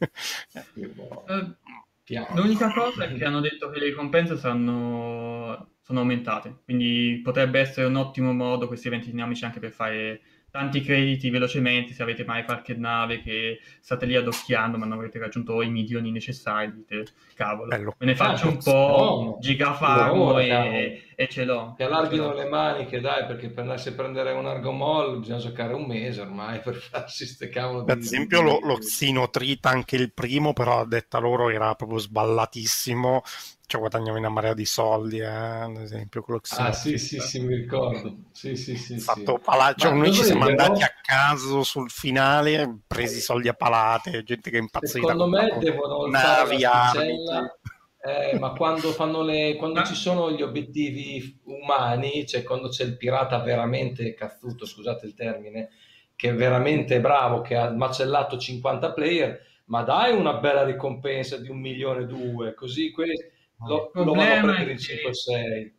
Uh, 2.17 2.35
l'unica 2.35 2.71
cosa 2.71 3.05
è 3.05 3.13
che 3.13 3.23
hanno 3.23 3.39
detto 3.39 3.69
che 3.69 3.79
le 3.79 3.85
ricompense 3.85 4.37
saranno, 4.37 5.75
sono 5.81 5.99
aumentate, 5.99 6.61
quindi 6.63 7.19
potrebbe 7.23 7.59
essere 7.59 7.87
un 7.87 7.95
ottimo 7.95 8.33
modo 8.33 8.67
questi 8.67 8.87
eventi 8.87 9.11
dinamici 9.11 9.45
anche 9.45 9.59
per 9.59 9.71
fare 9.71 10.21
tanti 10.51 10.81
crediti 10.81 11.29
velocemente, 11.29 11.93
se 11.93 12.03
avete 12.03 12.25
mai 12.25 12.43
qualche 12.43 12.75
nave 12.75 13.21
che 13.21 13.59
state 13.79 14.05
lì 14.05 14.15
adocchiando 14.15 14.77
ma 14.77 14.85
non 14.85 14.99
avete 14.99 15.19
raggiunto 15.19 15.61
i 15.61 15.69
milioni 15.69 16.11
necessari, 16.11 16.73
dite 16.73 17.05
cavolo, 17.35 17.67
Bello. 17.67 17.95
me 17.97 18.05
ne 18.05 18.15
faccio 18.15 18.47
ah, 18.47 18.49
un 18.49 18.57
po', 18.57 19.37
gigafarmo 19.39 20.39
e, 20.39 21.03
e, 21.15 21.27
ce 21.29 21.45
l'ho. 21.45 21.73
Che 21.77 21.83
allarghino 21.83 22.33
le 22.33 22.47
maniche, 22.47 22.99
dai, 22.99 23.25
perché 23.25 23.49
per 23.49 23.63
andarsi 23.63 23.89
a 23.89 23.93
prendere 23.93 24.31
un 24.33 24.45
argomol 24.45 25.19
bisogna 25.19 25.39
giocare 25.39 25.73
un 25.73 25.85
mese 25.85 26.21
ormai 26.21 26.59
per 26.63 26.75
farsi 26.75 27.25
ste 27.25 27.49
cavolo. 27.49 27.83
Per 27.83 27.97
esempio 27.97 28.41
lo, 28.41 28.59
lo 28.61 28.77
Xinotrita, 28.77 29.69
anche 29.69 29.95
il 29.95 30.11
primo, 30.11 30.53
però 30.53 30.81
a 30.81 30.85
detta 30.85 31.19
loro 31.19 31.49
era 31.49 31.73
proprio 31.75 31.99
sballatissimo 31.99 33.23
cioè 33.69 33.81
guadagniamo 33.81 34.17
una 34.17 34.29
marea 34.29 34.55
di 34.55 34.65
soldi, 34.65 35.19
eh, 35.19 35.25
ad 35.25 35.77
esempio 35.77 36.23
quello 36.23 36.39
che 36.39 36.49
Ah 36.57 36.73
sì, 36.73 36.97
sì, 36.97 37.19
sì, 37.19 37.39
mi 37.41 37.53
ricordo. 37.53 38.15
Sì, 38.31 38.55
sì, 38.55 38.75
sì, 38.75 38.97
fatto 38.97 39.35
sì. 39.37 39.43
Pala- 39.43 39.75
cioè, 39.75 39.93
noi 39.93 40.11
ci 40.11 40.23
siamo 40.23 40.45
andati 40.45 40.81
a 40.81 40.91
caso 40.99 41.61
sul 41.61 41.91
finale, 41.91 42.79
presi 42.87 43.19
soldi 43.19 43.47
a 43.47 43.53
palate, 43.53 44.23
gente 44.23 44.49
che 44.49 44.57
è 44.57 44.59
impazzita. 44.59 44.97
Secondo 44.97 45.27
me 45.27 45.55
devono 45.59 46.07
navi, 46.07 46.63
eh, 46.63 48.39
ma 48.39 48.53
quando, 48.53 48.91
fanno 48.91 49.21
le, 49.21 49.55
quando 49.55 49.83
ci 49.83 49.93
sono 49.93 50.31
gli 50.31 50.41
obiettivi 50.41 51.39
umani, 51.43 52.25
cioè 52.25 52.41
quando 52.41 52.69
c'è 52.69 52.85
il 52.85 52.97
pirata 52.97 53.37
veramente 53.37 54.15
cazzuto, 54.15 54.65
scusate 54.65 55.05
il 55.05 55.13
termine, 55.13 55.69
che 56.15 56.29
è 56.29 56.33
veramente 56.33 56.99
bravo, 56.99 57.41
che 57.41 57.55
ha 57.55 57.69
macellato 57.69 58.35
50 58.35 58.93
player, 58.93 59.39
ma 59.65 59.83
dai 59.83 60.17
una 60.17 60.33
bella 60.33 60.63
ricompensa 60.63 61.37
di 61.37 61.49
un 61.51 61.59
milione 61.59 62.01
e 62.01 62.05
due, 62.07 62.55
così 62.55 62.89
quelli 62.89 63.37
lo, 63.67 63.91
il 63.93 64.03
problema 64.03 64.57
è 64.57 64.65
che... 64.65 64.77
5 64.77 65.13
6. 65.13 65.77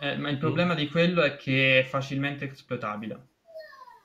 Eh, 0.00 0.16
ma 0.16 0.28
il 0.30 0.38
problema 0.38 0.74
mm. 0.74 0.76
di 0.76 0.88
quello 0.88 1.22
è 1.22 1.36
che 1.36 1.80
è 1.80 1.84
facilmente 1.84 2.50
esploitabile. 2.50 3.26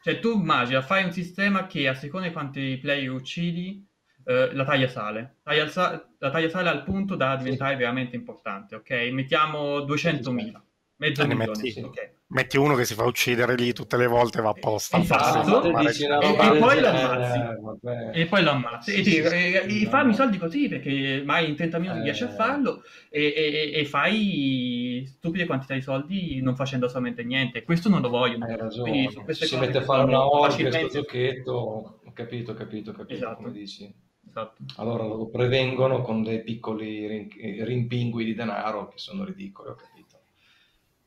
Cioè, 0.04 0.20
tu 0.20 0.38
immagina, 0.38 0.82
fai 0.82 1.04
un 1.04 1.12
sistema 1.12 1.66
che 1.68 1.88
a 1.88 1.94
seconda 1.94 2.28
di 2.28 2.34
quanti 2.34 2.78
player 2.82 3.12
uccidi, 3.12 3.86
eh, 4.26 4.54
la 4.54 4.66
taglia 4.66 4.88
sale. 4.88 5.38
Taglia 5.44 5.68
sa- 5.68 6.10
la 6.18 6.30
taglia 6.30 6.50
sale 6.50 6.70
al 6.70 6.84
punto 6.84 7.16
da 7.16 7.36
diventare 7.36 7.74
sì. 7.74 7.80
veramente 7.80 8.16
importante, 8.16 8.76
ok? 8.76 8.90
Mettiamo 9.12 9.80
200.000, 9.80 10.62
mezzo 10.98 11.28
milione, 11.28 11.56
sì. 11.56 11.80
ok? 11.80 12.12
Metti 12.34 12.58
uno 12.58 12.76
che 12.76 12.84
si 12.84 12.96
fa 12.96 13.04
uccidere 13.04 13.56
lì 13.56 13.74
tutte 13.74 13.96
le 13.96 14.08
volte 14.08 14.42
va 14.42 14.50
apposta 14.50 14.98
esatto. 14.98 15.64
e, 15.64 15.86
e, 15.86 16.58
poi 16.58 16.80
lo 16.80 16.88
ammazzi 16.88 17.40
eh, 17.84 18.22
e 18.22 18.26
poi 18.26 18.44
lo 18.44 18.50
ammazzi 18.50 18.94
e 18.94 19.02
ti, 19.02 19.18
e, 19.18 19.66
e 19.68 19.86
fammi 19.88 20.12
i 20.12 20.16
soldi 20.16 20.38
così 20.38 20.68
perché 20.68 21.22
mai 21.26 21.50
in 21.50 21.56
30 21.56 21.80
minuti 21.80 22.00
eh. 22.00 22.04
riesci 22.04 22.24
a 22.24 22.30
farlo 22.30 22.84
e, 23.10 23.72
e, 23.74 23.86
fai 23.86 25.04
stupide 25.06 25.46
quantità 25.46 25.76
di 25.76 25.82
soldi 25.82 26.42
non 26.42 26.56
facendo 26.56 26.88
assolutamente 26.88 27.24
niente 27.24 27.64
questo 27.64 27.88
non 27.90 28.02
lo 28.02 28.10
vogliono 28.10 28.46
hai 28.46 28.58
ragione 28.58 29.10
si 29.30 29.58
mette 29.58 29.78
a 29.78 29.82
fare 29.82 30.04
una 30.04 30.26
ora 30.28 30.54
questo 30.54 30.88
giochetto 30.88 31.52
ho 31.52 32.12
capito 32.14 32.52
ho 32.52 32.56
capito 32.56 32.92
ho 32.92 32.94
capito 32.94 33.14
esatto. 33.14 33.36
come 33.36 33.52
dici 33.52 34.02
Esatto. 34.26 34.64
Allora 34.78 35.04
lo 35.04 35.28
prevengono 35.28 36.02
con 36.02 36.24
dei 36.24 36.42
piccoli 36.42 37.30
rimpingui 37.64 38.26
di 38.26 38.34
denaro 38.34 38.88
che 38.88 38.98
sono 38.98 39.26
ridicoli, 39.26 39.70
ho 39.70 39.76
capito. 39.76 40.22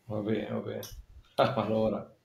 Va 0.05 0.21
bene, 0.21 0.49
va 0.49 0.61
bene. 0.61 0.81
Ah, 1.39 1.53
allora, 1.55 2.17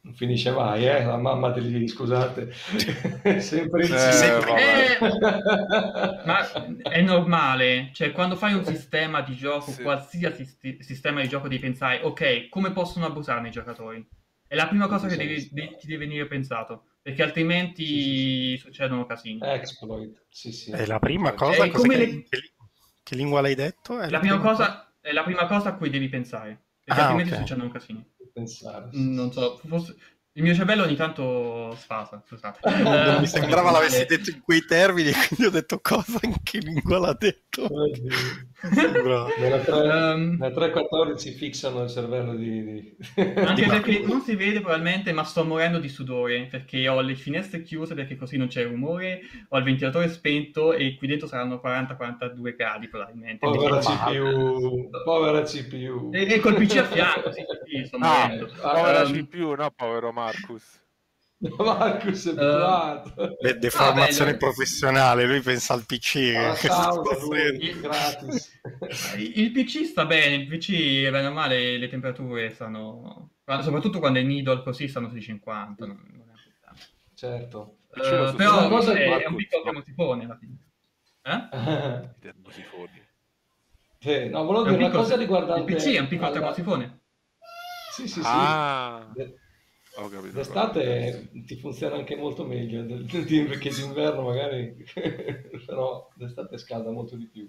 non 0.00 0.14
finisce 0.14 0.52
mai, 0.52 0.86
eh? 0.86 1.04
La 1.04 1.16
mamma 1.16 1.50
te 1.50 1.58
li 1.58 1.76
dice, 1.76 1.94
scusate, 1.94 2.52
sempre 3.40 3.84
in 3.84 3.92
eh, 3.92 4.92
eh, 4.92 6.22
Ma 6.24 6.80
è 6.82 7.00
normale, 7.00 7.90
cioè 7.92 8.12
quando 8.12 8.36
fai 8.36 8.54
un 8.54 8.64
sistema 8.64 9.22
di 9.22 9.34
gioco, 9.34 9.72
sì. 9.72 9.82
qualsiasi 9.82 10.44
sti- 10.44 10.82
sistema 10.82 11.20
di 11.20 11.28
gioco 11.28 11.48
devi 11.48 11.60
pensare, 11.60 12.00
ok, 12.02 12.48
come 12.48 12.70
possono 12.70 13.06
abusarne 13.06 13.48
i 13.48 13.50
giocatori? 13.50 14.06
È 14.46 14.54
la 14.54 14.68
prima 14.68 14.86
cosa 14.86 15.08
che 15.08 15.16
devi, 15.16 15.48
de- 15.50 15.76
ti 15.76 15.88
deve 15.88 16.06
venire 16.06 16.28
pensato, 16.28 16.84
perché 17.02 17.24
altrimenti 17.24 17.84
sì, 17.84 18.56
sì, 18.56 18.56
succedono 18.56 19.04
casini. 19.04 19.40
Exploit, 19.42 20.26
sì, 20.28 20.52
sì. 20.52 20.70
È 20.70 20.86
la 20.86 21.00
prima 21.00 21.34
cosa, 21.34 21.64
è 21.64 21.70
come 21.70 21.96
che, 21.96 22.06
le... 22.06 22.24
che, 23.02 23.16
lingua 23.16 23.40
l'hai 23.40 23.56
detto? 23.56 23.98
È 23.98 24.08
la, 24.08 24.20
prima 24.20 24.38
cosa, 24.38 24.92
è 25.00 25.10
la 25.10 25.24
prima 25.24 25.44
cosa 25.46 25.70
a 25.70 25.74
cui 25.74 25.90
devi 25.90 26.08
pensare, 26.08 26.66
perché 26.84 27.00
ah, 27.00 27.04
altrimenti 27.04 27.32
okay. 27.32 27.44
succedono 27.44 27.70
casini 27.72 28.16
pensare. 28.38 28.88
Non 28.92 29.32
so, 29.32 29.60
forse... 29.66 29.96
Il 30.38 30.44
mio 30.44 30.54
cervello 30.54 30.84
ogni 30.84 30.94
tanto 30.94 31.74
sfasa, 31.80 32.22
scusate. 32.24 32.60
non 32.80 33.16
uh, 33.16 33.18
mi 33.18 33.26
sembrava 33.26 33.72
l'avessi 33.72 34.04
detto 34.04 34.30
in 34.30 34.40
quei 34.40 34.64
termini, 34.64 35.10
quindi 35.26 35.46
ho 35.46 35.50
detto 35.50 35.80
cosa, 35.80 36.20
in 36.22 36.36
che 36.44 36.58
lingua 36.58 36.98
l'ha 36.98 37.16
detto. 37.18 37.68
Nella 38.60 39.26
3.14 40.48 41.14
si 41.16 41.30
fissano 41.30 41.84
il 41.84 41.90
cervello 41.90 42.34
di... 42.34 42.64
di... 42.64 42.96
Anche 43.36 43.62
di 43.62 43.68
perché 43.68 44.00
non 44.04 44.20
si 44.20 44.34
vede 44.34 44.60
probabilmente, 44.60 45.12
ma 45.12 45.22
sto 45.22 45.44
morendo 45.44 45.78
di 45.78 45.88
sudore, 45.88 46.46
perché 46.50 46.88
ho 46.88 47.00
le 47.00 47.14
finestre 47.14 47.62
chiuse 47.62 47.94
perché 47.94 48.16
così 48.16 48.36
non 48.36 48.48
c'è 48.48 48.64
rumore, 48.64 49.20
ho 49.48 49.58
il 49.58 49.64
ventilatore 49.64 50.08
spento 50.08 50.72
e 50.72 50.96
qui 50.96 51.06
dentro 51.06 51.28
saranno 51.28 51.60
40-42 51.64 52.56
gradi 52.56 52.88
probabilmente. 52.88 53.46
Povera 53.46 53.78
CPU, 53.78 54.90
povera 55.04 55.42
CPU. 55.42 56.10
E, 56.12 56.34
e 56.34 56.40
col 56.40 56.54
PC 56.54 56.76
a 56.78 56.84
fianco, 56.84 57.30
sì, 57.30 57.44
sì 57.64 57.86
sto 57.86 57.96
ah, 58.00 58.24
morendo. 58.24 58.50
Povera 58.60 59.02
um, 59.02 59.12
CPU, 59.12 59.54
no 59.54 59.70
povero 59.70 60.10
Marcus. 60.10 60.86
Marcus 61.38 62.26
è. 62.26 62.32
Uh, 62.32 63.36
Le 63.40 63.58
deformazione 63.58 64.36
professionale, 64.36 65.24
lui 65.26 65.40
pensa 65.40 65.74
al 65.74 65.84
PC. 65.86 66.34
Ah, 66.68 66.94
lui, 66.94 67.40
il, 69.16 69.52
PC 69.52 69.84
sta 69.84 70.04
bene, 70.04 70.34
il 70.34 70.48
PC, 70.48 71.08
bene 71.10 71.26
o 71.28 71.32
male, 71.32 71.78
le 71.78 71.88
temperature 71.88 72.50
stanno... 72.50 73.30
Soprattutto 73.60 73.98
quando 74.00 74.18
è 74.18 74.22
needle 74.22 74.62
così 74.62 74.88
stanno 74.88 75.08
sui 75.08 75.22
50. 75.22 75.86
Non, 75.86 76.04
non 76.10 76.28
è 76.28 76.38
certo. 77.14 77.76
Uh, 77.88 78.34
però 78.34 78.68
cosa 78.68 78.92
è, 78.92 79.22
è 79.22 79.26
un 79.26 79.36
piccolo 79.36 79.62
termosifone 79.62 80.24
alla 80.24 80.36
fine. 80.38 80.56
Eh? 81.22 82.16
Termosifoni. 82.20 83.06
Sì, 84.00 84.28
no, 84.28 84.44
volevo 84.44 84.68
dire 84.68 84.84
una 84.84 84.90
cosa 84.90 85.16
riguardante... 85.16 85.72
Il 85.72 85.76
PC 85.76 85.94
è 85.94 86.00
un 86.00 86.08
piccolo 86.08 86.28
alla... 86.28 86.38
termosifone? 86.38 87.00
Sì, 87.92 88.06
sì, 88.06 88.20
sì. 88.20 88.26
Ah. 88.26 89.06
D'estate 90.32 91.28
ti 91.44 91.56
funziona 91.56 91.96
anche 91.96 92.14
molto 92.14 92.44
meglio 92.44 92.84
perché 92.84 93.70
d'inverno 93.70 94.22
magari, 94.22 94.76
però 95.66 96.08
d'estate 96.14 96.56
scalda 96.56 96.90
molto 96.90 97.16
di 97.16 97.26
più. 97.26 97.48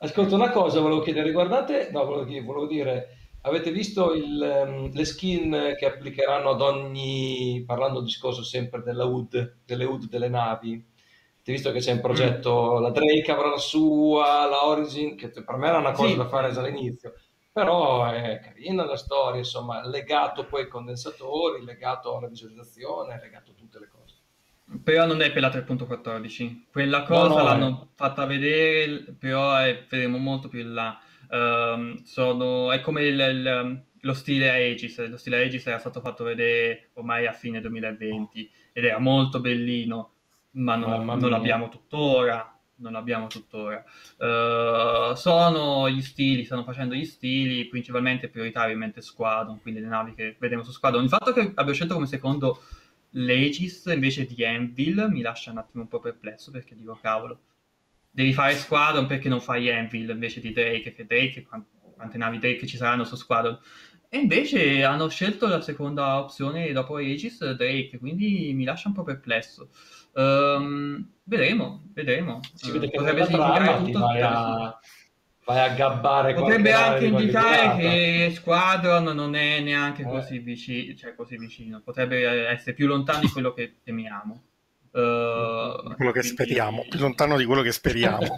Ascolta 0.00 0.34
una 0.34 0.50
cosa, 0.50 0.80
volevo 0.80 1.00
chiedere, 1.00 1.26
riguardate, 1.26 1.90
no, 1.92 2.04
volevo, 2.04 2.44
volevo 2.44 2.66
dire, 2.66 3.18
avete 3.42 3.70
visto 3.70 4.14
il, 4.14 4.64
um, 4.66 4.92
le 4.92 5.04
skin 5.04 5.74
che 5.78 5.86
applicheranno 5.86 6.50
ad 6.50 6.60
ogni, 6.60 7.62
parlando 7.66 8.00
discorso 8.00 8.42
sempre 8.42 8.82
della 8.82 9.04
HUD, 9.04 9.58
delle 9.64 9.84
HUD 9.84 10.08
delle 10.08 10.28
navi, 10.28 10.70
avete 10.72 11.52
visto 11.52 11.72
che 11.72 11.78
c'è 11.78 11.92
in 11.92 12.00
progetto 12.00 12.78
mm. 12.78 12.82
la 12.82 12.90
Drake 12.90 13.32
avrà 13.32 13.48
la 13.48 13.58
sua, 13.58 14.46
la 14.48 14.66
Origin, 14.66 15.16
che 15.16 15.30
per 15.30 15.56
me 15.56 15.68
era 15.68 15.78
una 15.78 15.92
cosa 15.92 16.10
sì. 16.10 16.16
da 16.16 16.28
fare 16.28 16.52
già 16.52 16.60
all'inizio, 16.60 17.14
però 17.58 18.08
è 18.08 18.38
carina 18.38 18.84
la 18.84 18.96
storia, 18.96 19.40
insomma, 19.40 19.84
legato 19.84 20.44
poi 20.44 20.62
ai 20.62 20.68
condensatori, 20.68 21.64
legato 21.64 22.16
alla 22.16 22.28
visualizzazione, 22.28 23.18
legato 23.20 23.50
a 23.50 23.54
tutte 23.54 23.80
le 23.80 23.88
cose. 23.88 24.14
Però 24.84 25.06
non 25.06 25.22
è 25.22 25.32
per 25.32 25.42
la 25.42 25.48
3.14, 25.48 26.66
quella 26.70 27.02
cosa 27.02 27.26
no, 27.26 27.36
no, 27.36 27.42
l'hanno 27.42 27.82
è... 27.82 27.86
fatta 27.96 28.26
vedere, 28.26 29.12
però 29.18 29.56
è, 29.56 29.84
vedremo 29.88 30.18
molto 30.18 30.46
più 30.46 30.60
in 30.60 30.72
là. 30.72 31.00
Um, 31.30 32.00
sono, 32.04 32.70
è 32.70 32.80
come 32.80 33.02
il, 33.02 33.18
il, 33.18 33.82
lo 34.02 34.14
stile 34.14 34.50
Aegis, 34.50 35.04
lo 35.08 35.16
stile 35.16 35.38
Aegis 35.38 35.66
era 35.66 35.78
stato 35.78 36.00
fatto 36.00 36.22
vedere 36.22 36.90
ormai 36.92 37.26
a 37.26 37.32
fine 37.32 37.60
2020 37.60 38.50
ed 38.72 38.84
era 38.84 39.00
molto 39.00 39.40
bellino, 39.40 40.12
ma 40.52 40.76
non, 40.76 41.04
non 41.04 41.28
l'abbiamo 41.28 41.68
tuttora 41.68 42.57
non 42.78 42.94
abbiamo 42.94 43.26
tuttora. 43.26 43.84
Uh, 44.16 45.14
sono 45.14 45.88
gli 45.88 46.02
stili, 46.02 46.44
stanno 46.44 46.64
facendo 46.64 46.94
gli 46.94 47.04
stili, 47.04 47.66
principalmente 47.66 48.28
prioritariamente 48.28 49.00
Squadron, 49.00 49.60
quindi 49.60 49.80
le 49.80 49.88
navi 49.88 50.14
che 50.14 50.36
vedremo 50.38 50.62
su 50.62 50.72
Squadron. 50.72 51.02
Il 51.02 51.08
fatto 51.08 51.32
che 51.32 51.52
abbia 51.54 51.72
scelto 51.72 51.94
come 51.94 52.06
secondo 52.06 52.62
l'Aegis 53.10 53.84
invece 53.86 54.26
di 54.26 54.44
Anvil 54.44 55.08
mi 55.10 55.22
lascia 55.22 55.50
un 55.50 55.58
attimo 55.58 55.82
un 55.82 55.88
po' 55.88 56.00
perplesso 56.00 56.50
perché 56.50 56.74
dico 56.74 56.98
cavolo, 57.00 57.40
devi 58.10 58.32
fare 58.32 58.54
Squadron 58.54 59.06
perché 59.06 59.28
non 59.28 59.40
fai 59.40 59.70
Anvil 59.70 60.10
invece 60.10 60.40
di 60.40 60.52
Drake, 60.52 60.92
che 60.92 61.06
Drake, 61.06 61.46
quante 61.46 62.18
navi 62.18 62.38
Drake 62.38 62.66
ci 62.66 62.76
saranno 62.76 63.04
su 63.04 63.16
Squadron? 63.16 63.58
E 64.10 64.18
invece 64.18 64.84
hanno 64.84 65.08
scelto 65.08 65.46
la 65.46 65.60
seconda 65.60 66.18
opzione 66.18 66.72
dopo 66.72 66.96
Aegis, 66.96 67.52
Drake, 67.52 67.98
quindi 67.98 68.52
mi 68.54 68.64
lascia 68.64 68.88
un 68.88 68.94
po' 68.94 69.02
perplesso. 69.02 69.68
Um, 70.14 71.06
vedremo, 71.28 71.82
vedremo. 71.92 72.40
Si 72.54 72.70
vede 72.70 72.88
che 72.88 72.96
potrebbe 72.96 73.26
significare 73.26 73.76
tutto 73.84 73.98
vai 73.98 74.20
a, 74.22 74.78
vai 75.44 75.60
a 75.60 75.74
gabbare 75.74 76.34
potrebbe 76.34 76.72
anche 76.72 77.06
indicare 77.06 77.76
che 77.76 78.32
Squadron 78.34 79.04
non 79.04 79.34
è 79.34 79.60
neanche 79.60 80.02
eh. 80.02 80.06
così, 80.06 80.38
vicino, 80.38 80.94
cioè 80.96 81.14
così 81.14 81.36
vicino, 81.36 81.80
potrebbe 81.84 82.48
essere 82.48 82.72
più 82.72 82.86
lontano 82.86 83.20
di 83.20 83.28
quello 83.28 83.52
che 83.52 83.76
temiamo. 83.84 84.42
Uh, 84.90 85.94
quello 85.94 86.12
che 86.12 86.22
speriamo, 86.22 86.86
più 86.88 86.98
lontano 86.98 87.36
di 87.36 87.44
quello 87.44 87.60
che 87.60 87.72
speriamo. 87.72 88.26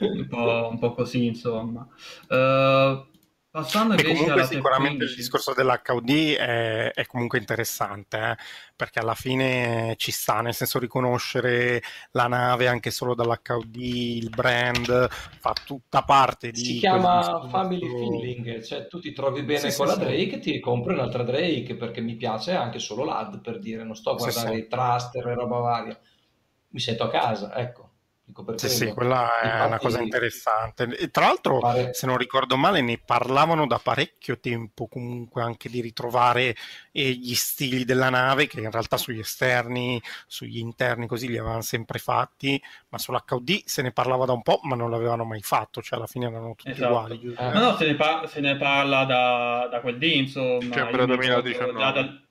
un, 0.00 0.26
po', 0.28 0.68
un 0.70 0.78
po' 0.78 0.94
così, 0.94 1.26
insomma. 1.26 1.86
Uh, 2.28 3.06
Passando 3.52 3.94
invece 3.94 4.14
comunque 4.14 4.44
sicuramente 4.44 5.04
il 5.04 5.14
discorso 5.16 5.52
dell'HUD 5.52 6.36
è, 6.36 6.92
è 6.92 7.06
comunque 7.06 7.40
interessante 7.40 8.16
eh? 8.16 8.36
perché 8.76 9.00
alla 9.00 9.16
fine 9.16 9.94
ci 9.96 10.12
sta, 10.12 10.40
nel 10.40 10.54
senso 10.54 10.78
riconoscere 10.78 11.82
la 12.12 12.28
nave 12.28 12.68
anche 12.68 12.92
solo 12.92 13.16
dall'HUD, 13.16 13.74
il 13.74 14.30
brand, 14.30 15.08
fa 15.10 15.52
tutta 15.64 16.04
parte 16.04 16.52
di... 16.52 16.64
Si 16.64 16.78
chiama 16.78 17.48
family 17.48 17.88
feeling, 17.88 18.62
cioè 18.62 18.86
tu 18.86 19.00
ti 19.00 19.12
trovi 19.12 19.42
bene 19.42 19.72
sì, 19.72 19.76
con 19.76 19.88
sì, 19.88 19.98
la 19.98 20.04
Drake, 20.04 20.34
sì. 20.34 20.38
ti 20.38 20.60
compri 20.60 20.92
un'altra 20.92 21.24
Drake 21.24 21.74
perché 21.74 22.00
mi 22.00 22.14
piace 22.14 22.52
anche 22.52 22.78
solo 22.78 23.02
l'AD 23.02 23.40
per 23.40 23.58
dire, 23.58 23.82
non 23.82 23.96
sto 23.96 24.10
a 24.10 24.14
guardare 24.14 24.58
i 24.58 24.68
thruster 24.68 25.26
e 25.26 25.34
roba 25.34 25.58
varia, 25.58 25.98
mi 26.68 26.78
sento 26.78 27.02
a 27.02 27.10
casa, 27.10 27.52
ecco. 27.56 27.89
Sì, 28.56 28.68
sì, 28.68 28.92
quella 28.92 29.40
è 29.40 29.64
una 29.64 29.78
cosa 29.78 30.00
interessante. 30.00 30.84
E 30.96 31.10
tra 31.10 31.26
l'altro, 31.26 31.58
pare... 31.58 31.92
se 31.94 32.06
non 32.06 32.16
ricordo 32.16 32.56
male, 32.56 32.80
ne 32.80 32.98
parlavano 32.98 33.66
da 33.66 33.78
parecchio 33.78 34.38
tempo 34.38 34.86
comunque 34.86 35.42
anche 35.42 35.68
di 35.68 35.80
ritrovare 35.80 36.56
eh, 36.92 37.10
gli 37.10 37.34
stili 37.34 37.84
della 37.84 38.10
nave 38.10 38.46
che 38.46 38.60
in 38.60 38.70
realtà 38.70 38.96
sugli 38.96 39.18
esterni, 39.18 40.00
sugli 40.26 40.58
interni 40.58 41.06
così 41.06 41.28
li 41.28 41.38
avevano 41.38 41.62
sempre 41.62 41.98
fatti, 41.98 42.60
ma 42.88 42.98
sull'HUD 42.98 43.62
se 43.64 43.82
ne 43.82 43.92
parlava 43.92 44.24
da 44.24 44.32
un 44.32 44.42
po', 44.42 44.60
ma 44.62 44.76
non 44.76 44.90
l'avevano 44.90 45.24
mai 45.24 45.42
fatto, 45.42 45.82
cioè 45.82 45.98
alla 45.98 46.06
fine 46.06 46.26
erano 46.26 46.54
tutti 46.54 46.70
esatto. 46.70 46.92
uguali. 46.92 47.34
Eh. 47.38 47.52
No, 47.52 47.60
no, 47.60 47.76
se 47.76 47.86
ne, 47.86 47.94
par- 47.94 48.28
se 48.28 48.40
ne 48.40 48.56
parla 48.56 49.04
da, 49.04 49.68
da 49.70 49.80
quel 49.80 49.98
dì, 49.98 50.18
insomma. 50.18 50.58
Dicembre 50.58 51.06
2019. 51.06 51.72
Da, 51.72 52.28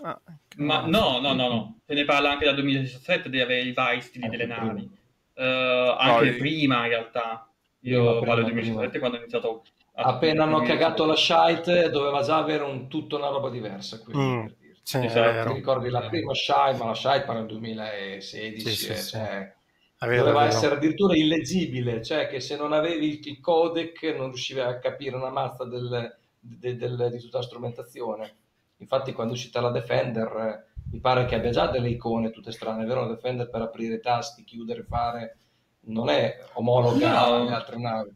Ah, 0.00 0.18
ma 0.56 0.86
no, 0.86 1.20
no, 1.20 1.32
no, 1.34 1.48
no, 1.48 1.76
se 1.86 1.94
ne 1.94 2.04
parla 2.04 2.32
anche 2.32 2.46
dal 2.46 2.54
2017 2.54 3.28
di 3.28 3.40
avere 3.40 3.62
i 3.62 3.72
vari 3.72 4.00
stili 4.00 4.28
delle 4.28 4.46
navi. 4.46 4.90
Uh, 5.34 5.96
anche 5.98 6.30
no, 6.30 6.36
prima 6.36 6.82
in 6.84 6.88
realtà. 6.88 7.46
Io 7.80 8.20
parlo 8.20 8.44
del 8.44 8.52
2017 8.52 8.98
quando 8.98 9.16
ho 9.16 9.20
iniziato 9.20 9.62
a 9.94 10.02
Appena 10.04 10.44
hanno 10.44 10.62
cagato 10.62 11.04
la 11.04 11.16
shite 11.16 11.90
doveva 11.90 12.22
già 12.22 12.38
avere 12.38 12.64
un, 12.64 12.88
tutta 12.88 13.16
una 13.16 13.28
roba 13.28 13.50
diversa. 13.50 13.98
Quindi, 13.98 14.22
mm, 14.22 14.46
sì, 14.82 15.04
esatto. 15.04 15.50
Ti 15.50 15.54
ricordi 15.54 15.90
la 15.90 16.08
prima 16.08 16.32
shite, 16.32 16.76
ma 16.78 16.86
la 16.86 16.94
shite 16.94 17.22
parla 17.22 17.40
del 17.40 17.48
2016. 17.48 18.68
Sì, 18.68 18.74
sì, 18.74 18.90
eh, 18.90 18.96
cioè, 18.96 19.54
Vero, 19.98 20.24
doveva 20.24 20.46
essere 20.46 20.76
addirittura 20.76 21.14
illeggibile, 21.14 22.02
cioè 22.02 22.26
che 22.26 22.40
se 22.40 22.56
non 22.56 22.72
avevi 22.72 23.20
il 23.22 23.40
codec 23.40 24.02
non 24.16 24.28
riuscivi 24.28 24.60
a 24.60 24.78
capire 24.78 25.14
una 25.14 25.30
mazza 25.30 25.64
del, 25.64 26.16
del, 26.40 26.76
del, 26.76 27.10
di 27.10 27.18
tutta 27.18 27.38
la 27.38 27.44
strumentazione. 27.44 28.36
Infatti 28.78 29.12
quando 29.12 29.34
è 29.34 29.36
uscita 29.36 29.60
la 29.60 29.70
Defender 29.70 30.70
mi 30.92 31.00
pare 31.00 31.24
che 31.24 31.34
abbia 31.34 31.50
già 31.50 31.68
delle 31.68 31.88
icone 31.88 32.30
tutte 32.30 32.52
strane, 32.52 32.84
vero? 32.84 33.02
La 33.02 33.14
Defender 33.14 33.48
per 33.48 33.62
aprire 33.62 33.94
i 33.94 34.00
tasti, 34.00 34.44
chiudere, 34.44 34.84
fare, 34.84 35.38
non 35.86 36.10
è 36.10 36.36
omologa 36.54 37.12
no. 37.12 37.34
alle 37.34 37.52
altre 37.52 37.78
navi. 37.78 38.14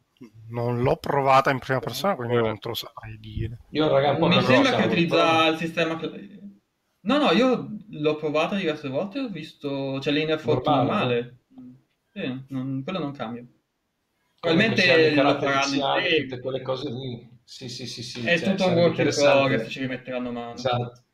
Non 0.49 0.83
l'ho 0.83 0.97
provata 0.97 1.51
in 1.51 1.59
prima 1.59 1.81
persona, 1.81 2.15
quindi 2.15 2.37
non 2.37 2.59
te 2.59 2.69
lo 2.69 2.75
saprei 2.75 3.19
dire. 3.19 3.61
Io, 3.71 3.89
raga, 3.89 4.11
un 4.13 4.19
po' 4.19 4.29
mi 4.29 4.43
sembra 4.43 4.77
che 4.77 4.87
utilizza 4.87 5.47
il 5.47 5.57
sistema... 5.57 5.99
No, 7.01 7.19
no, 7.19 7.31
io 7.33 7.77
l'ho 7.89 8.17
provata 8.17 8.57
diverse 8.57 8.89
volte, 8.89 9.21
ho 9.21 9.29
visto... 9.29 9.97
C'è 10.01 10.11
l'Inner 10.11 10.39
Forte 10.39 10.71
normale. 10.71 11.39
Sì, 12.13 12.45
non, 12.49 12.83
quello 12.83 12.99
non 12.99 13.13
cambia. 13.13 13.45
Probabilmente 14.39 15.15
lo 15.15 15.39
faranno 15.39 16.01
tutte 16.21 16.41
quelle 16.41 16.63
cose 16.63 16.91
lì. 16.91 17.29
Sì, 17.43 17.69
sì, 17.69 17.87
sì, 17.87 18.03
sì. 18.03 18.25
È 18.25 18.39
cioè, 18.39 18.51
tutto 18.51 18.69
un 18.69 18.75
work 18.75 18.99
in 18.99 19.11
progress, 19.15 19.71
ci 19.71 19.81
rimetteranno 19.81 20.33
mano. 20.33 20.55
Esatto. 20.55 21.05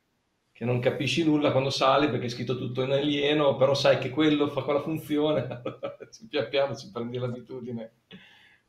Che 0.62 0.68
non 0.68 0.78
capisci 0.78 1.24
nulla 1.24 1.50
quando 1.50 1.70
sali 1.70 2.08
perché 2.08 2.26
è 2.26 2.28
scritto 2.28 2.56
tutto 2.56 2.82
in 2.82 2.92
alieno, 2.92 3.56
però 3.56 3.74
sai 3.74 3.98
che 3.98 4.10
quello 4.10 4.46
fa 4.48 4.62
quella 4.62 4.80
funzione, 4.80 5.60
ci 6.14 6.28
pian 6.28 6.48
piano 6.48 6.76
ci 6.76 6.88
prendi 6.92 7.18
l'abitudine. 7.18 7.94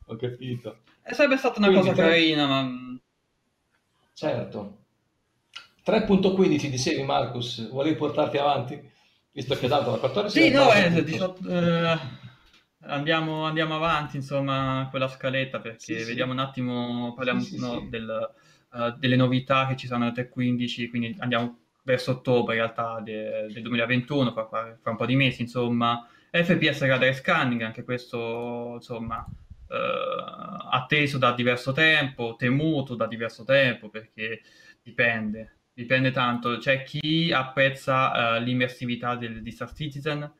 Ho 0.06 0.16
capito. 0.16 0.78
E 1.04 1.14
sarebbe 1.14 1.36
stata 1.36 1.60
una 1.60 1.68
Quindi, 1.68 1.90
cosa 1.90 2.02
carina, 2.02 2.46
ma... 2.48 2.98
Certo. 4.12 4.78
3.15 5.86 6.66
dicevi 6.66 7.04
Marcus, 7.04 7.70
volevi 7.70 7.94
portarti 7.94 8.38
avanti? 8.38 8.90
Visto 9.30 9.54
che 9.54 9.68
dato 9.68 9.92
la 9.92 9.98
14 9.98 10.42
Sì, 10.42 10.50
no, 10.50 10.70
è 10.70 11.00
18, 11.00 11.48
eh, 11.48 11.98
andiamo, 12.86 13.44
andiamo, 13.44 13.76
avanti, 13.76 14.16
insomma, 14.16 14.88
con 14.90 14.98
la 14.98 15.06
scaletta, 15.06 15.60
perché 15.60 15.78
sì, 15.78 16.04
vediamo 16.06 16.32
sì. 16.32 16.38
un 16.38 16.44
attimo, 16.44 17.14
parliamo 17.14 17.40
sì, 17.40 17.56
no, 17.56 17.86
del, 17.88 18.34
uh, 18.72 18.98
delle 18.98 19.14
novità 19.14 19.68
che 19.68 19.76
ci 19.76 19.86
saranno 19.86 20.12
nel 20.12 20.28
3.15, 20.34 20.88
quindi 20.90 21.14
andiamo 21.20 21.58
verso 21.84 22.10
ottobre 22.12 22.54
in 22.54 22.60
realtà 22.62 23.00
de, 23.00 23.46
del 23.52 23.62
2021, 23.62 24.32
fra, 24.32 24.46
fra, 24.46 24.90
un 24.90 24.96
po' 24.96 25.06
di 25.06 25.16
mesi, 25.16 25.42
insomma. 25.42 26.08
FPS 26.30 26.84
Radar 26.86 27.14
Scanning, 27.14 27.62
anche 27.62 27.84
questo, 27.84 28.72
insomma, 28.74 29.24
uh, 29.24 30.68
atteso 30.72 31.18
da 31.18 31.32
diverso 31.32 31.70
tempo, 31.72 32.34
temuto 32.36 32.96
da 32.96 33.06
diverso 33.06 33.44
tempo, 33.44 33.88
perché 33.88 34.40
dipende 34.82 35.58
dipende 35.74 36.12
tanto. 36.12 36.56
C'è 36.58 36.84
chi 36.84 37.32
apprezza 37.32 38.36
uh, 38.36 38.42
l'immersività 38.42 39.16
del, 39.16 39.42
Star 39.52 39.72
Citizen, 39.72 40.32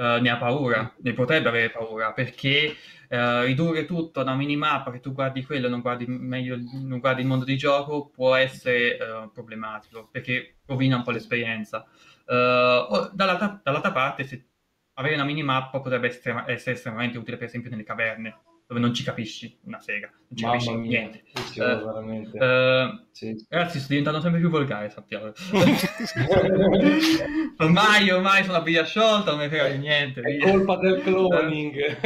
uh, 0.00 0.20
ne 0.20 0.30
ha 0.30 0.36
paura, 0.38 0.92
ne 0.98 1.12
potrebbe 1.12 1.48
avere 1.48 1.70
paura, 1.70 2.12
perché 2.12 2.74
uh, 3.08 3.42
ridurre 3.42 3.84
tutto 3.84 4.20
a 4.20 4.22
una 4.22 4.34
minimappa 4.34 4.90
che 4.90 5.00
tu 5.00 5.12
guardi 5.12 5.44
quello 5.44 5.66
e 5.66 5.70
non 5.70 5.82
guardi, 5.82 6.06
meglio, 6.06 6.56
non 6.72 6.98
guardi 6.98 7.20
il 7.20 7.26
mondo 7.26 7.44
di 7.44 7.56
gioco 7.56 8.08
può 8.08 8.34
essere 8.34 8.96
problematico, 9.32 10.08
perché 10.10 10.56
rovina 10.66 10.96
un 10.96 11.02
po' 11.02 11.10
l'esperienza. 11.10 11.86
Dall'altra, 12.24 13.60
dall'altra, 13.62 13.92
parte, 13.92 14.24
se 14.24 14.46
avere 14.94 15.14
una 15.14 15.24
minimappa 15.24 15.80
potrebbe 15.80 16.08
essere, 16.08 16.44
essere 16.46 16.76
estremamente 16.76 17.18
utile, 17.18 17.36
per 17.36 17.46
esempio, 17.48 17.70
nelle 17.70 17.84
caverne 17.84 18.38
dove 18.70 18.80
non 18.80 18.94
ci 18.94 19.02
capisci 19.02 19.58
una 19.64 19.80
sega, 19.80 20.08
non 20.28 20.38
ci 20.38 20.44
Mamma 20.44 20.58
capisci 20.58 20.76
mia. 20.76 21.00
niente. 21.00 21.24
Sì, 21.50 21.58
uh, 21.58 21.64
veramente. 21.64 22.38
Uh, 22.38 23.00
sì. 23.10 23.46
Ragazzi, 23.48 23.80
sto 23.80 23.88
diventando 23.88 24.20
sempre 24.20 24.38
più 24.38 24.48
volgare, 24.48 24.90
sappiamo. 24.90 25.32
ormai, 27.58 28.10
ormai 28.10 28.44
sono 28.44 28.58
a 28.58 28.60
briglia 28.60 28.84
sciolta, 28.84 29.32
non 29.32 29.40
mi 29.40 29.48
frega 29.48 29.70
di 29.70 29.78
niente. 29.78 30.20
È 30.20 30.38
colpa 30.48 30.76
del 30.76 31.02
cloning. 31.02 31.98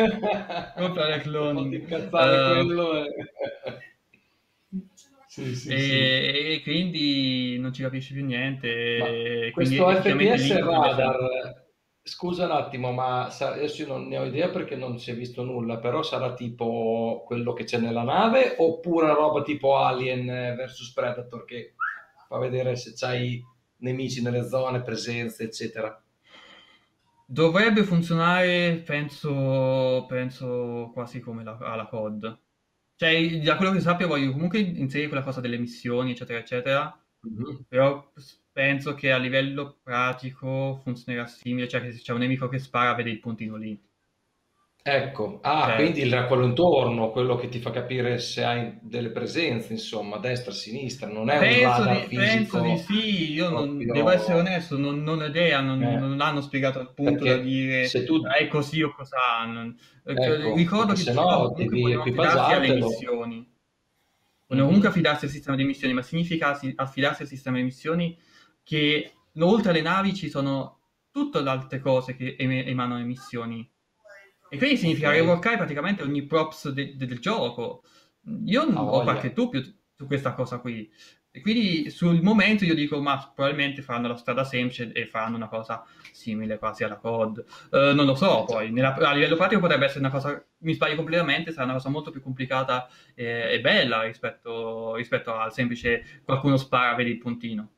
colpa 0.75 1.07
del 1.07 1.21
cloning. 1.21 1.83
Uh, 1.83 2.09
quello 2.09 3.05
sì, 5.29 5.55
sì, 5.55 5.69
e, 5.69 5.79
sì. 5.79 5.93
e, 5.93 6.61
quindi 6.63 7.59
non 7.59 7.75
ci 7.75 7.83
capisci 7.83 8.15
più 8.15 8.25
niente. 8.25 9.51
questo 9.53 9.97
FPS 9.97 10.61
radar 10.61 11.63
Scusa 12.07 12.45
un 12.45 12.51
attimo, 12.51 12.93
ma 12.93 13.29
adesso 13.29 13.81
io 13.81 13.89
non 13.89 14.09
ne 14.09 14.19
ho 14.19 14.25
idea 14.27 14.51
perché 14.51 14.77
non 14.77 14.99
si 14.99 15.11
è 15.11 15.15
visto 15.17 15.43
nulla, 15.43 15.79
però 15.79 16.03
sarà 16.03 16.35
tipo 16.35 17.25
quello 17.27 17.55
che 17.55 17.65
c'è 17.65 17.79
nella 17.79 18.03
nave 18.03 18.57
oppure 18.59 19.15
roba 19.15 19.43
tipo 19.43 19.79
Alien 19.79 20.55
vs 20.55 20.93
Predator 20.93 21.47
che 21.47 21.73
fa 22.29 22.37
vedere 22.37 22.77
se 22.77 22.93
c'hai 22.95 23.43
nemici 23.79 24.21
nelle 24.21 24.47
zone, 24.47 24.83
presenze, 24.83 25.45
eccetera. 25.45 25.99
Dovrebbe 27.25 27.85
funzionare, 27.85 28.83
penso, 28.85 30.05
penso 30.07 30.91
quasi 30.93 31.21
come 31.21 31.43
la, 31.43 31.57
alla 31.59 31.87
COD. 31.87 32.39
Cioè, 32.97 33.41
da 33.41 33.57
quello 33.57 33.73
che 33.73 33.81
sappia 33.81 34.07
voglio 34.07 34.31
comunque 34.31 34.59
inserire 34.59 35.09
quella 35.09 35.25
cosa 35.25 35.41
delle 35.41 35.57
missioni, 35.57 36.11
eccetera, 36.11 36.39
eccetera. 36.39 37.04
Mm-hmm. 37.29 37.57
Però 37.69 38.13
penso 38.53 38.95
che 38.95 39.13
a 39.13 39.19
livello 39.19 39.79
pratico 39.83 40.81
funzionerà 40.83 41.27
simile, 41.27 41.69
cioè 41.69 41.81
che 41.81 41.93
se 41.93 42.01
c'è 42.01 42.13
un 42.13 42.21
nemico 42.21 42.49
che 42.49 42.59
spara 42.59 42.95
vede 42.95 43.11
il 43.11 43.21
puntino 43.21 43.57
lì. 43.57 43.81
Ecco, 44.87 45.39
ah, 45.41 45.65
cioè, 45.69 45.77
quindi 45.77 46.03
il 46.03 46.27
quello 46.29 46.45
intorno, 46.45 47.11
quello 47.11 47.37
che 47.37 47.49
ti 47.49 47.59
fa 47.59 47.71
capire 47.71 48.19
se 48.19 48.45
hai 48.45 48.79
delle 48.83 49.09
presenze, 49.09 49.73
insomma, 49.73 50.19
destra, 50.19 50.53
sinistra, 50.53 51.09
non 51.09 51.31
è 51.31 51.39
penso 51.39 51.81
un 51.81 51.87
radar 51.87 52.07
di, 52.07 52.17
Penso 52.17 52.61
di 52.61 52.77
sì, 52.77 53.33
io 53.33 53.49
non, 53.49 53.79
devo 53.79 54.11
essere 54.11 54.41
onesto, 54.41 54.77
non, 54.77 55.03
non 55.03 55.23
ho 55.23 55.25
idea, 55.25 55.63
non, 55.63 55.83
eh. 55.83 55.99
non 55.99 56.21
hanno 56.21 56.43
spiegato 56.43 56.81
al 56.81 56.93
punto 56.93 57.13
Perché 57.25 57.29
da 57.31 57.37
dire 57.39 57.87
se 57.87 58.05
tu... 58.05 58.21
è 58.25 58.47
così 58.47 58.83
o 58.83 58.93
cos'ha. 58.95 59.47
Non... 59.47 59.75
Ecco, 60.05 60.55
Ricordo 60.55 60.93
che 60.93 61.01
se 61.01 61.15
no 61.15 61.55
devi 61.57 61.91
equipaggiartelo. 61.91 62.75
alle 62.75 62.85
missioni. 62.85 63.54
Non 64.47 64.67
comunque 64.67 64.89
affidarsi 64.89 65.25
al 65.25 65.31
sistema 65.31 65.57
di 65.57 65.65
missioni, 65.65 65.95
ma 65.95 66.03
significa 66.03 66.59
affidarsi 66.77 67.23
al 67.23 67.29
sistema 67.29 67.57
di 67.57 67.65
missioni 67.65 68.17
che 68.63 69.13
oltre 69.39 69.71
alle 69.71 69.81
navi 69.81 70.15
ci 70.15 70.29
sono 70.29 70.81
tutte 71.11 71.41
le 71.41 71.51
altre 71.51 71.81
cose 71.81 72.15
che 72.15 72.37
em- 72.39 72.67
emanano 72.67 73.01
emissioni. 73.01 73.69
E 74.49 74.59
quindi 74.59 74.77
significa 74.77 75.11
reworkare 75.11 75.57
praticamente 75.57 76.03
ogni 76.03 76.25
props 76.27 76.69
de- 76.71 76.97
de- 76.97 77.07
del 77.07 77.19
gioco. 77.19 77.83
Io 78.45 78.63
ah, 78.63 78.83
ho 78.83 79.03
qualche 79.03 79.33
dubbio 79.33 79.63
su 79.95 80.07
questa 80.07 80.35
cosa 80.35 80.59
qui. 80.59 80.91
E 81.37 81.41
quindi 81.41 81.91
sul 81.91 82.23
momento 82.23 82.65
io 82.65 82.77
dico, 82.77 83.01
ma 83.01 83.33
probabilmente 83.35 83.83
faranno 83.83 84.07
la 84.07 84.15
strada 84.15 84.45
semplice 84.45 84.93
e 84.93 85.05
faranno 85.07 85.35
una 85.35 85.49
cosa 85.49 85.85
simile 86.13 86.59
quasi 86.59 86.85
alla 86.85 86.95
COD. 86.95 87.45
Uh, 87.73 87.93
non 87.93 88.07
lo 88.07 88.15
so, 88.15 88.45
poi 88.45 88.71
nella, 88.71 88.95
a 88.95 89.13
livello 89.13 89.35
pratico 89.35 89.61
potrebbe 89.61 89.87
essere 89.87 89.99
una 89.99 90.11
cosa, 90.11 90.41
mi 90.59 90.75
sbaglio 90.75 90.95
completamente, 90.95 91.51
sarà 91.51 91.65
una 91.65 91.73
cosa 91.73 91.89
molto 91.89 92.13
più 92.13 92.23
complicata 92.23 92.89
e, 93.17 93.49
e 93.51 93.61
bella 93.61 94.03
rispetto, 94.05 94.95
rispetto 94.95 95.35
al 95.35 95.53
semplice 95.53 96.23
qualcuno 96.23 96.57
spara, 96.57 96.95
vedi 96.95 97.11
il 97.11 97.19
puntino 97.19 97.71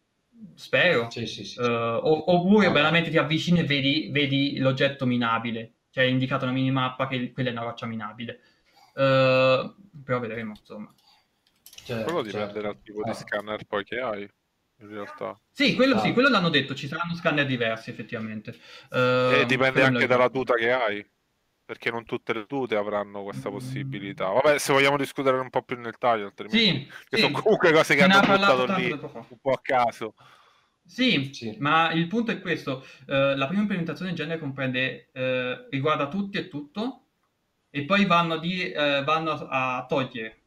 spero. 0.54 1.08
Sì, 1.10 1.24
sì, 1.24 1.44
sì. 1.46 1.58
Uh, 1.58 1.98
oppure 2.02 2.70
veramente 2.70 3.08
ti 3.08 3.16
avvicini 3.16 3.60
e 3.60 3.64
vedi, 3.64 4.10
vedi, 4.12 4.58
l'oggetto 4.58 5.06
minabile, 5.06 5.76
cioè 5.88 6.04
è 6.04 6.08
indicata 6.08 6.44
una 6.44 6.52
minimappa 6.52 7.06
che 7.06 7.32
quella 7.32 7.48
è 7.48 7.52
una 7.52 7.62
roccia 7.62 7.86
minabile. 7.86 8.38
Uh, 8.92 9.74
però 10.04 10.20
vedremo, 10.20 10.52
insomma. 10.58 10.92
Certo, 11.86 12.02
quello 12.02 12.22
dipende 12.22 12.52
certo. 12.52 12.60
dal 12.60 12.82
tipo 12.82 13.00
ah. 13.02 13.10
di 13.10 13.14
scanner 13.14 13.64
poi 13.64 13.84
che 13.84 14.00
hai. 14.00 14.28
In 14.78 14.88
realtà, 14.88 15.40
sì, 15.52 15.74
quello 15.74 15.94
ah. 15.94 16.00
sì, 16.00 16.12
quello 16.12 16.28
l'hanno 16.28 16.50
detto. 16.50 16.74
Ci 16.74 16.88
saranno 16.88 17.14
scanner 17.14 17.46
diversi, 17.46 17.90
effettivamente. 17.90 18.58
Uh, 18.90 19.40
e 19.40 19.44
dipende 19.46 19.82
anche 19.82 20.06
dalla 20.06 20.28
tuta 20.28 20.54
che 20.54 20.72
hai 20.72 21.06
perché 21.64 21.90
non 21.90 22.04
tutte 22.04 22.32
le 22.32 22.46
tute 22.46 22.76
avranno 22.76 23.22
questa 23.22 23.50
possibilità. 23.50 24.26
Vabbè, 24.26 24.58
se 24.58 24.72
vogliamo 24.72 24.96
discutere 24.96 25.38
un 25.38 25.50
po' 25.50 25.62
più 25.62 25.76
nel 25.78 25.96
taglio, 25.98 26.26
altrimenti 26.26 26.58
sì, 26.58 26.86
che 27.08 27.16
sì. 27.16 27.22
sono 27.22 27.40
comunque 27.40 27.72
cose 27.72 27.94
che 27.94 28.02
hanno 28.02 28.20
buttato 28.20 28.76
lì 28.76 28.90
un 28.90 29.38
po' 29.40 29.50
a 29.52 29.60
caso. 29.62 30.14
Sì, 30.84 31.30
sì, 31.32 31.56
ma 31.58 31.92
il 31.92 32.06
punto 32.06 32.32
è 32.32 32.40
questo: 32.40 32.84
uh, 33.06 33.34
la 33.34 33.46
prima 33.46 33.62
implementazione 33.62 34.10
in 34.10 34.16
genere 34.16 34.38
comprende, 34.38 35.08
uh, 35.14 35.68
riguarda 35.70 36.08
tutti 36.08 36.36
e 36.38 36.48
tutto, 36.48 37.06
e 37.70 37.84
poi 37.84 38.04
vanno, 38.04 38.36
di, 38.36 38.72
uh, 38.74 39.02
vanno 39.04 39.30
a, 39.30 39.78
a 39.78 39.86
togliere 39.86 40.45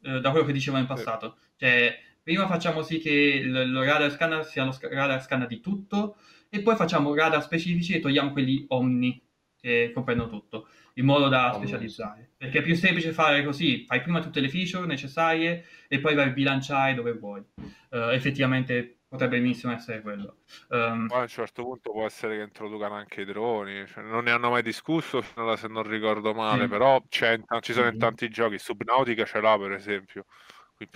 da 0.00 0.30
quello 0.30 0.46
che 0.46 0.52
dicevamo 0.52 0.82
in 0.82 0.88
passato. 0.88 1.36
Cioè, 1.56 1.98
prima 2.22 2.46
facciamo 2.46 2.82
sì 2.82 2.98
che 2.98 3.10
il, 3.10 3.54
il 3.54 3.84
radar 3.84 4.10
scanner 4.10 4.44
sia 4.44 4.64
lo 4.64 4.76
radar 4.80 5.22
scanner 5.22 5.46
di 5.46 5.60
tutto, 5.60 6.16
e 6.48 6.60
poi 6.62 6.76
facciamo 6.76 7.14
radar 7.14 7.42
specifici 7.42 7.94
e 7.94 8.00
togliamo 8.00 8.32
quelli 8.32 8.64
omni 8.68 9.22
che 9.60 9.90
comprendono 9.92 10.30
tutto, 10.30 10.68
in 10.94 11.04
modo 11.04 11.28
da 11.28 11.52
specializzare. 11.54 12.30
Perché 12.36 12.60
è 12.60 12.62
più 12.62 12.74
semplice 12.74 13.12
fare 13.12 13.44
così, 13.44 13.84
fai 13.86 14.00
prima 14.00 14.20
tutte 14.20 14.40
le 14.40 14.48
feature 14.48 14.86
necessarie 14.86 15.66
e 15.86 16.00
poi 16.00 16.14
vai 16.14 16.28
a 16.28 16.32
bilanciare 16.32 16.94
dove 16.94 17.12
vuoi. 17.12 17.42
Uh, 17.90 18.08
effettivamente 18.10 18.99
potrebbe 19.10 19.40
benissimo 19.40 19.72
essere 19.72 20.00
quello. 20.02 20.36
Um, 20.68 21.08
a 21.10 21.18
un 21.18 21.28
certo 21.28 21.64
punto 21.64 21.90
può 21.90 22.06
essere 22.06 22.36
che 22.36 22.42
introducano 22.44 22.94
anche 22.94 23.22
i 23.22 23.24
droni, 23.24 23.84
cioè, 23.88 24.04
non 24.04 24.24
ne 24.24 24.30
hanno 24.30 24.50
mai 24.50 24.62
discusso 24.62 25.20
finora 25.20 25.56
se 25.56 25.66
non 25.66 25.82
ricordo 25.82 26.32
male, 26.32 26.62
sì. 26.62 26.68
però 26.68 27.02
ci 27.08 27.72
sono 27.72 27.88
in 27.88 27.98
tanti 27.98 28.28
giochi, 28.28 28.56
Subnautica 28.56 29.24
ce 29.24 29.40
l'ha 29.40 29.58
per 29.58 29.72
esempio, 29.72 30.26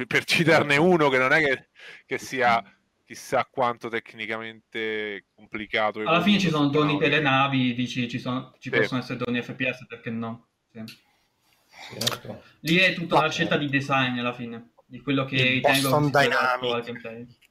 per 0.06 0.24
citarne 0.24 0.76
uno 0.76 1.08
che 1.08 1.18
non 1.18 1.32
è 1.32 1.44
che, 1.44 1.68
che 2.06 2.18
sia 2.18 2.62
chissà 3.04 3.46
quanto 3.50 3.88
tecnicamente 3.88 5.26
complicato. 5.34 5.98
Alla 5.98 6.22
fine 6.22 6.38
ci 6.38 6.50
sono 6.50 6.68
doni 6.68 6.96
per 6.96 7.10
le 7.10 7.20
navi, 7.20 7.74
dici 7.74 8.08
ci, 8.08 8.20
sono, 8.20 8.54
ci 8.60 8.70
sì. 8.70 8.78
possono 8.78 9.00
essere 9.00 9.18
doni 9.18 9.42
FPS, 9.42 9.86
perché 9.88 10.10
no? 10.10 10.50
Sì. 10.70 10.84
Certo. 11.98 12.44
Lì 12.60 12.76
è 12.76 12.94
tutta 12.94 13.18
una 13.18 13.30
scelta 13.30 13.56
di 13.56 13.68
design 13.68 14.20
alla 14.20 14.32
fine, 14.32 14.70
di 14.86 15.00
quello 15.00 15.24
che 15.24 15.42
ritengo 15.42 15.88
Boston 15.88 16.10
Dynamics. 16.10 17.42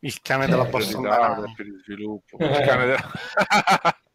Il 0.00 0.20
cane 0.20 0.46
della 0.46 0.66
eh, 0.66 0.70
Dynamics. 0.70 1.54
Per 1.54 1.66
il 1.66 1.80
sviluppo. 1.82 2.36
Il 2.38 2.48
della... 2.48 3.10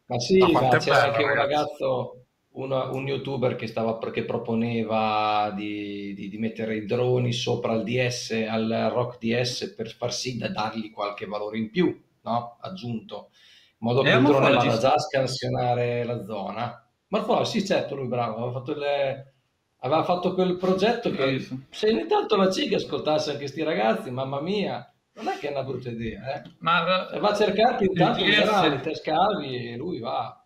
ma 0.06 0.18
sì, 0.18 0.38
ma, 0.38 0.60
ma 0.60 0.76
c'era 0.78 1.04
anche 1.04 1.22
un 1.22 1.34
ragazzo 1.34 2.22
una, 2.52 2.90
un 2.90 3.06
youtuber 3.06 3.56
che, 3.56 3.66
stava, 3.66 3.98
che 4.10 4.24
proponeva 4.24 5.52
di, 5.54 6.12
di, 6.14 6.28
di, 6.28 6.38
mettere 6.38 6.76
i 6.76 6.86
droni 6.86 7.32
sopra 7.32 7.74
il 7.74 7.84
DS, 7.84 8.46
al 8.48 8.90
Rock 8.92 9.18
DS 9.18 9.74
per 9.76 9.90
far 9.90 10.12
sì 10.12 10.36
da 10.36 10.48
dargli 10.48 10.90
qualche 10.90 11.26
valore 11.26 11.58
in 11.58 11.70
più, 11.70 11.98
no? 12.22 12.58
aggiunto, 12.60 13.30
in 13.78 13.86
modo 13.86 14.02
che 14.02 14.10
il 14.10 14.22
drone 14.22 14.52
vada 14.52 14.78
già 14.78 14.92
a 14.92 14.98
scansionare 14.98 16.04
la 16.04 16.24
zona. 16.24 16.86
Ma 17.08 17.22
poi 17.22 17.44
sì, 17.44 17.64
certo, 17.64 17.94
lui 17.94 18.08
bravo, 18.08 18.36
aveva 18.36 18.52
fatto, 18.52 18.74
le, 18.74 19.34
aveva 19.78 20.04
fatto 20.04 20.34
quel 20.34 20.56
progetto 20.56 21.10
che 21.10 21.46
se 21.70 21.88
ogni 21.88 22.06
tanto 22.06 22.36
la 22.36 22.50
CIG 22.50 22.74
ascoltasse 22.74 23.30
anche 23.30 23.42
questi 23.42 23.62
ragazzi, 23.62 24.10
mamma 24.10 24.40
mia, 24.40 24.91
non 25.14 25.28
è 25.28 25.38
che 25.38 25.48
è 25.48 25.50
una 25.50 25.64
brutta 25.64 25.90
idea, 25.90 26.34
eh? 26.34 26.50
Ma, 26.58 26.82
va 27.18 27.28
a 27.28 27.34
cercarti 27.34 27.84
intanto 27.84 28.24
DS... 28.24 28.80
te 28.82 28.94
scavi 28.94 29.72
e 29.72 29.76
lui 29.76 29.98
va. 29.98 30.36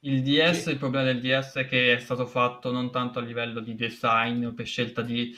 Il 0.00 0.22
DS, 0.22 0.62
sì. 0.62 0.70
il 0.70 0.78
problema 0.78 1.06
del 1.06 1.20
DS 1.20 1.56
è 1.56 1.66
che 1.66 1.94
è 1.94 1.98
stato 1.98 2.26
fatto 2.26 2.72
non 2.72 2.90
tanto 2.90 3.18
a 3.18 3.22
livello 3.22 3.60
di 3.60 3.74
design 3.74 4.44
o 4.44 4.52
per 4.52 4.66
scelta 4.66 5.02
di 5.02 5.36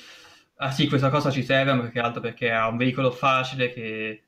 ah 0.56 0.70
sì, 0.70 0.86
questa 0.88 1.10
cosa 1.10 1.30
ci 1.30 1.42
serve, 1.42 1.72
ma 1.72 1.82
perché 1.82 2.00
altro 2.00 2.20
perché 2.20 2.50
ha 2.50 2.68
un 2.68 2.76
veicolo 2.76 3.10
facile 3.10 3.70
che, 3.72 4.24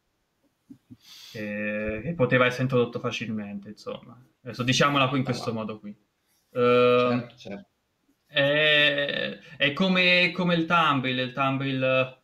che, 1.32 2.00
che 2.02 2.14
poteva 2.14 2.46
essere 2.46 2.64
introdotto 2.64 2.98
facilmente, 2.98 3.68
insomma. 3.68 4.18
Adesso 4.42 4.62
diciamola 4.62 5.10
in 5.14 5.24
questo 5.24 5.50
ah, 5.50 5.54
modo 5.54 5.78
qui. 5.78 5.90
Uh, 6.50 6.58
certo, 6.58 7.36
certo. 7.36 7.68
È, 8.26 9.38
è 9.56 9.72
come, 9.72 10.32
come, 10.32 10.54
il 10.54 10.66
Tumble, 10.66 11.22
il 11.22 11.32
Tumble 11.32 12.15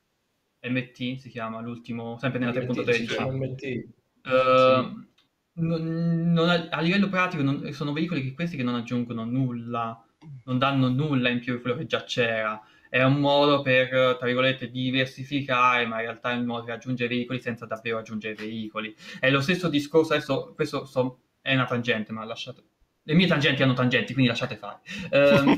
MT 0.63 1.17
si 1.17 1.29
chiama, 1.29 1.61
l'ultimo, 1.61 2.19
sempre 2.19 2.39
nella 2.39 2.53
3.13. 2.53 3.89
Uh, 4.23 4.29
sì 4.29 5.11
non, 5.55 6.33
non, 6.33 6.69
a 6.71 6.81
livello 6.81 7.09
pratico 7.09 7.43
non, 7.43 7.71
sono 7.73 7.93
veicoli 7.93 8.23
che 8.23 8.33
questi 8.33 8.57
che 8.57 8.63
non 8.63 8.75
aggiungono 8.75 9.25
nulla, 9.25 10.03
non 10.45 10.59
danno 10.59 10.89
nulla 10.89 11.29
in 11.29 11.41
più 11.41 11.57
di 11.57 11.61
quello 11.61 11.77
che 11.77 11.87
già 11.87 12.05
c'era. 12.05 12.61
È 12.89 13.03
un 13.03 13.21
modo 13.21 13.63
per, 13.63 14.17
tra 14.19 14.27
virgolette, 14.27 14.71
diversificare, 14.71 15.87
ma 15.87 15.97
in 15.97 16.03
realtà 16.03 16.31
è 16.33 16.37
un 16.37 16.45
modo 16.45 16.65
per 16.65 16.75
aggiungere 16.75 17.09
veicoli 17.09 17.41
senza 17.41 17.65
davvero 17.65 17.99
aggiungere 17.99 18.35
veicoli. 18.35 18.95
È 19.19 19.31
lo 19.31 19.41
stesso 19.41 19.69
discorso, 19.69 20.13
adesso 20.13 20.53
questo 20.55 20.85
so, 20.85 21.21
è 21.41 21.55
una 21.55 21.65
tangente, 21.65 22.13
ma 22.13 22.25
lasciate... 22.25 22.63
Le 23.05 23.15
mie 23.15 23.27
tangenti 23.27 23.63
hanno 23.63 23.73
tangenti, 23.73 24.13
quindi 24.13 24.31
lasciate 24.31 24.57
fare. 24.57 24.81
Uh, 25.11 25.51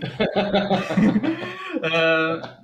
uh, 1.85 2.63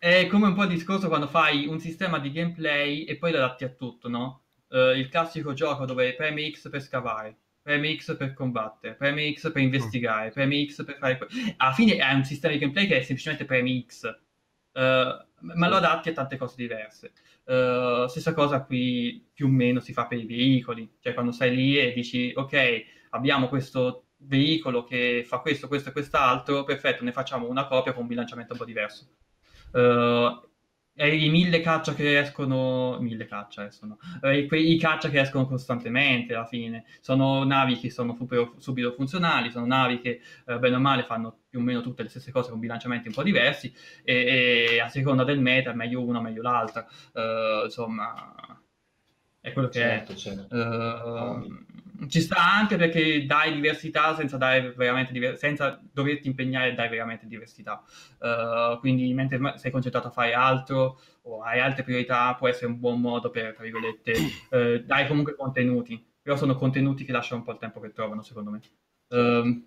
è 0.00 0.26
come 0.28 0.46
un 0.46 0.54
po' 0.54 0.62
il 0.62 0.70
discorso 0.70 1.08
quando 1.08 1.26
fai 1.28 1.66
un 1.66 1.78
sistema 1.78 2.18
di 2.18 2.32
gameplay 2.32 3.04
e 3.04 3.16
poi 3.16 3.32
lo 3.32 3.36
adatti 3.36 3.64
a 3.64 3.68
tutto, 3.68 4.08
no? 4.08 4.44
uh, 4.70 4.96
il 4.96 5.08
classico 5.08 5.52
gioco 5.52 5.84
dove 5.84 6.14
premi 6.14 6.50
X 6.50 6.68
per 6.70 6.80
scavare, 6.80 7.36
premi 7.62 7.96
X 7.98 8.16
per 8.16 8.32
combattere, 8.32 8.94
premi 8.94 9.34
X 9.34 9.52
per 9.52 9.62
investigare, 9.62 10.28
mm. 10.28 10.32
premi 10.32 10.68
X 10.68 10.84
per 10.84 10.96
fare... 10.96 11.18
Alla 11.56 11.72
fine 11.72 11.96
è 11.96 12.12
un 12.12 12.24
sistema 12.24 12.52
di 12.52 12.60
gameplay 12.60 12.86
che 12.86 12.98
è 12.98 13.02
semplicemente 13.02 13.44
premi 13.44 13.84
X, 13.86 14.04
uh, 14.04 14.80
ma 14.80 15.68
lo 15.68 15.76
adatti 15.76 16.08
a 16.10 16.12
tante 16.12 16.36
cose 16.36 16.54
diverse. 16.56 17.12
Uh, 17.44 18.06
stessa 18.06 18.32
cosa 18.32 18.62
qui 18.62 19.28
più 19.32 19.46
o 19.46 19.50
meno 19.50 19.80
si 19.80 19.92
fa 19.92 20.06
per 20.06 20.18
i 20.18 20.26
veicoli, 20.26 20.96
cioè 21.00 21.14
quando 21.14 21.32
sei 21.32 21.54
lì 21.54 21.78
e 21.78 21.92
dici 21.92 22.32
ok, 22.34 22.84
abbiamo 23.10 23.48
questo 23.48 24.04
veicolo 24.22 24.84
che 24.84 25.24
fa 25.26 25.38
questo, 25.38 25.66
questo 25.66 25.88
e 25.88 25.92
quest'altro, 25.92 26.64
perfetto, 26.64 27.02
ne 27.02 27.12
facciamo 27.12 27.48
una 27.48 27.66
copia 27.66 27.92
con 27.92 28.02
un 28.02 28.08
bilanciamento 28.08 28.52
un 28.52 28.58
po' 28.58 28.64
diverso. 28.64 29.08
Uh, 29.72 30.48
eh, 31.00 31.16
i 31.16 31.30
mille 31.30 31.60
caccia 31.60 31.94
che 31.94 32.18
escono, 32.18 32.98
mille 33.00 33.24
caccia 33.24 33.66
escono, 33.66 33.98
eh, 34.22 34.46
quei, 34.46 34.74
i 34.74 34.78
caccia 34.78 35.08
che 35.08 35.20
escono 35.20 35.46
costantemente 35.46 36.34
alla 36.34 36.44
fine, 36.44 36.84
sono 37.00 37.42
navi 37.44 37.78
che 37.78 37.90
sono 37.90 38.14
subito, 38.14 38.54
subito 38.58 38.92
funzionali, 38.92 39.50
sono 39.50 39.64
navi 39.64 40.00
che 40.00 40.20
eh, 40.46 40.58
bene 40.58 40.76
o 40.76 40.78
male 40.80 41.04
fanno 41.04 41.38
più 41.48 41.60
o 41.60 41.62
meno 41.62 41.80
tutte 41.80 42.02
le 42.02 42.10
stesse 42.10 42.30
cose 42.30 42.50
con 42.50 42.58
bilanciamenti 42.60 43.08
un 43.08 43.14
po' 43.14 43.22
diversi 43.22 43.72
e, 44.04 44.74
e 44.74 44.80
a 44.80 44.88
seconda 44.88 45.24
del 45.24 45.40
meta 45.40 45.72
meglio 45.72 46.04
una, 46.04 46.20
meglio 46.20 46.42
l'altra, 46.42 46.86
uh, 47.14 47.64
insomma 47.64 48.60
è 49.40 49.52
quello 49.52 49.68
che 49.68 49.78
certo, 49.78 50.12
è. 50.12 50.14
Certo. 50.16 50.54
Uh, 50.54 52.08
ci 52.08 52.20
sta 52.20 52.36
anche 52.36 52.76
perché 52.76 53.24
dai 53.24 53.54
diversità 53.54 54.14
senza, 54.14 54.36
dare 54.36 54.72
veramente 54.72 55.12
diver- 55.12 55.36
senza 55.36 55.80
doverti 55.92 56.28
impegnare 56.28 56.74
dai 56.74 56.88
veramente 56.90 57.26
diversità. 57.26 57.82
Uh, 58.18 58.78
quindi 58.80 59.12
mentre 59.14 59.54
sei 59.56 59.70
concentrato 59.70 60.08
a 60.08 60.10
fare 60.10 60.34
altro 60.34 61.00
o 61.22 61.42
hai 61.42 61.60
altre 61.60 61.82
priorità 61.82 62.34
può 62.34 62.48
essere 62.48 62.66
un 62.66 62.78
buon 62.78 63.00
modo 63.00 63.30
per, 63.30 63.54
tra 63.54 63.62
virgolette, 63.62 64.12
uh, 64.50 64.78
dai 64.84 65.06
comunque 65.06 65.34
contenuti. 65.34 66.02
Però 66.22 66.36
sono 66.36 66.54
contenuti 66.54 67.04
che 67.04 67.12
lasciano 67.12 67.38
un 67.38 67.46
po' 67.46 67.52
il 67.52 67.58
tempo 67.58 67.80
che 67.80 67.92
trovano, 67.92 68.22
secondo 68.22 68.50
me. 68.50 68.60
Uh, 69.08 69.64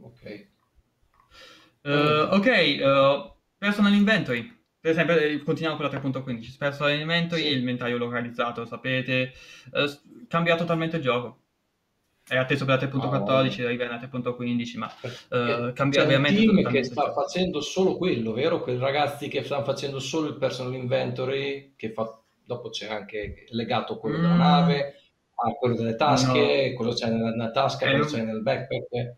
ok. 0.00 0.46
ok, 2.32 3.28
personal 3.56 3.94
inventory. 3.94 4.55
Per 4.86 4.94
esempio, 4.94 5.18
eh, 5.18 5.42
continuiamo 5.42 5.76
con 5.76 5.90
la 5.90 5.98
3.15, 5.98 6.42
spesso 6.42 6.84
l'elemento 6.84 7.34
sì. 7.34 7.48
il 7.48 7.58
inventario 7.58 7.98
localizzato, 7.98 8.64
sapete, 8.66 9.32
eh, 9.72 9.98
cambia 10.28 10.54
totalmente 10.54 10.98
il 10.98 11.02
gioco. 11.02 11.40
È 12.24 12.36
atteso 12.36 12.64
per 12.64 12.80
la 12.80 12.88
3.14, 12.88 13.62
oh. 13.62 13.66
arriva 13.66 13.84
alla 13.86 13.98
3.15, 13.98 14.78
ma 14.78 14.88
eh, 15.02 15.72
cambia 15.72 16.02
C'è 16.02 16.06
veramente 16.06 16.48
un 16.48 16.54
team 16.54 16.70
che 16.70 16.84
sta 16.84 17.12
facendo 17.12 17.60
solo 17.60 17.96
quello, 17.96 18.32
vero? 18.32 18.62
Quei 18.62 18.78
ragazzi 18.78 19.26
che 19.26 19.42
stanno 19.42 19.64
facendo 19.64 19.98
solo 19.98 20.28
il 20.28 20.36
personal 20.36 20.74
inventory, 20.74 21.72
che 21.74 21.90
fa... 21.90 22.22
dopo 22.44 22.68
c'è 22.68 22.86
anche 22.86 23.46
legato 23.48 23.98
quello 23.98 24.18
mm. 24.18 24.22
della 24.22 24.34
nave, 24.36 24.94
a 25.34 25.50
quello 25.54 25.74
delle 25.74 25.96
tasche, 25.96 26.68
no. 26.68 26.76
quello 26.76 26.92
c'è 26.92 27.10
nella, 27.10 27.30
nella 27.30 27.50
tasca, 27.50 27.86
è 27.86 27.88
quello 27.88 28.04
un... 28.04 28.08
c'è 28.08 28.22
nel 28.22 28.42
backpack. 28.42 29.14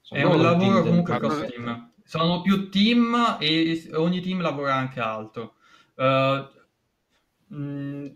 Sono 0.00 0.18
è 0.18 0.24
un 0.24 0.40
lavoro 0.40 0.82
comunque 0.82 1.18
team 1.18 1.87
sono 2.08 2.40
più 2.40 2.70
team 2.70 3.36
e 3.38 3.90
ogni 3.92 4.22
team 4.22 4.40
lavora 4.40 4.74
anche 4.74 4.98
altro. 4.98 5.56
Uh, 5.94 6.48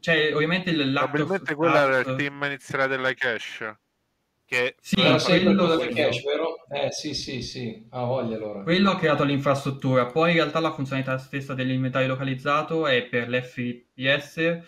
cioè, 0.01 0.35
ovviamente 0.35 0.75
l'atto... 0.75 1.11
Probabilmente 1.11 1.55
quello 1.55 1.75
era 1.75 1.99
il 1.99 2.15
team 2.17 2.43
iniziale 2.43 2.87
della 2.87 3.13
cash. 3.13 3.75
Che 4.47 4.77
sì, 4.81 4.95
quello 4.95 5.19
quello 5.19 5.77
del 5.77 5.95
cash, 5.95 6.25
vero? 6.25 6.65
Eh 6.71 6.91
sì, 6.91 7.13
sì, 7.13 7.43
sì, 7.43 7.87
ha 7.91 8.01
ah, 8.01 8.05
voglia 8.05 8.37
allora. 8.37 8.63
Quello 8.63 8.93
ha 8.93 8.97
creato 8.97 9.25
l'infrastruttura, 9.25 10.07
poi 10.07 10.31
in 10.31 10.37
realtà 10.37 10.59
la 10.61 10.73
funzionalità 10.73 11.19
stessa 11.19 11.53
dell'inventario 11.53 12.09
localizzato 12.09 12.87
è 12.87 13.03
per 13.03 13.29
l'FPS, 13.29 14.61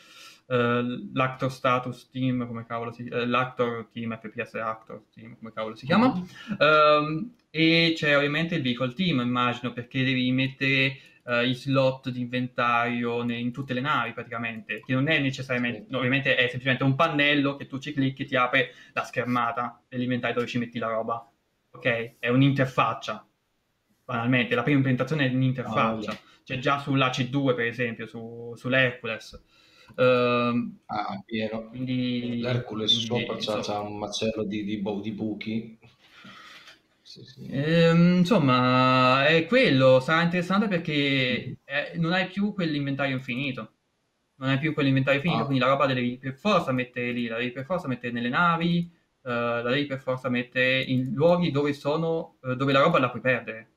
uh, 0.47 1.11
l'Actor 1.12 1.51
Status 1.51 2.09
Team, 2.11 2.47
come 2.47 2.66
cavolo 2.66 2.93
si 2.93 3.05
chiama, 3.05 3.23
uh, 3.23 3.27
l'Actor 3.27 3.89
Team, 3.93 4.19
FPS 4.19 4.55
Actor 4.55 5.05
Team, 5.12 5.37
come 5.39 5.53
cavolo 5.53 5.75
si 5.75 5.87
chiama. 5.87 6.09
Uh, 6.09 7.31
e 7.51 7.93
c'è 7.95 8.16
ovviamente 8.16 8.57
il 8.57 8.62
vehicle 8.62 8.93
team, 8.95 9.21
immagino, 9.21 9.73
perché 9.73 10.03
devi 10.03 10.31
mettere 10.33 10.99
uh, 11.25 11.43
i 11.43 11.55
slot 11.55 12.11
di 12.11 12.21
inventario 12.21 13.23
ne, 13.23 13.39
in 13.39 13.53
tutte 13.53 13.75
le 13.75 13.81
navi 13.81 14.12
praticamente, 14.12 14.81
che 14.85 14.95
non 14.95 15.09
è 15.09 15.19
necessariamente, 15.19 15.87
sì. 15.89 15.95
ovviamente 15.95 16.35
è 16.37 16.49
semplicemente 16.49 16.85
un 16.85 16.95
pannello 16.95 17.57
che 17.57 17.66
tu 17.66 17.79
ci 17.79 17.93
clicchi 17.93 18.23
e 18.23 18.27
ti 18.27 18.37
apre 18.37 18.73
la 18.93 19.05
schermata 19.05 19.83
dell'inventario 19.89 20.37
dove 20.37 20.49
ci 20.49 20.59
metti 20.59 20.79
la 20.79 20.89
roba. 20.89 21.29
Ok? 21.73 22.16
È 22.19 22.29
un'interfaccia, 22.29 23.27
banalmente, 24.05 24.55
la 24.55 24.62
prima 24.62 24.79
implementazione 24.79 25.27
è 25.27 25.35
un'interfaccia. 25.35 26.12
Oh, 26.12 26.19
C'è 26.45 26.59
già 26.59 26.79
sulla 26.79 27.09
C2 27.09 27.55
per 27.55 27.66
esempio, 27.66 28.07
su, 28.07 28.53
sull'Hercules. 28.55 29.43
Uh, 29.97 30.77
ah, 30.86 31.23
pieno. 31.24 31.69
Quindi, 31.69 32.39
L'Hercules 32.40 32.90
sopra 32.98 33.36
c'ha, 33.39 33.81
un 33.81 33.98
macello 33.98 34.44
di, 34.44 34.65
di, 34.65 34.82
di 35.02 35.11
buchi 35.12 35.78
sì, 37.23 37.47
ehm, 37.48 38.16
insomma, 38.19 39.27
è 39.27 39.47
quello, 39.47 40.01
sarà 40.01 40.23
interessante 40.23 40.66
perché 40.66 41.59
eh, 41.65 41.93
non 41.97 42.12
hai 42.12 42.27
più 42.27 42.52
quell'inventario 42.52 43.15
infinito. 43.15 43.73
Non 44.36 44.48
hai 44.48 44.59
più 44.59 44.74
quell'inventario 44.74 45.20
infinito, 45.20 45.43
ah. 45.43 45.47
quindi 45.47 45.62
la 45.62 45.70
roba 45.70 45.86
la 45.86 45.94
devi 45.94 46.19
per 46.19 46.35
forza 46.35 46.73
mettere 46.73 47.12
lì, 47.12 47.28
la 47.28 47.36
devi 47.36 47.52
per 47.52 47.65
forza 47.65 47.86
mettere 47.86 48.12
nelle 48.12 48.28
navi, 48.28 48.90
uh, 49.23 49.28
la 49.28 49.70
devi 49.70 49.86
per 49.86 50.01
forza 50.01 50.28
mettere 50.28 50.82
in 50.82 51.12
luoghi 51.12 51.52
dove 51.52 51.73
sono, 51.73 52.36
uh, 52.40 52.55
dove 52.55 52.73
la 52.73 52.81
roba 52.81 52.98
la 52.98 53.11
puoi 53.11 53.23
perdere. 53.23 53.69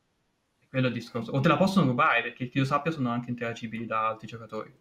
È 0.57 0.65
quello 0.67 0.87
il 0.87 0.93
discorso. 0.93 1.31
O 1.31 1.39
te 1.39 1.47
la 1.47 1.57
possono 1.57 1.85
rubare, 1.85 2.23
perché 2.23 2.47
chi 2.47 2.57
lo 2.57 2.65
sappia 2.65 2.91
sono 2.91 3.09
anche 3.11 3.29
interagibili 3.29 3.85
da 3.85 4.07
altri 4.07 4.25
giocatori. 4.25 4.73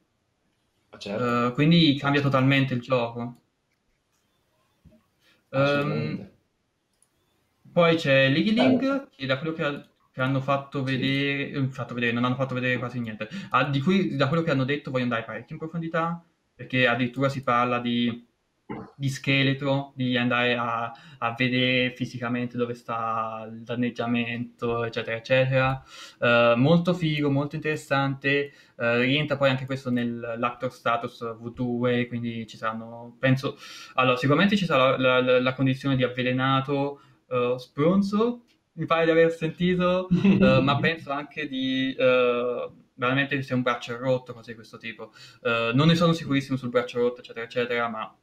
Certo. 0.98 1.24
Uh, 1.24 1.52
quindi 1.52 1.96
cambia 1.96 2.20
totalmente 2.20 2.74
il 2.74 2.80
gioco. 2.80 3.40
Um, 5.50 6.28
poi 7.72 7.96
c'è 7.96 8.28
Ligiling, 8.28 9.08
che 9.10 9.26
da 9.26 9.38
quello 9.38 9.52
che, 9.52 9.84
che 10.12 10.20
hanno 10.20 10.40
fatto 10.40 10.82
vedere, 10.82 11.54
sì. 11.54 11.66
fatto 11.68 11.94
vedere, 11.94 12.12
non 12.12 12.24
hanno 12.24 12.34
fatto 12.34 12.54
vedere 12.54 12.78
quasi 12.78 13.00
niente, 13.00 13.28
ah, 13.50 13.64
di 13.64 13.80
cui 13.80 14.16
da 14.16 14.28
quello 14.28 14.42
che 14.42 14.50
hanno 14.50 14.64
detto 14.64 14.90
voglio 14.90 15.04
andare 15.04 15.24
parecchio 15.24 15.54
in 15.54 15.60
profondità, 15.60 16.24
perché 16.54 16.86
addirittura 16.86 17.28
si 17.28 17.42
parla 17.42 17.78
di 17.78 18.26
di 18.96 19.08
scheletro, 19.08 19.92
di 19.94 20.16
andare 20.16 20.56
a, 20.56 20.92
a, 21.18 21.34
vedere 21.36 21.94
fisicamente 21.94 22.56
dove 22.56 22.74
sta 22.74 23.46
il 23.48 23.62
danneggiamento, 23.62 24.84
eccetera, 24.84 25.16
eccetera. 25.16 25.84
Uh, 26.18 26.58
molto 26.58 26.92
figo, 26.92 27.30
molto 27.30 27.54
interessante. 27.54 28.52
Uh, 28.76 29.00
rientra 29.00 29.36
poi 29.36 29.50
anche 29.50 29.66
questo 29.66 29.90
nell'actor 29.90 30.72
status 30.72 31.22
V2, 31.22 32.08
quindi 32.08 32.46
ci 32.46 32.56
saranno, 32.56 33.16
penso, 33.18 33.56
allora 33.94 34.16
sicuramente 34.16 34.56
ci 34.56 34.64
sarà 34.64 34.98
la, 34.98 35.20
la, 35.20 35.40
la 35.40 35.52
condizione 35.54 35.94
di 35.94 36.02
avvelenato 36.02 37.00
uh, 37.28 37.56
spronzo, 37.58 38.42
mi 38.72 38.86
pare 38.86 39.04
di 39.04 39.10
aver 39.10 39.30
sentito, 39.30 40.08
ma 40.38 40.76
penso 40.80 41.10
anche 41.12 41.46
di 41.46 41.94
veramente 41.96 43.36
che 43.36 43.42
sia 43.42 43.54
un 43.54 43.62
braccio 43.62 43.96
rotto, 43.96 44.34
cose 44.34 44.50
di 44.50 44.56
questo 44.56 44.76
tipo. 44.76 45.12
Non 45.42 45.86
ne 45.86 45.94
sono 45.94 46.12
sicurissimo 46.12 46.58
sul 46.58 46.68
braccio 46.68 46.98
rotto, 46.98 47.20
eccetera, 47.20 47.46
eccetera, 47.46 47.88
ma 47.88 48.14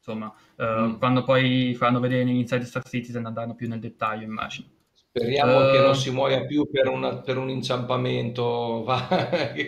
insomma, 0.00 0.32
uh, 0.56 0.64
mm. 0.64 0.98
quando 0.98 1.22
poi 1.22 1.74
faranno 1.76 2.00
vedere 2.00 2.24
negli 2.24 2.38
Inside 2.38 2.64
Star 2.64 2.82
Citizen 2.88 3.26
andranno 3.26 3.54
più 3.54 3.68
nel 3.68 3.78
dettaglio, 3.78 4.24
immagino. 4.24 4.68
Speriamo 4.92 5.68
uh, 5.68 5.72
che 5.72 5.78
non 5.80 5.94
si 5.94 6.10
muoia 6.10 6.46
più 6.46 6.70
per, 6.70 6.88
una, 6.88 7.16
per 7.16 7.36
un 7.36 7.50
inciampamento 7.50 8.82
va, 8.86 9.08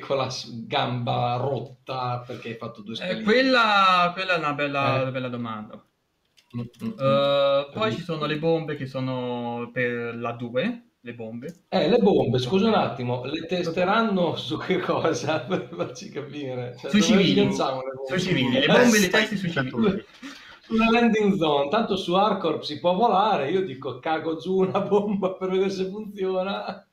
con 0.01 0.17
la 0.17 0.29
gamba 0.67 1.37
rotta 1.37 2.23
perché 2.25 2.51
hai 2.51 2.55
fatto 2.55 2.81
due 2.81 2.95
eh, 3.01 3.23
quella, 3.23 4.11
quella, 4.15 4.35
è 4.35 4.39
una 4.39 4.55
bella, 4.55 5.07
eh. 5.07 5.11
bella 5.11 5.29
domanda. 5.29 5.85
Uh, 6.55 7.73
poi 7.73 7.93
ci 7.93 8.03
sono 8.03 8.27
le 8.27 8.39
bombe 8.39 8.77
che 8.77 8.87
sono 8.87 9.71
per 9.73 10.15
la 10.15 10.33
2, 10.33 10.92
le 11.05 11.15
bombe. 11.15 11.65
Eh, 11.69 11.89
le 11.89 11.99
bombe, 11.99 12.39
scusa 12.39 12.69
un 12.69 12.75
attimo, 12.75 13.25
le 13.25 13.45
testeranno 13.47 14.37
su 14.37 14.57
che 14.57 14.79
cosa? 14.79 15.41
Per 15.41 15.69
farci 15.75 16.11
capire. 16.11 16.77
Cioè, 16.79 16.91
sui 16.91 17.03
civili. 17.03 17.53
Sui 17.53 18.21
civili, 18.21 18.61
le 18.61 18.67
bombe 18.67 18.99
le 19.01 19.09
testi 19.09 19.37
sui 19.37 19.51
civili. 19.51 20.05
Sulla 20.63 20.91
landing 20.91 21.35
zone, 21.35 21.69
tanto 21.69 21.97
su 21.97 22.15
Hardcore 22.15 22.63
si 22.63 22.79
può 22.79 22.95
volare, 22.95 23.51
io 23.51 23.65
dico 23.65 23.99
cago 23.99 24.37
giù 24.37 24.59
una 24.59 24.81
bomba 24.81 25.35
per 25.35 25.51
vedere 25.51 25.71
se 25.71 25.87
funziona. 25.87 26.87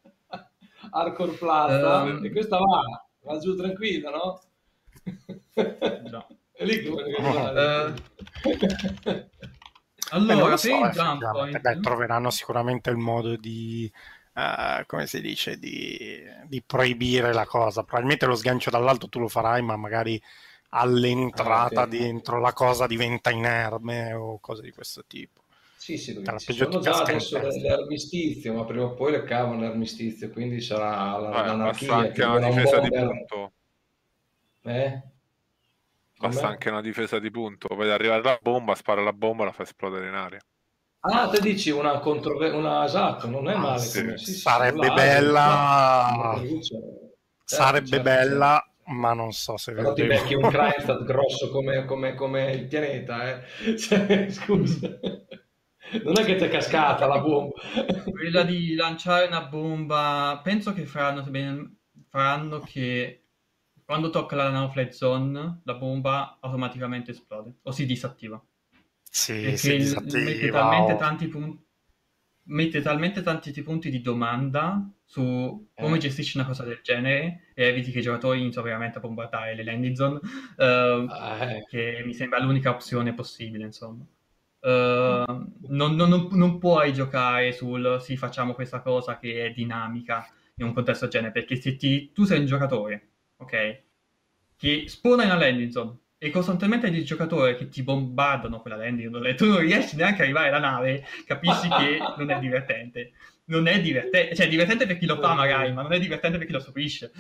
Hardcore 0.90 1.34
Plaza, 1.34 2.02
um... 2.02 2.26
e 2.26 2.32
questa 2.32 2.58
va, 2.58 2.82
va 3.22 3.38
giù 3.38 3.56
tranquilla, 3.56 4.10
no? 4.10 4.42
No. 6.10 6.28
È 6.52 6.66
lì 6.66 6.82
che 6.82 6.90
voglio 6.90 7.20
uh... 7.20 7.94
Allora, 10.12 10.58
so, 10.58 10.80
per 10.80 10.92
jump 10.92 11.32
point... 11.32 11.60
Beh, 11.60 11.80
troveranno 11.80 12.30
sicuramente 12.30 12.90
il 12.90 12.98
modo 12.98 13.36
di, 13.36 13.92
uh, 14.34 14.86
come 14.86 15.08
si 15.08 15.22
dice, 15.22 15.58
di, 15.58 16.22
di, 16.46 16.62
proibire 16.66 17.34
la 17.34 17.46
cosa. 17.46 17.84
Probabilmente 17.84 18.26
lo 18.26 18.36
sgancio 18.36 18.70
dall'alto 18.70 19.10
tu 19.10 19.20
lo 19.20 19.28
farai, 19.28 19.62
ma 19.62 19.76
magari 19.76 20.22
all'entrata 20.70 21.82
ah, 21.82 21.86
okay. 21.86 22.00
dentro 22.00 22.40
la 22.40 22.54
cosa 22.54 22.86
diventa 22.86 23.32
inerme 23.32 24.14
o 24.14 24.40
cose 24.40 24.62
di 24.62 24.72
questo 24.72 25.04
tipo. 25.08 25.42
Sì, 25.78 25.98
sì, 25.98 26.22
ci 26.38 26.54
sono 26.54 26.80
già 26.80 27.02
adesso 27.02 27.40
l'armistizio, 27.42 28.54
ma 28.54 28.66
prima 28.66 28.84
o 28.84 28.94
poi 28.94 29.12
le 29.12 29.24
cavano 29.24 29.62
l'armistizio, 29.62 30.30
quindi 30.30 30.62
sarà 30.62 31.18
la, 31.18 31.44
eh, 31.44 31.48
l'anarchia. 31.48 31.96
Anche 31.96 32.24
una 32.24 32.48
difesa 32.48 32.80
di 32.80 32.90
punto. 32.90 33.52
Eh? 34.64 35.02
Basta 36.20 36.42
Com'è? 36.42 36.52
anche 36.52 36.70
una 36.70 36.82
difesa 36.82 37.18
di 37.18 37.32
punto. 37.32 37.74
Vedi 37.76 37.92
arrivare 37.92 38.22
la 38.22 38.38
bomba, 38.42 38.76
spara 38.76 39.02
la 39.02 39.14
bomba 39.14 39.44
e 39.44 39.46
la 39.46 39.52
fa 39.54 39.64
esplodere 39.64 40.08
in 40.08 40.16
aria. 40.16 40.40
Ah, 41.02 41.30
te 41.30 41.40
dici 41.40 41.70
una 41.70 42.00
controversia, 42.00 42.58
una 42.58 42.84
esatto, 42.84 43.30
non 43.30 43.50
è 43.50 43.54
ah, 43.54 43.58
male. 43.58 43.80
Sì. 43.80 44.18
Sì, 44.18 44.34
sarebbe 44.34 44.92
bella, 44.92 46.38
sarebbe 47.46 48.02
bella, 48.02 48.62
ma 48.88 49.14
non 49.14 49.32
so 49.32 49.56
se 49.56 49.72
Però 49.72 49.94
ti 49.94 50.04
becchi 50.04 50.34
un 50.34 50.42
Kreinstadt 50.52 51.06
grosso 51.06 51.50
come, 51.52 51.86
come, 51.86 52.16
come, 52.16 52.52
il 52.52 52.68
pianeta, 52.68 53.30
eh? 53.30 53.78
Cioè, 53.80 54.30
scusa. 54.30 55.00
Non 56.04 56.20
è 56.20 56.26
che 56.26 56.36
ti 56.36 56.44
è 56.44 56.50
cascata 56.50 57.08
la 57.08 57.20
bomba. 57.20 57.54
Quella 58.12 58.44
di 58.44 58.76
lanciare 58.76 59.28
una 59.28 59.46
bomba, 59.46 60.42
penso 60.44 60.74
che 60.74 60.86
faranno, 60.86 61.26
faranno 62.10 62.60
che 62.60 63.29
quando 63.90 64.12
tocca 64.12 64.36
la 64.36 64.52
no-flight 64.52 64.92
zone, 64.92 65.62
la 65.64 65.74
bomba 65.74 66.38
automaticamente 66.42 67.10
esplode 67.10 67.56
o 67.64 67.72
si 67.72 67.88
disattiva. 67.88 68.40
Sì, 69.02 69.42
Perché 69.42 69.58
si 69.58 69.78
disattiva. 69.78 70.20
Mette 70.22 70.52
talmente, 70.52 70.96
tanti 70.96 71.28
punti, 71.28 71.66
mette 72.44 72.82
talmente 72.82 73.22
tanti 73.24 73.64
punti 73.64 73.90
di 73.90 74.00
domanda 74.02 74.88
su 75.04 75.72
come 75.74 75.96
eh. 75.96 76.00
gestisci 76.00 76.38
una 76.38 76.46
cosa 76.46 76.64
del 76.66 76.82
genere 76.84 77.48
e 77.56 77.64
eviti 77.64 77.90
che 77.90 77.98
i 77.98 78.04
giocatori 78.04 78.42
iniziano 78.42 78.68
veramente 78.68 79.00
a 79.00 79.02
bombardare 79.02 79.56
le 79.56 79.64
landing 79.64 79.96
zone, 79.96 80.20
uh, 80.58 81.12
eh. 81.42 81.66
che 81.68 82.04
mi 82.06 82.14
sembra 82.14 82.40
l'unica 82.40 82.70
opzione 82.70 83.16
possibile, 83.16 83.66
insomma. 83.66 84.06
Uh, 84.60 85.52
non, 85.68 85.96
non, 85.96 86.28
non, 86.30 86.60
puoi 86.60 86.94
giocare 86.94 87.54
sul 87.54 87.98
sì, 88.02 88.16
facciamo 88.18 88.54
questa 88.54 88.82
cosa 88.82 89.18
che 89.18 89.48
è 89.48 89.52
dinamica 89.52 90.28
in 90.58 90.68
un 90.68 90.74
contesto 90.74 91.06
del 91.06 91.14
genere, 91.14 91.32
perché 91.32 91.56
se 91.56 91.76
ti, 91.76 92.12
tu 92.12 92.26
sei 92.26 92.38
un 92.38 92.46
giocatore 92.46 93.10
ok? 93.40 93.82
Che 94.56 94.84
spona 94.88 95.24
in 95.24 95.30
una 95.30 95.40
landing 95.40 95.72
zone 95.72 95.98
e 96.18 96.32
costantemente 96.32 96.88
hai 96.88 96.92
dei 96.92 97.06
giocatori 97.06 97.56
che 97.56 97.70
ti 97.70 97.82
bombardano 97.82 98.60
quella 98.60 98.76
landing 98.76 99.12
zone 99.12 99.30
e 99.30 99.36
tu 99.36 99.46
non 99.46 99.60
riesci 99.60 99.96
neanche 99.96 100.22
a 100.22 100.24
arrivare 100.26 100.50
alla 100.50 100.60
nave, 100.60 101.06
capisci 101.26 101.68
che 101.70 101.98
non 102.18 102.30
è 102.30 102.40
divertente. 102.40 103.12
Non 103.46 103.68
è 103.68 103.82
divertente, 103.82 104.36
cioè 104.36 104.46
è 104.46 104.50
divertente 104.50 104.86
per 104.86 105.00
chi 105.00 105.08
lo 105.08 105.16
fa 105.20 105.34
magari, 105.34 105.72
ma 105.74 105.82
non 105.82 105.94
è 105.94 106.00
divertente 106.00 106.38
per 106.38 106.46
chi 106.46 106.54
lo 106.54 106.60
stupisce. 106.60 107.12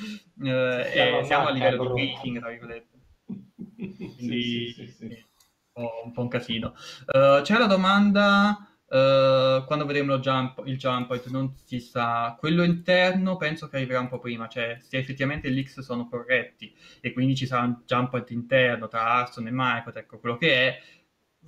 Eh, 0.43 0.89
siamo, 0.91 1.23
siamo 1.23 1.47
a 1.47 1.51
livello 1.51 1.85
di 1.85 2.03
breaking, 2.03 2.39
tra 2.39 2.49
virgolette. 2.49 2.97
Quindi 3.75 4.41
sì, 4.43 4.73
sì, 4.73 4.87
sì, 4.87 5.25
un 5.73 6.11
po' 6.11 6.21
un 6.21 6.27
casino. 6.27 6.75
Uh, 7.07 7.41
c'è 7.41 7.57
la 7.57 7.65
domanda 7.65 8.68
Uh, 8.89 9.63
quando 9.65 9.85
vedremo 9.85 10.17
jump, 10.17 10.63
il 10.65 10.77
jump 10.77 11.07
point 11.07 11.27
non 11.27 11.53
si 11.63 11.79
sa. 11.79 12.35
Quello 12.39 12.63
interno 12.63 13.37
penso 13.37 13.69
che 13.69 13.75
arriverà 13.77 13.99
un 13.99 14.07
po' 14.07 14.19
prima 14.19 14.47
cioè 14.47 14.79
se 14.81 14.97
effettivamente 14.97 15.51
gli 15.51 15.63
X 15.63 15.81
sono 15.81 16.07
corretti 16.09 16.73
e 16.99 17.13
quindi 17.13 17.35
ci 17.35 17.45
sarà 17.45 17.63
un 17.63 17.81
jump 17.85 18.09
point 18.09 18.29
interno 18.31 18.87
tra 18.87 19.03
Arson 19.03 19.45
e 19.47 19.51
Microtech 19.53 20.03
ecco, 20.03 20.19
quello 20.19 20.37
che 20.37 20.53
è 20.53 20.81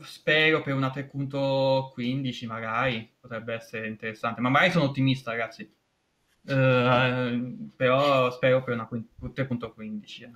spero 0.01 0.61
per 0.61 0.75
una 0.75 0.91
3.15 0.93 2.45
magari 2.45 3.11
potrebbe 3.19 3.55
essere 3.55 3.87
interessante. 3.87 4.39
Ma 4.41 4.49
magari 4.49 4.71
sono 4.71 4.85
ottimista 4.85 5.31
ragazzi 5.31 5.67
Uh, 6.43 7.69
però 7.75 8.31
spero 8.31 8.63
per 8.63 8.73
una 8.73 8.89
3.15 8.91 10.23
eh. 10.23 10.31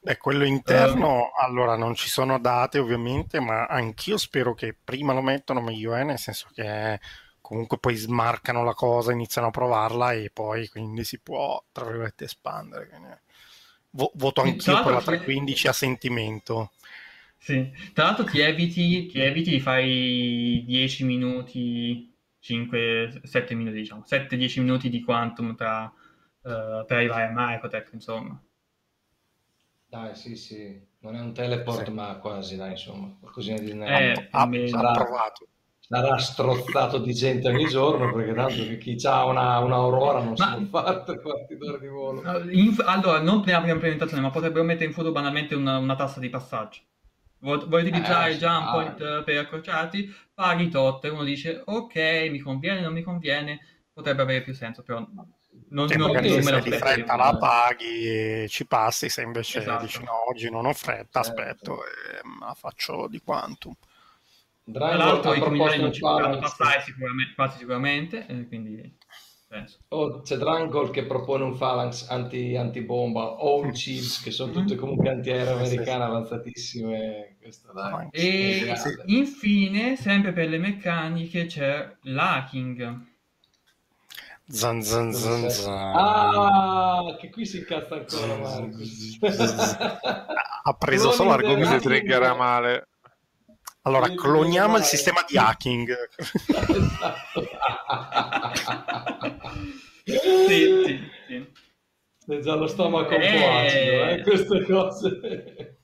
Beh, 0.00 0.16
quello 0.16 0.42
interno 0.42 1.26
uh, 1.26 1.44
allora 1.44 1.76
non 1.76 1.94
ci 1.94 2.08
sono 2.08 2.40
date 2.40 2.80
ovviamente 2.80 3.38
ma 3.38 3.66
anch'io 3.66 4.16
spero 4.16 4.54
che 4.54 4.76
prima 4.82 5.12
lo 5.12 5.22
mettano 5.22 5.60
meglio 5.60 5.94
è 5.94 6.02
nel 6.02 6.18
senso 6.18 6.48
che 6.52 6.98
comunque 7.40 7.78
poi 7.78 7.94
smarcano 7.94 8.64
la 8.64 8.74
cosa 8.74 9.12
iniziano 9.12 9.46
a 9.46 9.52
provarla 9.52 10.12
e 10.14 10.28
poi 10.32 10.66
quindi 10.66 11.04
si 11.04 11.20
può 11.20 11.64
tra 11.70 11.84
virgolette 11.84 12.24
espandere 12.24 12.88
quindi, 12.88 13.16
vo- 13.90 14.10
voto 14.14 14.40
anch'io 14.40 14.82
per 14.82 14.92
la 14.92 14.98
3.15 14.98 15.68
a 15.68 15.72
sentimento 15.72 16.72
sì. 17.38 17.70
tra 17.92 18.06
l'altro 18.06 18.24
ti 18.24 18.40
eviti, 18.40 19.06
ti 19.06 19.20
eviti 19.20 19.50
di 19.50 19.60
fare 19.60 19.84
10 19.84 21.04
minuti 21.04 22.12
5-7 22.44 23.54
minuti, 23.54 23.76
diciamo, 23.76 24.04
7-10 24.06 24.60
minuti 24.60 24.90
di 24.90 25.02
quantum 25.02 25.54
tra, 25.54 25.84
uh, 25.84 26.84
per 26.84 26.98
arrivare 26.98 27.24
a 27.24 27.32
Microtech, 27.32 27.90
insomma. 27.94 28.38
Dai, 29.88 30.14
sì, 30.14 30.36
sì, 30.36 30.78
non 30.98 31.16
è 31.16 31.20
un 31.20 31.32
teleport, 31.32 31.84
sì. 31.84 31.90
ma 31.90 32.16
quasi, 32.16 32.56
dai, 32.56 32.72
insomma, 32.72 33.16
qualcosina 33.18 33.58
di... 33.58 33.70
Eh, 33.70 34.28
ha, 34.30 34.50
sarà, 34.66 34.92
provato. 34.92 35.46
sarà 35.78 36.18
strozzato 36.18 36.98
di 36.98 37.14
gente 37.14 37.48
ogni 37.48 37.66
giorno, 37.66 38.12
perché 38.12 38.34
tanto 38.34 38.76
chi 38.76 38.98
ha 39.04 39.24
una, 39.24 39.58
una 39.60 39.76
Aurora 39.76 40.18
non 40.18 40.34
ma... 40.36 40.56
si 40.58 40.64
può 40.64 40.82
fare 40.82 41.02
per 41.02 41.22
quarti 41.22 41.56
d'ora 41.56 41.78
di 41.78 41.88
volo. 41.88 42.20
In, 42.50 42.74
allora, 42.84 43.22
non 43.22 43.40
per 43.40 43.54
la 43.54 43.60
prima 43.60 43.74
implementazione, 43.74 44.22
ma 44.22 44.30
potrebbero 44.30 44.64
mettere 44.64 44.86
in 44.86 44.92
foto 44.92 45.12
banalmente 45.12 45.54
una, 45.54 45.78
una 45.78 45.94
tassa 45.94 46.20
di 46.20 46.28
passaggio 46.28 46.80
vuoi 47.44 47.82
utilizzare 47.82 48.32
eh, 48.32 48.36
jump 48.38 48.70
point 48.70 49.00
ah. 49.02 49.22
per 49.22 49.38
accorciarti, 49.38 50.14
paghi 50.32 50.68
tot 50.68 51.04
e 51.04 51.10
uno 51.10 51.24
dice 51.24 51.62
ok, 51.64 52.28
mi 52.30 52.40
conviene, 52.40 52.80
non 52.80 52.92
mi 52.92 53.02
conviene, 53.02 53.60
potrebbe 53.92 54.22
avere 54.22 54.42
più 54.42 54.54
senso, 54.54 54.82
però 54.82 55.00
non, 55.00 55.32
non, 55.68 55.88
non 55.96 56.10
me 56.10 56.50
lo 56.50 56.60
di 56.60 56.70
fretta 56.72 57.16
la 57.16 57.36
paghi 57.36 58.06
e 58.06 58.46
ci 58.48 58.66
passi, 58.66 59.08
se 59.08 59.22
invece 59.22 59.58
esatto. 59.58 59.84
dici 59.84 60.02
no, 60.02 60.28
oggi 60.28 60.50
non 60.50 60.66
ho 60.66 60.72
fretta, 60.72 61.22
certo. 61.22 61.40
aspetto 61.40 61.84
e 61.84 62.20
la 62.40 62.54
faccio 62.54 63.06
di 63.08 63.20
quantum. 63.20 63.74
Tra 64.72 64.96
l'altro 64.96 65.34
i 65.34 65.40
commillioni 65.40 65.78
non 65.78 65.92
ci 65.92 66.00
potranno 66.00 66.38
passare 66.38 66.80
sicuramente, 66.80 67.34
quasi 67.34 67.58
sicuramente, 67.58 68.26
eh, 68.26 68.48
quindi 68.48 68.96
penso. 69.54 69.78
Oh, 69.88 70.20
c'è 70.22 70.36
Drangol 70.36 70.90
che 70.90 71.04
propone 71.04 71.44
un 71.44 71.56
phalanx 71.56 72.10
anti, 72.10 72.56
antibomba 72.56 73.22
o 73.22 73.60
un 73.60 73.70
Chiefs 73.70 74.20
che 74.20 74.32
sono 74.32 74.50
tutte 74.50 74.74
comunque 74.74 75.10
antiaereo 75.10 75.54
americane 75.54 76.02
avanzatissime. 76.02 77.36
Questo, 77.40 77.72
dai, 77.72 78.08
e 78.10 78.74
infine, 79.06 79.96
sempre 79.96 80.32
per 80.32 80.48
le 80.48 80.58
meccaniche, 80.58 81.46
c'è 81.46 81.96
l'hacking. 82.02 83.12
Zan 84.46 84.82
zan 84.82 85.12
zan 85.12 85.48
zan. 85.48 85.92
Ah, 85.94 87.16
che 87.18 87.30
qui 87.30 87.46
si 87.46 87.58
incazza 87.58 87.94
ancora 87.94 88.36
Marcus. 88.36 89.18
ha 90.64 90.72
preso 90.74 91.12
solo 91.12 91.30
argomenti. 91.30 91.78
Si 91.78 91.80
triggerà 91.86 92.34
male. 92.34 92.88
Allora, 93.86 94.08
cloniamo 94.14 94.78
il 94.78 94.84
sistema 94.84 95.22
di 95.26 95.36
hacking. 95.36 95.94
sì, 100.04 100.18
sì, 100.48 101.00
sì. 101.26 101.52
È 102.26 102.38
già 102.38 102.54
lo 102.54 102.66
stomaco 102.66 103.14
un 103.14 103.20
po' 103.20 103.26
eh. 103.26 103.44
acido, 103.44 104.08
eh, 104.08 104.22
queste 104.22 104.62
cose. 104.64 105.78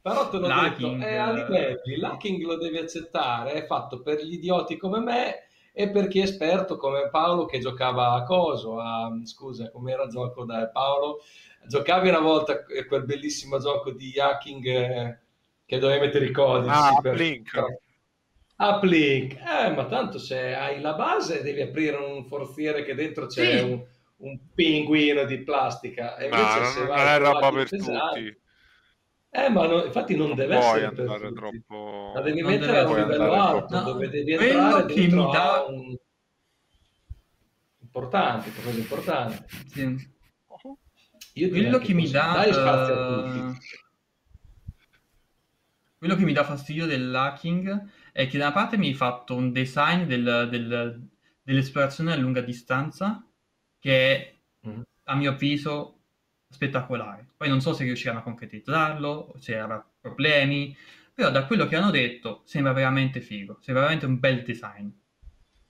Però 0.00 0.28
te 0.28 0.38
l'ho 0.38 0.46
l'hacking. 0.46 0.98
detto, 0.98 1.08
è 1.08 1.16
a 1.16 1.32
livelli, 1.32 1.96
l'hacking 1.96 2.42
lo 2.44 2.56
devi 2.56 2.78
accettare, 2.78 3.54
è 3.54 3.66
fatto 3.66 4.02
per 4.02 4.22
gli 4.22 4.34
idioti 4.34 4.76
come 4.76 5.00
me 5.00 5.48
e 5.72 5.90
per 5.90 6.06
chi 6.06 6.20
è 6.20 6.22
esperto 6.22 6.76
come 6.76 7.08
Paolo 7.10 7.44
che 7.44 7.58
giocava 7.58 8.12
a 8.12 8.22
coso, 8.22 8.78
a, 8.78 9.10
scusa, 9.24 9.68
com'era 9.70 10.04
il 10.04 10.10
gioco 10.10 10.44
da 10.44 10.68
Paolo? 10.68 11.22
Giocavi 11.66 12.08
una 12.08 12.20
volta 12.20 12.62
quel 12.64 13.04
bellissimo 13.04 13.58
gioco 13.58 13.90
di 13.90 14.18
hacking 14.18 14.64
eh, 14.64 15.18
che 15.66 15.78
dovevi 15.78 16.06
mettere 16.06 16.26
i 16.26 16.30
codici. 16.30 16.72
Ah, 16.72 16.98
per... 17.02 17.14
Blink. 17.14 17.80
Uplink, 18.58 19.34
eh, 19.34 19.70
ma 19.70 19.84
tanto 19.84 20.18
se 20.18 20.54
hai 20.54 20.80
la 20.80 20.94
base 20.94 21.42
devi 21.42 21.60
aprire 21.60 21.96
un 21.96 22.24
forziere 22.24 22.84
che 22.84 22.94
dentro 22.94 23.26
c'è 23.26 23.58
sì. 23.58 23.62
un, 23.62 23.84
un, 24.16 24.38
pinguino 24.54 25.24
di 25.24 25.42
plastica. 25.42 26.16
E 26.16 26.24
invece 26.24 26.58
no, 26.58 26.64
se 26.64 26.78
non, 26.78 26.88
non 26.88 27.06
è 27.06 27.18
roba 27.18 27.50
per 27.50 27.68
pesante, 27.68 28.18
tutti. 28.18 28.44
Eh, 29.28 29.50
ma 29.50 29.66
no, 29.66 29.84
infatti 29.84 30.16
non, 30.16 30.28
non 30.28 30.36
deve 30.36 30.56
essere 30.56 30.92
per 30.92 31.06
tutti. 31.06 31.32
troppo... 31.34 32.12
La 32.14 32.22
devi 32.22 32.40
non 32.40 32.50
mettere 32.50 32.78
a 32.78 32.88
un 32.88 32.96
livello 32.96 33.32
alto, 33.32 33.76
no, 33.76 33.82
dove 33.82 34.08
devi 34.08 34.32
entrare 34.32 34.86
che 34.86 35.06
mi 35.06 35.30
dà... 35.30 35.66
un... 35.68 35.96
Importante, 37.80 38.50
qualcosa 38.52 38.78
importante. 38.78 39.46
Sì. 39.66 40.14
Io 41.34 41.48
quello 41.50 41.78
che 41.78 41.92
mi 41.92 42.08
dà... 42.10 42.32
Dai 42.32 42.52
spazio 42.54 42.94
a 42.94 43.22
tutti. 43.22 43.58
Quello 45.98 46.14
che 46.14 46.24
mi 46.24 46.32
dà 46.32 46.44
fastidio 46.44 46.86
dell'hacking 46.86 47.90
è 48.16 48.26
che 48.28 48.38
da 48.38 48.44
una 48.46 48.54
parte 48.54 48.78
mi 48.78 48.86
hai 48.86 48.94
fatto 48.94 49.34
un 49.34 49.52
design 49.52 50.04
del, 50.04 50.48
del, 50.50 51.06
dell'esplorazione 51.42 52.12
a 52.12 52.16
lunga 52.16 52.40
distanza 52.40 53.22
che 53.78 54.16
è, 54.16 54.34
mm. 54.66 54.80
a 55.04 55.14
mio 55.16 55.32
avviso, 55.32 55.98
spettacolare. 56.48 57.28
Poi 57.36 57.50
non 57.50 57.60
so 57.60 57.74
se 57.74 57.84
riusciranno 57.84 58.20
a 58.20 58.22
concretizzarlo, 58.22 59.34
se 59.38 59.58
avrà 59.58 59.86
problemi, 60.00 60.74
però 61.12 61.30
da 61.30 61.44
quello 61.44 61.66
che 61.66 61.76
hanno 61.76 61.90
detto 61.90 62.40
sembra 62.46 62.72
veramente 62.72 63.20
figo, 63.20 63.58
sembra 63.60 63.82
veramente 63.82 64.06
un 64.06 64.18
bel 64.18 64.42
design. 64.42 64.88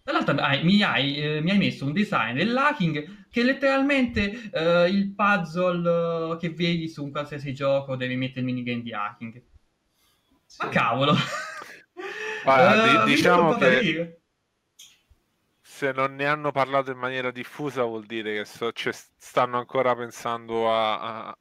Dall'altra 0.05 0.36
hai, 0.36 0.62
mi, 0.62 0.81
hai, 0.82 1.16
eh, 1.16 1.40
mi, 1.40 1.51
hai, 1.51 1.59
messo 1.59 1.85
un 1.85 1.93
design 1.93 2.36
dell'hacking 2.36 3.27
che 3.28 3.43
letteralmente 3.43 4.51
eh, 4.52 4.89
il 4.89 5.12
puzzle 5.16 6.35
eh, 6.35 6.36
che 6.39 6.51
vedi 6.51 6.86
su 6.86 7.02
un 7.02 7.10
qualsiasi 7.10 7.52
gioco 7.52 7.97
devi 7.97 8.14
mettere 8.14 8.40
il 8.40 8.47
minigame 8.47 8.82
di 8.82 8.93
hacking. 8.93 9.43
Sì. 10.44 10.59
Ma 10.62 10.68
cavolo! 10.68 11.16
Guarda, 12.47 13.02
uh, 13.02 13.06
diciamo 13.06 13.55
che 13.56 14.20
se 15.60 15.93
non 15.93 16.14
ne 16.14 16.27
hanno 16.27 16.52
parlato 16.52 16.93
in 16.93 16.98
maniera 16.98 17.32
diffusa 17.32 17.82
vuol 17.82 18.06
dire 18.06 18.36
che 18.36 18.44
so, 18.44 18.70
cioè, 18.73 18.94
stanno 19.16 19.59
ancora 19.59 19.94
pensando 19.97 20.73
a, 20.73 21.27
a, 21.27 21.39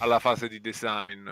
alla 0.00 0.18
fase 0.18 0.48
di 0.48 0.60
design. 0.60 1.30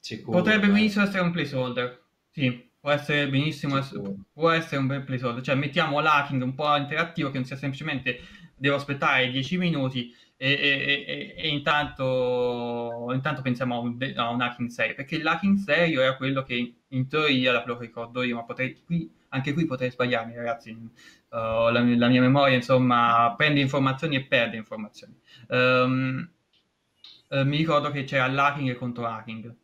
Sicuro, 0.00 0.38
Potrebbe 0.38 0.66
eh. 0.66 0.70
benissimo 0.70 1.04
essere 1.04 1.22
un 1.22 1.30
placeholder. 1.30 2.02
Sì, 2.32 2.70
può 2.78 2.90
essere 2.90 3.28
benissimo, 3.28 3.78
essere, 3.78 4.14
può 4.32 4.50
essere 4.50 4.78
un 4.78 4.88
bel 4.88 5.04
placeholder. 5.04 5.42
Cioè 5.42 5.54
mettiamo 5.54 6.00
l'hacking 6.00 6.42
un 6.42 6.54
po' 6.54 6.74
interattivo 6.76 7.30
che 7.30 7.36
non 7.36 7.46
sia 7.46 7.56
semplicemente 7.56 8.20
devo 8.56 8.76
aspettare 8.76 9.30
10 9.30 9.58
minuti 9.58 10.14
e, 10.36 10.50
e, 10.50 11.04
e, 11.06 11.34
e 11.36 11.48
intanto, 11.48 13.06
intanto, 13.12 13.42
pensiamo 13.42 13.76
a 13.76 13.78
un, 13.78 14.12
a 14.16 14.28
un, 14.30 14.40
hacking 14.40 14.68
serio, 14.70 14.96
perché 14.96 15.22
l'hacking 15.22 15.56
serio 15.56 16.00
era 16.00 16.16
quello 16.16 16.42
che 16.42 16.74
in 16.92 17.08
teoria, 17.08 17.60
quello 17.62 17.78
che 17.78 17.86
ricordo 17.86 18.22
io, 18.22 18.36
ma 18.36 18.44
potrei, 18.44 18.82
qui, 18.84 19.10
anche 19.30 19.52
qui 19.52 19.64
potrei 19.66 19.90
sbagliarmi 19.90 20.34
ragazzi, 20.34 20.70
uh, 20.70 20.88
la, 21.30 21.70
la, 21.70 22.08
mia 22.08 22.20
memoria 22.20 22.56
insomma 22.56 23.34
prende 23.36 23.60
informazioni 23.60 24.16
e 24.16 24.24
perde 24.24 24.56
informazioni. 24.56 25.14
Um, 25.48 26.28
uh, 27.28 27.44
mi 27.44 27.56
ricordo 27.56 27.90
che 27.90 28.04
c'era 28.04 28.26
l'hacking 28.26 28.70
e 28.70 28.74
contro 28.74 29.06
hacking. 29.06 29.54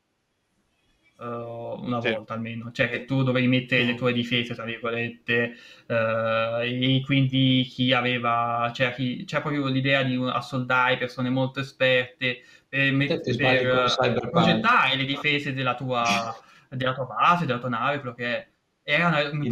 Uh, 1.19 1.83
una 1.83 2.01
sì. 2.01 2.13
volta 2.13 2.35
almeno, 2.35 2.71
cioè 2.71 2.89
che 2.89 3.05
tu 3.05 3.25
dovevi 3.25 3.49
mettere 3.49 3.83
le 3.83 3.97
tue 3.97 4.13
difese, 4.13 4.55
tra 4.55 4.63
virgolette, 4.63 5.57
e 5.89 7.03
quindi 7.05 7.67
chi 7.69 7.93
aveva, 7.93 8.71
c'era, 8.73 8.93
chi, 8.93 9.25
c'era 9.25 9.43
proprio 9.43 9.67
l'idea 9.67 10.05
di 10.05 10.17
assoldare 10.33 10.97
persone 10.97 11.29
molto 11.29 11.59
esperte 11.59 12.43
per, 12.69 12.93
met- 12.93 13.37
per 13.37 14.31
progettare 14.31 14.95
le 14.95 15.05
difese 15.05 15.53
della 15.53 15.75
tua, 15.75 16.05
della 16.71 16.95
tua 16.95 17.05
base, 17.05 17.47
della 17.47 17.59
tua 17.59 17.69
nave, 17.69 18.01
quello 18.01 18.15
che 18.15 18.27
è. 18.27 18.49
Era 18.83 19.09
una, 19.09 19.31
un, 19.31 19.51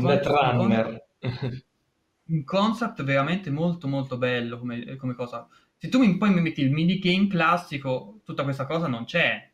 un, 0.61 1.01
un 2.29 2.45
concept 2.45 3.03
veramente 3.03 3.51
molto 3.51 3.87
molto 3.89 4.17
bello 4.17 4.59
come, 4.59 4.97
come 4.97 5.15
cosa. 5.15 5.47
Se 5.77 5.89
tu 5.89 5.99
mi, 5.99 6.17
poi 6.17 6.31
mi 6.33 6.41
metti 6.41 6.63
il 6.63 6.73
minigame 6.73 7.29
classico, 7.29 8.21
tutta 8.25 8.45
questa 8.45 8.67
cosa 8.67 8.87
non 8.87 9.05
c'è. 9.05 9.51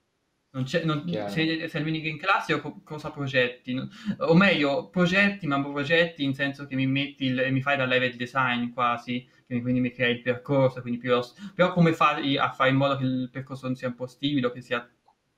Non 0.54 0.64
c'è 0.64 0.84
non, 0.84 1.04
se, 1.28 1.66
se 1.68 1.78
il 1.78 1.84
minigame 1.84 2.18
classico 2.18 2.80
cosa 2.84 3.10
progetti? 3.10 3.74
O 4.18 4.34
meglio, 4.34 4.88
progetti, 4.90 5.46
ma 5.46 5.60
progetti 5.62 6.22
in 6.24 6.34
senso 6.34 6.66
che 6.66 6.74
mi 6.76 6.86
metti 6.86 7.24
il, 7.24 7.48
mi 7.50 7.62
fai 7.62 7.76
da 7.76 7.86
level 7.86 8.16
design 8.16 8.70
quasi, 8.72 9.26
quindi 9.46 9.80
mi 9.80 9.90
crei 9.90 10.12
il 10.12 10.22
percorso, 10.22 10.80
quindi 10.80 10.98
più, 10.98 11.18
però 11.54 11.72
come 11.72 11.92
fai 11.94 12.36
a 12.36 12.50
fare 12.52 12.70
in 12.70 12.76
modo 12.76 12.96
che 12.96 13.04
il 13.04 13.28
percorso 13.30 13.66
non 13.66 13.76
sia 13.76 13.88
impossibile 13.88 14.46
o 14.46 14.50
che 14.50 14.60
sia, 14.60 14.86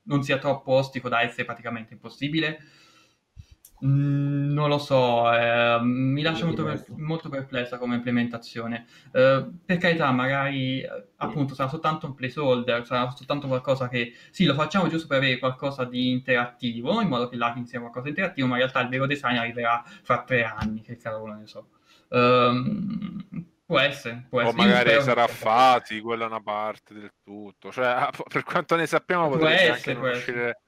non 0.05 0.23
sia 0.23 0.39
troppo 0.39 0.73
ostico 0.73 1.09
da 1.09 1.23
essere 1.23 1.45
praticamente 1.45 1.93
impossibile? 1.93 2.59
Mm, 3.85 4.53
non 4.53 4.69
lo 4.69 4.79
so, 4.79 5.31
eh, 5.35 5.79
mi 5.83 6.23
lascia 6.23 6.47
molto, 6.47 6.65
per, 6.65 6.85
molto, 6.97 7.29
perplessa 7.29 7.77
come 7.77 7.97
implementazione. 7.97 8.87
Eh, 9.13 9.47
per 9.65 9.77
carità, 9.77 10.11
magari 10.11 10.83
appunto 11.17 11.55
sarà 11.55 11.69
soltanto 11.69 12.07
un 12.07 12.15
placeholder, 12.15 12.87
sarà 12.87 13.11
soltanto 13.11 13.47
qualcosa 13.47 13.89
che 13.89 14.15
sì, 14.31 14.45
lo 14.45 14.55
facciamo 14.55 14.89
giusto 14.89 15.07
per 15.07 15.19
avere 15.19 15.39
qualcosa 15.39 15.85
di 15.85 16.11
interattivo, 16.11 17.01
in 17.01 17.09
modo 17.09 17.29
che 17.29 17.37
l'hacking 17.37 17.67
sia 17.67 17.81
qualcosa 17.81 18.05
di 18.05 18.11
interattivo, 18.11 18.47
ma 18.47 18.55
in 18.55 18.61
realtà 18.61 18.81
il 18.81 18.89
vero 18.89 19.07
design 19.07 19.37
arriverà 19.37 19.83
fra 20.03 20.23
tre 20.23 20.45
anni, 20.45 20.81
che 20.81 20.97
cavolo 20.97 21.35
ne 21.35 21.47
so. 21.47 21.69
Um, 22.09 23.53
può 23.75 23.81
essere, 23.81 24.27
può 24.29 24.41
essere. 24.41 24.63
O 24.63 24.65
magari 24.65 25.03
sarà 25.03 25.27
Fati, 25.27 26.01
quella 26.01 26.25
è 26.25 26.27
una 26.27 26.43
parte 26.43 26.95
del 26.95 27.13
tutto. 27.23 27.73
Cioè, 27.73 28.09
per 28.33 28.45
quanto 28.45 28.77
ne 28.77 28.87
sappiamo, 28.87 29.29
potrebbe 29.29 29.55
essere, 29.55 29.73
anche 29.73 29.95
non 29.95 30.11
uscire 30.11 30.59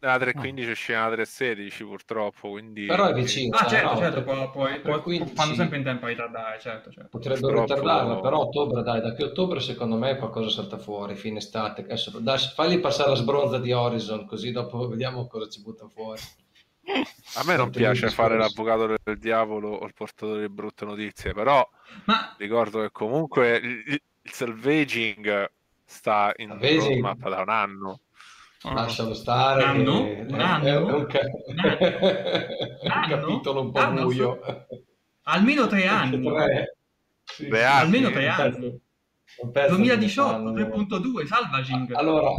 la 0.00 0.18
3.15 0.18 0.68
esce 0.68 0.92
la 0.92 1.08
3.16 1.08 1.84
purtroppo, 1.84 2.50
quindi... 2.50 2.86
Però 2.86 3.06
è 3.06 3.14
vicino. 3.14 3.56
Ah 3.56 3.66
certo, 3.66 3.92
no, 3.92 3.96
certo, 3.98 4.22
può, 4.22 4.50
può, 4.50 4.68
può, 4.82 5.26
fanno 5.34 5.54
sempre 5.54 5.78
in 5.78 5.84
tempo 5.84 6.04
a 6.04 6.08
ritardare, 6.08 6.60
certo, 6.60 6.90
certo. 6.90 7.08
Potrebbero 7.10 7.64
purtroppo... 7.64 7.80
ritardarla, 7.80 8.20
però 8.20 8.38
ottobre, 8.40 8.82
dai, 8.82 9.00
da 9.00 9.14
qui 9.14 9.24
a 9.24 9.26
ottobre 9.28 9.60
secondo 9.60 9.96
me 9.96 10.16
qualcosa 10.16 10.50
salta 10.50 10.78
fuori, 10.78 11.14
fine 11.14 11.38
estate. 11.38 11.82
Adesso, 11.82 12.18
dai, 12.20 12.38
fagli 12.38 12.78
passare 12.78 13.10
la 13.10 13.16
sbronza 13.16 13.58
di 13.58 13.72
Horizon, 13.72 14.26
così 14.26 14.52
dopo 14.52 14.86
vediamo 14.86 15.26
cosa 15.26 15.48
ci 15.48 15.62
butta 15.62 15.88
fuori. 15.88 16.20
A 17.34 17.44
me 17.44 17.56
non 17.56 17.70
piace 17.70 18.08
fare 18.10 18.36
l'avvocato 18.36 18.94
del 19.02 19.18
diavolo 19.18 19.70
o 19.70 19.86
il 19.86 19.94
portatore 19.94 20.40
di 20.42 20.48
brutte 20.48 20.84
notizie, 20.84 21.32
però 21.32 21.68
Ma... 22.04 22.34
ricordo 22.38 22.80
che 22.80 22.90
comunque 22.92 23.56
il, 23.56 23.82
il 23.86 24.00
salvaging 24.22 25.50
sta 25.84 26.32
in 26.36 26.58
roadmap 26.58 27.28
da 27.28 27.40
un 27.40 27.48
anno 27.48 28.00
lascialo 28.74 29.14
stare. 29.14 29.62
Un 29.62 29.68
anno? 29.68 30.00
Un 30.00 30.40
anno? 30.40 30.66
È 30.66 30.76
un, 30.76 31.06
ca... 31.06 31.20
un 32.82 33.08
capitolo 33.08 33.60
un 33.60 33.72
po' 33.72 33.78
ah, 33.78 33.90
buio. 33.90 34.38
Almeno 35.22 35.66
tre 35.66 35.86
anni. 35.86 36.22
Tre. 36.22 36.76
Sì. 37.24 37.46
Beh, 37.46 37.64
Almeno 37.64 38.10
tre 38.10 38.28
anni. 38.28 38.80
2018, 39.68 40.52
3.2, 40.52 41.26
Salvaging. 41.26 41.92
Allora, 41.92 42.32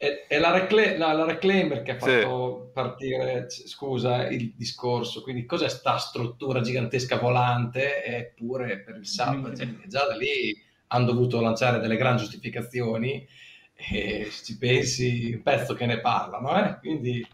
è, 0.00 0.24
è 0.28 0.38
la, 0.38 0.50
recla- 0.50 0.96
la, 0.96 1.12
la, 1.12 1.26
Reclaimer 1.26 1.82
che 1.82 1.90
ha 1.90 1.98
fatto 1.98 2.62
sì. 2.64 2.72
partire, 2.72 3.50
scusa, 3.50 4.28
il 4.28 4.54
discorso. 4.56 5.20
Quindi 5.20 5.44
cos'è 5.44 5.68
sta 5.68 5.98
struttura 5.98 6.62
gigantesca 6.62 7.18
volante? 7.18 8.02
Eppure 8.02 8.78
per 8.78 8.96
il 8.96 9.06
Salvaging, 9.06 9.86
già 9.88 10.06
da 10.06 10.16
lì 10.16 10.56
hanno 10.86 11.04
dovuto 11.04 11.42
lanciare 11.42 11.80
delle 11.80 11.96
grandi 11.96 12.22
giustificazioni 12.22 13.28
e 13.74 14.30
ci 14.30 14.56
pensi 14.56 15.32
un 15.34 15.42
pezzo 15.42 15.74
che 15.74 15.84
ne 15.84 16.00
parlano, 16.00 16.64
eh? 16.64 16.78
quindi... 16.78 17.26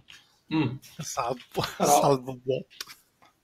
Mm. 0.53 0.75
Salvo, 0.99 1.63
Però... 1.77 2.01
salvo 2.01 2.37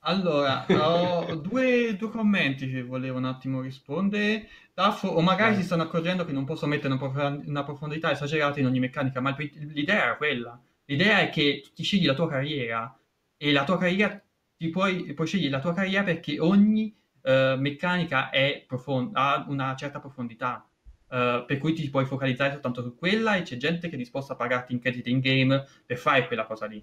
Allora, 0.04 0.66
ho 0.68 1.36
due, 1.36 1.94
due, 1.96 2.08
commenti 2.08 2.68
che 2.68 2.82
volevo 2.82 3.18
un 3.18 3.24
attimo 3.24 3.60
rispondere. 3.60 4.48
Daffo, 4.74 5.06
o 5.06 5.20
magari 5.20 5.54
si 5.54 5.62
stanno 5.62 5.82
accorgendo 5.82 6.24
che 6.24 6.32
non 6.32 6.44
posso 6.44 6.66
mettere 6.66 6.94
una, 6.94 6.96
prof- 6.96 7.46
una 7.46 7.62
profondità 7.62 8.10
esagerata 8.10 8.58
in 8.58 8.66
ogni 8.66 8.80
meccanica, 8.80 9.20
ma 9.20 9.36
l'idea 9.38 10.02
era 10.02 10.16
quella. 10.16 10.60
L'idea 10.86 11.20
è 11.20 11.30
che 11.30 11.62
ti 11.72 11.84
scegli 11.84 12.04
la 12.04 12.14
tua 12.14 12.28
carriera 12.28 12.98
e 13.36 13.52
la 13.52 13.62
tua 13.62 13.78
carriera, 13.78 14.20
ti 14.56 14.70
puoi, 14.70 15.12
puoi 15.14 15.26
scegliere 15.26 15.50
la 15.52 15.60
tua 15.60 15.72
carriera 15.72 16.02
perché 16.02 16.40
ogni 16.40 16.92
uh, 17.22 17.56
meccanica 17.58 18.28
profond- 18.66 19.10
ha 19.14 19.44
una 19.48 19.76
certa 19.76 20.00
profondità. 20.00 20.66
Uh, 21.06 21.44
per 21.44 21.58
cui 21.58 21.74
ti 21.74 21.88
puoi 21.90 22.06
focalizzare 22.06 22.52
soltanto 22.52 22.82
su 22.82 22.96
quella 22.96 23.36
e 23.36 23.42
c'è 23.42 23.56
gente 23.58 23.88
che 23.88 23.94
è 23.94 23.98
disposta 23.98 24.32
a 24.32 24.36
pagarti 24.36 24.72
in 24.72 24.80
credit 24.80 25.06
in 25.08 25.20
game 25.20 25.64
per 25.86 25.98
fare 25.98 26.26
quella 26.26 26.46
cosa 26.46 26.66
lì. 26.66 26.82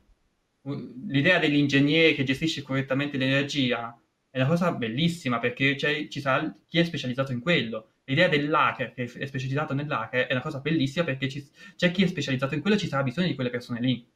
L'idea 0.61 1.39
dell'ingegnere 1.39 2.13
che 2.13 2.23
gestisce 2.23 2.61
correttamente 2.61 3.17
l'energia 3.17 3.97
è 4.29 4.37
una 4.37 4.47
cosa 4.47 4.71
bellissima 4.73 5.39
perché 5.39 5.77
ci 5.77 6.19
sarà 6.19 6.53
chi 6.67 6.79
è 6.79 6.83
specializzato 6.83 7.31
in 7.31 7.39
quello. 7.39 7.91
L'idea 8.05 8.27
dell'hacker 8.27 8.93
che 8.93 9.03
è 9.03 9.25
specializzato 9.25 9.73
nell'hacker 9.73 10.27
è 10.27 10.31
una 10.31 10.41
cosa 10.41 10.59
bellissima 10.59 11.05
perché 11.05 11.29
ci, 11.29 11.47
c'è 11.75 11.91
chi 11.91 12.03
è 12.03 12.07
specializzato 12.07 12.55
in 12.55 12.61
quello 12.61 12.75
e 12.75 12.79
ci 12.79 12.87
sarà 12.87 13.03
bisogno 13.03 13.27
di 13.27 13.35
quelle 13.35 13.49
persone 13.49 13.79
lì. 13.79 14.07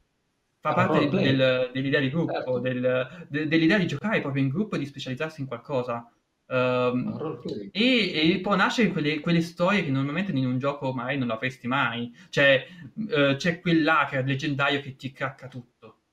Fa 0.60 0.70
ah, 0.70 0.74
parte 0.74 1.08
del, 1.08 1.70
dell'idea 1.72 2.00
di 2.00 2.10
gruppo, 2.10 2.32
certo. 2.32 2.58
del, 2.58 3.26
de, 3.28 3.46
dell'idea 3.46 3.78
di 3.78 3.86
giocare 3.86 4.20
proprio 4.20 4.42
in 4.42 4.48
gruppo 4.48 4.76
e 4.76 4.78
di 4.78 4.86
specializzarsi 4.86 5.40
in 5.40 5.46
qualcosa. 5.46 6.10
Um, 6.46 7.38
e, 7.72 8.32
e, 8.32 8.40
può 8.40 8.54
nascere 8.54 8.90
quelle, 8.90 9.20
quelle, 9.20 9.40
storie 9.40 9.82
che 9.82 9.90
normalmente 9.90 10.30
in 10.30 10.46
un 10.46 10.58
gioco 10.58 10.92
mai 10.92 11.18
non 11.18 11.30
avresti 11.30 11.66
mai. 11.66 12.14
Cioè, 12.30 12.66
uh, 12.94 13.36
c'è 13.36 13.60
quell'hacker 13.60 14.24
leggendario 14.24 14.80
che 14.80 14.96
ti 14.96 15.12
cracca 15.12 15.48
tutto. 15.48 16.03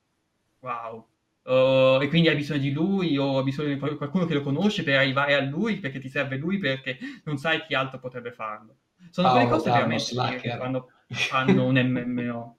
Wow. 0.61 1.07
Uh, 1.43 1.99
e 2.01 2.07
quindi 2.07 2.29
hai 2.29 2.35
bisogno 2.35 2.59
di 2.59 2.71
lui 2.71 3.17
o 3.17 3.39
hai 3.39 3.43
bisogno 3.43 3.73
di 3.73 3.79
qualcuno 3.79 4.25
che 4.25 4.35
lo 4.35 4.41
conosce 4.41 4.83
per 4.83 4.97
arrivare 4.97 5.33
a 5.33 5.41
lui 5.41 5.79
perché 5.79 5.99
ti 5.99 6.07
serve 6.07 6.37
lui 6.37 6.59
perché 6.59 6.99
non 7.23 7.37
sai 7.37 7.63
chi 7.65 7.73
altro 7.73 7.99
potrebbe 7.99 8.31
farlo. 8.31 8.77
Sono 9.09 9.29
oh, 9.29 9.31
quelle 9.31 9.49
cose 9.49 9.71
veramente 9.71 10.39
che 10.39 10.55
fanno, 10.57 10.89
fanno 11.09 11.65
un 11.65 11.77
MMO. 11.77 12.57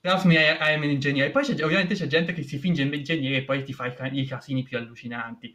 Trasmi 0.00 0.34
è 0.34 0.74
un 0.74 0.84
ingegnere. 0.84 1.30
Poi 1.30 1.44
c'è, 1.44 1.64
ovviamente 1.64 1.94
c'è 1.94 2.06
gente 2.06 2.34
che 2.34 2.42
si 2.42 2.58
finge 2.58 2.82
ingegnere 2.82 3.36
e 3.36 3.44
poi 3.44 3.62
ti 3.64 3.72
fa 3.72 3.86
i, 3.86 4.20
i, 4.20 4.26
casini 4.26 4.62
più 4.62 4.76
allucinanti. 4.76 5.54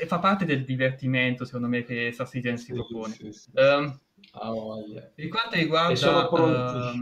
E 0.00 0.06
fa 0.06 0.20
parte 0.20 0.44
del 0.44 0.64
divertimento, 0.64 1.44
secondo 1.44 1.66
me, 1.66 1.82
che 1.82 2.14
Citizen 2.14 2.58
si 2.58 2.72
propone. 2.74 3.14
Sì, 3.14 3.32
sì. 3.32 3.50
Um, 3.54 3.98
oh, 4.34 4.84
yeah. 4.86 5.10
Per 5.12 5.26
quanto 5.26 5.56
riguarda... 5.56 6.92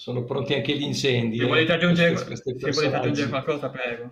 sono 0.00 0.24
pronti. 0.24 0.54
Anche 0.54 0.74
gli 0.74 0.82
incendi. 0.82 1.36
Se 1.36 1.44
volete 1.44 1.72
aggiungere, 1.72 2.16
se 2.16 2.70
volete 2.70 2.96
aggiungere 2.96 3.28
qualcosa, 3.28 3.68
prego. 3.68 4.10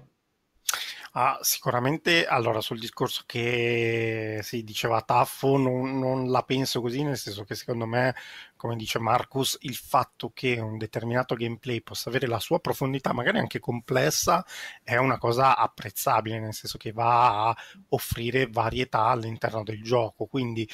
Ah, 1.13 1.39
sicuramente, 1.41 2.27
allora 2.27 2.61
sul 2.61 2.79
discorso 2.79 3.23
che 3.25 4.41
si 4.43 4.63
diceva 4.63 5.01
Taffo 5.01 5.57
non, 5.57 5.99
non, 5.99 6.31
la 6.31 6.43
penso 6.43 6.83
così, 6.83 7.03
nel 7.03 7.17
senso 7.17 7.45
che 7.45 7.55
secondo 7.55 7.87
me, 7.87 8.15
come 8.55 8.77
dice 8.77 8.99
Marcus, 8.99 9.57
il 9.63 9.75
fatto 9.75 10.31
che 10.35 10.61
un 10.61 10.77
determinato 10.77 11.35
gameplay 11.35 11.81
possa 11.81 12.11
avere 12.11 12.27
la 12.27 12.39
sua 12.39 12.61
profondità, 12.61 13.15
magari 13.15 13.39
anche 13.39 13.59
complessa, 13.59 14.45
è 14.85 14.97
una 14.97 15.17
cosa 15.17 15.57
apprezzabile, 15.57 16.39
nel 16.39 16.55
senso 16.55 16.77
che 16.77 16.93
va 16.93 17.49
a 17.49 17.57
offrire 17.89 18.47
varietà 18.47 19.07
all'interno 19.07 19.63
del 19.65 19.83
gioco. 19.83 20.27
Quindi 20.27 20.69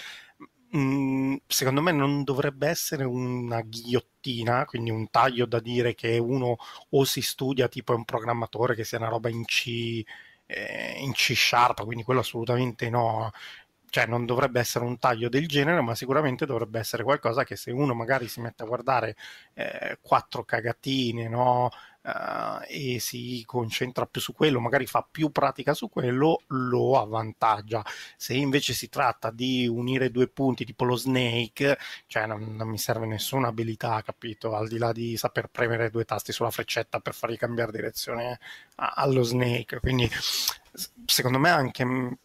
mm, 0.77 1.37
secondo 1.47 1.81
me 1.83 1.93
non 1.93 2.25
dovrebbe 2.25 2.69
essere 2.69 3.05
una 3.05 3.61
ghigliottina, 3.63 4.65
quindi 4.65 4.91
un 4.91 5.09
taglio 5.11 5.47
da 5.47 5.61
dire 5.61 5.95
che 5.95 6.19
uno 6.19 6.57
o 6.91 7.05
si 7.05 7.21
studia 7.23 7.69
tipo 7.69 7.93
è 7.93 7.97
un 7.97 8.05
programmatore 8.05 8.75
che 8.75 8.85
sia 8.85 8.99
una 8.99 9.09
roba 9.09 9.29
in 9.29 9.45
C 9.45 10.03
eh, 10.47 10.95
in 10.99 11.13
C 11.13 11.35
sharp, 11.35 11.85
quindi 11.85 12.05
quello 12.05 12.21
assolutamente 12.21 12.91
no. 12.91 13.31
Cioè, 13.91 14.07
non 14.07 14.27
dovrebbe 14.27 14.59
essere 14.59 14.85
un 14.85 14.99
taglio 14.99 15.29
del 15.29 15.47
genere, 15.47 15.81
ma 15.81 15.95
sicuramente 15.95 16.47
dovrebbe 16.47 16.81
essere 16.81 17.05
qualcosa 17.05 17.45
che 17.45 17.55
se 17.55 17.71
uno 17.71 17.95
magari 17.95 18.27
si 18.27 18.41
mette 18.41 18.65
a 18.65 18.67
guardare 18.67 19.15
eh, 19.55 19.99
quattro 20.03 20.45
cagatine, 20.45 21.29
no? 21.29 21.71
Uh, 22.05 22.63
e 22.69 22.99
si 23.01 23.43
concentra 23.47 24.07
più 24.07 24.21
su 24.21 24.33
quello, 24.33 24.61
magari 24.61 24.87
fa 24.87 25.07
più 25.09 25.31
pratica 25.31 25.75
su 25.75 25.89
quello, 25.89 26.43
lo 26.49 27.01
avvantaggia. 27.01 27.85
Se 28.17 28.35
invece 28.35 28.73
si 28.73 28.89
tratta 28.89 29.31
di 29.31 29.67
unire 29.67 30.11
due 30.11 30.29
punti 30.29 30.65
tipo 30.65 30.85
lo 30.85 30.97
snake, 30.97 31.79
cioè 32.07 32.27
non, 32.27 32.55
non 32.57 32.69
mi 32.69 32.79
serve 32.79 33.07
nessuna 33.07 33.49
abilità, 33.49 34.03
capito? 34.03 34.55
Al 34.55 34.69
di 34.69 34.79
là 34.79 34.93
di 34.93 35.17
saper 35.17 35.49
premere 35.49 35.91
due 35.91 36.05
tasti 36.05 36.33
sulla 36.33 36.51
freccetta 36.51 37.01
per 37.01 37.15
fargli 37.15 37.37
cambiare 37.37 37.73
direzione 37.73 38.39
allo 38.77 39.23
snake. 39.23 39.81
Quindi 39.81 40.09
secondo 41.07 41.39
me 41.39 41.51
anche, 41.51 41.85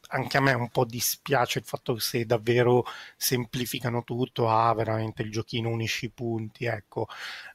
anche, 0.10 0.38
a 0.38 0.42
me 0.42 0.54
un 0.54 0.70
po' 0.70 0.86
dispiace 0.86 1.60
il 1.60 1.66
fatto 1.66 1.94
che 1.94 2.00
se 2.00 2.26
davvero 2.26 2.84
semplificano 3.16 4.04
tutto 4.04 4.50
a 4.50 4.70
ah, 4.70 4.74
veramente 4.74 5.22
il 5.22 5.32
giochino 5.32 5.70
unisci 5.70 6.06
i 6.06 6.10
punti, 6.10 6.66
ecco. 6.66 7.08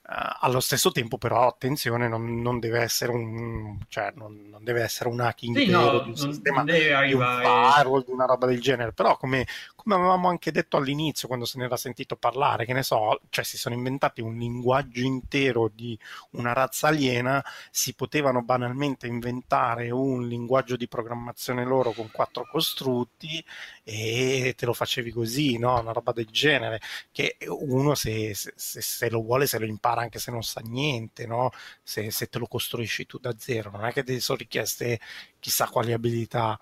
Uh, 0.07 0.37
allo 0.41 0.61
stesso 0.61 0.93
tempo, 0.93 1.17
però, 1.17 1.49
attenzione, 1.49 2.09
non, 2.09 2.43
non 2.43 2.59
deve 2.59 2.81
essere 2.81 3.11
un, 3.11 3.79
cioè, 3.89 4.13
non, 4.15 4.49
non, 4.51 4.63
deve 4.63 4.83
essere 4.83 5.09
un 5.09 5.19
hacking 5.19 5.57
sì, 5.57 5.71
no, 5.71 6.01
di 6.01 6.11
un 6.11 6.17
sistema 6.17 6.63
di 6.63 6.73
un 7.15 7.21
firewall, 7.21 8.05
di 8.05 8.13
una 8.13 8.27
roba 8.27 8.47
del 8.47 8.61
genere. 8.61 8.93
Però, 8.93 9.17
come, 9.17 9.47
come, 9.75 9.95
avevamo 9.95 10.29
anche 10.29 10.53
detto 10.53 10.77
all'inizio, 10.77 11.27
quando 11.27 11.47
se 11.47 11.57
ne 11.59 11.65
era 11.65 11.79
sentito 11.79 12.17
parlare, 12.17 12.67
che 12.67 12.75
ne 12.75 12.83
so, 12.83 13.19
cioè 13.31 13.45
si 13.45 13.57
sono 13.57 13.75
inventati 13.75 14.21
un 14.21 14.37
linguaggio 14.37 15.01
intero 15.01 15.71
di 15.75 15.99
una 16.33 16.53
razza 16.53 16.89
aliena, 16.89 17.43
si 17.71 17.95
potevano 17.95 18.43
banalmente 18.43 19.07
inventare 19.07 19.91
un 19.91 20.29
linguaggio 20.29 20.77
di 20.77 20.84
programmazione 20.89 21.65
loro 21.65 21.93
con 21.93 22.11
quattro 22.11 22.47
costrutti 22.51 23.45
e 23.83 24.55
te 24.57 24.67
lo 24.67 24.73
facevi 24.73 25.11
così, 25.11 25.59
no? 25.59 25.79
Una 25.81 25.93
roba 25.93 26.13
del 26.13 26.27
genere. 26.27 26.81
Che 27.13 27.37
uno, 27.49 27.95
se, 27.95 28.35
se, 28.35 28.53
se 28.57 29.11
lo 29.11 29.23
vuole, 29.23 29.47
se 29.47 29.59
lo 29.59 29.67
impara 29.67 30.03
anche 30.03 30.19
se 30.19 30.31
non 30.31 30.43
sa 30.43 30.61
niente, 30.61 31.27
no? 31.27 31.51
se, 31.83 32.11
se 32.11 32.29
te 32.29 32.39
lo 32.39 32.47
costruisci 32.47 33.07
tu 33.07 33.19
da 33.19 33.35
zero, 33.39 33.71
non 33.71 33.85
è 33.85 33.93
che 33.93 34.03
ti 34.03 34.19
sono 34.21 34.39
richieste 34.39 35.01
chissà 35.39 35.69
quali 35.69 35.93
abilità. 35.93 36.59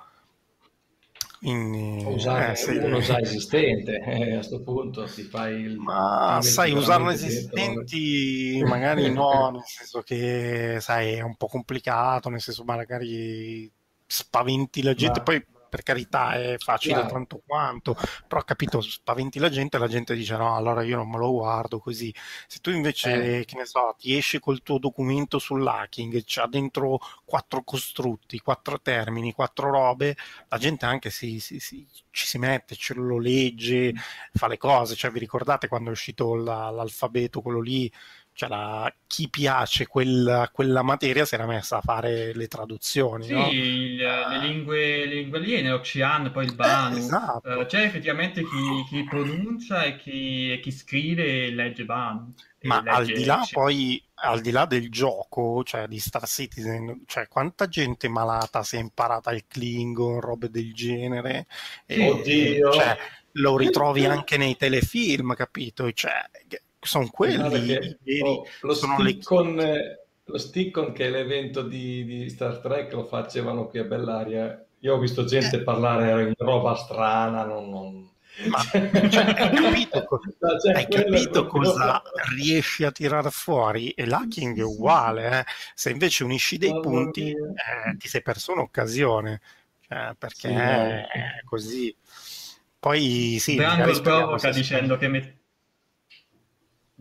Quindi, 1.38 2.04
usare 2.04 2.56
eh, 2.56 2.78
uno 2.84 3.00
già 3.00 3.18
esistente 3.18 3.98
eh, 4.06 4.30
a 4.30 4.34
questo 4.36 4.62
punto 4.62 5.04
ti 5.06 5.22
fai 5.22 5.62
il 5.62 5.76
ma 5.76 6.38
sai 6.40 6.70
usarlo 6.70 7.10
esistenti 7.10 8.52
dentro. 8.52 8.68
magari 8.68 9.12
no 9.12 9.50
nel 9.50 9.62
senso 9.64 10.02
che 10.02 10.76
sai 10.78 11.14
è 11.14 11.20
un 11.20 11.34
po' 11.34 11.48
complicato 11.48 12.28
nel 12.28 12.40
senso 12.40 12.62
magari 12.62 13.68
spaventi 14.12 14.82
la 14.82 14.94
gente 14.94 15.18
ma... 15.20 15.24
poi 15.24 15.46
per 15.72 15.84
carità 15.84 16.34
è 16.34 16.56
facile 16.58 16.96
Chiaro. 16.96 17.08
tanto 17.08 17.42
quanto, 17.46 17.96
però 18.28 18.42
capito, 18.42 18.82
spaventi 18.82 19.38
la 19.38 19.48
gente 19.48 19.78
la 19.78 19.88
gente 19.88 20.14
dice 20.14 20.36
no, 20.36 20.54
allora 20.54 20.82
io 20.82 20.96
non 20.96 21.08
me 21.08 21.16
lo 21.16 21.32
guardo 21.32 21.78
così. 21.78 22.14
Se 22.46 22.58
tu 22.60 22.68
invece, 22.68 23.38
eh. 23.38 23.44
che 23.46 23.56
ne 23.56 23.64
so, 23.64 23.96
ti 23.98 24.14
esci 24.14 24.38
col 24.38 24.60
tuo 24.62 24.76
documento 24.76 25.38
sull'hacking, 25.38 26.24
c'ha 26.26 26.46
dentro 26.46 27.00
quattro 27.24 27.62
costrutti, 27.62 28.38
quattro 28.40 28.82
termini, 28.82 29.32
quattro 29.32 29.70
robe, 29.70 30.14
la 30.48 30.58
gente 30.58 30.84
anche 30.84 31.08
si, 31.08 31.40
si, 31.40 31.58
si, 31.58 31.88
ci 32.10 32.26
si 32.26 32.36
mette, 32.36 32.76
ce 32.76 32.92
lo 32.92 33.18
legge, 33.18 33.94
fa 34.34 34.48
le 34.48 34.58
cose, 34.58 34.94
cioè 34.94 35.10
vi 35.10 35.20
ricordate 35.20 35.68
quando 35.68 35.88
è 35.88 35.92
uscito 35.92 36.34
la, 36.34 36.68
l'alfabeto, 36.68 37.40
quello 37.40 37.60
lì, 37.62 37.90
cioè 38.34 38.48
la, 38.48 38.92
chi 39.06 39.28
piace 39.28 39.86
quella, 39.86 40.48
quella, 40.50 40.82
materia 40.82 41.24
si 41.26 41.34
era 41.34 41.46
messa 41.46 41.78
a 41.78 41.80
fare 41.82 42.32
le 42.34 42.48
traduzioni. 42.48 43.26
Sì, 43.26 43.32
no? 43.32 43.50
il, 43.50 43.96
le, 43.96 44.38
lingue, 44.38 45.04
le 45.06 45.14
lingue 45.14 45.38
aliene, 45.38 45.68
l'Ocean, 45.68 46.30
poi 46.32 46.46
il 46.46 46.54
Banu. 46.54 46.96
Eh, 46.96 46.98
esatto. 46.98 47.50
uh, 47.50 47.66
c'è 47.66 47.82
effettivamente 47.82 48.42
chi, 48.42 48.84
chi 48.88 49.04
pronuncia 49.04 49.84
e 49.84 49.96
chi, 49.96 50.58
chi, 50.62 50.70
scrive 50.72 51.46
e 51.46 51.50
legge 51.50 51.84
Banu. 51.84 52.32
Ma 52.62 52.76
legge 52.80 52.90
al 52.90 53.06
di 53.06 53.24
là 53.24 53.46
poi, 53.50 54.02
al 54.14 54.40
di 54.40 54.50
là 54.50 54.64
del 54.64 54.90
gioco, 54.90 55.62
cioè 55.62 55.86
di 55.86 55.98
Star 55.98 56.26
Citizen, 56.26 57.02
cioè 57.06 57.28
quanta 57.28 57.68
gente 57.68 58.08
malata 58.08 58.62
si 58.62 58.76
è 58.76 58.80
imparata 58.80 59.30
il 59.32 59.44
Klingon, 59.46 60.20
robe 60.20 60.48
del 60.48 60.72
genere. 60.72 61.46
E, 61.84 62.08
Oddio! 62.08 62.72
Cioè, 62.72 62.96
lo 63.36 63.56
ritrovi 63.56 64.04
anche 64.04 64.36
nei 64.36 64.56
telefilm, 64.56 65.34
capito? 65.34 65.90
Cioè, 65.92 66.12
sono 66.82 67.08
quelli 67.10 67.36
no, 67.36 67.48
veri, 67.48 67.96
oh, 68.22 68.44
lo, 68.62 68.74
sono 68.74 68.98
le... 68.98 69.18
lo 70.24 70.38
stick-on 70.38 70.92
che 70.92 71.06
è 71.06 71.10
l'evento 71.10 71.62
di, 71.62 72.04
di, 72.04 72.28
Star 72.28 72.58
Trek 72.58 72.92
lo 72.92 73.04
facevano 73.04 73.68
qui 73.68 73.78
a 73.78 73.84
Bellaria 73.84 74.64
io 74.80 74.94
ho 74.94 74.98
visto 74.98 75.24
gente 75.24 75.56
eh. 75.56 75.62
parlare 75.62 76.22
in 76.22 76.34
roba 76.36 76.74
strana 76.74 77.44
non, 77.44 77.70
non... 77.70 78.10
Ma 78.48 78.58
cioè, 78.66 79.34
hai 79.36 79.50
capito, 79.54 80.04
co- 80.04 80.20
no, 80.40 80.58
cioè, 80.58 80.74
hai 80.74 80.88
capito 80.88 81.46
cosa 81.46 82.02
riesci 82.34 82.82
a 82.82 82.90
tirare 82.90 83.30
fuori? 83.30 83.90
E 83.90 84.06
l'hacking 84.06 84.58
è 84.58 84.62
uguale, 84.62 85.40
eh? 85.40 85.44
se 85.74 85.90
invece 85.90 86.24
unisci 86.24 86.56
dei 86.56 86.70
oh, 86.70 86.80
punti 86.80 87.30
eh, 87.30 87.96
ti 87.98 88.08
sei 88.08 88.22
perso 88.22 88.52
un'occasione, 88.52 89.40
cioè, 89.86 90.14
perché 90.18 90.48
sì, 90.48 90.54
è 90.54 91.06
così. 91.44 91.96
Poi 92.78 93.36
sì, 93.38 93.54
Branco 93.54 94.00
provoca 94.00 94.50
dicendo 94.50 94.96
che 94.96 95.08
met- 95.08 95.41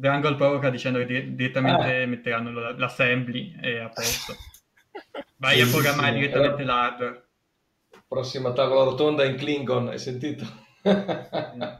Drangle 0.01 0.35
provoca 0.35 0.71
dicendo 0.71 1.05
che 1.05 1.35
direttamente 1.35 2.01
ah. 2.01 2.07
metteranno 2.07 2.73
l'assembly 2.75 3.55
e 3.61 3.77
a 3.77 3.89
posto. 3.89 4.35
Vai 5.37 5.61
a 5.61 5.67
programmare 5.67 6.13
direttamente 6.13 6.63
allora, 6.63 6.81
l'hardware. 6.81 7.23
Prossima 8.07 8.51
tavola 8.51 8.85
rotonda 8.85 9.23
in 9.25 9.35
Klingon, 9.35 9.89
hai 9.89 9.99
sentito? 9.99 10.43
uh, 10.89 11.79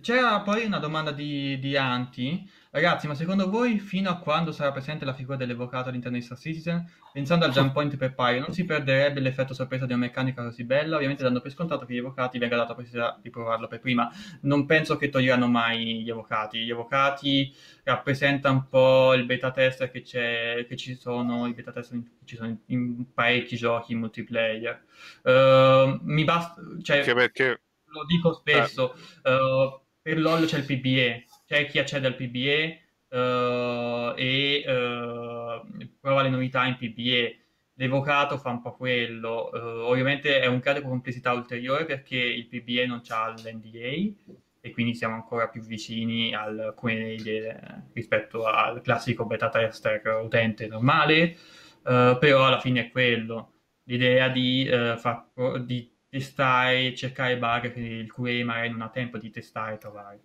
c'era 0.00 0.40
poi 0.40 0.64
una 0.64 0.78
domanda 0.78 1.12
di, 1.12 1.58
di 1.58 1.76
Anti. 1.76 2.50
Ragazzi, 2.74 3.06
ma 3.06 3.14
secondo 3.14 3.48
voi 3.48 3.78
fino 3.78 4.10
a 4.10 4.18
quando 4.18 4.50
sarà 4.50 4.72
presente 4.72 5.04
la 5.04 5.12
figura 5.12 5.36
dell'evocato 5.36 5.90
all'interno 5.90 6.18
di 6.18 6.24
Star 6.24 6.36
Citizen? 6.36 6.84
Pensando 7.12 7.44
al 7.44 7.52
jump 7.52 7.72
point 7.72 7.96
per 7.96 8.16
Pyre, 8.16 8.40
non 8.40 8.52
si 8.52 8.64
perderebbe 8.64 9.20
l'effetto 9.20 9.54
sorpresa 9.54 9.86
di 9.86 9.92
una 9.92 10.06
meccanica 10.06 10.42
così 10.42 10.64
bella? 10.64 10.96
Ovviamente 10.96 11.22
dando 11.22 11.40
per 11.40 11.52
scontato 11.52 11.86
che 11.86 11.94
gli 11.94 11.98
evocati 11.98 12.36
venga 12.36 12.56
data 12.56 12.70
la 12.70 12.74
possibilità 12.74 13.16
di 13.22 13.30
provarlo 13.30 13.68
per 13.68 13.78
prima. 13.78 14.10
Non 14.40 14.66
penso 14.66 14.96
che 14.96 15.08
toglieranno 15.08 15.46
mai 15.46 16.02
gli 16.02 16.10
evocati. 16.10 16.64
Gli 16.64 16.70
evocati 16.70 17.54
rappresentano 17.84 18.56
un 18.56 18.68
po' 18.68 19.14
il 19.14 19.24
beta 19.24 19.52
tester 19.52 19.92
che, 19.92 20.02
c'è, 20.02 20.66
che 20.66 20.74
ci 20.74 20.96
sono, 20.96 21.46
i 21.46 21.54
beta 21.54 21.70
tester 21.70 21.96
che 22.02 22.24
ci 22.24 22.34
sono 22.34 22.48
in, 22.48 22.58
in 22.66 23.12
parecchi 23.14 23.54
giochi 23.54 23.94
multiplayer. 23.94 24.82
Uh, 25.22 26.00
mi 26.02 26.24
basta, 26.24 26.60
cioè, 26.82 27.04
perché... 27.14 27.60
Lo 27.84 28.04
dico 28.04 28.32
spesso, 28.32 28.96
eh. 29.22 29.32
uh, 29.32 29.80
per 30.02 30.18
LoL 30.18 30.46
c'è 30.46 30.58
il 30.58 30.64
PBE 30.64 31.26
c'è 31.46 31.66
chi 31.66 31.78
accede 31.78 32.06
al 32.06 32.16
PBE 32.16 32.80
uh, 33.10 34.14
e 34.16 34.64
uh, 34.66 35.88
prova 36.00 36.22
le 36.22 36.28
novità 36.28 36.64
in 36.66 36.76
PBE. 36.76 37.38
L'evocato 37.74 38.38
fa 38.38 38.50
un 38.50 38.60
po' 38.60 38.74
quello. 38.74 39.50
Uh, 39.52 39.58
ovviamente 39.88 40.40
è 40.40 40.46
un 40.46 40.60
caso 40.60 40.80
di 40.80 40.86
complessità 40.86 41.32
ulteriore 41.32 41.84
perché 41.84 42.16
il 42.16 42.46
PBE 42.46 42.86
non 42.86 43.02
ha 43.08 43.28
l'NDA 43.30 44.12
e 44.60 44.70
quindi 44.70 44.94
siamo 44.94 45.14
ancora 45.14 45.48
più 45.48 45.60
vicini 45.62 46.34
al 46.34 46.72
QA 46.74 47.84
rispetto 47.92 48.46
al 48.46 48.80
classico 48.80 49.26
beta 49.26 49.50
tester 49.50 50.00
utente 50.22 50.66
normale, 50.66 51.36
però 51.82 52.46
alla 52.46 52.60
fine 52.60 52.86
è 52.86 52.90
quello. 52.90 53.50
L'idea 53.82 54.30
di, 54.30 54.66
far, 54.96 55.28
di 55.60 55.94
testare, 56.08 56.94
cercare 56.94 57.36
bug 57.36 57.72
che 57.72 57.80
il 57.80 58.10
QA 58.10 58.42
magari 58.42 58.70
non 58.70 58.80
ha 58.80 58.88
tempo 58.88 59.18
di 59.18 59.28
testare 59.28 59.74
e 59.74 59.78
trovare 59.78 60.20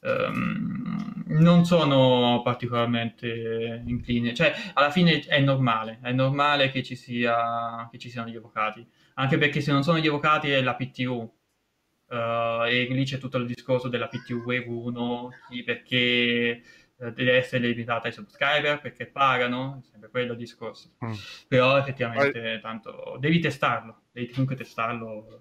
um, 0.00 1.24
non 1.26 1.64
sono 1.64 2.40
particolarmente 2.42 3.82
incline. 3.86 4.34
Cioè, 4.34 4.52
alla 4.74 4.90
fine 4.90 5.20
è 5.20 5.40
normale, 5.40 5.98
è 6.02 6.12
normale 6.12 6.70
che 6.70 6.82
ci, 6.82 6.96
sia, 6.96 7.88
che 7.90 7.98
ci 7.98 8.10
siano 8.10 8.28
gli 8.28 8.36
avvocati, 8.36 8.86
anche 9.14 9.38
perché 9.38 9.60
se 9.60 9.72
non 9.72 9.82
sono 9.82 9.98
gli 9.98 10.08
avvocati 10.08 10.50
è 10.50 10.60
la 10.62 10.74
PTU. 10.74 11.38
Uh, 12.10 12.64
e 12.64 12.88
lì 12.90 13.04
c'è 13.04 13.18
tutto 13.18 13.36
il 13.36 13.46
discorso 13.46 13.86
della 13.86 14.08
PTU 14.08 14.42
Wave 14.44 14.66
1, 14.66 15.30
perché 15.64 16.60
uh, 16.96 17.10
deve 17.10 17.36
essere 17.36 17.68
limitata 17.68 18.08
ai 18.08 18.12
subscriber, 18.12 18.80
perché 18.80 19.06
pagano, 19.06 19.78
è 19.80 19.86
sempre 19.86 20.10
quello 20.10 20.32
il 20.32 20.38
discorso. 20.38 20.96
Mm. 21.04 21.12
Però 21.46 21.78
effettivamente, 21.78 22.58
tanto, 22.60 23.16
devi 23.20 23.38
testarlo, 23.38 24.00
devi 24.10 24.28
comunque 24.30 24.56
testarlo. 24.56 25.40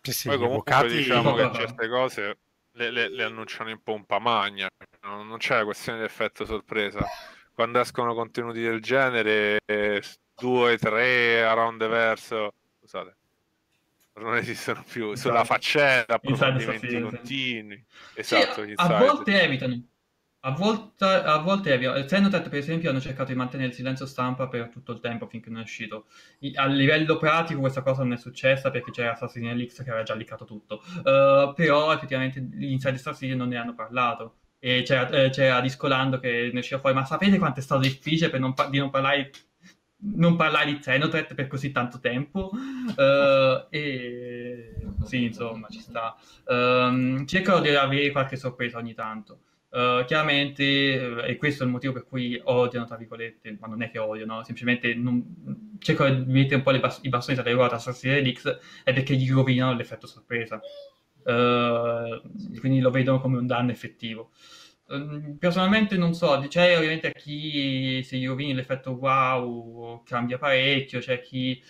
Sì, 0.00 0.12
sì, 0.12 0.28
Poi 0.28 0.38
comunque 0.38 0.72
avvocati... 0.72 0.96
diciamo 0.96 1.34
che 1.34 1.50
certe 1.52 1.88
cose 1.88 2.38
le, 2.78 2.90
le, 2.90 3.08
le, 3.08 3.24
annunciano 3.24 3.70
in 3.70 3.82
pompa 3.82 4.18
magna, 4.18 4.68
non, 5.02 5.26
non 5.26 5.38
c'è 5.38 5.56
la 5.56 5.64
questione 5.64 5.98
di 5.98 6.04
effetto 6.04 6.44
sorpresa. 6.44 7.04
Quando 7.52 7.80
escono 7.80 8.14
contenuti 8.14 8.60
del 8.60 8.80
genere, 8.80 9.58
due, 10.36 10.78
tre 10.78 11.42
around 11.42 11.80
the 11.80 11.88
verso, 11.88 12.52
scusate, 12.78 13.16
non 14.14 14.36
esistono 14.36 14.84
più, 14.88 15.10
esatto. 15.10 15.28
sulla 15.28 15.44
faccenda, 15.44 16.14
approfondimenti 16.14 17.00
continui. 17.00 17.84
Esatto, 18.14 18.64
sì, 18.64 18.72
a 18.76 18.98
volte 18.98 19.42
evitano 19.42 19.82
a 20.48 20.50
volte, 20.52 21.04
a 21.04 21.36
volte 21.38 21.78
Xenotet, 22.06 22.48
per 22.48 22.58
esempio, 22.58 22.88
hanno 22.88 23.00
cercato 23.00 23.30
di 23.30 23.36
mantenere 23.36 23.68
il 23.68 23.74
silenzio 23.74 24.06
stampa 24.06 24.48
per 24.48 24.68
tutto 24.68 24.92
il 24.92 25.00
tempo 25.00 25.26
finché 25.26 25.50
non 25.50 25.60
è 25.60 25.62
uscito. 25.62 26.06
A 26.54 26.66
livello 26.66 27.18
pratico 27.18 27.60
questa 27.60 27.82
cosa 27.82 28.02
non 28.02 28.14
è 28.14 28.16
successa 28.16 28.70
perché 28.70 28.90
c'era 28.90 29.12
Assassin's 29.12 29.66
X 29.66 29.84
che 29.84 29.90
aveva 29.90 30.04
già 30.04 30.14
liccato 30.14 30.46
tutto. 30.46 30.82
Uh, 31.04 31.52
però 31.54 31.92
effettivamente 31.92 32.40
gli 32.40 32.70
Inside 32.70 32.96
Citizen 32.96 33.36
non 33.36 33.48
ne 33.48 33.56
hanno 33.56 33.74
parlato. 33.74 34.36
E 34.58 34.82
c'era, 34.82 35.08
eh, 35.10 35.30
c'era 35.30 35.60
Discolando 35.60 36.18
che 36.18 36.50
ne 36.52 36.58
usciva 36.58 36.80
fuori, 36.80 36.94
ma 36.94 37.04
sapete 37.04 37.38
quanto 37.38 37.60
è 37.60 37.62
stato 37.62 37.82
difficile 37.82 38.36
non 38.38 38.54
pa- 38.54 38.68
di 38.68 38.78
non 38.78 38.90
parlare, 38.90 39.30
non 40.14 40.34
parlare 40.34 40.66
di 40.66 40.78
Xenotet 40.78 41.34
per 41.34 41.46
così 41.46 41.70
tanto 41.72 42.00
tempo? 42.00 42.50
Uh, 42.52 43.66
e 43.68 44.72
sì, 45.04 45.24
insomma, 45.24 45.68
ci 45.68 45.80
sta. 45.80 46.16
Um, 46.46 47.26
cercano 47.26 47.60
di 47.60 47.68
avere 47.68 48.10
qualche 48.10 48.36
sorpresa 48.36 48.78
ogni 48.78 48.94
tanto. 48.94 49.40
Uh, 49.70 50.02
chiaramente, 50.06 50.64
uh, 50.64 51.28
e 51.28 51.36
questo 51.36 51.62
è 51.62 51.66
il 51.66 51.72
motivo 51.72 51.92
per 51.92 52.06
cui 52.06 52.40
odiano, 52.42 52.86
tra 52.86 52.96
virgolette, 52.96 53.58
ma 53.60 53.66
non 53.66 53.82
è 53.82 53.90
che 53.90 53.98
odiano, 53.98 54.42
semplicemente 54.42 54.94
non, 54.94 55.76
cercano 55.78 56.22
di 56.22 56.32
mettere 56.32 56.56
un 56.56 56.62
po' 56.62 56.78
bas- 56.78 57.00
i 57.02 57.10
bastoni 57.10 57.36
tra 57.36 57.46
le 57.46 57.52
ruote 57.52 57.74
a 57.74 57.76
Assassin's 57.76 58.32
X, 58.32 58.58
è 58.82 58.94
perché 58.94 59.14
gli 59.14 59.30
rovinano 59.30 59.74
l'effetto 59.74 60.06
sorpresa. 60.06 60.58
Uh, 61.22 62.22
quindi 62.60 62.80
lo 62.80 62.90
vedono 62.90 63.20
come 63.20 63.36
un 63.36 63.46
danno 63.46 63.70
effettivo. 63.70 64.30
Ehm, 64.88 65.36
personalmente 65.38 65.98
non 65.98 66.14
so, 66.14 66.42
c'è 66.48 66.76
ovviamente 66.76 67.12
chi 67.12 68.02
se 68.02 68.16
gli 68.16 68.26
rovini 68.26 68.54
l'effetto 68.54 68.92
wow 68.92 70.02
cambia 70.04 70.38
parecchio, 70.38 71.00
c'è 71.00 71.20
chi 71.20 71.62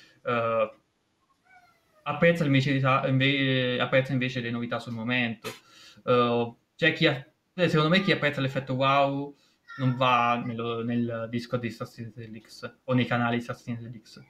apprezza 2.02 2.44
invece, 2.44 2.80
invece, 3.06 3.80
apprezza 3.80 4.12
invece 4.12 4.40
le 4.40 4.50
novità 4.50 4.78
sul 4.78 4.92
momento. 4.92 5.48
c'è 6.76 6.92
chi 6.92 7.06
ha 7.06 7.12
eh, 7.12 7.27
secondo 7.66 7.88
me 7.88 8.02
chi 8.02 8.12
apprezza 8.12 8.40
l'effetto 8.40 8.74
wow 8.74 9.34
non 9.78 9.96
va 9.96 10.40
nello, 10.44 10.84
nel 10.84 11.26
disco 11.30 11.56
di 11.56 11.68
Assassin's 11.68 12.14
X 12.40 12.78
o 12.84 12.92
nei 12.92 13.06
canali 13.06 13.38
di 13.38 13.42
Assassin's 13.42 13.88
X. 14.00 14.22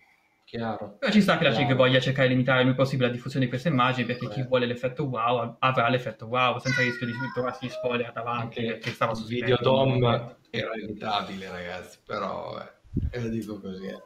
Chiaro. 0.44 0.96
Però 0.98 1.12
ci 1.12 1.20
sta 1.20 1.36
che 1.36 1.44
la 1.44 1.54
CIG 1.54 1.74
voglia 1.74 2.00
cercare 2.00 2.28
di 2.28 2.32
limitare 2.32 2.60
il 2.60 2.66
più 2.66 2.74
possibile 2.74 3.08
la 3.08 3.12
diffusione 3.12 3.44
di 3.44 3.50
queste 3.50 3.68
immagini 3.68 4.06
perché 4.06 4.24
eh. 4.24 4.28
chi 4.28 4.42
vuole 4.44 4.64
l'effetto 4.64 5.04
wow 5.04 5.56
avrà 5.58 5.90
l'effetto 5.90 6.24
wow 6.24 6.58
senza 6.58 6.80
rischio 6.80 7.06
di 7.06 7.12
trovarsi 7.34 7.68
spoiler 7.68 8.12
davanti 8.12 8.60
Anche 8.60 8.78
che 8.78 8.90
stava 8.90 9.12
Il 9.12 9.26
video 9.26 9.58
DOM 9.60 10.36
era 10.48 10.72
evitabile 10.72 11.50
ragazzi, 11.50 11.98
però 12.06 12.58
eh, 13.10 13.20
lo 13.20 13.28
dico 13.28 13.60
così. 13.60 13.88
Eh 13.88 14.02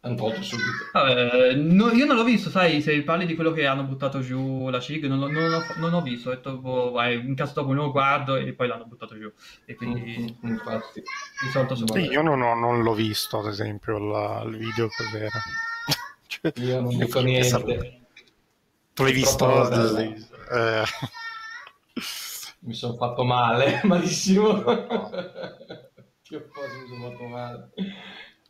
hanno 0.00 0.14
tolto 0.14 0.42
subito. 0.42 0.90
Vabbè, 0.92 1.54
no, 1.54 1.90
io 1.90 2.06
non 2.06 2.14
l'ho 2.14 2.24
visto, 2.24 2.50
sai, 2.50 2.80
se 2.80 3.02
parli 3.02 3.26
di 3.26 3.34
quello 3.34 3.50
che 3.50 3.66
hanno 3.66 3.82
buttato 3.82 4.20
giù 4.20 4.68
la 4.68 4.78
CIG, 4.78 5.06
non, 5.06 5.18
non, 5.18 5.32
non, 5.32 5.64
non 5.76 5.92
ho 5.92 6.02
visto, 6.02 6.30
ho 6.30 6.34
detto, 6.34 6.58
boh, 6.58 6.92
vai, 6.92 7.14
in 7.16 7.34
caso 7.34 7.54
dopo 7.54 7.72
non 7.72 7.86
lo 7.86 7.90
guardo 7.90 8.36
e 8.36 8.52
poi 8.52 8.68
l'hanno 8.68 8.86
buttato 8.86 9.18
giù. 9.18 9.30
E 9.64 9.74
quindi, 9.74 10.38
mm, 10.44 10.48
infatti, 10.48 11.00
di 11.00 11.50
solito 11.50 11.74
sì, 11.74 12.00
io 12.02 12.22
non, 12.22 12.40
ho, 12.42 12.54
non, 12.54 12.82
l'ho 12.82 12.94
visto, 12.94 13.38
ad 13.38 13.46
esempio, 13.46 13.98
la, 13.98 14.42
il 14.46 14.56
video 14.56 14.88
cos'era. 14.88 15.40
cioè, 16.26 16.52
io 16.56 16.80
non 16.80 16.96
dico 16.96 17.20
niente. 17.20 18.06
Tu 18.94 19.02
l'hai 19.02 19.12
visto? 19.12 19.70
Eh... 20.50 20.82
Mi 22.60 22.74
sono 22.74 22.94
fatto 22.94 23.24
male, 23.24 23.80
malissimo. 23.84 24.62
Che 26.22 26.48
cosa 26.48 26.74
mi 26.74 26.88
sono 26.88 27.10
fatto 27.10 27.24
male 27.26 27.70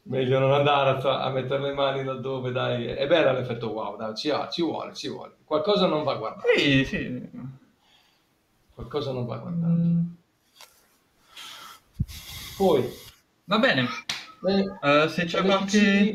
meglio 0.08 0.38
non 0.38 0.52
andare 0.52 1.00
a, 1.00 1.22
a, 1.22 1.30
mettere 1.30 1.62
le 1.62 1.72
mani 1.72 2.04
laddove, 2.04 2.50
dai. 2.50 2.86
È 2.86 3.06
bello 3.06 3.32
l'effetto 3.32 3.68
wow, 3.68 3.96
dai, 3.96 4.14
ci, 4.16 4.32
ci 4.50 4.62
vuole, 4.62 4.94
ci 4.94 5.08
vuole. 5.08 5.36
Qualcosa 5.44 5.86
non 5.86 6.02
va 6.02 6.16
guardato. 6.16 6.48
Sì, 6.56 6.84
sì. 6.84 7.30
Qualcosa 8.74 9.12
non 9.12 9.26
va 9.26 9.36
guardato. 9.36 9.72
Mm. 9.72 10.06
Poi. 12.56 12.88
Va 13.44 13.58
bene. 13.58 13.86
bene. 14.40 14.78
Uh, 14.80 15.08
se 15.08 15.24
c'è 15.24 15.42
qualche... 15.42 16.14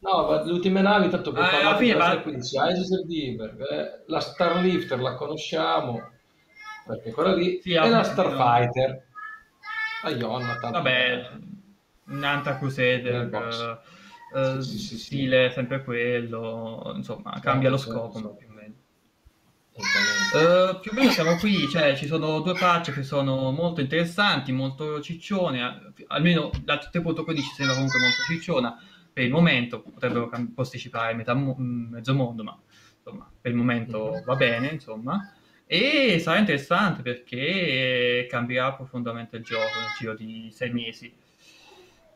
No, 0.00 0.44
le 0.44 0.52
ultime 0.52 0.80
navi, 0.80 1.08
tanto 1.08 1.32
per 1.32 1.42
ah, 1.42 1.48
parlare 1.48 1.84
di 1.84 1.92
va... 1.92 2.20
15, 2.20 2.56
Isis 2.70 3.02
Dimberg, 3.02 3.60
eh, 3.68 4.02
la 4.06 4.20
Starlifter 4.20 5.00
la 5.00 5.16
conosciamo, 5.16 6.10
perché 6.86 7.10
quella 7.10 7.34
lì, 7.34 7.58
sì, 7.60 7.72
e 7.72 7.88
la 7.88 8.04
Starfighter. 8.04 9.06
La 10.04 10.10
Ionna, 10.10 10.56
tanto 10.58 10.70
Vabbè, 10.70 11.30
Nanta 12.08 12.58
Crusader, 12.58 13.80
uh, 14.32 14.60
sì, 14.60 14.78
sì, 14.78 14.98
stile 14.98 15.50
sempre 15.50 15.82
quello, 15.82 16.92
insomma, 16.94 17.38
cambia 17.40 17.70
lo 17.70 17.76
scopo 17.76 18.34
più 18.34 18.48
o 18.48 18.52
meno. 18.52 18.74
Uh, 19.78 20.80
più 20.80 20.90
o 20.90 20.94
meno 20.94 21.10
siamo 21.10 21.36
qui, 21.36 21.68
cioè 21.68 21.96
ci 21.96 22.06
sono 22.06 22.40
due 22.40 22.54
patch 22.54 22.92
che 22.92 23.02
sono 23.02 23.50
molto 23.52 23.80
interessanti, 23.80 24.52
molto 24.52 25.00
ciccione, 25.00 25.92
almeno 26.08 26.50
la 26.64 26.74
3.15 26.74 27.38
sembra 27.54 27.74
comunque 27.74 28.00
molto 28.00 28.22
cicciona 28.26 28.76
per 29.12 29.24
il 29.24 29.32
momento, 29.32 29.80
potrebbero 29.82 30.30
posticipare 30.54 31.14
metà 31.14 31.34
mo- 31.34 31.56
mezzo 31.58 32.14
mondo, 32.14 32.44
ma 32.44 32.56
insomma 32.96 33.28
per 33.40 33.50
il 33.50 33.56
momento 33.56 34.10
mm-hmm. 34.10 34.24
va 34.24 34.36
bene, 34.36 34.68
insomma. 34.68 35.32
E 35.66 36.18
sarà 36.18 36.38
interessante 36.38 37.02
perché 37.02 38.26
cambierà 38.30 38.72
profondamente 38.72 39.36
il 39.36 39.42
gioco 39.42 39.64
nel 39.64 39.94
giro 39.98 40.14
di 40.14 40.50
sei 40.52 40.70
mesi. 40.70 41.12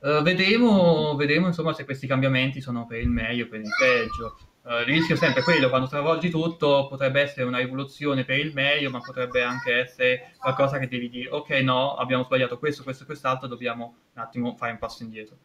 Uh, 0.03 0.21
vedremo, 0.21 1.15
vedremo 1.15 1.47
insomma 1.47 1.73
se 1.73 1.85
questi 1.85 2.09
cambiamenti 2.09 2.61
sono 2.61 2.87
per 2.87 2.99
il 2.99 3.09
meglio 3.09 3.45
o 3.45 3.49
per 3.49 3.61
il 3.61 3.71
peggio. 3.79 4.37
Uh, 4.63 4.81
il 4.81 4.87
rischio 4.87 5.15
è 5.15 5.19
sempre 5.19 5.43
quello, 5.45 5.69
quando 5.69 5.87
stravolgi 5.87 6.29
tutto 6.29 6.89
potrebbe 6.89 7.21
essere 7.21 7.47
una 7.47 7.59
rivoluzione 7.59 8.25
per 8.25 8.39
il 8.39 8.53
meglio, 8.53 8.91
ma 8.91 8.99
potrebbe 8.99 9.45
anche 9.45 9.73
essere 9.75 10.33
qualcosa 10.39 10.81
che 10.81 10.89
devi 10.89 11.09
dire, 11.09 11.31
ok 11.31 11.51
no, 11.61 11.95
abbiamo 11.95 12.25
sbagliato 12.25 12.59
questo, 12.59 12.83
questo 12.83 13.05
e 13.05 13.07
quest'altro, 13.07 13.47
dobbiamo 13.47 13.95
un 14.15 14.21
attimo 14.21 14.57
fare 14.57 14.73
un 14.73 14.79
passo 14.79 15.05
indietro. 15.05 15.37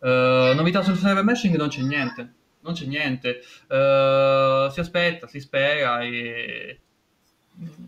Uh, 0.00 0.54
novità 0.56 0.82
sul 0.82 0.96
server 0.96 1.22
meshing 1.22 1.54
non 1.54 1.68
c'è 1.68 1.82
niente, 1.82 2.32
non 2.62 2.74
c'è 2.74 2.86
niente. 2.86 3.42
si 3.42 4.80
aspetta, 4.80 5.28
si 5.28 5.38
spera 5.38 6.02
e 6.02 6.80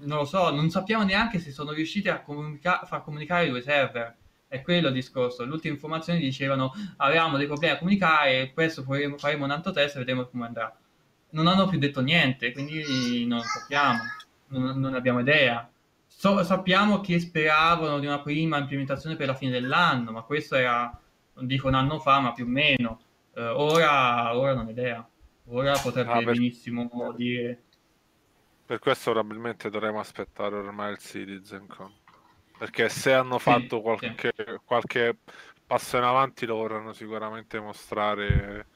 non 0.03 0.19
lo 0.19 0.25
so, 0.25 0.51
non 0.51 0.71
sappiamo 0.71 1.03
neanche 1.03 1.41
se 1.41 1.51
sono 1.51 1.73
riusciti 1.73 2.09
a 2.09 2.21
comunica- 2.21 2.83
far 2.85 3.03
comunicare 3.03 3.47
i 3.47 3.51
due 3.51 3.61
server. 3.61 4.21
È 4.53 4.61
quello 4.61 4.89
il 4.89 4.95
discorso. 4.95 5.45
Le 5.45 5.51
ultime 5.51 5.75
informazioni 5.75 6.19
dicevano 6.19 6.73
avevamo 6.99 7.39
dei 7.39 7.47
problemi 7.47 7.75
a 7.75 7.79
comunicare, 7.79 8.53
questo 8.53 8.83
faremo, 8.83 9.17
faremo 9.17 9.45
un 9.45 9.51
altro 9.51 9.73
test 9.73 9.97
e 9.97 10.01
vedremo 10.01 10.27
come 10.27 10.47
andrà. 10.47 10.77
Non 11.31 11.47
hanno 11.47 11.67
più 11.67 11.79
detto 11.79 12.03
niente, 12.03 12.53
quindi 12.53 13.25
non 13.27 13.41
sappiamo, 13.41 14.01
non, 14.49 14.79
non 14.79 14.95
abbiamo 14.95 15.21
idea. 15.21 15.67
So, 16.07 16.45
sappiamo 16.45 17.01
che 17.01 17.19
speravano 17.19 17.99
di 17.99 18.07
una 18.07 18.21
prima 18.21 18.59
implementazione 18.59 19.17
per 19.17 19.29
la 19.29 19.35
fine 19.35 19.51
dell'anno, 19.51 20.13
ma 20.13 20.23
questo 20.23 20.57
era, 20.57 21.01
non 21.35 21.47
dico 21.47 21.69
un 21.69 21.75
anno 21.75 21.99
fa, 21.99 22.21
ma 22.21 22.33
più 22.33 22.45
o 22.45 22.49
meno. 22.49 23.01
Uh, 23.35 23.41
ora, 23.41 24.37
ora 24.37 24.53
non 24.55 24.67
ho 24.67 24.71
idea. 24.71 25.09
Ora 25.47 25.79
potrebbe 25.79 26.11
ah, 26.13 26.17
per... 26.17 26.25
benissimo 26.25 27.15
dire 27.17 27.63
per 28.73 28.81
questo 28.81 29.11
probabilmente 29.11 29.69
dovremo 29.69 30.01
aspettare 30.01 30.57
ormai 30.57 30.93
il 30.93 30.99
CitizenCon. 30.99 31.93
Perché 32.63 32.89
se 32.89 33.13
hanno 33.13 33.41
fatto 33.41 33.79
sì, 33.79 33.83
qualche, 33.83 34.33
sì. 34.37 34.45
qualche, 34.65 35.17
passo 35.67 35.97
in 35.97 36.05
avanti 36.05 36.47
lo 36.47 36.55
vorranno 36.55 36.93
sicuramente 36.93 37.59
mostrare 37.59 38.67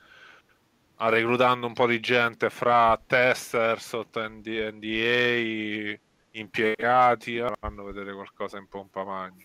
a 0.97 1.09
reclutando 1.09 1.69
un 1.69 1.73
po' 1.73 1.87
di 1.87 2.01
gente 2.01 2.51
fra 2.51 3.01
tester 3.07 3.81
sotto 3.81 4.29
ND, 4.29 4.73
NDA, 4.73 5.97
impiegati, 6.33 7.39
faranno 7.39 7.85
vedere 7.85 8.13
qualcosa 8.13 8.59
in 8.59 8.67
pompa 8.67 9.05
magna 9.05 9.45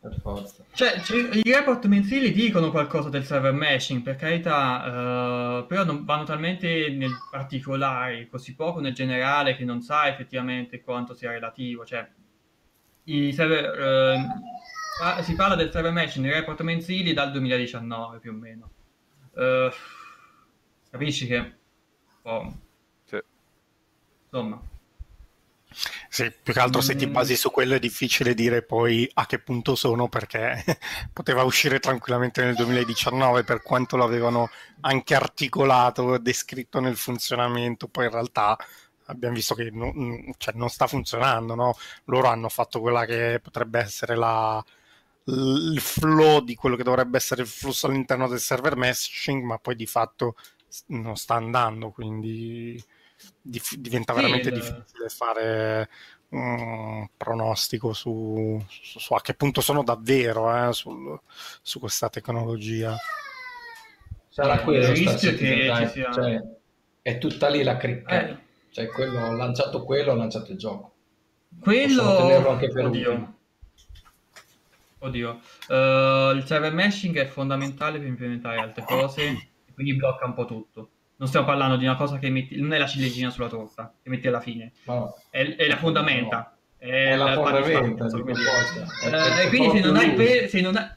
per 0.00 0.18
forza. 0.18 0.64
Cioè, 0.72 1.02
i 1.32 1.52
report 1.52 1.84
mensili 1.84 2.32
dicono 2.32 2.70
qualcosa 2.70 3.10
del 3.10 3.24
server 3.24 3.52
meshing, 3.52 4.00
per 4.00 4.16
carità, 4.16 5.60
uh, 5.60 5.66
però 5.66 5.84
non 5.84 6.06
vanno 6.06 6.24
talmente 6.24 6.88
nel 6.88 7.12
particolare, 7.30 8.26
così 8.28 8.54
poco 8.54 8.80
nel 8.80 8.94
generale, 8.94 9.54
che 9.54 9.64
non 9.64 9.82
sa 9.82 10.08
effettivamente 10.08 10.80
quanto 10.80 11.12
sia 11.12 11.30
relativo. 11.30 11.84
Cioè, 11.84 12.08
server, 13.32 14.18
uh, 14.18 15.22
si 15.22 15.34
parla 15.34 15.54
del 15.54 15.70
server 15.70 15.92
meshing 15.92 16.24
nei 16.24 16.34
report 16.34 16.60
mensili 16.62 17.12
dal 17.12 17.30
2019 17.30 18.18
più 18.18 18.32
o 18.32 18.34
meno. 18.34 18.70
Uh, 19.32 19.70
capisci 20.90 21.26
che... 21.26 21.54
Oh, 22.22 22.58
sì. 23.04 23.20
Insomma 24.24 24.60
sì, 26.08 26.32
più 26.42 26.54
che 26.54 26.60
altro 26.60 26.80
se 26.80 26.96
ti 26.96 27.06
mm. 27.06 27.12
basi 27.12 27.36
su 27.36 27.50
quello 27.50 27.74
è 27.74 27.78
difficile 27.78 28.32
dire 28.32 28.62
poi 28.62 29.08
a 29.14 29.26
che 29.26 29.38
punto 29.38 29.74
sono 29.74 30.08
perché 30.08 30.64
poteva 31.12 31.42
uscire 31.42 31.78
tranquillamente 31.78 32.42
nel 32.42 32.54
2019 32.54 33.44
per 33.44 33.62
quanto 33.62 33.96
l'avevano 33.98 34.48
anche 34.80 35.14
articolato, 35.14 36.16
descritto 36.16 36.80
nel 36.80 36.96
funzionamento, 36.96 37.88
poi 37.88 38.06
in 38.06 38.12
realtà 38.12 38.56
abbiamo 39.06 39.34
visto 39.34 39.54
che 39.54 39.70
non, 39.70 40.32
cioè 40.38 40.54
non 40.54 40.68
sta 40.68 40.86
funzionando, 40.86 41.54
no? 41.54 41.76
loro 42.04 42.28
hanno 42.28 42.48
fatto 42.48 42.80
quella 42.80 43.04
che 43.04 43.40
potrebbe 43.42 43.80
essere 43.80 44.16
la, 44.16 44.62
il 45.24 45.80
flow 45.80 46.40
di 46.40 46.54
quello 46.54 46.76
che 46.76 46.82
dovrebbe 46.82 47.16
essere 47.16 47.42
il 47.42 47.48
flusso 47.48 47.86
all'interno 47.86 48.28
del 48.28 48.40
server 48.40 48.76
messaging, 48.76 49.42
ma 49.42 49.58
poi 49.58 49.76
di 49.76 49.86
fatto 49.86 50.36
non 50.86 51.16
sta 51.16 51.34
andando, 51.34 51.90
quindi 51.90 52.82
dif- 53.40 53.76
diventa 53.76 54.12
sì, 54.12 54.20
veramente 54.20 54.48
il... 54.48 54.54
difficile 54.54 55.08
fare 55.08 55.88
un 56.28 57.06
pronostico 57.16 57.92
su, 57.92 58.60
su, 58.68 58.98
su, 58.98 59.14
a 59.14 59.20
che 59.20 59.34
punto 59.34 59.60
sono 59.60 59.84
davvero 59.84 60.68
eh, 60.68 60.72
sul, 60.72 61.18
su 61.62 61.78
questa 61.78 62.08
tecnologia. 62.08 62.96
Sarà 64.28 64.60
quello 64.60 64.80
il 64.80 64.88
rischio 64.88 65.34
che 65.34 65.72
ci 65.76 65.88
sia... 65.88 66.12
Cioè, 66.12 66.42
è 67.00 67.18
tutta 67.18 67.48
lì 67.48 67.62
la 67.62 67.76
cricca. 67.76 68.28
Eh. 68.28 68.45
Cioè, 68.76 68.88
quello, 68.88 69.20
ho 69.20 69.32
lanciato 69.32 69.84
quello, 69.84 70.12
ho 70.12 70.16
lanciato 70.16 70.52
il 70.52 70.58
gioco. 70.58 70.92
Quello... 71.58 72.50
anche 72.50 72.68
per 72.68 72.84
Oddio. 72.84 73.34
Oddio. 74.98 75.40
Uh, 75.68 76.36
il 76.36 76.42
server 76.44 76.74
meshing 76.74 77.16
è 77.16 77.24
fondamentale 77.24 77.98
per 77.98 78.06
implementare 78.06 78.58
altre 78.58 78.84
cose, 78.84 79.48
quindi 79.72 79.94
blocca 79.94 80.26
un 80.26 80.34
po' 80.34 80.44
tutto. 80.44 80.90
Non 81.16 81.26
stiamo 81.26 81.46
parlando 81.46 81.76
di 81.76 81.86
una 81.86 81.96
cosa 81.96 82.18
che 82.18 82.28
metti, 82.28 82.60
non 82.60 82.74
è 82.74 82.78
la 82.78 82.86
ciliegina 82.86 83.30
sulla 83.30 83.48
torta, 83.48 83.94
che 84.02 84.10
metti 84.10 84.28
alla 84.28 84.40
fine, 84.40 84.72
no. 84.84 85.14
è, 85.30 85.56
è, 85.56 85.66
la 85.68 85.76
fondamenta. 85.78 86.36
No. 86.36 86.76
È, 86.76 87.12
è 87.12 87.16
la 87.16 87.32
fondamenta 87.32 88.08
di 88.08 88.20
uh, 88.20 88.26
E 88.26 89.48
quindi 89.48 89.78
se 89.78 89.86
non, 89.86 89.96
hai 89.96 90.14
que- 90.14 90.48
se 90.48 90.60
non, 90.60 90.76
hai, 90.76 90.88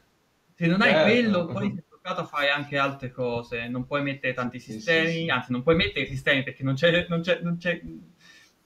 se 0.54 0.66
non 0.68 0.82
hai 0.82 0.90
certo. 0.90 1.04
quello, 1.10 1.46
poi 1.46 1.84
a 2.18 2.26
fare 2.26 2.50
anche 2.50 2.78
altre 2.78 3.12
cose. 3.12 3.68
Non 3.68 3.86
puoi 3.86 4.02
mettere 4.02 4.34
tanti 4.34 4.60
sistemi, 4.60 5.08
sì, 5.08 5.18
sì, 5.20 5.30
anzi 5.30 5.52
non 5.52 5.64
puoi 5.64 5.76
mettere 5.76 6.06
sistemi 6.06 6.44
perché 6.44 6.64
non, 6.64 6.76
c'è, 6.76 7.06
non, 7.08 7.22
c'è, 7.22 7.40
non, 7.42 7.58
c'è, 7.58 7.82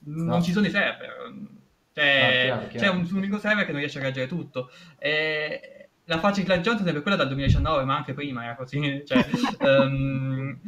non 0.06 0.44
ci 0.44 0.52
sono 0.52 0.66
i 0.66 0.70
server. 0.70 1.34
Cioè, 1.94 2.06
ah, 2.06 2.30
chiaro, 2.30 2.68
chiaro. 2.68 2.86
C'è 2.86 2.88
un, 2.90 3.08
un 3.10 3.18
unico 3.18 3.38
server 3.38 3.66
che 3.66 3.72
non 3.72 3.80
riesce 3.80 4.00
a 4.00 4.02
reagire 4.02 4.28
tutto. 4.28 4.72
E, 4.98 5.84
la 6.06 6.20
faccia 6.20 6.42
di 6.42 6.48
Jones 6.48 6.82
è 6.82 6.84
sempre 6.84 7.02
quella 7.02 7.16
dal 7.16 7.28
2019, 7.28 7.86
ma 7.86 7.96
anche 7.96 8.14
prima 8.14 8.44
era 8.44 8.56
così. 8.56 9.04
Cioè, 9.06 9.26
um, 9.60 10.60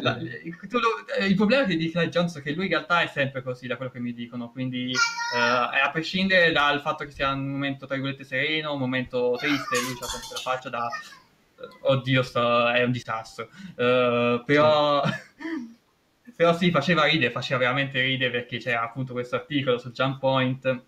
la, 0.00 0.18
il 0.18 1.34
problema 1.34 1.64
di 1.64 1.76
Clive 1.76 2.08
Jones 2.08 2.36
è 2.36 2.42
che 2.42 2.52
lui 2.52 2.64
in 2.64 2.70
realtà 2.70 3.00
è 3.00 3.06
sempre 3.06 3.42
così, 3.42 3.66
da 3.66 3.76
quello 3.76 3.90
che 3.90 4.00
mi 4.00 4.12
dicono. 4.12 4.50
Quindi, 4.50 4.92
uh, 4.92 5.36
a 5.36 5.90
prescindere 5.90 6.52
dal 6.52 6.80
fatto 6.80 7.04
che 7.04 7.10
sia 7.10 7.32
un 7.32 7.46
momento 7.46 7.86
tra 7.86 7.94
virgolette 7.94 8.24
sereno, 8.24 8.74
un 8.74 8.78
momento 8.78 9.36
triste, 9.38 9.80
lui 9.80 9.96
ha 10.00 10.06
sempre 10.06 10.28
la 10.34 10.40
faccia 10.40 10.68
da 10.68 10.88
oddio, 11.82 12.22
sto, 12.22 12.68
è 12.68 12.82
un 12.82 12.92
disastro. 12.92 13.48
Uh, 13.76 14.44
però. 14.44 15.02
però 16.36 16.54
sì, 16.56 16.70
faceva 16.70 17.04
ridere, 17.04 17.32
faceva 17.32 17.58
veramente 17.58 18.00
ridere 18.00 18.30
perché 18.30 18.58
c'era 18.58 18.82
appunto 18.82 19.12
questo 19.12 19.34
articolo 19.34 19.76
su 19.76 19.90
Jump 19.90 20.20
Point 20.20 20.82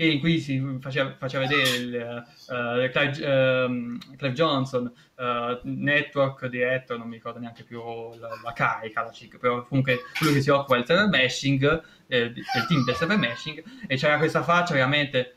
in 0.00 0.20
cui 0.20 0.38
si 0.38 0.78
faceva, 0.80 1.14
faceva 1.16 1.46
vedere 1.46 1.76
il, 1.76 2.24
uh, 2.48 2.90
Clive, 2.90 3.64
uh, 3.64 3.98
Clive, 4.16 4.32
Johnson, 4.32 4.92
uh, 5.16 5.58
network 5.62 6.46
director, 6.46 6.98
non 6.98 7.08
mi 7.08 7.16
ricordo 7.16 7.40
neanche 7.40 7.64
più 7.64 7.80
la, 8.14 8.28
la 8.42 8.52
carica, 8.52 9.02
la 9.02 9.10
CIC, 9.10 9.38
però 9.38 9.64
comunque 9.66 10.00
quello 10.16 10.34
che 10.34 10.40
si 10.40 10.50
occupa 10.50 10.76
del 10.76 10.86
server 10.86 11.08
meshing, 11.08 11.82
eh, 12.06 12.30
del 12.30 12.66
team 12.68 12.84
del 12.84 12.94
server 12.94 13.18
meshing, 13.18 13.62
e 13.88 13.96
c'era 13.96 14.18
questa 14.18 14.42
faccia 14.42 14.74
veramente, 14.74 15.34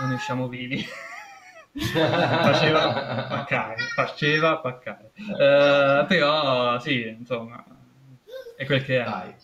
non 0.00 0.08
ne 0.10 0.14
usciamo 0.16 0.48
vivi. 0.48 0.84
faceva 1.74 3.26
paccare, 3.28 3.76
faceva 3.94 4.56
paccare. 4.58 5.12
Uh, 5.16 6.06
però 6.06 6.78
sì, 6.78 7.08
insomma, 7.08 7.64
è 8.56 8.64
quel 8.66 8.84
che 8.84 9.00
è. 9.00 9.04
Dai 9.04 9.34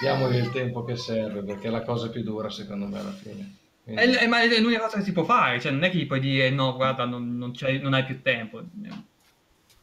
diamogli 0.00 0.36
il 0.36 0.50
tempo 0.50 0.84
che 0.84 0.96
serve 0.96 1.42
perché 1.42 1.68
è 1.68 1.70
la 1.70 1.82
cosa 1.82 2.08
più 2.10 2.22
dura 2.22 2.50
secondo 2.50 2.86
me 2.86 2.98
alla 2.98 3.12
fine. 3.12 3.54
Quindi... 3.82 4.02
È, 4.02 4.18
è, 4.18 4.26
ma 4.26 4.42
è 4.42 4.60
l'unica 4.60 4.80
cosa 4.80 4.98
che 4.98 5.04
si 5.04 5.12
può 5.12 5.24
fare, 5.24 5.60
cioè 5.60 5.72
non 5.72 5.84
è 5.84 5.90
che 5.90 5.98
gli 5.98 6.06
puoi 6.06 6.20
dire 6.20 6.50
no, 6.50 6.74
guarda, 6.74 7.04
non, 7.04 7.36
non, 7.36 7.52
non 7.80 7.94
hai 7.94 8.04
più 8.04 8.20
tempo. 8.22 8.62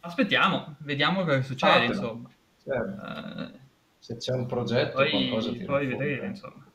Aspettiamo, 0.02 0.76
vediamo 0.80 1.24
cosa 1.24 1.42
succede, 1.42 1.72
Fatelo. 1.72 1.94
insomma. 1.94 2.30
Certo. 2.64 3.02
Uh, 3.02 3.60
Se 4.00 4.18
c'è 4.18 4.34
un 4.34 4.46
progetto, 4.46 4.96
poi, 4.96 5.10
qualcosa 5.10 5.52
ti 5.52 5.64
Poi 5.64 5.86
vedere, 5.86 6.28
insomma. 6.28 6.66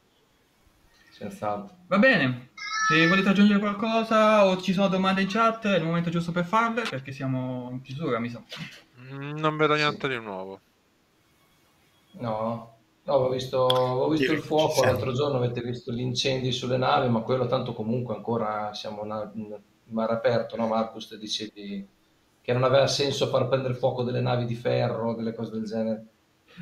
Senz'altro. 1.11 1.77
Va 1.87 1.99
bene. 1.99 2.51
Se 2.89 3.07
volete 3.07 3.29
aggiungere 3.29 3.59
qualcosa 3.59 4.47
o 4.47 4.61
ci 4.63 4.73
sono 4.73 4.89
domande 4.89 5.21
in 5.21 5.29
chat, 5.29 5.67
è 5.67 5.77
il 5.77 5.85
momento 5.85 6.09
giusto 6.09 6.33
per 6.33 6.47
farle 6.47 6.83
perché 6.89 7.13
siamo 7.13 7.69
in 7.71 7.83
chiusura, 7.83 8.19
mi 8.19 8.31
sa. 8.31 8.43
Mm, 9.13 9.37
non 9.37 9.59
vedo 9.59 9.75
niente 9.75 10.09
sì. 10.09 10.17
di 10.17 10.25
nuovo. 10.25 10.61
No, 12.13 12.79
No, 13.09 13.15
ho 13.15 13.29
visto, 13.31 13.57
ho 13.59 14.09
visto 14.11 14.33
il 14.33 14.41
fuoco 14.41 14.85
l'altro 14.85 15.15
giorno, 15.15 15.39
avete 15.39 15.63
visto 15.63 15.93
gli 15.93 16.01
incendi 16.01 16.53
sulle 16.53 16.77
navi, 16.77 17.09
ma 17.09 17.21
quello 17.21 17.47
tanto 17.47 17.73
comunque 17.73 18.15
ancora 18.15 18.75
siamo 18.75 19.03
in 19.33 19.59
mare 19.85 20.13
aperto, 20.13 20.57
no 20.57 20.67
Marcus? 20.67 21.09
Te 21.09 21.19
dicevi 21.19 21.89
che 22.43 22.53
non 22.53 22.65
aveva 22.65 22.87
senso 22.87 23.29
far 23.29 23.49
prendere 23.49 23.73
fuoco 23.73 24.03
delle 24.03 24.21
navi 24.21 24.45
di 24.45 24.55
ferro, 24.55 25.15
delle 25.15 25.35
cose 25.35 25.53
del 25.53 25.65
genere. 25.65 26.05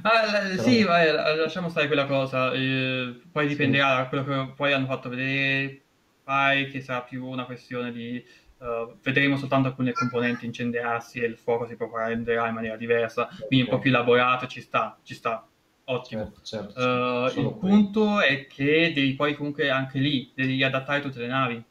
Ah, 0.02 0.40
Però... 0.50 0.62
Sì, 0.62 0.84
vai, 0.84 1.12
lasciamo 1.12 1.68
stare 1.68 1.88
quella 1.88 2.06
cosa, 2.06 2.52
eh, 2.52 3.20
poi 3.32 3.48
dipenderà 3.48 3.96
da 3.96 4.08
quello 4.08 4.24
che 4.24 4.52
poi 4.54 4.72
hanno 4.72 4.86
fatto 4.86 5.08
vedere, 5.08 5.85
poi 6.26 6.68
che 6.70 6.80
sarà 6.80 7.02
più 7.02 7.24
una 7.24 7.44
questione 7.44 7.92
di... 7.92 8.24
Uh, 8.58 8.96
vedremo 9.02 9.36
soltanto 9.36 9.68
alcune 9.68 9.92
componenti 9.92 10.46
incendiarsi 10.46 11.20
e 11.20 11.26
il 11.26 11.36
fuoco 11.36 11.66
si 11.66 11.76
prenderà 11.76 12.48
in 12.48 12.54
maniera 12.54 12.76
diversa, 12.76 13.28
quindi 13.46 13.66
un 13.66 13.70
po' 13.70 13.78
più 13.78 13.90
elaborato 13.90 14.46
ci 14.46 14.60
sta, 14.60 14.98
ci 15.02 15.14
sta. 15.14 15.46
Ottimo. 15.88 16.32
Certo, 16.42 16.72
certo, 16.72 16.80
uh, 16.80 17.26
il 17.26 17.56
qui. 17.58 17.68
punto 17.68 18.20
è 18.20 18.46
che 18.48 18.92
devi 18.94 19.14
poi 19.14 19.34
comunque 19.34 19.70
anche 19.70 20.00
lì, 20.00 20.32
devi 20.34 20.64
adattare 20.64 21.00
tutte 21.00 21.20
le 21.20 21.28
navi. 21.28 21.62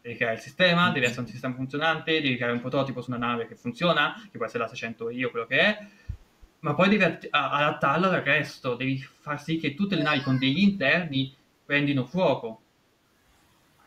Devi 0.00 0.14
creare 0.14 0.36
il 0.36 0.40
sistema, 0.40 0.90
mm. 0.90 0.92
devi 0.92 1.06
essere 1.06 1.22
un 1.22 1.26
sistema 1.26 1.54
funzionante, 1.54 2.20
devi 2.20 2.36
creare 2.36 2.52
un 2.52 2.60
prototipo 2.60 3.00
su 3.00 3.10
una 3.10 3.26
nave 3.26 3.48
che 3.48 3.56
funziona, 3.56 4.14
che 4.30 4.36
può 4.36 4.46
essere 4.46 4.62
la 4.62 4.68
600 4.68 5.10
io, 5.10 5.30
quello 5.30 5.46
che 5.46 5.58
è, 5.58 5.86
ma 6.60 6.74
poi 6.74 6.90
devi 6.90 7.02
adattarlo 7.30 8.08
al 8.08 8.20
resto, 8.20 8.74
devi 8.76 8.98
far 8.98 9.42
sì 9.42 9.56
che 9.58 9.74
tutte 9.74 9.96
le 9.96 10.02
navi 10.02 10.20
con 10.20 10.38
degli 10.38 10.60
interni 10.60 11.34
prendino 11.64 12.04
fuoco. 12.04 12.60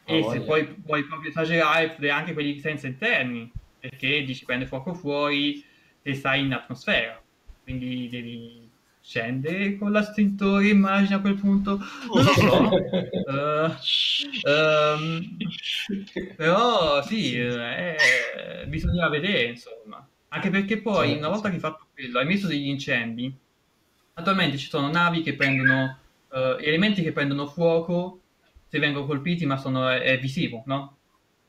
E 0.10 0.24
se 0.32 0.42
poi 0.42 0.66
puoi 0.66 1.04
proprio 1.04 1.30
esagerare, 1.30 2.10
anche 2.10 2.34
quelli 2.34 2.60
senza 2.60 2.88
interni, 2.88 3.52
perché 3.80 4.24
dici 4.24 4.46
prende 4.46 4.66
fuoco 4.66 4.94
fuori 4.94 5.64
e 6.02 6.14
stai 6.16 6.46
in 6.46 6.54
atmosfera. 6.54 7.22
Quindi 7.64 8.10
devi 8.10 8.68
scende 9.02 9.78
con 9.78 9.92
l'astintore, 9.92 10.68
immagino 10.68 11.18
a 11.18 11.22
quel 11.22 11.36
punto, 11.36 11.80
non 12.14 12.24
lo 12.24 12.34
so. 12.34 12.70
uh, 13.26 13.74
um, 14.50 15.38
però 16.36 17.02
sì, 17.04 17.36
eh, 17.40 17.96
bisogna 18.68 19.10
vedere, 19.10 19.44
insomma. 19.46 20.06
Anche 20.30 20.50
perché 20.50 20.80
poi, 20.80 21.08
certo, 21.08 21.20
una 21.20 21.30
volta 21.30 21.50
che 21.50 21.56
hai 21.56 21.62
fatto 21.62 21.88
quello, 21.94 22.20
hai 22.20 22.26
messo 22.26 22.48
degli 22.48 22.68
incendi, 22.68 23.36
attualmente 24.14 24.58
ci 24.58 24.70
sono 24.70 24.92
navi 24.92 25.24
che 25.24 25.36
prendono, 25.36 25.98
uh, 26.30 26.58
elementi 26.60 27.02
che 27.02 27.12
prendono 27.12 27.48
fuoco 27.48 28.19
se 28.70 28.78
vengono 28.78 29.06
colpiti, 29.08 29.46
ma 29.46 29.58
sono, 29.58 29.90
è, 29.90 30.02
è 30.02 30.20
visivo, 30.20 30.62
no? 30.68 30.98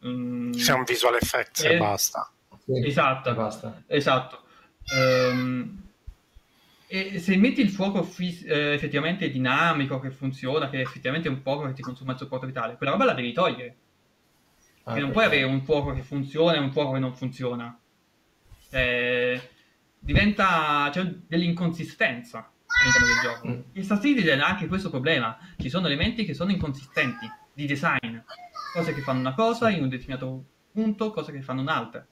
Mm, 0.06 0.52
C'è 0.52 0.72
un 0.72 0.84
visual 0.84 1.14
effect 1.16 1.62
e 1.64 1.76
basta. 1.76 2.32
Sì, 2.64 2.86
esatto, 2.86 3.34
basta. 3.34 3.82
esatto. 3.86 4.44
Um, 4.96 5.82
e 6.86 7.18
se 7.20 7.36
metti 7.36 7.60
il 7.60 7.68
fuoco 7.68 8.02
fis- 8.02 8.44
eh, 8.46 8.72
effettivamente 8.72 9.30
dinamico, 9.30 10.00
che 10.00 10.10
funziona, 10.10 10.70
che 10.70 10.80
effettivamente 10.80 11.28
è 11.28 11.30
un 11.30 11.40
fuoco 11.42 11.66
che 11.66 11.74
ti 11.74 11.82
consuma 11.82 12.12
il 12.12 12.18
supporto 12.18 12.46
vitale, 12.46 12.76
quella 12.76 12.92
roba 12.92 13.04
la 13.04 13.12
devi 13.12 13.32
togliere. 13.32 13.76
Ah, 14.84 14.98
non 14.98 15.10
puoi 15.10 15.26
avere 15.26 15.44
un 15.44 15.62
fuoco 15.62 15.92
che 15.92 16.02
funziona 16.02 16.56
e 16.56 16.58
un 16.58 16.72
fuoco 16.72 16.92
che 16.92 16.98
non 16.98 17.14
funziona. 17.14 17.78
Eh, 18.70 19.40
diventa 19.98 20.88
c'è 20.90 21.04
dell'inconsistenza 21.26 22.50
all'interno 22.80 23.06
del 23.06 23.20
gioco. 23.22 23.48
Mm. 23.48 23.60
In 23.72 23.84
Star 23.84 24.00
Citizen 24.00 24.40
ha 24.40 24.46
anche 24.46 24.66
questo 24.66 24.90
problema. 24.90 25.38
Ci 25.58 25.68
sono 25.68 25.86
elementi 25.86 26.24
che 26.24 26.34
sono 26.34 26.50
inconsistenti 26.50 27.30
di 27.52 27.66
design. 27.66 28.18
Cose 28.72 28.94
che 28.94 29.00
fanno 29.00 29.20
una 29.20 29.34
cosa 29.34 29.70
in 29.70 29.82
un 29.82 29.88
determinato 29.88 30.44
punto, 30.72 31.10
cose 31.10 31.32
che 31.32 31.42
fanno 31.42 31.60
un'altra. 31.60 32.06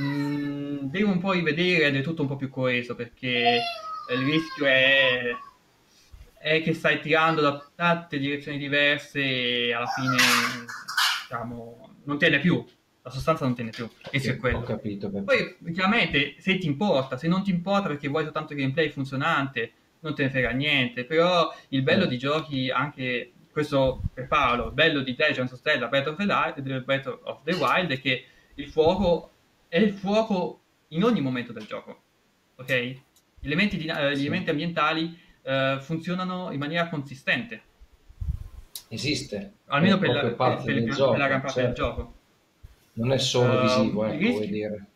Mm, 0.00 0.78
devo 0.82 1.10
un 1.10 1.18
po' 1.18 1.32
rivedere 1.32 1.86
ed 1.86 1.96
è 1.96 2.02
tutto 2.02 2.22
un 2.22 2.28
po' 2.28 2.36
più 2.36 2.50
coeso 2.50 2.94
perché 2.94 3.60
il 4.10 4.24
rischio 4.24 4.66
è, 4.66 5.30
è 6.38 6.62
che 6.62 6.74
stai 6.74 7.00
tirando 7.00 7.40
da 7.40 7.70
tante 7.74 8.18
direzioni 8.18 8.58
diverse 8.58 9.20
e 9.20 9.72
alla 9.72 9.86
fine 9.86 10.16
diciamo, 11.22 11.90
non 12.04 12.18
tiene 12.18 12.40
più 12.40 12.64
la 13.04 13.10
sostanza 13.10 13.44
non 13.44 13.54
tiene 13.54 13.68
più 13.68 13.86
e 14.10 14.18
sì, 14.18 14.30
è 14.30 14.36
quello. 14.36 14.58
Ho 14.58 14.62
capito. 14.62 15.10
Poi 15.10 15.58
chiaramente 15.74 16.36
se 16.38 16.56
ti 16.56 16.66
importa, 16.66 17.18
se 17.18 17.28
non 17.28 17.42
ti 17.42 17.50
importa 17.50 17.88
perché 17.88 18.08
vuoi 18.08 18.24
soltanto 18.24 18.54
gameplay 18.54 18.88
funzionante, 18.88 19.72
non 20.04 20.14
te 20.14 20.24
ne 20.24 20.30
frega 20.30 20.50
niente, 20.50 21.04
però 21.04 21.52
il 21.68 21.82
bello 21.82 22.04
mm. 22.04 22.08
di 22.08 22.18
giochi 22.18 22.70
anche 22.70 23.32
questo 23.50 24.02
per 24.12 24.28
Paolo, 24.28 24.66
il 24.66 24.72
bello 24.72 25.00
di 25.00 25.14
Legends 25.16 25.52
of 25.52 25.60
Zelda 25.60 25.86
Breath 25.88 26.08
of 26.08 26.16
the, 26.16 26.24
Light, 26.24 26.60
Breath 26.82 27.06
of 27.06 27.42
the 27.44 27.54
Wild 27.54 27.90
è 27.90 28.00
che 28.00 28.24
il 28.54 28.68
fuoco 28.68 29.30
è 29.68 29.78
il 29.78 29.92
fuoco 29.92 30.60
in 30.88 31.02
ogni 31.02 31.20
momento 31.20 31.52
del 31.52 31.64
gioco. 31.64 32.02
Ok? 32.56 32.72
Gli 33.40 33.46
elementi, 33.46 33.76
di, 33.76 33.86
eh, 33.86 34.16
gli 34.16 34.20
elementi 34.20 34.50
ambientali 34.50 35.18
eh, 35.42 35.78
funzionano 35.80 36.52
in 36.52 36.58
maniera 36.58 36.88
consistente. 36.88 37.62
Esiste. 38.88 39.52
Almeno 39.66 39.98
per 39.98 40.10
la, 40.10 40.20
per, 40.20 40.34
per, 40.36 40.62
per, 40.62 40.84
gioco, 40.94 41.16
la 41.16 41.26
gran 41.26 41.40
parte 41.40 41.60
certo. 41.60 41.66
del 41.66 41.74
gioco. 41.74 42.14
Non 42.94 43.12
è 43.12 43.18
solo 43.18 43.58
uh, 43.58 43.62
visivo, 43.62 44.04
ecco, 44.04 44.16
rischio... 44.16 44.32
vuoi 44.32 44.48
dire. 44.48 44.86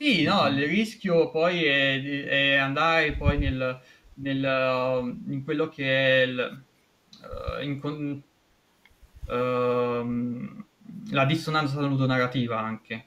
Sì, 0.00 0.22
no, 0.22 0.46
il 0.46 0.64
rischio 0.64 1.28
poi 1.28 1.64
è, 1.64 2.24
è 2.24 2.54
andare 2.54 3.14
poi 3.14 3.36
nel, 3.36 3.80
nel, 4.14 5.16
in 5.26 5.42
quello 5.42 5.68
che 5.68 6.22
è 6.22 6.24
il, 6.24 6.62
uh, 7.22 7.62
in, 7.64 8.22
uh, 9.26 10.64
la 11.10 11.24
dissonanza 11.24 11.80
ludonarrativa 11.80 12.60
anche. 12.60 13.06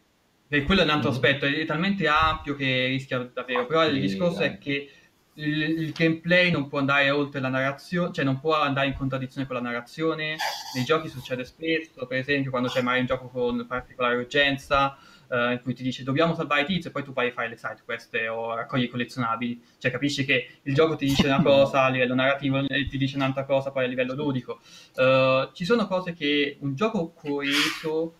E 0.49 0.63
quello 0.63 0.81
è 0.81 0.83
un 0.83 0.89
altro 0.89 1.11
mm. 1.11 1.13
aspetto, 1.13 1.45
è 1.45 1.63
talmente 1.63 2.09
ampio 2.09 2.55
che 2.55 2.87
rischia 2.87 3.19
davvero, 3.19 3.65
però 3.65 3.85
il 3.87 4.01
discorso 4.01 4.41
è 4.41 4.57
che 4.57 4.91
il, 5.35 5.61
il, 5.61 5.91
gameplay 5.93 6.51
non 6.51 6.67
può 6.67 6.79
andare 6.79 7.09
oltre 7.09 7.39
la 7.39 7.47
narrazione, 7.47 8.11
cioè 8.11 8.25
non 8.25 8.41
può 8.41 8.59
andare 8.59 8.87
in 8.87 8.95
contraddizione 8.95 9.47
con 9.47 9.55
la 9.55 9.61
narrazione. 9.61 10.35
Nei 10.75 10.83
giochi 10.83 11.07
succede 11.07 11.45
spesso, 11.45 12.05
per 12.05 12.17
esempio, 12.17 12.49
quando 12.51 12.67
c'è 12.67 12.81
magari 12.81 12.99
un 12.99 13.05
gioco 13.05 13.29
con 13.29 13.65
particolare 13.65 14.17
urgenza, 14.17 14.97
eh, 15.31 15.53
in 15.53 15.61
cui 15.61 15.73
ti 15.73 15.81
dice 15.81 16.03
dobbiamo 16.03 16.35
salvare 16.35 16.65
tizio 16.65 16.89
e 16.89 16.93
poi 16.93 17.03
tu 17.03 17.13
vai 17.13 17.29
a 17.29 17.31
fare 17.31 17.47
le 17.47 17.55
side 17.55 17.81
quest 17.85 18.13
o 18.29 18.53
raccogli 18.53 18.83
i 18.83 18.89
collezionabili. 18.89 19.63
Cioè 19.77 19.91
capisci 19.91 20.25
che 20.25 20.59
il 20.63 20.73
gioco 20.73 20.95
ti 20.95 21.05
dice 21.05 21.27
una 21.27 21.41
cosa 21.43 21.83
a 21.83 21.89
livello 21.89 22.13
narrativo 22.13 22.59
e 22.67 22.87
ti 22.87 22.97
dice 22.97 23.15
un'altra 23.15 23.45
cosa 23.45 23.71
poi 23.71 23.85
a 23.85 23.87
livello 23.87 24.13
ludico. 24.13 24.59
Uh, 24.95 25.51
ci 25.53 25.65
sono 25.65 25.87
cose 25.87 26.13
che 26.13 26.57
un 26.59 26.75
gioco 26.75 27.11
coeso 27.13 28.15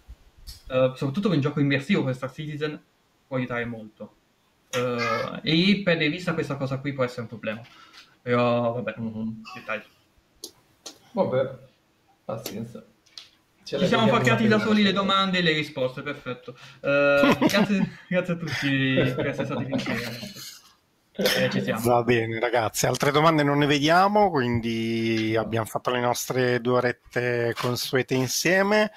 uh, 0.69 0.93
soprattutto 0.95 1.27
con 1.27 1.35
un 1.35 1.41
gioco 1.41 1.59
immersivo 1.59 2.01
come 2.01 2.13
Star 2.13 2.31
Citizen, 2.31 2.81
può 3.27 3.38
aiutare 3.38 3.65
molto. 3.65 4.15
Uh, 4.73 5.39
e 5.43 5.81
per 5.83 5.97
vista 5.97 6.33
questa 6.33 6.55
cosa 6.55 6.79
qui 6.79 6.93
può 6.93 7.03
essere 7.03 7.21
un 7.21 7.27
problema. 7.27 7.61
Però 8.21 8.73
vabbè, 8.73 8.95
mm-hmm. 8.99 9.29
dettagli. 9.55 9.83
Vabbè, 11.11 11.57
pazienza. 12.23 12.85
Ce 13.72 13.80
Ci 13.80 13.88
siamo 13.88 14.07
faccati 14.07 14.49
da 14.49 14.60
soli 14.60 14.84
le 14.84 14.91
domande 14.91 15.38
e 15.38 15.41
le 15.41 15.53
risposte, 15.53 16.02
perfetto. 16.02 16.57
Uh, 16.81 17.38
grazie, 17.48 17.98
grazie, 18.10 18.34
a 18.34 18.35
tutti 18.35 19.14
per 19.15 19.27
essere 19.27 19.45
stati 19.45 20.19
eh, 21.14 21.73
Va 21.81 22.03
bene, 22.03 22.38
ragazzi. 22.41 22.85
Altre 22.85 23.11
domande 23.11 23.43
non 23.43 23.60
ne 23.60 23.68
vediamo, 23.68 24.30
quindi 24.30 25.38
abbiamo 25.38 25.68
fatto 25.68 25.89
le 25.89 26.02
nostre 26.02 26.60
due 26.60 26.73
orette 26.73 27.56
consuete 27.57 28.14
insieme 28.14 28.91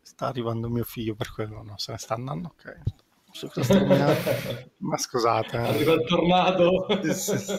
sta 0.00 0.28
arrivando 0.28 0.70
mio 0.70 0.84
figlio 0.84 1.14
per 1.14 1.30
quello, 1.30 1.62
no? 1.62 1.76
Se 1.76 1.92
ne 1.92 1.98
sta 1.98 2.14
andando, 2.14 2.54
ok. 2.56 2.76
Ma 4.78 4.96
scusate. 4.96 5.58
Arriva 5.58 5.92
il 5.92 6.06
tornado. 6.06 6.86
Sì, 7.12 7.36
sì. 7.36 7.58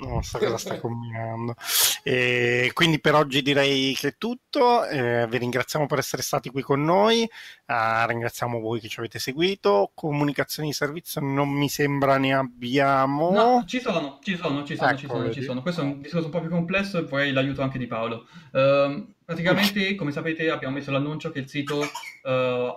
Non 0.00 0.22
so 0.22 0.38
cosa 0.38 0.58
sta 0.58 0.78
combinando. 0.78 1.54
E 2.02 2.70
quindi 2.74 3.00
per 3.00 3.14
oggi 3.14 3.42
direi 3.42 3.94
che 3.94 4.08
è 4.08 4.14
tutto. 4.18 4.84
Eh, 4.86 5.26
vi 5.28 5.38
ringraziamo 5.38 5.86
per 5.86 5.98
essere 5.98 6.22
stati 6.22 6.50
qui 6.50 6.62
con 6.62 6.82
noi. 6.82 7.28
Uh, 7.66 8.06
ringraziamo 8.06 8.60
voi 8.60 8.80
che 8.80 8.88
ci 8.88 8.98
avete 8.98 9.18
seguito. 9.18 9.90
Comunicazioni 9.94 10.68
di 10.68 10.74
servizio 10.74 11.20
non 11.20 11.48
mi 11.48 11.68
sembra 11.68 12.18
ne 12.18 12.34
abbiamo. 12.34 13.30
No, 13.30 13.64
ci 13.66 13.80
sono, 13.80 14.18
ci 14.22 14.36
sono, 14.36 14.64
ci 14.64 14.76
sono, 14.76 14.90
ecco, 14.90 14.98
ci 14.98 15.06
sono, 15.06 15.32
ci 15.32 15.42
sono. 15.42 15.62
Questo 15.62 15.80
è 15.80 15.84
un 15.84 16.00
discorso 16.00 16.26
un 16.26 16.32
po' 16.32 16.40
più 16.40 16.50
complesso 16.50 16.98
e 16.98 17.02
vorrei 17.02 17.32
l'aiuto 17.32 17.62
anche 17.62 17.78
di 17.78 17.86
Paolo. 17.86 18.26
Uh, 18.52 19.14
praticamente, 19.24 19.94
come 19.94 20.12
sapete, 20.12 20.50
abbiamo 20.50 20.74
messo 20.74 20.90
l'annuncio 20.90 21.30
che 21.30 21.40
il 21.40 21.48
sito 21.48 21.78
uh, 21.78 22.28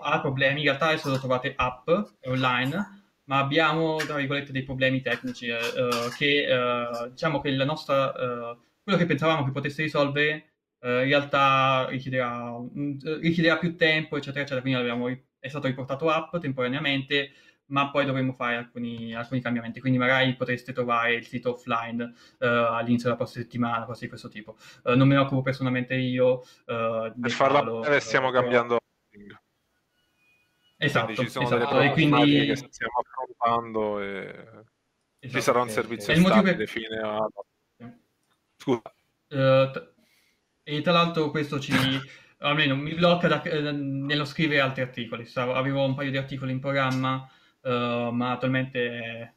ha 0.01 0.19
problemi. 0.21 0.59
In 0.59 0.67
realtà 0.67 0.87
adesso 0.87 1.09
lo 1.09 1.19
trovate 1.19 1.53
app 1.55 1.89
online 2.25 3.01
ma 3.25 3.39
abbiamo, 3.39 3.97
tra 3.97 4.15
virgolette, 4.15 4.51
dei 4.51 4.63
problemi 4.63 5.01
tecnici 5.01 5.47
eh, 5.47 5.55
uh, 5.55 6.09
che 6.17 6.45
uh, 6.49 7.09
diciamo 7.09 7.39
che 7.39 7.51
la 7.51 7.65
nostra, 7.65 8.07
uh, 8.07 8.57
quello 8.83 8.97
che 8.97 9.05
pensavamo 9.05 9.45
che 9.45 9.51
potesse 9.51 9.83
risolvere 9.83 10.47
in 10.83 11.05
realtà 11.05 11.87
richiederà, 11.87 12.51
um, 12.51 12.97
richiederà, 13.21 13.57
più 13.57 13.77
tempo, 13.77 14.17
eccetera, 14.17 14.41
eccetera, 14.41 14.59
quindi 14.59 14.81
abbiamo, 14.81 15.07
è 15.39 15.47
stato 15.47 15.67
riportato 15.67 16.09
app 16.09 16.35
temporaneamente, 16.35 17.31
ma 17.67 17.89
poi 17.89 18.03
dovremo 18.03 18.33
fare 18.33 18.57
alcuni, 18.57 19.15
alcuni 19.15 19.39
cambiamenti, 19.39 19.79
quindi 19.79 19.97
magari 19.97 20.35
potreste 20.35 20.73
trovare 20.73 21.13
il 21.13 21.25
sito 21.25 21.53
offline 21.53 22.13
all'inizio 22.39 23.05
della 23.05 23.15
prossima 23.15 23.45
settimana, 23.45 23.85
cose 23.85 24.01
di 24.01 24.07
questo 24.09 24.27
tipo. 24.27 24.57
non 24.83 25.07
me 25.07 25.15
ne 25.15 25.21
occupo 25.21 25.41
personalmente 25.41 25.95
io. 25.95 26.43
per 26.65 27.31
farla 27.31 27.63
breve 27.63 28.01
stiamo 28.01 28.29
cambiando 28.29 28.82
Esatto, 30.85 31.05
quindi 31.05 31.23
ci 31.23 31.29
sono 31.29 31.45
esatto. 31.45 31.77
delle 31.77 31.91
quindi... 31.91 32.45
che 32.45 32.55
stiamo 32.55 32.93
affrontando 33.01 33.99
e 33.99 34.65
esatto, 35.19 35.37
ci 35.37 35.41
sarà 35.41 35.61
un 35.61 35.69
servizio 35.69 36.15
stabile 36.15 36.55
per... 36.55 36.67
fine 36.67 36.97
a... 36.97 37.27
Scusa. 38.57 38.81
Uh, 39.29 39.71
t- 39.71 39.91
e 40.63 40.81
tra 40.81 40.91
l'altro 40.91 41.31
questo 41.31 41.59
ci... 41.59 41.71
almeno 42.39 42.75
mi 42.75 42.93
blocca 42.93 43.27
da, 43.27 43.41
eh, 43.41 43.71
nello 43.71 44.25
scrivere 44.25 44.59
altri 44.59 44.81
articoli. 44.81 45.25
Stavo, 45.25 45.53
avevo 45.53 45.85
un 45.85 45.95
paio 45.95 46.11
di 46.11 46.17
articoli 46.17 46.51
in 46.51 46.59
programma, 46.59 47.27
uh, 47.61 48.09
ma 48.09 48.31
attualmente 48.31 48.89
è, 48.89 49.33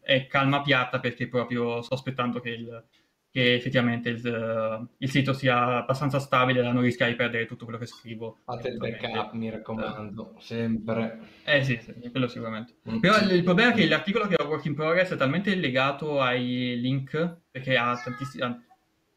è 0.00 0.26
calma 0.26 0.62
piatta 0.62 1.00
perché 1.00 1.28
proprio 1.28 1.82
sto 1.82 1.94
aspettando 1.94 2.40
che 2.40 2.50
il 2.50 2.84
che 3.32 3.54
effettivamente 3.54 4.10
il, 4.10 4.88
il, 4.98 5.10
sito 5.10 5.32
sia 5.32 5.78
abbastanza 5.78 6.18
stabile 6.18 6.60
da 6.60 6.70
non 6.70 6.82
rischiare 6.82 7.12
di 7.12 7.16
perdere 7.16 7.46
tutto 7.46 7.64
quello 7.64 7.78
che 7.78 7.86
scrivo. 7.86 8.40
Fate 8.44 8.68
il 8.68 8.76
backup, 8.76 9.32
mi 9.32 9.48
raccomando, 9.48 10.34
sempre. 10.38 11.18
Eh 11.44 11.64
sì, 11.64 11.80
sì 11.82 12.10
quello 12.10 12.28
sicuramente. 12.28 12.74
Mm. 12.90 12.98
Però 12.98 13.18
il, 13.18 13.30
il, 13.30 13.42
problema 13.42 13.72
è 13.72 13.74
che 13.74 13.88
l'articolo 13.88 14.26
che 14.26 14.36
ho 14.38 14.46
work 14.46 14.66
in 14.66 14.74
progress 14.74 15.12
è 15.12 15.16
talmente 15.16 15.54
legato 15.54 16.20
ai 16.20 16.78
link, 16.78 17.38
perché 17.50 17.74
ha 17.76 17.98
tantissimi 17.98 18.44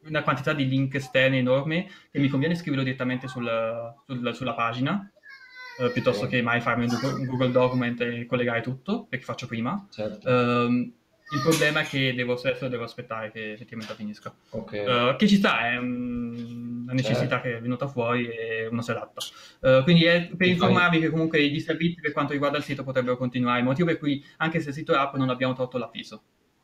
una 0.05 0.23
quantità 0.23 0.53
di 0.53 0.65
link 0.65 0.95
esterni 0.95 1.39
enorme 1.39 1.89
che 2.09 2.19
mi 2.19 2.29
conviene 2.29 2.55
scriverlo 2.55 2.85
direttamente 2.85 3.27
sul, 3.27 3.49
sul, 4.05 4.33
sulla 4.33 4.53
pagina 4.53 5.11
eh, 5.77 5.89
piuttosto 5.89 6.25
okay. 6.25 6.37
che 6.37 6.43
mai 6.43 6.61
farmi 6.61 6.85
un 6.85 6.89
Google, 6.89 7.19
un 7.19 7.25
Google, 7.25 7.51
Document 7.51 7.99
e 8.01 8.25
collegare 8.25 8.61
tutto, 8.61 9.05
perché 9.09 9.25
faccio 9.25 9.47
prima. 9.47 9.85
Certo. 9.89 10.29
Um, 10.29 10.93
il 11.31 11.41
problema 11.41 11.79
è 11.81 11.85
che 11.85 12.13
devo, 12.13 12.35
stesso 12.35 12.67
devo 12.67 12.83
aspettare 12.83 13.31
che 13.31 13.53
effettivamente 13.53 13.95
finisca. 13.95 14.33
Okay. 14.49 15.09
Uh, 15.11 15.15
che 15.15 15.27
ci 15.27 15.37
sta, 15.37 15.69
è 15.69 15.77
una 15.77 16.93
necessità 16.93 17.41
certo. 17.41 17.47
che 17.47 17.57
è 17.57 17.61
venuta 17.61 17.87
fuori 17.87 18.27
e 18.27 18.67
uno 18.67 18.81
si 18.81 18.91
adatta. 18.91 19.21
Uh, 19.61 19.83
quindi 19.83 20.05
è 20.05 20.29
per 20.35 20.47
informarvi 20.47 20.99
che 20.99 21.09
comunque 21.09 21.41
i 21.41 21.49
disservizi 21.49 21.99
per 21.99 22.11
quanto 22.11 22.33
riguarda 22.33 22.57
il 22.57 22.63
sito 22.63 22.83
potrebbero 22.83 23.17
continuare, 23.17 23.63
motivo 23.63 23.87
per 23.87 23.97
cui 23.97 24.23
anche 24.37 24.59
se 24.59 24.69
il 24.69 24.75
sito 24.75 24.93
è 24.93 24.97
app 24.97 25.15
non 25.15 25.29
abbiamo 25.29 25.53
tolto 25.53 25.79
l'avviso. 25.79 26.21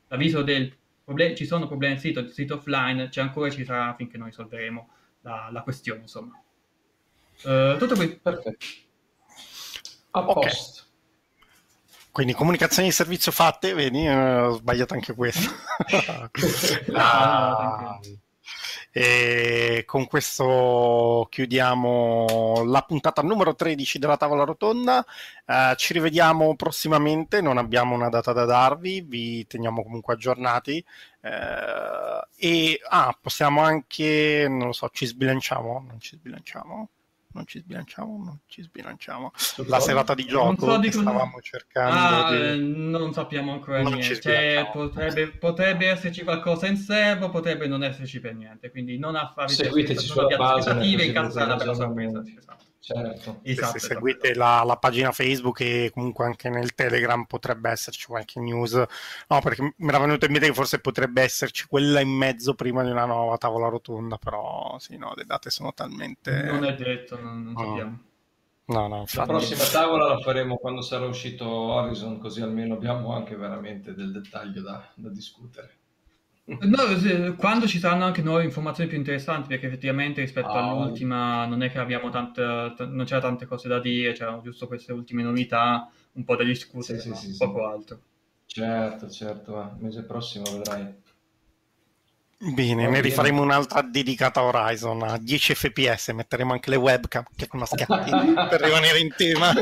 l'avviso 0.10 0.44
del 0.44 0.72
problem- 1.04 1.36
ci 1.36 1.46
sono 1.46 1.68
problemi 1.68 1.94
al 1.94 2.00
sito, 2.00 2.20
il 2.20 2.30
sito 2.30 2.56
offline 2.56 3.10
c'è 3.10 3.22
ancora 3.22 3.48
e 3.48 3.52
ci 3.52 3.66
sarà 3.66 3.96
finché 3.96 4.18
noi 4.18 4.28
risolveremo 4.28 4.90
la, 5.22 5.50
la 5.52 5.62
questione, 5.64 6.02
insomma. 6.02 6.40
Uh, 7.44 7.78
tutto 7.78 7.96
qui. 7.96 8.10
Perfetto. 8.16 8.66
A 10.12 10.24
posto. 10.24 10.84
Quindi 12.12 12.34
comunicazioni 12.34 12.90
di 12.90 12.94
servizio 12.94 13.32
fatte, 13.32 13.74
vedi, 13.74 14.06
eh, 14.06 14.42
ho 14.42 14.56
sbagliato 14.56 14.94
anche 14.94 15.14
questo. 15.14 15.50
ah, 16.94 18.00
e 18.94 19.84
con 19.86 20.06
questo 20.06 21.26
chiudiamo 21.30 22.64
la 22.66 22.82
puntata 22.82 23.22
numero 23.22 23.56
13 23.56 23.98
della 24.00 24.18
tavola 24.18 24.44
rotonda. 24.44 25.06
Uh, 25.46 25.76
ci 25.76 25.94
rivediamo 25.94 26.56
prossimamente, 26.58 27.40
non 27.40 27.58
abbiamo 27.58 27.96
una 27.96 28.10
data 28.10 28.34
da 28.34 28.44
darvi, 28.44 29.02
vi 29.02 29.48
teniamo 29.48 29.82
comunque 29.82 30.14
aggiornati. 30.14 30.84
Uh, 31.22 32.22
e 32.36 32.82
ah, 32.90 33.18
possiamo 33.20 33.62
anche, 33.62 34.48
non 34.50 34.68
lo 34.68 34.74
so, 34.74 34.90
ci 34.92 35.06
sbilanciamo? 35.06 35.86
Non 35.88 36.00
ci 36.02 36.18
sbilanciamo? 36.18 36.90
Non 37.34 37.46
ci 37.46 37.60
sbilanciamo, 37.60 38.24
non 38.24 38.40
ci 38.48 38.62
sbilanciamo. 38.62 39.32
La 39.68 39.80
serata 39.80 40.14
di 40.14 40.26
gioco 40.26 40.72
so 40.72 40.78
di 40.78 40.92
stavamo 40.92 41.40
cercando. 41.42 42.28
Ah, 42.28 42.32
di... 42.32 42.42
Eh, 42.42 42.56
non 42.56 43.14
sappiamo 43.14 43.54
ancora 43.54 43.82
non 43.82 43.94
niente. 43.94 44.20
Cioè, 44.20 44.70
potrebbe, 44.72 45.30
potrebbe, 45.30 45.88
esserci 45.88 46.24
qualcosa 46.24 46.68
in 46.68 46.78
serbo, 46.78 47.30
potrebbe 47.30 47.68
non 47.68 47.84
esserci 47.84 48.20
per 48.20 48.36
niente. 48.36 48.72
Quindi 48.72 48.98
non 48.98 49.16
affari 49.16 49.54
seguiteci 49.54 50.06
sulla 50.06 50.36
base 50.36 50.72
in 50.72 51.14
caso 51.14 51.40
della 51.40 51.56
bella 51.56 51.74
sorpresa. 51.74 52.24
Esatto. 52.38 52.71
Certo. 52.84 53.42
Esatto, 53.44 53.74
se, 53.74 53.80
se 53.80 53.94
seguite 53.94 54.32
esatto. 54.32 54.40
La, 54.40 54.64
la, 54.64 54.78
pagina 54.78 55.12
Facebook 55.12 55.60
e 55.62 55.92
comunque 55.94 56.26
anche 56.26 56.50
nel 56.50 56.74
Telegram 56.74 57.26
potrebbe 57.26 57.70
esserci 57.70 58.08
qualche 58.08 58.40
news. 58.40 58.74
No, 58.74 59.40
perché 59.40 59.76
mi 59.78 59.88
era 59.88 60.00
venuto 60.00 60.26
in 60.26 60.32
mente 60.32 60.48
che 60.48 60.54
forse 60.56 60.80
potrebbe 60.80 61.22
esserci 61.22 61.68
quella 61.68 62.00
in 62.00 62.10
mezzo 62.10 62.56
prima 62.56 62.84
di 62.84 62.90
una 62.90 63.06
nuova 63.06 63.38
tavola 63.38 63.68
rotonda, 63.68 64.18
però 64.18 64.78
sì, 64.80 64.98
no, 64.98 65.14
le 65.16 65.26
date 65.26 65.52
sono 65.52 65.74
talmente... 65.76 66.42
Non 66.42 66.66
è 66.66 66.74
detto, 66.74 67.22
non, 67.22 67.44
non 67.44 67.56
sappiamo. 67.56 68.00
No, 68.66 68.88
no, 68.88 69.06
la 69.14 69.26
prossima 69.26 69.64
tavola 69.66 70.08
la 70.08 70.20
faremo 70.20 70.56
quando 70.56 70.82
sarà 70.82 71.06
uscito 71.06 71.48
Horizon, 71.48 72.18
così 72.18 72.42
almeno 72.42 72.74
abbiamo 72.74 73.14
anche 73.14 73.36
veramente 73.36 73.94
del 73.94 74.12
dettaglio 74.12 74.62
da, 74.62 74.90
da 74.96 75.10
discutere. 75.10 75.81
No, 76.60 77.36
quando 77.38 77.66
ci 77.68 77.80
saranno 77.80 78.06
anche 78.06 78.22
nuove 78.22 78.44
informazioni 78.44 78.90
più 78.90 78.98
interessanti, 78.98 79.48
perché 79.48 79.68
effettivamente 79.68 80.22
rispetto 80.22 80.50
oh. 80.50 80.58
all'ultima 80.58 81.46
non 81.46 81.64
è 81.64 81.72
che 81.72 81.80
abbiamo 81.80 82.10
tante, 82.10 82.42
non 82.42 83.06
c'era 83.06 83.22
tante 83.22 83.46
cose 83.46 83.68
da 83.68 83.80
dire, 83.80 84.12
c'erano 84.12 84.42
giusto 84.42 84.68
queste 84.68 84.92
ultime 84.92 85.24
novità, 85.24 85.90
un 86.14 86.24
po' 86.26 86.36
da 86.36 86.44
discutere, 86.44 87.00
sì, 87.00 87.14
sì, 87.14 87.32
sì, 87.32 87.38
poco 87.38 87.68
altro. 87.68 88.00
Certo, 88.46 89.10
certo, 89.10 89.54
va. 89.54 89.76
mese 89.80 90.04
prossimo 90.04 90.44
vedrai. 90.52 91.00
Bene, 92.44 92.90
ne 92.90 93.02
rifaremo 93.02 93.40
un'altra 93.40 93.82
dedicata 93.84 94.40
a 94.40 94.44
Horizon 94.44 95.04
a 95.04 95.18
10 95.18 95.54
fps, 95.54 96.10
metteremo 96.10 96.52
anche 96.52 96.72
le 96.72 96.76
webcam 96.76 97.24
che 97.36 97.48
con 97.48 97.64
scatti 97.66 98.10
per 98.50 98.62
rimanere 98.62 99.00
in 99.00 99.14
tema. 99.16 99.54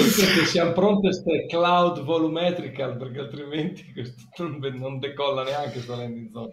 Sempre 0.00 0.40
che 0.40 0.46
siamo 0.46 0.72
pronte 0.72 1.08
queste 1.08 1.46
cloud 1.46 2.00
volumetrical 2.00 2.96
perché 2.96 3.20
altrimenti 3.20 3.92
non 4.72 4.98
decolla 4.98 5.44
neanche 5.44 5.80
sta 5.80 5.94
landing 5.94 6.30
zone. 6.30 6.52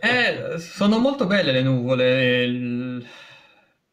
Eh, 0.00 0.58
sono 0.58 0.98
molto 0.98 1.26
belle 1.26 1.52
le 1.52 1.62
nuvole, 1.62 2.42
il... 2.42 3.06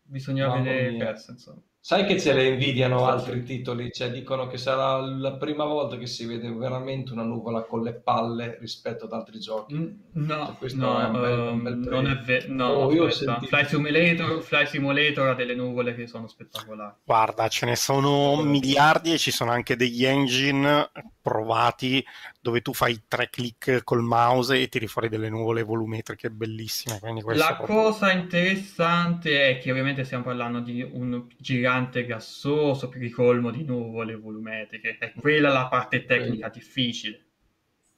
bisogna 0.04 0.48
Mamma 0.48 0.62
vedere 0.62 0.88
il 0.90 0.98
pezzo, 0.98 1.32
insomma. 1.32 1.62
Sai 1.88 2.06
che 2.06 2.20
ce 2.20 2.34
le 2.34 2.48
invidiano 2.48 3.08
altri 3.08 3.44
titoli, 3.44 3.94
cioè 3.94 4.12
dicono 4.12 4.48
che 4.48 4.58
sarà 4.58 5.00
la 5.00 5.38
prima 5.38 5.64
volta 5.64 5.96
che 5.96 6.06
si 6.06 6.26
vede 6.26 6.52
veramente 6.52 7.14
una 7.14 7.24
nuvola 7.24 7.62
con 7.62 7.82
le 7.82 7.94
palle 7.94 8.58
rispetto 8.60 9.06
ad 9.06 9.14
altri 9.14 9.40
giochi. 9.40 9.74
Mm, 9.74 9.92
no, 10.16 10.58
cioè, 10.60 10.74
no, 10.74 11.00
è 11.00 11.10
bel, 11.10 11.40
um, 11.40 11.86
non 11.88 12.08
è 12.08 12.18
vero. 12.18 12.54
No, 12.54 12.68
oh, 12.72 13.10
sentito... 13.10 13.46
Fly, 13.46 13.66
Simulator, 13.68 14.42
Fly 14.42 14.68
Simulator 14.68 15.30
ha 15.30 15.34
delle 15.34 15.56
nuvole 15.56 15.96
che 15.96 16.08
sono 16.08 16.28
spettacolari. 16.28 16.96
Guarda, 17.06 17.48
ce 17.48 17.66
ne 17.66 17.78
sono 17.78 18.36
miliardi 18.42 19.14
e 19.14 19.18
ci 19.18 19.32
sono 19.32 19.52
anche 19.52 19.78
degli 19.78 20.04
engine 20.04 20.92
provati 21.22 22.04
dove 22.48 22.62
tu 22.62 22.74
fai 22.74 23.04
tre 23.08 23.30
clic 23.30 23.82
col 23.84 24.02
mouse 24.02 24.60
e 24.60 24.70
tiri 24.70 24.88
fuori 24.88 25.10
delle 25.10 25.30
nuvole 25.30 25.64
volumetriche 25.64 26.30
bellissime. 26.30 27.00
La 27.36 27.56
proprio... 27.56 27.66
cosa 27.66 28.12
interessante 28.12 29.50
è 29.50 29.58
che 29.58 29.70
ovviamente 29.72 30.06
stiamo 30.06 30.24
parlando 30.24 30.62
di 30.62 30.82
un 30.82 31.28
gigante 31.38 32.06
gassoso 32.06 32.90
ricolmo 32.94 33.52
di 33.52 33.66
nuvole 33.66 34.16
volumetriche, 34.16 34.98
è 34.98 35.12
quella 35.20 35.52
la 35.52 35.68
parte 35.68 36.06
tecnica 36.06 36.48
difficile. 36.50 37.26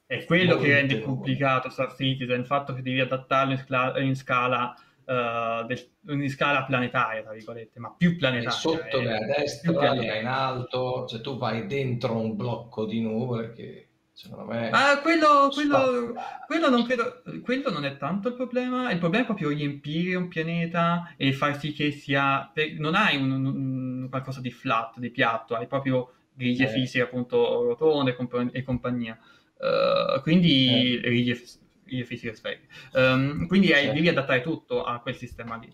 È 0.04 0.24
quello 0.24 0.54
Molto 0.54 0.64
che 0.64 0.74
rende 0.74 1.00
complicato 1.00 1.68
Star 1.70 1.94
Citizen, 1.94 2.40
il 2.40 2.46
fatto 2.46 2.74
che 2.74 2.82
devi 2.82 3.00
adattarlo 3.00 3.52
in, 3.52 3.58
scala, 3.58 3.98
in 4.00 4.16
scala 4.16 4.74
Uh, 5.10 5.66
del, 5.66 5.90
in 6.06 6.30
scala 6.30 6.62
planetaria, 6.62 7.22
tra 7.22 7.32
virgolette, 7.32 7.80
ma 7.80 7.92
più 7.92 8.16
planetaria. 8.16 8.56
E 8.56 8.60
sotto 8.60 9.00
è, 9.00 9.10
a 9.10 9.26
destra, 9.26 9.94
in 9.96 10.26
alto, 10.26 11.04
cioè 11.08 11.20
tu 11.20 11.36
vai 11.36 11.66
dentro 11.66 12.16
un 12.16 12.36
blocco 12.36 12.86
di 12.86 13.00
nuvole 13.00 13.52
che 13.52 13.88
secondo 14.20 14.52
me... 14.52 14.68
Ah, 14.70 15.00
quello, 15.00 15.50
quello, 15.52 16.14
quello, 16.46 16.68
non 16.68 16.84
credo, 16.84 17.22
quello 17.42 17.70
non 17.70 17.86
è 17.86 17.96
tanto 17.96 18.28
il 18.28 18.34
problema, 18.34 18.92
il 18.92 18.98
problema 18.98 19.24
è 19.24 19.26
proprio 19.26 19.48
riempire 19.48 20.14
un 20.14 20.28
pianeta 20.28 21.14
e 21.16 21.32
far 21.32 21.58
sì 21.58 21.72
che 21.72 21.90
sia... 21.90 22.52
Non 22.76 22.94
hai 22.94 23.16
un, 23.16 23.30
un, 23.30 24.08
qualcosa 24.10 24.40
di 24.40 24.50
flat, 24.50 24.98
di 24.98 25.10
piatto, 25.10 25.54
hai 25.54 25.66
proprio 25.66 26.12
griglie 26.34 26.64
eh. 26.64 26.68
fisiche, 26.68 27.02
appunto, 27.02 27.62
rotonde 27.64 28.16
e 28.52 28.62
compagnia. 28.62 29.18
Uh, 29.56 30.20
quindi 30.20 30.96
eh. 30.96 31.00
griglie, 31.00 31.40
griglie 31.84 32.04
fisiche 32.04 32.34
sferiche. 32.34 32.68
Um, 32.92 33.46
quindi 33.46 33.72
hai, 33.72 33.90
devi 33.92 34.08
adattare 34.08 34.42
tutto 34.42 34.84
a 34.84 35.00
quel 35.00 35.16
sistema 35.16 35.56
lì. 35.56 35.72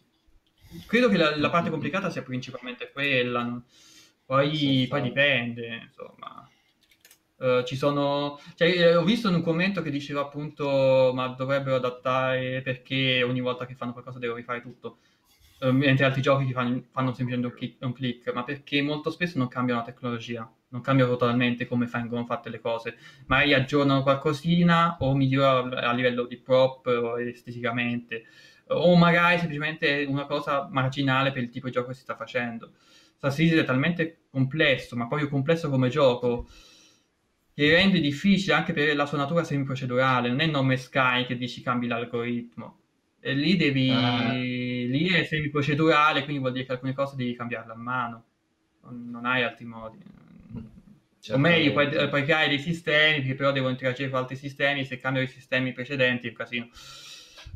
Credo 0.87 1.09
che 1.09 1.17
la, 1.17 1.37
la 1.37 1.51
parte 1.51 1.71
complicata 1.71 2.11
sia 2.11 2.23
principalmente 2.23 2.91
quella, 2.93 3.61
poi, 4.25 4.87
poi 4.89 5.03
dipende, 5.03 5.83
insomma 5.87 6.49
Uh, 7.39 7.63
ci 7.65 7.77
sono, 7.77 8.41
cioè, 8.55 8.69
eh, 8.69 8.97
ho 8.97 9.05
visto 9.05 9.29
in 9.29 9.35
un 9.35 9.43
commento 9.43 9.83
che 9.83 9.91
diceva 9.91 10.23
appunto 10.23 11.13
ma 11.15 11.29
dovrebbero 11.29 11.77
adattare 11.77 12.63
perché 12.63 13.23
ogni 13.23 13.41
volta 13.41 13.67
che 13.67 13.75
fanno 13.75 13.93
qualcosa 13.93 14.19
devo 14.19 14.35
rifare 14.35 14.63
tutto. 14.63 14.99
Uh, 15.61 15.71
mentre 15.71 16.05
altri 16.05 16.23
giochi 16.23 16.53
fanno, 16.53 16.83
fanno 16.91 17.13
semplicemente 17.13 17.47
un 17.47 17.55
click, 17.55 17.85
un 17.85 17.93
click, 17.93 18.33
ma 18.33 18.45
perché 18.45 18.81
molto 18.83 19.11
spesso 19.11 19.39
non 19.39 19.49
cambiano 19.49 19.81
la 19.81 19.87
tecnologia 19.87 20.51
non 20.69 20.81
cambiano 20.81 21.13
totalmente 21.13 21.67
come 21.67 21.87
vengono 21.87 22.25
fatte 22.25 22.51
le 22.51 22.61
cose. 22.61 22.97
Magari 23.27 23.55
aggiornano 23.55 24.03
qualcosina 24.03 24.97
o 25.01 25.15
migliorano 25.15 25.75
a 25.77 25.93
livello 25.93 26.25
di 26.27 26.37
prop 26.37 26.87
o 26.87 27.21
esteticamente. 27.21 28.25
O 28.69 28.97
magari 28.97 29.39
semplicemente 29.39 30.05
una 30.09 30.27
cosa 30.27 30.69
marginale 30.71 31.33
per 31.33 31.43
il 31.43 31.51
tipo 31.51 31.67
di 31.67 31.73
gioco 31.73 31.89
che 31.89 31.95
si 31.95 32.03
sta 32.03 32.17
facendo. 32.17 32.73
Citizen 33.19 33.59
è 33.59 33.65
talmente 33.65 34.19
complesso 34.31 34.95
ma 34.95 35.07
proprio 35.09 35.29
complesso 35.29 35.69
come 35.69 35.89
gioco 35.89 36.49
che 37.57 37.71
rende 37.71 38.01
difficile 38.01 38.53
anche 38.53 38.75
per 38.75 38.95
la 38.95 39.07
sua 39.07 39.17
natura 39.17 39.43
semiprocedurale, 39.43 40.29
non 40.29 40.41
è 40.41 40.47
nome 40.47 40.77
Sky 40.77 41.25
che 41.25 41.39
dici 41.39 41.63
cambi 41.63 41.87
l'algoritmo. 41.87 42.81
E 43.19 43.33
lì 43.33 43.57
devi, 43.57 43.89
ah. 43.89 44.31
lì 44.35 45.09
è 45.09 45.25
semiprocedurale, 45.25 46.25
quindi 46.25 46.39
vuol 46.39 46.53
dire 46.53 46.67
che 46.67 46.73
alcune 46.73 46.93
cose 46.93 47.17
devi 47.17 47.35
cambiarle 47.35 47.73
a 47.73 47.77
mano, 47.77 48.25
non, 48.83 49.09
non 49.09 49.25
hai 49.25 49.43
altri 49.43 49.65
modi. 49.65 49.97
Certo. 51.19 51.33
O 51.33 51.39
meglio, 51.39 51.73
puoi, 51.73 51.89
puoi, 52.09 52.25
creare 52.25 52.49
dei 52.49 52.59
sistemi 52.59 53.25
che 53.25 53.35
però 53.35 53.53
devono 53.53 53.73
interagire 53.73 54.11
con 54.11 54.19
altri 54.19 54.37
sistemi, 54.37 54.85
se 54.85 54.99
cambiano 54.99 55.27
i 55.27 55.31
sistemi 55.31 55.73
precedenti 55.73 56.27
è 56.27 56.31
un 56.31 56.37
casino. 56.37 56.69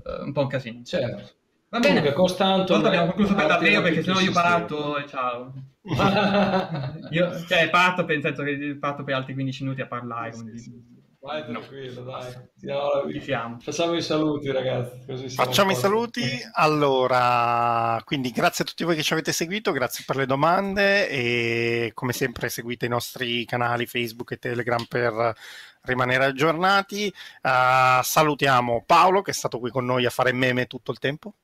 Uh, 0.02 0.24
un 0.24 0.32
po' 0.32 0.40
un 0.40 0.48
casino. 0.48 0.82
Certo. 0.82 1.39
Va 1.70 1.78
bene. 1.78 2.00
Comunque, 2.00 2.12
Costanto. 2.12 2.74
abbiamo 2.74 3.06
concluso 3.06 3.34
per 3.34 3.46
davvero 3.46 3.80
perché 3.80 4.02
sennò 4.02 4.20
io 4.20 4.32
parto 4.32 4.98
e 4.98 5.06
ciao. 5.06 5.52
io 7.10 7.46
cioè, 7.46 7.70
parto 7.70 8.04
per, 8.04 8.20
senso 8.20 8.42
che 8.42 8.76
parto 8.78 9.04
per 9.04 9.14
altri 9.14 9.34
15 9.34 9.62
minuti 9.62 9.80
a 9.80 9.86
parlare. 9.86 10.32
Sì, 10.32 10.58
sì. 10.58 10.98
Vai 11.22 11.44
tranquillo, 11.44 12.02
no. 12.02 12.10
dai. 12.10 13.20
Siamo. 13.20 13.58
Facciamo 13.60 13.92
i 13.94 14.02
saluti, 14.02 14.50
ragazzi. 14.50 15.28
Facciamo 15.28 15.70
i 15.70 15.76
saluti. 15.76 16.22
Allora, 16.54 18.00
quindi 18.04 18.30
grazie 18.30 18.64
a 18.64 18.66
tutti 18.66 18.84
voi 18.84 18.96
che 18.96 19.02
ci 19.02 19.12
avete 19.12 19.30
seguito, 19.30 19.70
grazie 19.70 20.02
per 20.04 20.16
le 20.16 20.26
domande 20.26 21.08
e 21.08 21.90
come 21.94 22.12
sempre 22.12 22.48
seguite 22.48 22.86
i 22.86 22.88
nostri 22.88 23.44
canali 23.44 23.86
Facebook 23.86 24.32
e 24.32 24.38
Telegram 24.38 24.82
per 24.86 25.34
rimanere 25.82 26.24
aggiornati. 26.24 27.12
Uh, 27.42 28.02
salutiamo 28.02 28.82
Paolo 28.86 29.22
che 29.22 29.30
è 29.30 29.34
stato 29.34 29.58
qui 29.60 29.70
con 29.70 29.84
noi 29.84 30.06
a 30.06 30.10
fare 30.10 30.32
meme 30.32 30.66
tutto 30.66 30.90
il 30.90 30.98
tempo. 30.98 31.34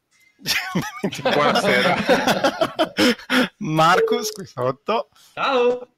Buonasera. 1.22 1.96
Marcus 3.58 4.32
qui 4.32 4.46
sotto. 4.46 5.08
Ciao. 5.32 5.88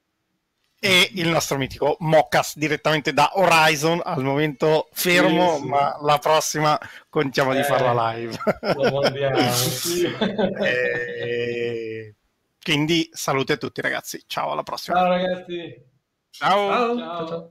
E 0.80 1.10
il 1.14 1.28
nostro 1.28 1.58
mitico 1.58 1.96
Moccas 2.00 2.56
direttamente 2.56 3.12
da 3.12 3.32
Horizon, 3.34 4.00
al 4.04 4.22
momento 4.22 4.88
fermo, 4.92 5.54
sì, 5.56 5.62
sì. 5.62 5.66
ma 5.66 5.98
la 6.00 6.18
prossima 6.18 6.78
contiamo 7.08 7.52
eh, 7.52 7.56
di 7.56 7.62
farla 7.64 8.12
live. 8.12 8.38
Lo 8.76 9.50
sì. 9.50 10.06
e... 10.62 12.14
Quindi 12.62 13.08
saluti 13.12 13.52
a 13.52 13.56
tutti 13.56 13.80
ragazzi, 13.80 14.22
ciao 14.28 14.52
alla 14.52 14.62
prossima. 14.62 14.96
Ciao 14.98 15.08
ragazzi. 15.08 15.84
ciao. 16.30 16.96
ciao. 16.96 17.26
ciao. 17.26 17.50